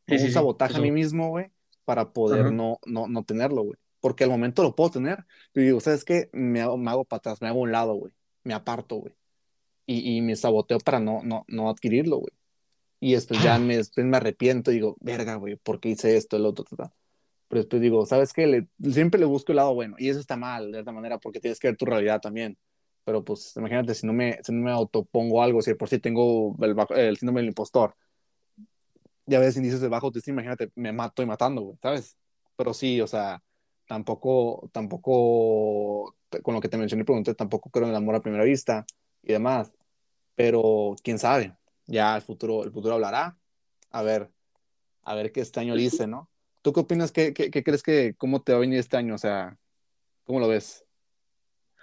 Sí, 0.08 0.16
un 0.16 0.32
sabotaje 0.32 0.78
a 0.78 0.80
mí 0.80 0.92
mismo, 0.92 1.32
güey, 1.32 1.52
para 1.84 2.14
poder 2.14 2.54
no, 2.54 2.80
no, 2.86 3.10
no 3.10 3.26
tenerlo, 3.26 3.64
güey 3.64 3.78
porque 4.00 4.24
al 4.24 4.30
momento 4.30 4.64
lo 4.64 4.76
puedo 4.76 4.92
tener. 4.92 5.26
Y 5.54 5.62
digo, 5.62 5.80
¿sabes 5.80 6.06
qué? 6.06 6.30
Me 6.34 6.62
hago, 6.62 6.78
me 6.78 6.92
hago 6.92 7.06
para 7.06 7.18
atrás, 7.18 7.42
me 7.42 7.48
hago 7.48 7.60
a 7.60 7.64
un 7.64 7.72
lado, 7.72 7.96
güey. 7.96 8.14
Me 8.44 8.54
aparto, 8.54 8.98
güey. 8.98 9.14
Y, 9.86 10.18
y, 10.18 10.22
me 10.22 10.36
saboteo 10.36 10.80
para 10.80 11.00
no, 11.00 11.22
no, 11.24 11.46
no 11.48 11.70
adquirirlo, 11.70 12.18
güey. 12.18 12.32
Y 13.00 13.14
después 13.14 13.42
ya 13.44 13.58
me, 13.60 13.78
después 13.78 14.06
me 14.06 14.18
arrepiento 14.18 14.72
y 14.72 14.76
digo, 14.76 14.98
verga, 15.00 15.36
güey, 15.36 15.56
¿por 15.56 15.80
qué 15.80 15.90
hice 15.90 16.18
esto, 16.18 16.36
el 16.38 16.46
otro, 16.46 16.66
tal? 16.76 16.92
Pero 17.48 17.62
después 17.62 17.82
digo, 17.82 18.06
¿sabes 18.06 18.34
qué? 18.34 18.48
Le, 18.48 18.68
siempre 18.92 19.20
le 19.20 19.26
busco 19.26 19.52
el 19.52 19.58
lado 19.58 19.74
bueno. 19.74 19.96
Y 20.00 20.10
eso 20.10 20.20
está 20.20 20.36
mal, 20.36 20.72
de 20.72 20.80
alguna 20.80 20.94
manera, 20.96 21.18
porque 21.20 21.40
tienes 21.40 21.60
que 21.60 21.68
ver 21.70 21.78
tu 21.78 21.86
realidad 21.86 22.20
también. 22.22 22.58
Pero 23.06 23.24
pues 23.24 23.56
imagínate, 23.56 23.96
si 23.96 24.06
no 24.06 24.14
me, 24.14 24.40
si 24.44 24.52
no 24.52 24.64
me 24.64 24.72
autopongo 24.72 25.42
algo, 25.42 25.62
si 25.62 25.74
por 25.76 25.88
sí 25.88 26.00
tengo 26.00 26.58
el, 26.62 26.76
el 26.98 27.18
síndrome 27.18 27.40
del 27.42 27.50
impostor, 27.50 27.96
ya 29.26 29.40
ves 29.40 29.58
indicios 29.58 29.82
de 29.82 29.88
bajo 29.90 30.08
autoestima, 30.08 30.42
imagínate, 30.42 30.72
me 30.76 30.92
mato 30.92 31.22
y 31.22 31.26
matando, 31.26 31.62
güey, 31.62 31.78
¿sabes? 31.82 32.18
Pero 32.56 32.74
sí, 32.74 33.00
o 33.02 33.08
sea, 33.08 33.44
tampoco, 33.88 34.70
tampoco, 34.74 36.16
con 36.44 36.54
lo 36.54 36.62
que 36.62 36.70
te 36.70 36.78
mencioné, 36.78 37.06
pregunté, 37.06 37.36
tampoco 37.36 37.70
creo 37.70 37.86
en 37.86 37.92
el 37.92 37.96
amor 37.96 38.16
a 38.16 38.22
primera 38.22 38.44
vista 38.44 38.86
y 39.24 39.34
demás, 39.34 39.76
pero 40.36 40.96
quién 41.04 41.20
sabe, 41.20 41.56
ya 41.86 42.16
el 42.16 42.22
futuro, 42.22 42.64
el 42.64 42.72
futuro 42.72 42.96
hablará, 42.96 43.38
a 43.92 44.02
ver, 44.02 44.32
a 45.04 45.16
ver 45.16 45.32
qué 45.32 45.42
este 45.42 45.60
año 45.60 45.76
dice, 45.76 46.08
¿no? 46.08 46.30
¿Tú 46.68 46.74
qué 46.74 46.82
opinas? 46.82 47.14
¿Qué, 47.14 47.34
qué, 47.34 47.64
crees 47.64 47.82
que, 47.82 48.14
cómo 48.18 48.42
te 48.42 48.52
va 48.52 48.58
a 48.58 48.60
venir 48.60 48.78
este 48.78 48.98
año? 48.98 49.16
O 49.16 49.18
sea, 49.18 49.58
¿cómo 50.26 50.42
lo 50.42 50.50
ves? 50.50 50.84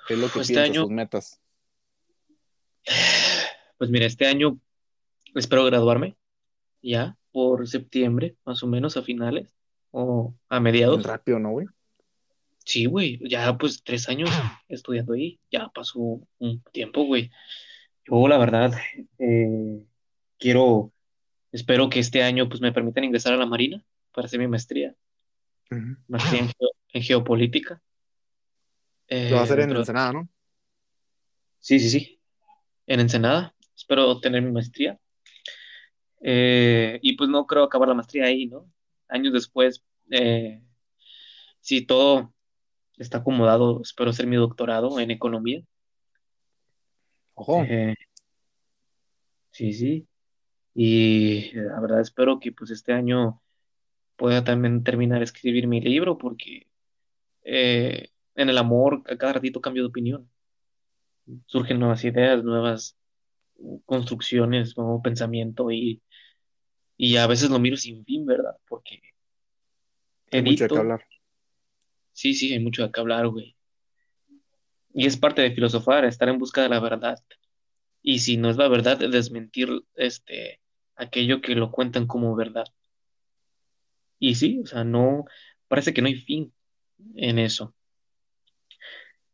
¿Qué 0.07 0.13
es 0.13 0.21
lo 0.21 0.31
que 0.31 0.41
este 0.41 0.53
piensas, 0.53 0.83
tus 0.83 0.91
metas? 0.91 1.41
Pues 3.79 3.89
mira, 3.89 4.05
este 4.05 4.27
año 4.27 4.61
espero 5.35 5.65
graduarme 5.65 6.19
ya 6.83 7.17
por 7.33 7.67
septiembre, 7.67 8.37
más 8.45 8.63
o 8.63 8.67
menos 8.67 8.99
a 8.99 9.03
finales 9.03 9.55
o 9.91 10.35
a 10.51 10.61
mediados. 10.61 11.03
rápido, 11.03 11.39
¿no, 11.39 11.53
güey? 11.53 11.67
Sí, 12.67 12.85
güey, 12.85 13.19
ya 13.27 13.57
pues 13.57 13.83
tres 13.83 14.07
años 14.11 14.29
estudiando 14.69 15.15
ahí, 15.15 15.41
ya 15.51 15.71
pasó 15.75 16.21
un 16.39 16.63
tiempo, 16.73 17.05
güey. 17.05 17.31
Yo, 18.05 18.29
la 18.29 18.37
verdad, 18.37 18.75
eh, 19.19 19.83
quiero, 20.39 20.93
espero 21.53 21.89
que 21.89 22.01
este 22.01 22.23
año 22.23 22.51
pues 22.51 22.61
me 22.61 22.71
permitan 22.71 23.05
ingresar 23.05 23.33
a 23.33 23.39
la 23.39 23.47
Marina 23.47 23.83
para 24.15 24.27
hacer 24.27 24.39
mi 24.39 24.47
maestría, 24.47 24.95
maestría 26.09 26.49
en, 26.93 27.03
geopolítica. 27.03 27.83
Lo 29.09 29.35
va 29.35 29.41
a 29.41 29.45
hacer 29.45 29.61
en 29.61 29.77
Ensenada, 29.77 30.13
¿no? 30.13 30.29
Sí, 31.59 31.81
sí, 31.81 31.91
sí, 31.91 32.21
en 32.87 33.01
Ensenada. 33.01 33.55
Espero 33.77 34.21
tener 34.21 34.41
mi 34.43 34.53
maestría. 34.53 34.99
Eh, 36.23 36.99
y 37.03 37.17
pues 37.17 37.29
no 37.29 37.47
creo 37.47 37.65
acabar 37.65 37.89
la 37.89 37.95
maestría 37.95 38.25
ahí, 38.25 38.47
¿no? 38.47 38.71
Años 39.09 39.33
después, 39.33 39.85
eh, 40.11 40.63
si 41.61 41.85
todo 41.85 42.33
está 42.97 43.19
acomodado, 43.19 43.83
espero 43.83 44.11
hacer 44.11 44.27
mi 44.27 44.37
doctorado 44.37 44.99
en 45.01 45.11
economía. 45.11 45.63
Ojo. 47.35 47.63
Eh, 47.69 47.95
sí, 49.51 49.73
sí. 49.73 50.09
Y 50.75 51.53
la 51.53 51.79
verdad 51.81 52.01
espero 52.01 52.41
que 52.41 52.53
pues 52.53 52.71
este 52.71 52.93
año 52.93 53.43
pueda 54.17 54.45
también 54.45 54.85
terminar 54.85 55.19
de 55.19 55.25
escribir 55.25 55.67
mi 55.67 55.81
libro 55.81 56.19
porque 56.19 56.69
eh, 57.45 58.11
en 58.37 58.49
el 58.51 58.59
amor 58.59 59.03
a 59.09 59.17
cada 59.17 59.35
ratito 59.35 59.61
cambio 59.61 59.85
de 59.85 59.89
opinión. 59.89 60.31
Surgen 61.47 61.79
nuevas 61.79 62.05
ideas, 62.05 62.45
nuevas 62.45 62.97
construcciones, 63.87 64.77
nuevo 64.77 65.03
pensamiento 65.03 65.71
y, 65.71 66.03
y 66.97 67.17
a 67.17 67.27
veces 67.27 67.51
lo 67.51 67.59
miro 67.59 67.77
sin 67.77 68.05
fin, 68.05 68.27
¿verdad? 68.27 68.57
Porque 68.69 69.01
Hay 70.31 70.43
mucho 70.43 70.69
que 70.69 70.79
hablar. 70.79 71.05
Sí, 72.13 72.35
sí, 72.35 72.53
hay 72.53 72.59
mucho 72.61 72.83
de 72.83 72.93
qué 72.93 73.01
hablar, 73.01 73.29
güey. 73.29 73.57
Y 74.95 75.07
es 75.07 75.17
parte 75.17 75.43
de 75.43 75.53
filosofar, 75.53 76.05
estar 76.05 76.29
en 76.29 76.39
busca 76.39 76.63
de 76.63 76.69
la 76.69 76.81
verdad. 76.81 77.23
Y 78.03 78.21
si 78.21 78.37
no 78.37 78.51
es 78.51 78.57
la 78.57 78.69
verdad, 78.69 78.99
desmentir 78.99 79.69
este 79.95 80.61
aquello 80.97 81.41
que 81.41 81.55
lo 81.55 81.71
cuentan 81.73 82.07
como 82.07 82.37
verdad. 82.37 82.67
Y 84.19 84.35
sí, 84.35 84.61
o 84.63 84.67
sea, 84.67 84.85
no, 84.85 85.25
parece 85.69 85.93
que 85.93 86.03
no 86.03 86.09
hay 86.09 86.17
fin 86.17 86.53
en 87.17 87.39
eso. 87.39 87.75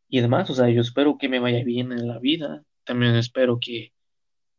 Y 0.08 0.18
además, 0.18 0.50
o 0.50 0.54
sea, 0.54 0.68
yo 0.68 0.80
espero 0.80 1.18
que 1.18 1.28
me 1.28 1.38
vaya 1.38 1.62
bien 1.62 1.92
en 1.92 2.08
la 2.08 2.18
vida. 2.18 2.64
También 2.84 3.14
espero 3.14 3.58
que, 3.60 3.92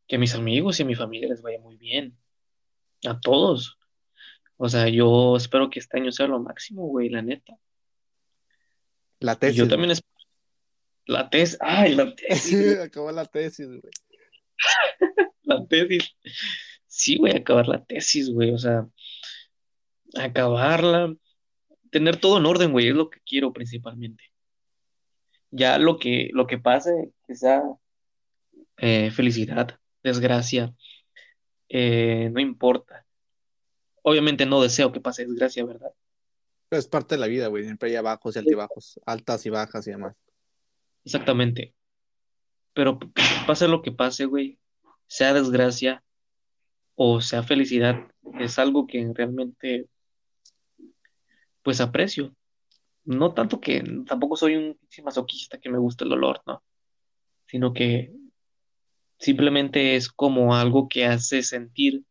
que 0.08 0.16
a 0.16 0.20
mis 0.20 0.34
amigos 0.34 0.80
y 0.80 0.84
a 0.84 0.86
mi 0.86 0.96
familia 0.96 1.28
les 1.28 1.42
vaya 1.42 1.60
muy 1.60 1.76
bien. 1.76 2.18
A 3.06 3.20
todos. 3.20 3.78
O 4.56 4.70
sea, 4.70 4.88
yo 4.88 5.36
espero 5.36 5.70
que 5.70 5.80
este 5.80 6.00
año 6.00 6.12
sea 6.12 6.28
lo 6.28 6.40
máximo, 6.40 6.88
güey, 6.88 7.10
la 7.10 7.22
neta. 7.22 7.58
La 9.20 9.36
tesis. 9.36 9.58
yo 9.58 9.68
también 9.68 9.92
espero. 9.92 10.12
La 11.06 11.30
tesis, 11.30 11.58
ay, 11.60 11.96
la 11.96 12.16
tesis, 12.16 12.78
Acabó 12.80 13.12
la 13.12 13.26
tesis, 13.26 13.68
güey. 13.68 13.82
la 15.44 15.66
tesis. 15.66 16.16
Sí, 16.88 17.18
güey, 17.18 17.36
acabar 17.36 17.68
la 17.68 17.84
tesis, 17.84 18.30
güey, 18.30 18.52
o 18.52 18.58
sea, 18.58 18.88
acabarla, 20.16 21.14
tener 21.90 22.18
todo 22.18 22.38
en 22.38 22.46
orden, 22.46 22.72
güey, 22.72 22.90
es 22.90 22.96
lo 22.96 23.10
que 23.10 23.20
quiero 23.26 23.54
principalmente. 23.54 24.24
Ya 25.52 25.78
lo 25.78 26.00
que, 26.00 26.30
lo 26.34 26.48
que 26.48 26.58
pase, 26.58 27.12
que 27.28 27.36
sea 27.36 27.64
eh, 28.78 29.12
felicidad, 29.12 29.80
desgracia, 30.04 30.74
eh, 31.70 32.30
no 32.32 32.40
importa. 32.40 33.06
Obviamente 34.04 34.46
no 34.46 34.62
deseo 34.62 34.92
que 34.92 35.02
pase 35.02 35.26
desgracia, 35.26 35.66
¿verdad? 35.66 35.92
Pero 36.70 36.80
es 36.80 36.88
parte 36.88 37.16
de 37.16 37.22
la 37.22 37.28
vida, 37.28 37.48
güey. 37.48 37.66
Siempre 37.66 37.96
hay 37.96 38.02
bajos 38.02 38.36
y 38.36 38.40
altibajos, 38.40 39.00
altas 39.06 39.46
y 39.46 39.50
bajas 39.50 39.86
y 39.88 39.92
demás. 39.92 40.16
Exactamente. 41.04 41.76
Pero 42.74 42.98
pase 43.46 43.68
lo 43.68 43.82
que 43.82 43.92
pase, 43.92 44.26
güey, 44.26 44.58
sea 45.08 45.34
desgracia 45.34 46.04
o 46.96 47.20
sea 47.22 47.44
felicidad, 47.44 48.08
es 48.40 48.60
algo 48.60 48.86
que 48.86 49.12
realmente, 49.14 49.88
pues 51.64 51.82
aprecio. 51.82 52.36
No 53.04 53.34
tanto 53.34 53.60
que 53.60 53.84
tampoco 54.06 54.36
soy 54.38 54.56
un 54.56 54.80
masoquista 55.04 55.60
que 55.60 55.70
me 55.70 55.80
gusta 55.80 56.04
el 56.04 56.12
dolor, 56.12 56.42
¿no? 56.46 56.64
Sino 57.48 57.74
que 57.74 58.14
simplemente 59.18 59.96
es 59.96 60.10
como 60.10 60.56
algo 60.56 60.88
que 60.88 61.06
hace 61.06 61.44
sentir, 61.44 62.04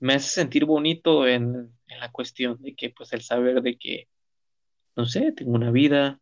me 0.00 0.14
hace 0.14 0.28
sentir 0.28 0.64
bonito 0.64 1.26
en, 1.26 1.72
en 1.86 2.00
la 2.00 2.10
cuestión 2.12 2.60
de 2.60 2.74
que, 2.74 2.90
pues 2.90 3.12
el 3.12 3.22
saber 3.22 3.62
de 3.62 3.76
que, 3.78 4.08
no 4.96 5.06
sé, 5.06 5.32
tengo 5.32 5.52
una 5.52 5.70
vida, 5.70 6.20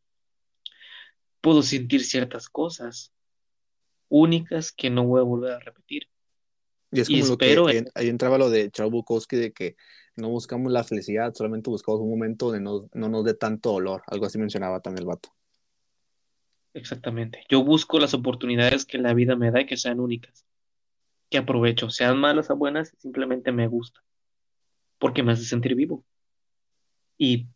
puedo 1.40 1.62
sentir 1.62 2.04
ciertas 2.04 2.48
cosas 2.48 3.12
únicas 4.08 4.72
que 4.72 4.90
no 4.90 5.04
voy 5.04 5.20
a 5.20 5.24
volver 5.24 5.52
a 5.52 5.58
repetir. 5.60 6.08
Y 6.92 7.00
es 7.00 7.08
Y 7.08 7.14
como 7.20 7.26
lo 7.32 7.38
que 7.38 7.46
espero 7.46 7.66
ahí, 7.66 7.76
en- 7.78 7.88
ahí 7.94 8.08
entraba 8.08 8.38
lo 8.38 8.50
de 8.50 8.70
Bukowski 8.90 9.36
de 9.36 9.52
que 9.52 9.76
no 10.16 10.28
buscamos 10.30 10.72
la 10.72 10.84
felicidad, 10.84 11.34
solamente 11.34 11.70
buscamos 11.70 12.00
un 12.00 12.10
momento 12.10 12.46
donde 12.46 12.60
no, 12.60 12.88
no 12.94 13.08
nos 13.08 13.24
dé 13.24 13.34
tanto 13.34 13.72
dolor. 13.72 14.02
Algo 14.06 14.26
así 14.26 14.38
mencionaba 14.38 14.80
también 14.80 15.02
el 15.02 15.08
vato. 15.08 15.30
Exactamente. 16.74 17.44
Yo 17.48 17.62
busco 17.62 17.98
las 17.98 18.14
oportunidades 18.14 18.84
que 18.84 18.98
la 18.98 19.14
vida 19.14 19.36
me 19.36 19.50
da 19.50 19.60
y 19.60 19.66
que 19.66 19.76
sean 19.76 20.00
únicas, 20.00 20.46
que 21.30 21.38
aprovecho, 21.38 21.90
sean 21.90 22.18
malas 22.18 22.50
o 22.50 22.56
buenas, 22.56 22.94
simplemente 22.98 23.52
me 23.52 23.66
gusta, 23.66 24.00
porque 24.98 25.22
me 25.22 25.32
hace 25.32 25.44
sentir 25.44 25.74
vivo. 25.74 26.04
Y 27.16 27.46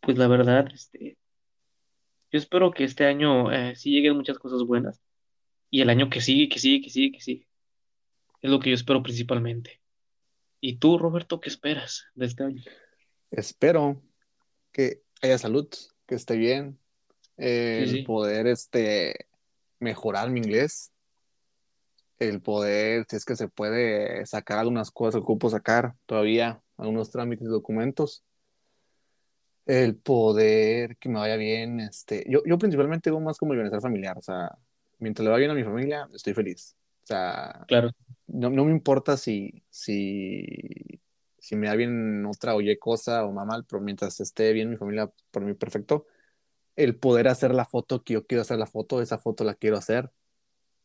pues 0.00 0.18
la 0.18 0.26
verdad, 0.26 0.66
este, 0.72 1.16
yo 2.32 2.38
espero 2.38 2.70
que 2.72 2.84
este 2.84 3.06
año 3.06 3.52
eh, 3.52 3.76
sí 3.76 3.90
lleguen 3.90 4.16
muchas 4.16 4.38
cosas 4.38 4.62
buenas 4.64 5.00
y 5.70 5.80
el 5.82 5.90
año 5.90 6.10
que 6.10 6.20
sigue, 6.20 6.48
que 6.48 6.58
sigue, 6.58 6.82
que 6.82 6.90
sigue, 6.90 7.12
que 7.12 7.20
sigue. 7.20 7.48
Es 8.40 8.50
lo 8.50 8.58
que 8.58 8.70
yo 8.70 8.74
espero 8.74 9.02
principalmente. 9.02 9.81
¿Y 10.64 10.76
tú, 10.76 10.96
Roberto, 10.96 11.40
qué 11.40 11.48
esperas 11.48 12.04
de 12.14 12.26
este 12.26 12.44
año? 12.44 12.62
Espero 13.32 14.00
que 14.70 15.02
haya 15.20 15.36
salud, 15.36 15.68
que 16.06 16.14
esté 16.14 16.36
bien, 16.36 16.78
Sí, 17.36 17.44
el 17.44 17.90
sí. 17.90 18.02
poder 18.04 18.46
este, 18.46 19.26
mejorar 19.80 20.30
mi 20.30 20.38
inglés, 20.38 20.92
el 22.20 22.40
poder, 22.40 23.06
si 23.08 23.16
es 23.16 23.24
que 23.24 23.34
se 23.34 23.48
puede, 23.48 24.24
sacar 24.26 24.58
algunas 24.58 24.92
cosas 24.92 25.14
que 25.14 25.22
ocupo 25.22 25.50
sacar 25.50 25.96
todavía, 26.06 26.62
algunos 26.76 27.10
trámites 27.10 27.44
y 27.44 27.50
documentos, 27.50 28.22
el 29.66 29.96
poder 29.96 30.96
que 30.98 31.08
me 31.08 31.18
vaya 31.18 31.34
bien, 31.34 31.80
este, 31.80 32.24
yo, 32.28 32.42
yo 32.46 32.56
principalmente 32.56 33.10
veo 33.10 33.18
más 33.18 33.36
como 33.36 33.52
el 33.52 33.58
bienestar 33.58 33.80
familiar, 33.80 34.16
o 34.16 34.22
sea, 34.22 34.56
mientras 35.00 35.24
le 35.24 35.30
va 35.32 35.38
bien 35.38 35.50
a 35.50 35.54
mi 35.54 35.64
familia, 35.64 36.08
estoy 36.14 36.34
feliz. 36.34 36.76
O 37.02 37.06
sea, 37.06 37.66
Claro, 37.66 37.90
no, 38.26 38.50
no 38.50 38.64
me 38.64 38.72
importa 38.72 39.16
si, 39.16 39.64
si, 39.70 40.44
si 41.38 41.56
me 41.56 41.68
da 41.68 41.74
bien 41.76 42.24
otra 42.26 42.54
oye 42.54 42.78
cosa 42.78 43.24
o 43.24 43.32
mal, 43.32 43.64
pero 43.66 43.80
mientras 43.82 44.20
esté 44.20 44.52
bien 44.52 44.70
mi 44.70 44.76
familia, 44.76 45.12
por 45.30 45.42
mí 45.44 45.54
perfecto. 45.54 46.06
El 46.76 46.96
poder 46.98 47.28
hacer 47.28 47.54
la 47.54 47.64
foto 47.66 48.02
que 48.04 48.14
yo 48.14 48.26
quiero 48.26 48.42
hacer 48.42 48.58
la 48.58 48.66
foto, 48.66 49.02
esa 49.02 49.18
foto 49.18 49.44
la 49.44 49.54
quiero 49.54 49.76
hacer. 49.78 50.10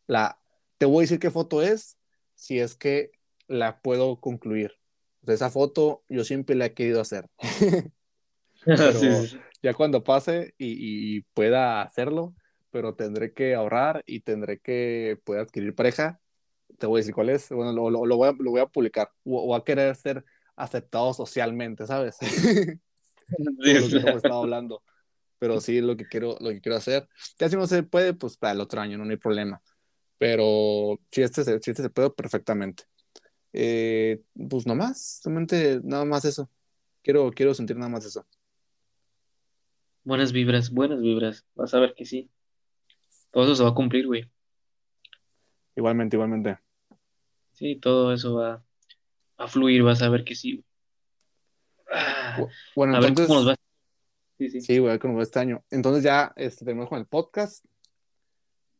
La, 0.07 0.39
te 0.77 0.85
voy 0.85 0.99
a 0.99 1.01
decir 1.03 1.19
qué 1.19 1.31
foto 1.31 1.61
es, 1.61 1.97
si 2.35 2.59
es 2.59 2.75
que 2.75 3.11
la 3.47 3.81
puedo 3.81 4.19
concluir. 4.21 4.79
Sea, 5.25 5.35
esa 5.35 5.49
foto 5.51 6.03
yo 6.09 6.23
siempre 6.23 6.55
la 6.55 6.67
he 6.67 6.73
querido 6.73 7.01
hacer. 7.01 7.29
Pero 8.65 8.93
Sí, 8.93 9.11
sí, 9.15 9.27
sí. 9.27 9.39
ya 9.63 9.73
cuando 9.73 10.03
pase 10.03 10.55
y, 10.57 11.17
y 11.17 11.21
pueda 11.33 11.81
hacerlo, 11.83 12.35
pero 12.71 12.95
tendré 12.95 13.33
que 13.33 13.55
ahorrar 13.55 14.03
y 14.05 14.21
tendré 14.21 14.59
que 14.59 15.19
poder 15.23 15.41
adquirir 15.43 15.75
pareja, 15.75 16.19
te 16.77 16.85
voy 16.87 16.99
a 16.99 17.01
decir 17.01 17.13
cuál 17.15 17.29
es. 17.29 17.49
Bueno, 17.49 17.71
lo, 17.73 17.89
lo- 17.89 18.05
lo 18.05 18.17
voy, 18.17 18.29
a, 18.29 18.33
lo 18.37 18.51
voy 18.51 18.61
a 18.61 18.65
publicar. 18.67 19.09
O, 19.23 19.41
o 19.41 19.55
a 19.55 19.63
querer 19.65 19.95
ser 19.95 20.23
aceptado 20.55 21.13
socialmente, 21.13 21.85
¿sabes? 21.87 22.17
Sí, 23.29 23.73
lo 23.73 23.81
que 23.81 23.89
sí. 23.89 23.97
hemos 23.97 24.17
estado 24.17 24.41
hablando. 24.43 24.81
Pero 25.39 25.59
sí, 25.59 25.81
lo 25.81 25.97
que 25.97 26.07
quiero, 26.07 26.37
lo 26.39 26.49
que 26.49 26.61
quiero 26.61 26.77
hacer. 26.77 27.07
Ya 27.37 27.49
si 27.49 27.55
no 27.57 27.67
se 27.67 27.83
puede, 27.83 28.13
pues 28.13 28.37
para 28.37 28.53
el 28.53 28.61
otro 28.61 28.79
año, 28.79 28.97
no, 28.97 29.03
no 29.05 29.11
hay 29.11 29.17
problema. 29.17 29.61
Pero 30.17 30.99
si 31.11 31.21
este 31.21 31.43
se, 31.43 31.59
si 31.59 31.71
este 31.71 31.83
se 31.83 31.89
puede, 31.89 32.09
perfectamente. 32.09 32.83
Eh, 33.53 34.21
pues 34.49 34.65
nomás, 34.65 35.19
solamente 35.21 35.81
nada 35.83 36.05
más 36.05 36.23
eso. 36.25 36.49
Quiero, 37.03 37.31
quiero 37.31 37.53
sentir 37.53 37.75
nada 37.75 37.89
más 37.89 38.05
eso. 38.05 38.25
Buenas 40.03 40.31
vibras, 40.31 40.71
buenas 40.71 41.01
vibras. 41.01 41.45
Vas 41.55 41.73
a 41.73 41.79
ver 41.79 41.93
que 41.95 42.05
sí. 42.05 42.29
Todo 43.37 43.45
eso 43.45 43.55
se 43.57 43.63
va 43.63 43.69
a 43.69 43.73
cumplir, 43.75 44.07
güey. 44.07 44.25
Igualmente, 45.75 46.15
igualmente. 46.15 46.57
Sí, 47.51 47.75
todo 47.75 48.11
eso 48.11 48.33
va 48.33 48.63
a 49.37 49.47
fluir, 49.47 49.83
vas 49.83 50.01
a 50.01 50.09
ver 50.09 50.23
que 50.23 50.33
sí. 50.33 50.65
Bu- 52.35 52.49
Bueno, 52.75 52.95
a 52.95 52.99
ver 52.99 53.09
entonces, 53.09 53.27
cómo 53.27 53.41
nos 53.41 53.51
va. 53.51 53.55
Sí, 54.39 54.49
sí. 54.49 54.61
sí, 54.61 54.79
güey, 54.79 54.97
como 54.97 55.21
este 55.21 55.37
año. 55.37 55.63
Entonces 55.69 56.03
ya 56.03 56.33
este, 56.35 56.65
terminamos 56.65 56.89
con 56.89 56.97
el 56.97 57.05
podcast. 57.05 57.63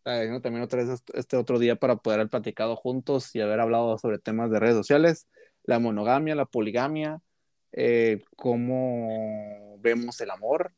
¿no? 0.05 0.41
También 0.41 0.63
otra 0.63 0.79
vez 0.81 0.89
este- 0.89 1.19
este 1.19 1.37
otro 1.37 1.59
día 1.59 1.75
para 1.75 1.97
poder 1.97 2.21
haber 2.21 2.31
platicado 2.31 2.75
juntos 2.75 3.35
y 3.35 3.41
haber 3.41 3.59
hablado 3.59 3.95
sobre 3.99 4.17
temas 4.17 4.49
de 4.49 4.59
redes 4.59 4.75
sociales, 4.75 5.27
la 5.65 5.77
monogamia, 5.77 6.33
la 6.33 6.45
poligamia, 6.45 7.21
eh, 7.73 8.23
cómo 8.35 9.77
vemos 9.81 10.19
el 10.19 10.31
amor 10.31 10.73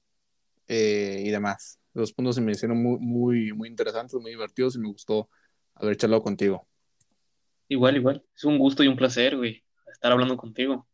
eh, 0.67 1.23
y 1.25 1.29
demás. 1.29 1.79
Los 1.99 2.13
puntos 2.13 2.35
se 2.35 2.41
me 2.41 2.51
hicieron 2.53 2.81
muy, 2.81 2.97
muy, 2.99 3.53
muy 3.53 3.67
interesantes, 3.67 4.19
muy 4.19 4.31
divertidos 4.31 4.75
y 4.75 4.79
me 4.79 4.87
gustó 4.87 5.29
haber 5.75 5.97
charlado 5.97 6.21
contigo. 6.21 6.67
Igual, 7.67 7.97
igual. 7.97 8.25
Es 8.35 8.43
un 8.45 8.57
gusto 8.57 8.83
y 8.83 8.87
un 8.87 8.95
placer, 8.95 9.35
güey, 9.37 9.63
estar 9.91 10.11
hablando 10.11 10.37
contigo. 10.37 10.87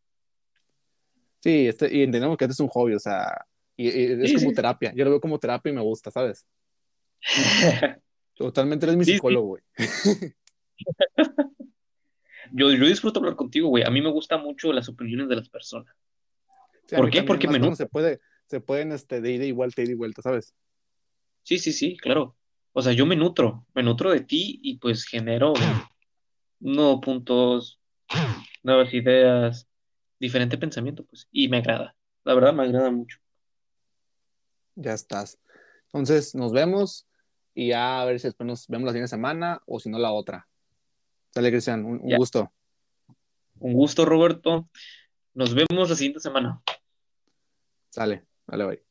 Sí, 1.40 1.68
este, 1.68 1.96
y 1.96 2.02
entendemos 2.04 2.38
que 2.38 2.46
este 2.46 2.54
es 2.54 2.60
un 2.60 2.70
hobby, 2.70 2.96
o 2.96 3.00
sea, 3.00 3.46
y, 3.78 3.88
y 3.88 4.24
es 4.24 4.32
Sí, 4.32 4.36
como 4.36 4.50
sí. 4.50 4.56
terapia. 4.56 4.94
Yo 4.96 5.06
lo 5.06 5.12
veo 5.12 5.22
como 5.22 5.40
terapia 5.40 5.72
y 5.72 5.76
me 5.76 5.82
gusta, 5.82 6.10
¿sabes? 6.10 6.46
Totalmente 8.34 8.86
eres 8.86 8.98
mi 8.98 9.06
Sí, 9.06 9.14
psicólogo, 9.14 9.48
güey. 9.48 9.64
Yo, 12.52 12.72
yo 12.72 12.86
disfruto 12.86 13.20
hablar 13.20 13.36
contigo, 13.36 13.70
güey. 13.70 13.84
A 13.84 13.90
mí 13.90 14.02
me 14.02 14.12
gustan 14.12 14.42
mucho 14.42 14.72
las 14.72 14.88
opiniones 14.88 15.28
de 15.28 15.36
las 15.36 15.50
personas. 15.50 15.96
¿Por 16.96 17.10
qué? 17.10 17.24
Porque 17.24 17.48
me 17.48 17.76
se 17.76 17.88
puede, 17.88 18.20
se 18.46 18.62
pueden 18.62 18.92
este, 18.92 19.20
de 19.20 19.32
ida 19.32 19.46
y 19.46 19.52
vuelta, 19.52 19.82
ida 19.82 19.92
y 19.92 19.96
vuelta, 19.96 20.22
¿sabes? 20.22 20.54
Sí, 21.46 21.60
sí, 21.60 21.74
sí, 21.74 21.96
claro. 21.96 22.36
O 22.74 22.82
sea, 22.82 22.92
yo 22.92 23.06
me 23.06 23.16
nutro, 23.16 23.66
me 23.76 23.84
nutro 23.84 24.12
de 24.12 24.22
ti 24.22 24.60
y 24.64 24.80
pues 24.80 25.06
genero 25.06 25.54
nuevos 26.60 27.02
puntos, 27.02 27.80
nuevas 28.64 28.92
ideas, 28.94 29.68
diferente 30.20 30.58
pensamiento, 30.58 31.06
pues. 31.06 31.28
Y 31.32 31.48
me 31.48 31.58
agrada. 31.58 31.96
La 32.24 32.34
verdad, 32.34 32.52
me 32.52 32.64
agrada 32.64 32.90
mucho. 32.90 33.20
Ya 34.74 34.94
estás. 34.94 35.40
Entonces, 35.86 36.34
nos 36.34 36.52
vemos 36.52 37.08
y 37.54 37.70
ya 37.70 38.02
a 38.02 38.06
ver 38.06 38.20
si 38.20 38.28
después 38.28 38.48
nos 38.48 38.68
vemos 38.68 38.88
la 38.88 38.92
siguiente 38.92 39.10
semana 39.10 39.62
o 39.68 39.80
si 39.80 39.90
no 39.90 40.00
la 40.00 40.12
otra. 40.12 40.48
Sale, 41.30 41.52
Cristian, 41.52 41.86
un, 41.86 42.00
gusto. 42.00 42.52
Un 43.60 43.74
gusto, 43.74 44.04
Roberto. 44.04 44.68
Nos 45.36 45.54
vemos 45.54 45.92
la 45.92 45.96
siguiente 45.96 46.20
semana. 46.20 46.60
Sale, 47.92 48.26
vale, 48.48 48.66
bye. 48.66 48.85